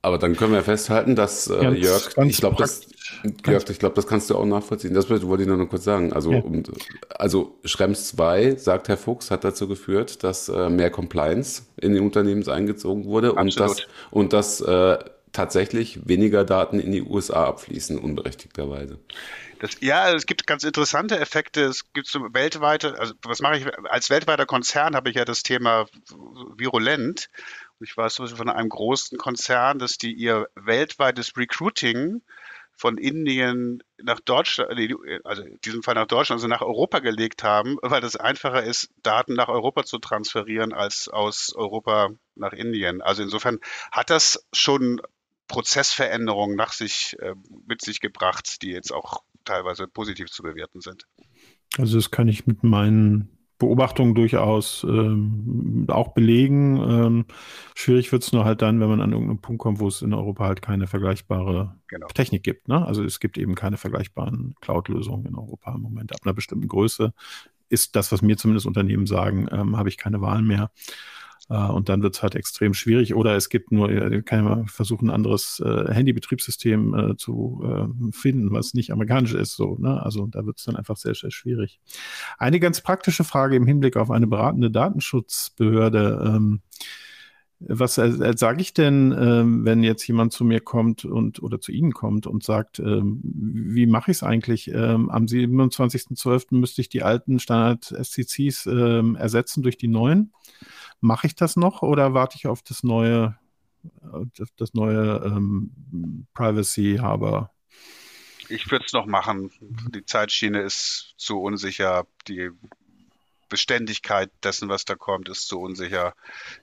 Aber 0.00 0.18
dann 0.18 0.36
können 0.36 0.52
wir 0.52 0.62
festhalten, 0.62 1.16
dass 1.16 1.48
äh, 1.48 1.58
ganz, 1.60 1.78
Jörg, 1.78 2.14
ganz 2.14 2.32
ich 2.32 2.38
glaube, 2.38 2.56
das, 2.56 2.86
Jörg, 3.46 3.68
ich 3.68 3.78
glaube, 3.78 3.96
das 3.96 4.06
kannst 4.06 4.30
du 4.30 4.36
auch 4.36 4.44
nachvollziehen. 4.44 4.94
Das 4.94 5.10
wollte 5.10 5.42
ich 5.42 5.48
nur 5.48 5.56
noch 5.56 5.68
kurz 5.68 5.84
sagen. 5.84 6.12
Also, 6.12 6.32
ja. 6.32 6.40
um, 6.40 6.62
also 7.10 7.58
Schrems 7.64 8.08
2, 8.08 8.56
sagt 8.56 8.88
Herr 8.88 8.96
Fuchs, 8.96 9.30
hat 9.30 9.42
dazu 9.42 9.66
geführt, 9.66 10.22
dass 10.22 10.48
äh, 10.48 10.68
mehr 10.68 10.90
Compliance 10.90 11.62
in 11.76 11.94
den 11.94 12.04
Unternehmen 12.04 12.46
eingezogen 12.48 13.06
wurde 13.06 13.36
Absolut. 13.36 13.48
und 13.50 13.60
dass, 13.60 13.86
und 14.10 14.32
dass 14.32 14.60
äh, 14.60 14.98
tatsächlich 15.32 16.08
weniger 16.08 16.44
Daten 16.44 16.78
in 16.78 16.92
die 16.92 17.02
USA 17.02 17.46
abfließen, 17.46 17.98
unberechtigterweise. 17.98 18.98
Das, 19.60 19.72
ja, 19.80 20.14
es 20.14 20.26
gibt 20.26 20.46
ganz 20.46 20.62
interessante 20.62 21.18
Effekte. 21.18 21.62
Es 21.64 21.92
gibt 21.92 22.06
so 22.06 22.20
weltweite, 22.32 22.98
also 22.98 23.14
was 23.22 23.40
mache 23.40 23.58
ich 23.58 23.66
als 23.90 24.10
weltweiter 24.10 24.46
Konzern 24.46 24.94
habe 24.94 25.10
ich 25.10 25.16
ja 25.16 25.24
das 25.24 25.42
Thema 25.42 25.86
virulent. 26.56 27.28
Ich 27.80 27.96
weiß 27.96 28.14
zum 28.14 28.24
Beispiel 28.24 28.38
von 28.38 28.48
einem 28.48 28.68
großen 28.68 29.18
Konzern, 29.18 29.78
dass 29.78 29.98
die 29.98 30.12
ihr 30.12 30.48
weltweites 30.54 31.36
Recruiting 31.36 32.22
von 32.78 32.96
Indien 32.96 33.82
nach 34.00 34.20
Deutschland, 34.20 34.70
also 35.24 35.42
in 35.42 35.60
diesem 35.64 35.82
Fall 35.82 35.96
nach 35.96 36.06
Deutschland, 36.06 36.38
also 36.38 36.46
nach 36.46 36.62
Europa 36.62 37.00
gelegt 37.00 37.42
haben, 37.42 37.76
weil 37.82 38.00
das 38.00 38.14
einfacher 38.14 38.62
ist, 38.62 38.90
Daten 39.02 39.34
nach 39.34 39.48
Europa 39.48 39.84
zu 39.84 39.98
transferieren 39.98 40.72
als 40.72 41.08
aus 41.08 41.52
Europa 41.54 42.10
nach 42.36 42.52
Indien. 42.52 43.02
Also 43.02 43.22
insofern 43.22 43.58
hat 43.90 44.10
das 44.10 44.46
schon 44.52 45.00
Prozessveränderungen 45.48 46.56
nach 46.56 46.72
sich, 46.72 47.16
äh, 47.20 47.34
mit 47.66 47.82
sich 47.82 48.00
gebracht, 48.00 48.62
die 48.62 48.70
jetzt 48.70 48.92
auch 48.92 49.22
teilweise 49.44 49.88
positiv 49.88 50.30
zu 50.30 50.42
bewerten 50.42 50.80
sind. 50.80 51.06
Also 51.78 51.96
das 51.96 52.10
kann 52.10 52.28
ich 52.28 52.46
mit 52.46 52.62
meinen 52.62 53.37
Beobachtungen 53.58 54.14
durchaus 54.14 54.84
ähm, 54.88 55.86
auch 55.88 56.08
belegen. 56.14 56.76
Ähm, 56.76 57.24
schwierig 57.74 58.12
wird 58.12 58.22
es 58.22 58.32
nur 58.32 58.44
halt 58.44 58.62
dann, 58.62 58.80
wenn 58.80 58.88
man 58.88 59.00
an 59.00 59.12
irgendeinen 59.12 59.40
Punkt 59.40 59.60
kommt, 59.60 59.80
wo 59.80 59.88
es 59.88 60.00
in 60.00 60.14
Europa 60.14 60.44
halt 60.44 60.62
keine 60.62 60.86
vergleichbare 60.86 61.74
genau. 61.88 62.06
Technik 62.08 62.44
gibt. 62.44 62.68
Ne? 62.68 62.86
Also 62.86 63.02
es 63.02 63.18
gibt 63.18 63.36
eben 63.36 63.56
keine 63.56 63.76
vergleichbaren 63.76 64.54
Cloud-Lösungen 64.60 65.26
in 65.26 65.34
Europa 65.34 65.74
im 65.74 65.82
Moment. 65.82 66.12
Ab 66.12 66.20
einer 66.24 66.34
bestimmten 66.34 66.68
Größe 66.68 67.12
ist 67.68 67.96
das, 67.96 68.12
was 68.12 68.22
mir 68.22 68.36
zumindest 68.36 68.66
Unternehmen 68.66 69.06
sagen, 69.06 69.48
ähm, 69.50 69.76
habe 69.76 69.88
ich 69.88 69.98
keine 69.98 70.20
Wahl 70.20 70.42
mehr. 70.42 70.70
Äh, 71.48 71.56
und 71.68 71.88
dann 71.88 72.02
wird 72.02 72.16
es 72.16 72.22
halt 72.22 72.34
extrem 72.34 72.74
schwierig. 72.74 73.14
Oder 73.14 73.36
es 73.36 73.48
gibt 73.48 73.72
nur, 73.72 73.90
äh, 73.90 74.22
kann 74.22 74.44
man 74.44 74.66
versuchen, 74.66 75.08
ein 75.08 75.14
anderes 75.14 75.62
äh, 75.64 75.92
Handybetriebssystem 75.92 76.94
äh, 76.94 77.16
zu 77.16 77.62
äh, 77.64 78.12
finden, 78.12 78.52
was 78.52 78.74
nicht 78.74 78.90
amerikanisch 78.92 79.34
ist. 79.34 79.56
So, 79.56 79.76
ne? 79.78 80.02
Also 80.02 80.26
da 80.26 80.44
wird 80.46 80.58
es 80.58 80.64
dann 80.64 80.76
einfach 80.76 80.96
sehr, 80.96 81.14
sehr 81.14 81.30
schwierig. 81.30 81.80
Eine 82.38 82.60
ganz 82.60 82.80
praktische 82.80 83.24
Frage 83.24 83.56
im 83.56 83.66
Hinblick 83.66 83.96
auf 83.96 84.10
eine 84.10 84.26
beratende 84.26 84.70
Datenschutzbehörde. 84.70 86.22
Ähm, 86.26 86.60
was 87.60 87.98
äh, 87.98 88.34
sage 88.36 88.60
ich 88.60 88.72
denn, 88.72 89.12
ähm, 89.18 89.64
wenn 89.64 89.82
jetzt 89.82 90.06
jemand 90.06 90.32
zu 90.32 90.44
mir 90.44 90.60
kommt 90.60 91.04
und 91.04 91.42
oder 91.42 91.60
zu 91.60 91.72
Ihnen 91.72 91.92
kommt 91.92 92.28
und 92.28 92.44
sagt, 92.44 92.78
ähm, 92.78 93.20
wie 93.24 93.86
mache 93.86 94.12
ich 94.12 94.18
es 94.18 94.22
eigentlich? 94.22 94.68
Ähm, 94.68 95.10
am 95.10 95.24
27.12. 95.24 96.54
müsste 96.54 96.82
ich 96.82 96.88
die 96.88 97.02
alten 97.02 97.40
Standard-SCCs 97.40 98.66
ähm, 98.66 99.16
ersetzen 99.16 99.64
durch 99.64 99.76
die 99.76 99.88
neuen. 99.88 100.32
Mache 101.00 101.26
ich 101.28 101.34
das 101.34 101.56
noch 101.56 101.82
oder 101.82 102.14
warte 102.14 102.36
ich 102.36 102.46
auf 102.46 102.62
das 102.62 102.82
neue, 102.82 103.38
das, 104.36 104.48
das 104.56 104.74
neue 104.74 105.22
ähm, 105.24 106.26
Privacy 106.34 106.98
Harbor? 107.00 107.52
Ich 108.48 108.70
würde 108.70 108.84
es 108.86 108.92
noch 108.92 109.06
machen. 109.06 109.52
Die 109.60 110.04
Zeitschiene 110.04 110.62
ist 110.62 111.14
zu 111.16 111.40
unsicher. 111.40 112.06
Die 112.26 112.50
Beständigkeit 113.48 114.30
dessen, 114.42 114.68
was 114.68 114.84
da 114.84 114.94
kommt, 114.94 115.28
ist 115.28 115.48
zu 115.48 115.60
unsicher. 115.60 116.14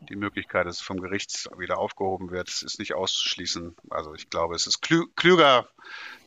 Die 0.09 0.15
Möglichkeit, 0.15 0.67
dass 0.67 0.77
es 0.77 0.81
vom 0.81 0.99
Gericht 0.99 1.49
wieder 1.57 1.77
aufgehoben 1.77 2.31
wird, 2.31 2.49
ist 2.49 2.79
nicht 2.79 2.93
auszuschließen. 2.93 3.75
Also 3.89 4.13
ich 4.13 4.29
glaube, 4.29 4.55
es 4.55 4.67
ist 4.67 4.81
klü 4.81 5.05
klüger, 5.15 5.69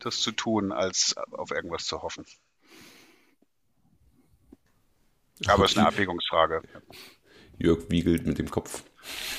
das 0.00 0.20
zu 0.20 0.32
tun, 0.32 0.72
als 0.72 1.16
auf 1.16 1.50
irgendwas 1.50 1.84
zu 1.84 2.02
hoffen. 2.02 2.24
Aber 5.46 5.64
es 5.64 5.72
ist 5.72 5.78
eine 5.78 5.86
Abwägungsfrage. 5.86 6.62
Jörg 7.58 7.90
wiegelt 7.90 8.26
mit 8.26 8.38
dem 8.38 8.50
Kopf. 8.50 8.84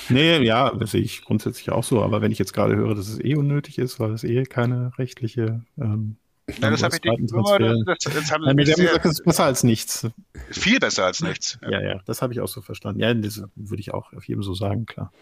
Nee, 0.08 0.38
ja, 0.42 0.70
das 0.70 0.92
sehe 0.92 1.02
ich 1.02 1.22
grundsätzlich 1.22 1.70
auch 1.70 1.84
so. 1.84 2.02
Aber 2.02 2.22
wenn 2.22 2.32
ich 2.32 2.38
jetzt 2.38 2.52
gerade 2.52 2.76
höre, 2.76 2.94
dass 2.94 3.08
es 3.08 3.20
eh 3.20 3.36
unnötig 3.36 3.78
ist, 3.78 4.00
weil 4.00 4.12
es 4.12 4.24
eh 4.24 4.44
keine 4.44 4.92
rechtliche. 4.98 5.64
Ähm, 5.78 6.16
ja, 6.60 6.70
das 6.70 6.82
habe 6.82 6.96
ich 6.96 7.02
nicht 7.02 7.32
das, 7.32 7.98
das, 8.02 8.14
das 8.14 8.32
haben 8.32 8.44
ja, 8.44 8.64
sehr, 8.64 8.86
gesagt, 8.86 9.04
das 9.04 9.12
ist 9.12 9.24
besser 9.24 9.44
als 9.44 9.62
nichts. 9.62 10.08
Viel 10.50 10.80
besser 10.80 11.06
als 11.06 11.22
nichts. 11.22 11.58
Ja, 11.62 11.70
ja, 11.70 11.82
ja 11.82 12.00
das 12.06 12.22
habe 12.22 12.32
ich 12.32 12.40
auch 12.40 12.48
so 12.48 12.60
verstanden. 12.60 13.00
Ja, 13.00 13.14
das 13.14 13.42
würde 13.54 13.80
ich 13.80 13.94
auch 13.94 14.12
auf 14.12 14.24
jedem 14.26 14.42
so 14.42 14.54
sagen, 14.54 14.86
klar. 14.86 15.12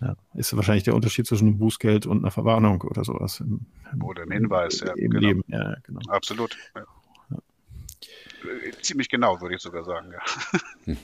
Ja, 0.00 0.16
ist 0.34 0.54
wahrscheinlich 0.56 0.84
der 0.84 0.94
Unterschied 0.94 1.26
zwischen 1.26 1.46
einem 1.46 1.58
Bußgeld 1.58 2.06
und 2.06 2.18
einer 2.18 2.30
Verwarnung 2.30 2.82
oder 2.82 3.04
sowas. 3.04 3.40
Im, 3.40 3.60
im, 3.92 4.02
oder 4.02 4.22
ein 4.22 4.32
Hinweis, 4.32 4.80
ja. 4.80 4.92
Im 4.94 5.10
genau. 5.10 5.28
Leben, 5.28 5.44
ja, 5.48 5.76
genau. 5.84 6.00
Absolut. 6.08 6.56
Ja. 6.74 6.84
Ja. 7.30 7.38
Ziemlich 8.82 9.08
genau, 9.08 9.40
würde 9.40 9.54
ich 9.54 9.62
sogar 9.62 9.84
sagen, 9.84 10.10
ja. 10.12 10.60
Hm. 10.84 10.96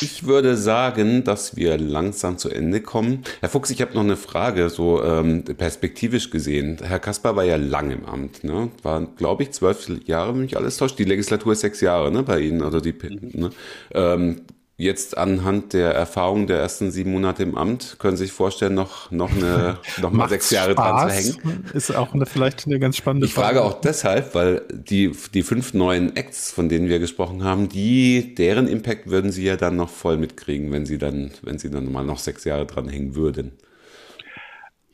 Ich 0.00 0.26
würde 0.26 0.56
sagen, 0.56 1.24
dass 1.24 1.56
wir 1.56 1.76
langsam 1.78 2.38
zu 2.38 2.50
Ende 2.50 2.80
kommen. 2.80 3.24
Herr 3.40 3.48
Fuchs, 3.48 3.70
ich 3.70 3.80
habe 3.80 3.94
noch 3.94 4.02
eine 4.02 4.16
Frage, 4.16 4.68
so 4.70 5.02
ähm, 5.02 5.44
perspektivisch 5.44 6.30
gesehen. 6.30 6.78
Herr 6.82 7.00
Kaspar 7.00 7.36
war 7.36 7.44
ja 7.44 7.56
lang 7.56 7.90
im 7.90 8.04
Amt, 8.04 8.44
ne? 8.44 8.70
War, 8.82 9.06
glaube 9.16 9.42
ich, 9.42 9.52
zwölf 9.52 9.88
Jahre, 10.06 10.34
wenn 10.34 10.42
mich 10.42 10.56
alles 10.56 10.76
täuscht. 10.76 10.98
Die 10.98 11.04
Legislatur 11.04 11.52
ist 11.52 11.60
sechs 11.60 11.80
Jahre, 11.80 12.12
ne, 12.12 12.22
bei 12.22 12.40
Ihnen, 12.40 12.62
oder 12.62 12.80
die, 12.80 12.94
ne? 13.32 13.50
Ähm, 13.92 14.42
Jetzt 14.80 15.18
anhand 15.18 15.72
der 15.72 15.90
Erfahrung 15.90 16.46
der 16.46 16.60
ersten 16.60 16.92
sieben 16.92 17.10
Monate 17.10 17.42
im 17.42 17.58
Amt, 17.58 17.96
können 17.98 18.16
Sie 18.16 18.26
sich 18.26 18.32
vorstellen, 18.32 18.74
noch, 18.74 19.10
noch, 19.10 19.32
eine, 19.32 19.78
noch 20.00 20.12
mal 20.12 20.28
sechs 20.28 20.50
Jahre 20.50 20.70
Spaß. 20.70 21.00
dran 21.00 21.10
zu 21.10 21.48
hängen? 21.48 21.64
Ist 21.74 21.96
auch 21.96 22.14
eine, 22.14 22.26
vielleicht 22.26 22.64
eine 22.64 22.78
ganz 22.78 22.96
spannende 22.96 23.26
ich 23.26 23.34
Frage. 23.34 23.56
Ich 23.56 23.60
frage 23.60 23.68
auch 23.68 23.80
deshalb, 23.80 24.36
weil 24.36 24.62
die, 24.70 25.10
die 25.34 25.42
fünf 25.42 25.74
neuen 25.74 26.14
Acts, 26.14 26.52
von 26.52 26.68
denen 26.68 26.88
wir 26.88 27.00
gesprochen 27.00 27.42
haben, 27.42 27.68
die, 27.68 28.36
deren 28.36 28.68
Impact 28.68 29.10
würden 29.10 29.32
Sie 29.32 29.42
ja 29.42 29.56
dann 29.56 29.74
noch 29.74 29.90
voll 29.90 30.16
mitkriegen, 30.16 30.70
wenn 30.70 30.86
Sie 30.86 30.96
dann, 30.96 31.32
wenn 31.42 31.58
Sie 31.58 31.70
dann 31.70 31.90
mal 31.90 32.04
noch 32.04 32.20
sechs 32.20 32.44
Jahre 32.44 32.64
dran 32.64 32.88
hängen 32.88 33.16
würden. 33.16 33.58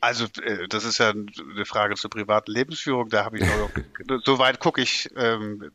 Also 0.05 0.25
äh, 0.43 0.67
das 0.67 0.85
ist 0.85 0.99
ja 0.99 1.09
eine 1.09 1.65
Frage 1.65 1.95
zur 1.95 2.11
privaten 2.11 2.51
Lebensführung. 2.51 3.09
Da 3.09 3.25
habe 3.25 3.39
ich 3.39 3.43
noch, 3.43 3.71
so 4.23 4.37
weit 4.37 4.59
gucke 4.59 4.79
ich 4.81 5.09
ähm, 5.15 5.71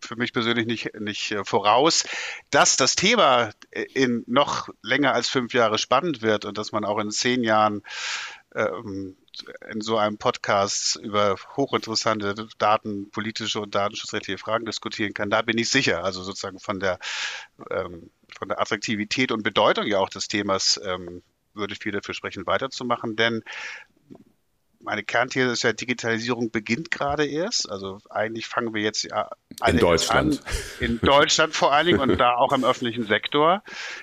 für 0.00 0.14
mich 0.14 0.32
persönlich 0.32 0.66
nicht, 0.66 1.00
nicht 1.00 1.32
äh, 1.32 1.44
voraus, 1.44 2.04
dass 2.50 2.76
das 2.76 2.94
Thema 2.94 3.50
in 3.72 4.22
noch 4.28 4.68
länger 4.82 5.14
als 5.14 5.28
fünf 5.28 5.52
Jahre 5.52 5.78
spannend 5.78 6.22
wird 6.22 6.44
und 6.44 6.58
dass 6.58 6.70
man 6.70 6.84
auch 6.84 6.98
in 6.98 7.10
zehn 7.10 7.42
Jahren 7.42 7.82
ähm, 8.54 9.16
in 9.68 9.80
so 9.80 9.96
einem 9.96 10.16
Podcast 10.16 10.96
über 10.96 11.34
hochinteressante 11.56 12.46
Daten, 12.58 13.10
politische 13.10 13.60
und 13.60 13.74
datenschutzrechtliche 13.74 14.38
Fragen 14.38 14.64
diskutieren 14.64 15.12
kann. 15.12 15.30
Da 15.30 15.42
bin 15.42 15.58
ich 15.58 15.70
sicher. 15.70 16.04
Also 16.04 16.22
sozusagen 16.22 16.60
von 16.60 16.78
der 16.78 17.00
ähm, 17.70 18.10
von 18.38 18.48
der 18.48 18.60
Attraktivität 18.60 19.32
und 19.32 19.42
Bedeutung 19.42 19.86
ja 19.86 19.98
auch 19.98 20.08
des 20.08 20.28
Themas 20.28 20.80
ähm, 20.84 21.22
würde 21.54 21.74
viel 21.74 21.92
dafür 21.92 22.14
sprechen, 22.14 22.46
weiterzumachen, 22.46 23.16
denn 23.16 23.42
meine 24.82 25.02
Kernthese 25.02 25.50
ist 25.50 25.62
ja, 25.62 25.72
Digitalisierung 25.72 26.50
beginnt 26.50 26.90
gerade 26.90 27.26
erst. 27.26 27.70
Also 27.70 27.98
eigentlich 28.10 28.46
fangen 28.46 28.74
wir 28.74 28.82
jetzt 28.82 29.04
ja 29.04 29.30
in 29.66 29.78
Deutschland. 29.78 30.40
An, 30.44 30.54
in 30.80 31.00
Deutschland 31.00 31.54
vor 31.54 31.72
allen 31.72 31.86
Dingen 31.86 32.00
und 32.00 32.18
da 32.18 32.34
auch 32.34 32.52
im 32.52 32.64
öffentlichen 32.64 33.04
Sektor. 33.04 33.62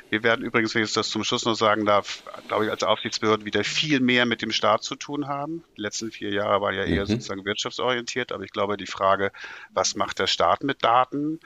Wir 0.09 0.23
werden 0.23 0.43
übrigens, 0.45 0.73
wenn 0.75 0.83
ich 0.83 0.93
das 0.93 1.09
zum 1.09 1.23
Schluss 1.23 1.45
noch 1.45 1.55
sagen 1.55 1.85
darf, 1.85 2.23
glaube 2.47 2.65
ich, 2.65 2.71
als 2.71 2.83
Aufsichtsbehörde 2.83 3.45
wieder 3.45 3.63
viel 3.63 3.99
mehr 3.99 4.25
mit 4.25 4.41
dem 4.41 4.51
Staat 4.51 4.83
zu 4.83 4.95
tun 4.95 5.27
haben. 5.27 5.63
Die 5.77 5.81
letzten 5.81 6.11
vier 6.11 6.31
Jahre 6.31 6.61
waren 6.61 6.75
ja 6.75 6.83
eher 6.83 7.03
mhm. 7.03 7.07
sozusagen 7.07 7.45
wirtschaftsorientiert, 7.45 8.31
aber 8.31 8.43
ich 8.43 8.51
glaube, 8.51 8.77
die 8.77 8.87
Frage, 8.87 9.31
was 9.71 9.95
macht 9.95 10.19
der 10.19 10.27
Staat 10.27 10.63
mit 10.63 10.83
Daten? 10.83 11.39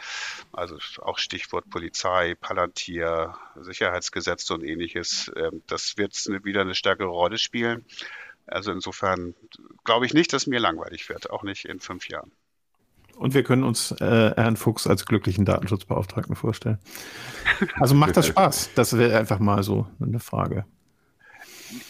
Also 0.51 0.77
auch 1.01 1.17
Stichwort 1.17 1.69
Polizei, 1.69 2.35
Palantir, 2.35 3.35
Sicherheitsgesetze 3.55 4.53
und 4.53 4.63
ähnliches, 4.63 5.31
ähm, 5.35 5.63
das 5.67 5.97
wird 5.97 6.13
wieder 6.43 6.61
eine 6.61 6.75
stärkere 6.75 7.07
Rolle 7.07 7.37
spielen. 7.37 7.85
Also 8.45 8.71
insofern 8.71 9.35
glaube 9.83 10.05
ich 10.05 10.13
nicht, 10.13 10.33
dass 10.33 10.47
mir 10.47 10.59
langweilig 10.59 11.07
wird, 11.09 11.29
auch 11.29 11.43
nicht 11.43 11.65
in 11.65 11.79
fünf 11.79 12.09
Jahren. 12.09 12.31
Und 13.15 13.33
wir 13.33 13.43
können 13.43 13.63
uns 13.63 13.91
äh, 13.91 14.33
Herrn 14.35 14.57
Fuchs 14.57 14.87
als 14.87 15.05
glücklichen 15.05 15.45
Datenschutzbeauftragten 15.45 16.35
vorstellen. 16.35 16.79
Also 17.79 17.93
macht 17.93 18.17
das 18.17 18.27
Spaß? 18.27 18.71
Das 18.75 18.97
wäre 18.97 19.17
einfach 19.17 19.39
mal 19.39 19.61
so 19.63 19.87
eine 20.01 20.19
Frage. 20.19 20.65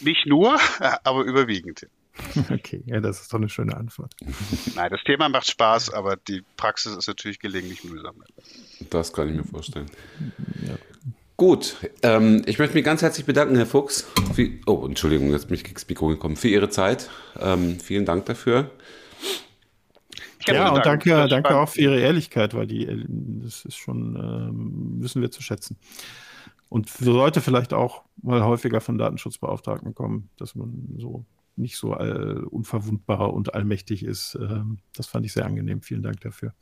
Nicht 0.00 0.26
nur, 0.26 0.58
aber 1.04 1.24
überwiegend. 1.24 1.86
Okay, 2.50 2.82
ja, 2.86 3.00
das 3.00 3.22
ist 3.22 3.32
doch 3.32 3.38
eine 3.38 3.48
schöne 3.48 3.76
Antwort. 3.76 4.14
Nein, 4.76 4.88
das 4.88 5.02
Thema 5.02 5.28
macht 5.28 5.50
Spaß, 5.50 5.92
aber 5.92 6.14
die 6.16 6.44
Praxis 6.56 6.96
ist 6.96 7.08
natürlich 7.08 7.40
gelegentlich 7.40 7.82
mühsam. 7.82 8.22
Das 8.88 9.12
kann 9.12 9.28
ich 9.30 9.34
mir 9.34 9.42
vorstellen. 9.42 9.90
Ja. 10.62 10.76
Gut, 11.36 11.76
ähm, 12.02 12.42
ich 12.46 12.60
möchte 12.60 12.74
mich 12.74 12.84
ganz 12.84 13.02
herzlich 13.02 13.26
bedanken, 13.26 13.56
Herr 13.56 13.66
Fuchs. 13.66 14.06
Für, 14.34 14.48
oh, 14.66 14.86
Entschuldigung, 14.86 15.32
jetzt 15.32 15.48
bin 15.48 15.56
ich 15.56 15.64
gegen 15.64 15.80
Mikro 15.88 16.06
gekommen. 16.06 16.36
Für 16.36 16.48
Ihre 16.48 16.68
Zeit. 16.68 17.10
Ähm, 17.40 17.80
vielen 17.80 18.04
Dank 18.04 18.26
dafür. 18.26 18.70
Ja, 20.46 20.70
und 20.70 20.86
danke, 20.86 21.26
danke 21.28 21.56
auch 21.56 21.70
für 21.70 21.80
Ihre 21.80 21.98
Ehrlichkeit, 21.98 22.54
weil 22.54 22.68
die, 22.68 22.86
das 23.42 23.64
ist 23.64 23.76
schon, 23.76 24.14
ähm, 24.14 25.02
wissen 25.02 25.22
wir 25.22 25.30
zu 25.32 25.42
schätzen. 25.42 25.76
Und 26.68 26.88
sollte 26.88 27.40
vielleicht 27.40 27.72
auch 27.72 28.02
mal 28.22 28.44
häufiger 28.44 28.80
von 28.80 28.98
Datenschutzbeauftragten 28.98 29.94
kommen, 29.94 30.30
dass 30.36 30.54
man 30.54 30.94
so 30.98 31.24
nicht 31.56 31.76
so 31.76 31.92
all, 31.92 32.44
unverwundbar 32.44 33.32
und 33.32 33.54
allmächtig 33.54 34.04
ist. 34.04 34.36
Ähm, 34.40 34.78
das 34.94 35.06
fand 35.06 35.26
ich 35.26 35.32
sehr 35.32 35.46
angenehm. 35.46 35.82
Vielen 35.82 36.02
Dank 36.02 36.20
dafür. 36.20 36.52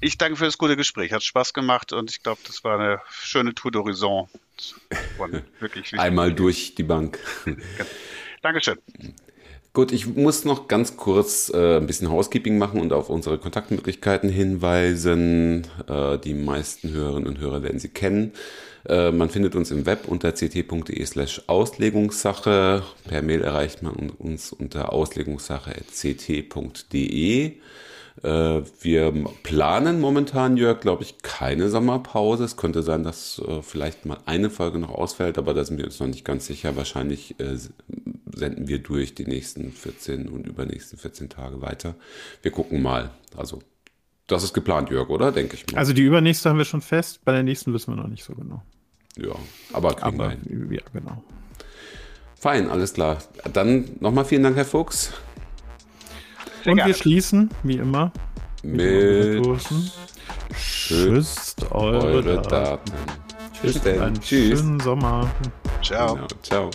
Ich 0.00 0.18
danke 0.18 0.36
für 0.36 0.44
das 0.44 0.58
gute 0.58 0.76
Gespräch. 0.76 1.12
Hat 1.12 1.22
Spaß 1.22 1.54
gemacht 1.54 1.92
und 1.92 2.10
ich 2.10 2.22
glaube, 2.22 2.40
das 2.46 2.62
war 2.64 2.78
eine 2.78 3.00
schöne 3.10 3.54
Tour 3.54 3.70
d'Horizon. 3.70 4.28
Einmal 5.96 6.34
durch 6.34 6.74
die 6.74 6.82
Bank. 6.82 7.18
Dankeschön. 8.42 8.76
Gut, 9.72 9.92
ich 9.92 10.06
muss 10.06 10.44
noch 10.44 10.68
ganz 10.68 10.96
kurz 10.96 11.50
äh, 11.52 11.76
ein 11.76 11.86
bisschen 11.86 12.10
Housekeeping 12.10 12.56
machen 12.56 12.80
und 12.80 12.92
auf 12.92 13.10
unsere 13.10 13.38
Kontaktmöglichkeiten 13.38 14.30
hinweisen. 14.30 15.66
Äh, 15.86 16.18
die 16.18 16.34
meisten 16.34 16.90
Hörerinnen 16.90 17.28
und 17.28 17.38
Hörer 17.38 17.62
werden 17.62 17.78
sie 17.78 17.90
kennen. 17.90 18.32
Äh, 18.88 19.12
man 19.12 19.28
findet 19.28 19.54
uns 19.54 19.70
im 19.70 19.84
Web 19.84 20.08
unter 20.08 20.34
ct.de 20.34 21.04
slash 21.04 21.42
Auslegungssache. 21.46 22.82
Per 23.08 23.22
Mail 23.22 23.42
erreicht 23.42 23.82
man 23.82 24.10
uns 24.10 24.52
unter 24.52 24.92
auslegungssache.ct.de. 24.92 27.52
Äh, 28.22 28.62
wir 28.80 29.12
planen 29.42 30.00
momentan, 30.00 30.56
Jörg, 30.56 30.80
glaube 30.80 31.02
ich, 31.02 31.18
keine 31.22 31.68
Sommerpause. 31.68 32.44
Es 32.44 32.56
könnte 32.56 32.82
sein, 32.82 33.04
dass 33.04 33.40
äh, 33.46 33.62
vielleicht 33.62 34.06
mal 34.06 34.18
eine 34.26 34.50
Folge 34.50 34.78
noch 34.78 34.90
ausfällt, 34.90 35.38
aber 35.38 35.54
da 35.54 35.64
sind 35.64 35.78
wir 35.78 35.84
uns 35.84 36.00
noch 36.00 36.06
nicht 36.06 36.24
ganz 36.24 36.46
sicher. 36.46 36.76
Wahrscheinlich 36.76 37.38
äh, 37.40 37.56
senden 38.34 38.68
wir 38.68 38.78
durch 38.78 39.14
die 39.14 39.26
nächsten 39.26 39.72
14 39.72 40.28
und 40.28 40.46
übernächsten 40.46 40.98
14 40.98 41.28
Tage 41.28 41.60
weiter. 41.60 41.94
Wir 42.42 42.50
gucken 42.50 42.82
mal. 42.82 43.10
Also, 43.36 43.60
das 44.26 44.42
ist 44.42 44.54
geplant, 44.54 44.90
Jörg, 44.90 45.08
oder? 45.10 45.30
Denke 45.30 45.54
ich 45.54 45.66
mal. 45.70 45.78
Also, 45.78 45.92
die 45.92 46.02
übernächste 46.02 46.48
haben 46.48 46.58
wir 46.58 46.64
schon 46.64 46.82
fest. 46.82 47.20
Bei 47.24 47.32
der 47.32 47.42
nächsten 47.42 47.72
wissen 47.74 47.94
wir 47.94 48.02
noch 48.02 48.08
nicht 48.08 48.24
so 48.24 48.34
genau. 48.34 48.62
Ja, 49.16 49.34
aber 49.72 49.94
kriegen 49.94 50.20
aber, 50.20 50.30
wir 50.30 50.30
hin. 50.30 50.72
Ja, 50.72 50.82
genau. 50.92 51.22
Fein, 52.34 52.70
alles 52.70 52.92
klar. 52.92 53.18
Dann 53.52 53.96
nochmal 54.00 54.24
vielen 54.24 54.42
Dank, 54.42 54.56
Herr 54.56 54.64
Fuchs. 54.64 55.12
Und 56.72 56.84
wir 56.84 56.94
schließen, 56.94 57.50
wie 57.62 57.76
immer, 57.76 58.12
mit, 58.62 59.46
mit 59.46 59.60
Schüsst 60.56 61.70
eure, 61.70 62.02
eure 62.02 62.42
Daten. 62.42 62.48
Daten. 62.48 62.92
Tschüss. 63.60 63.86
Einen 63.86 64.20
Tschüss. 64.20 64.58
schönen 64.58 64.80
Sommer. 64.80 65.30
Ciao. 65.82 66.14
Genau, 66.14 66.26
ciao. 66.42 66.70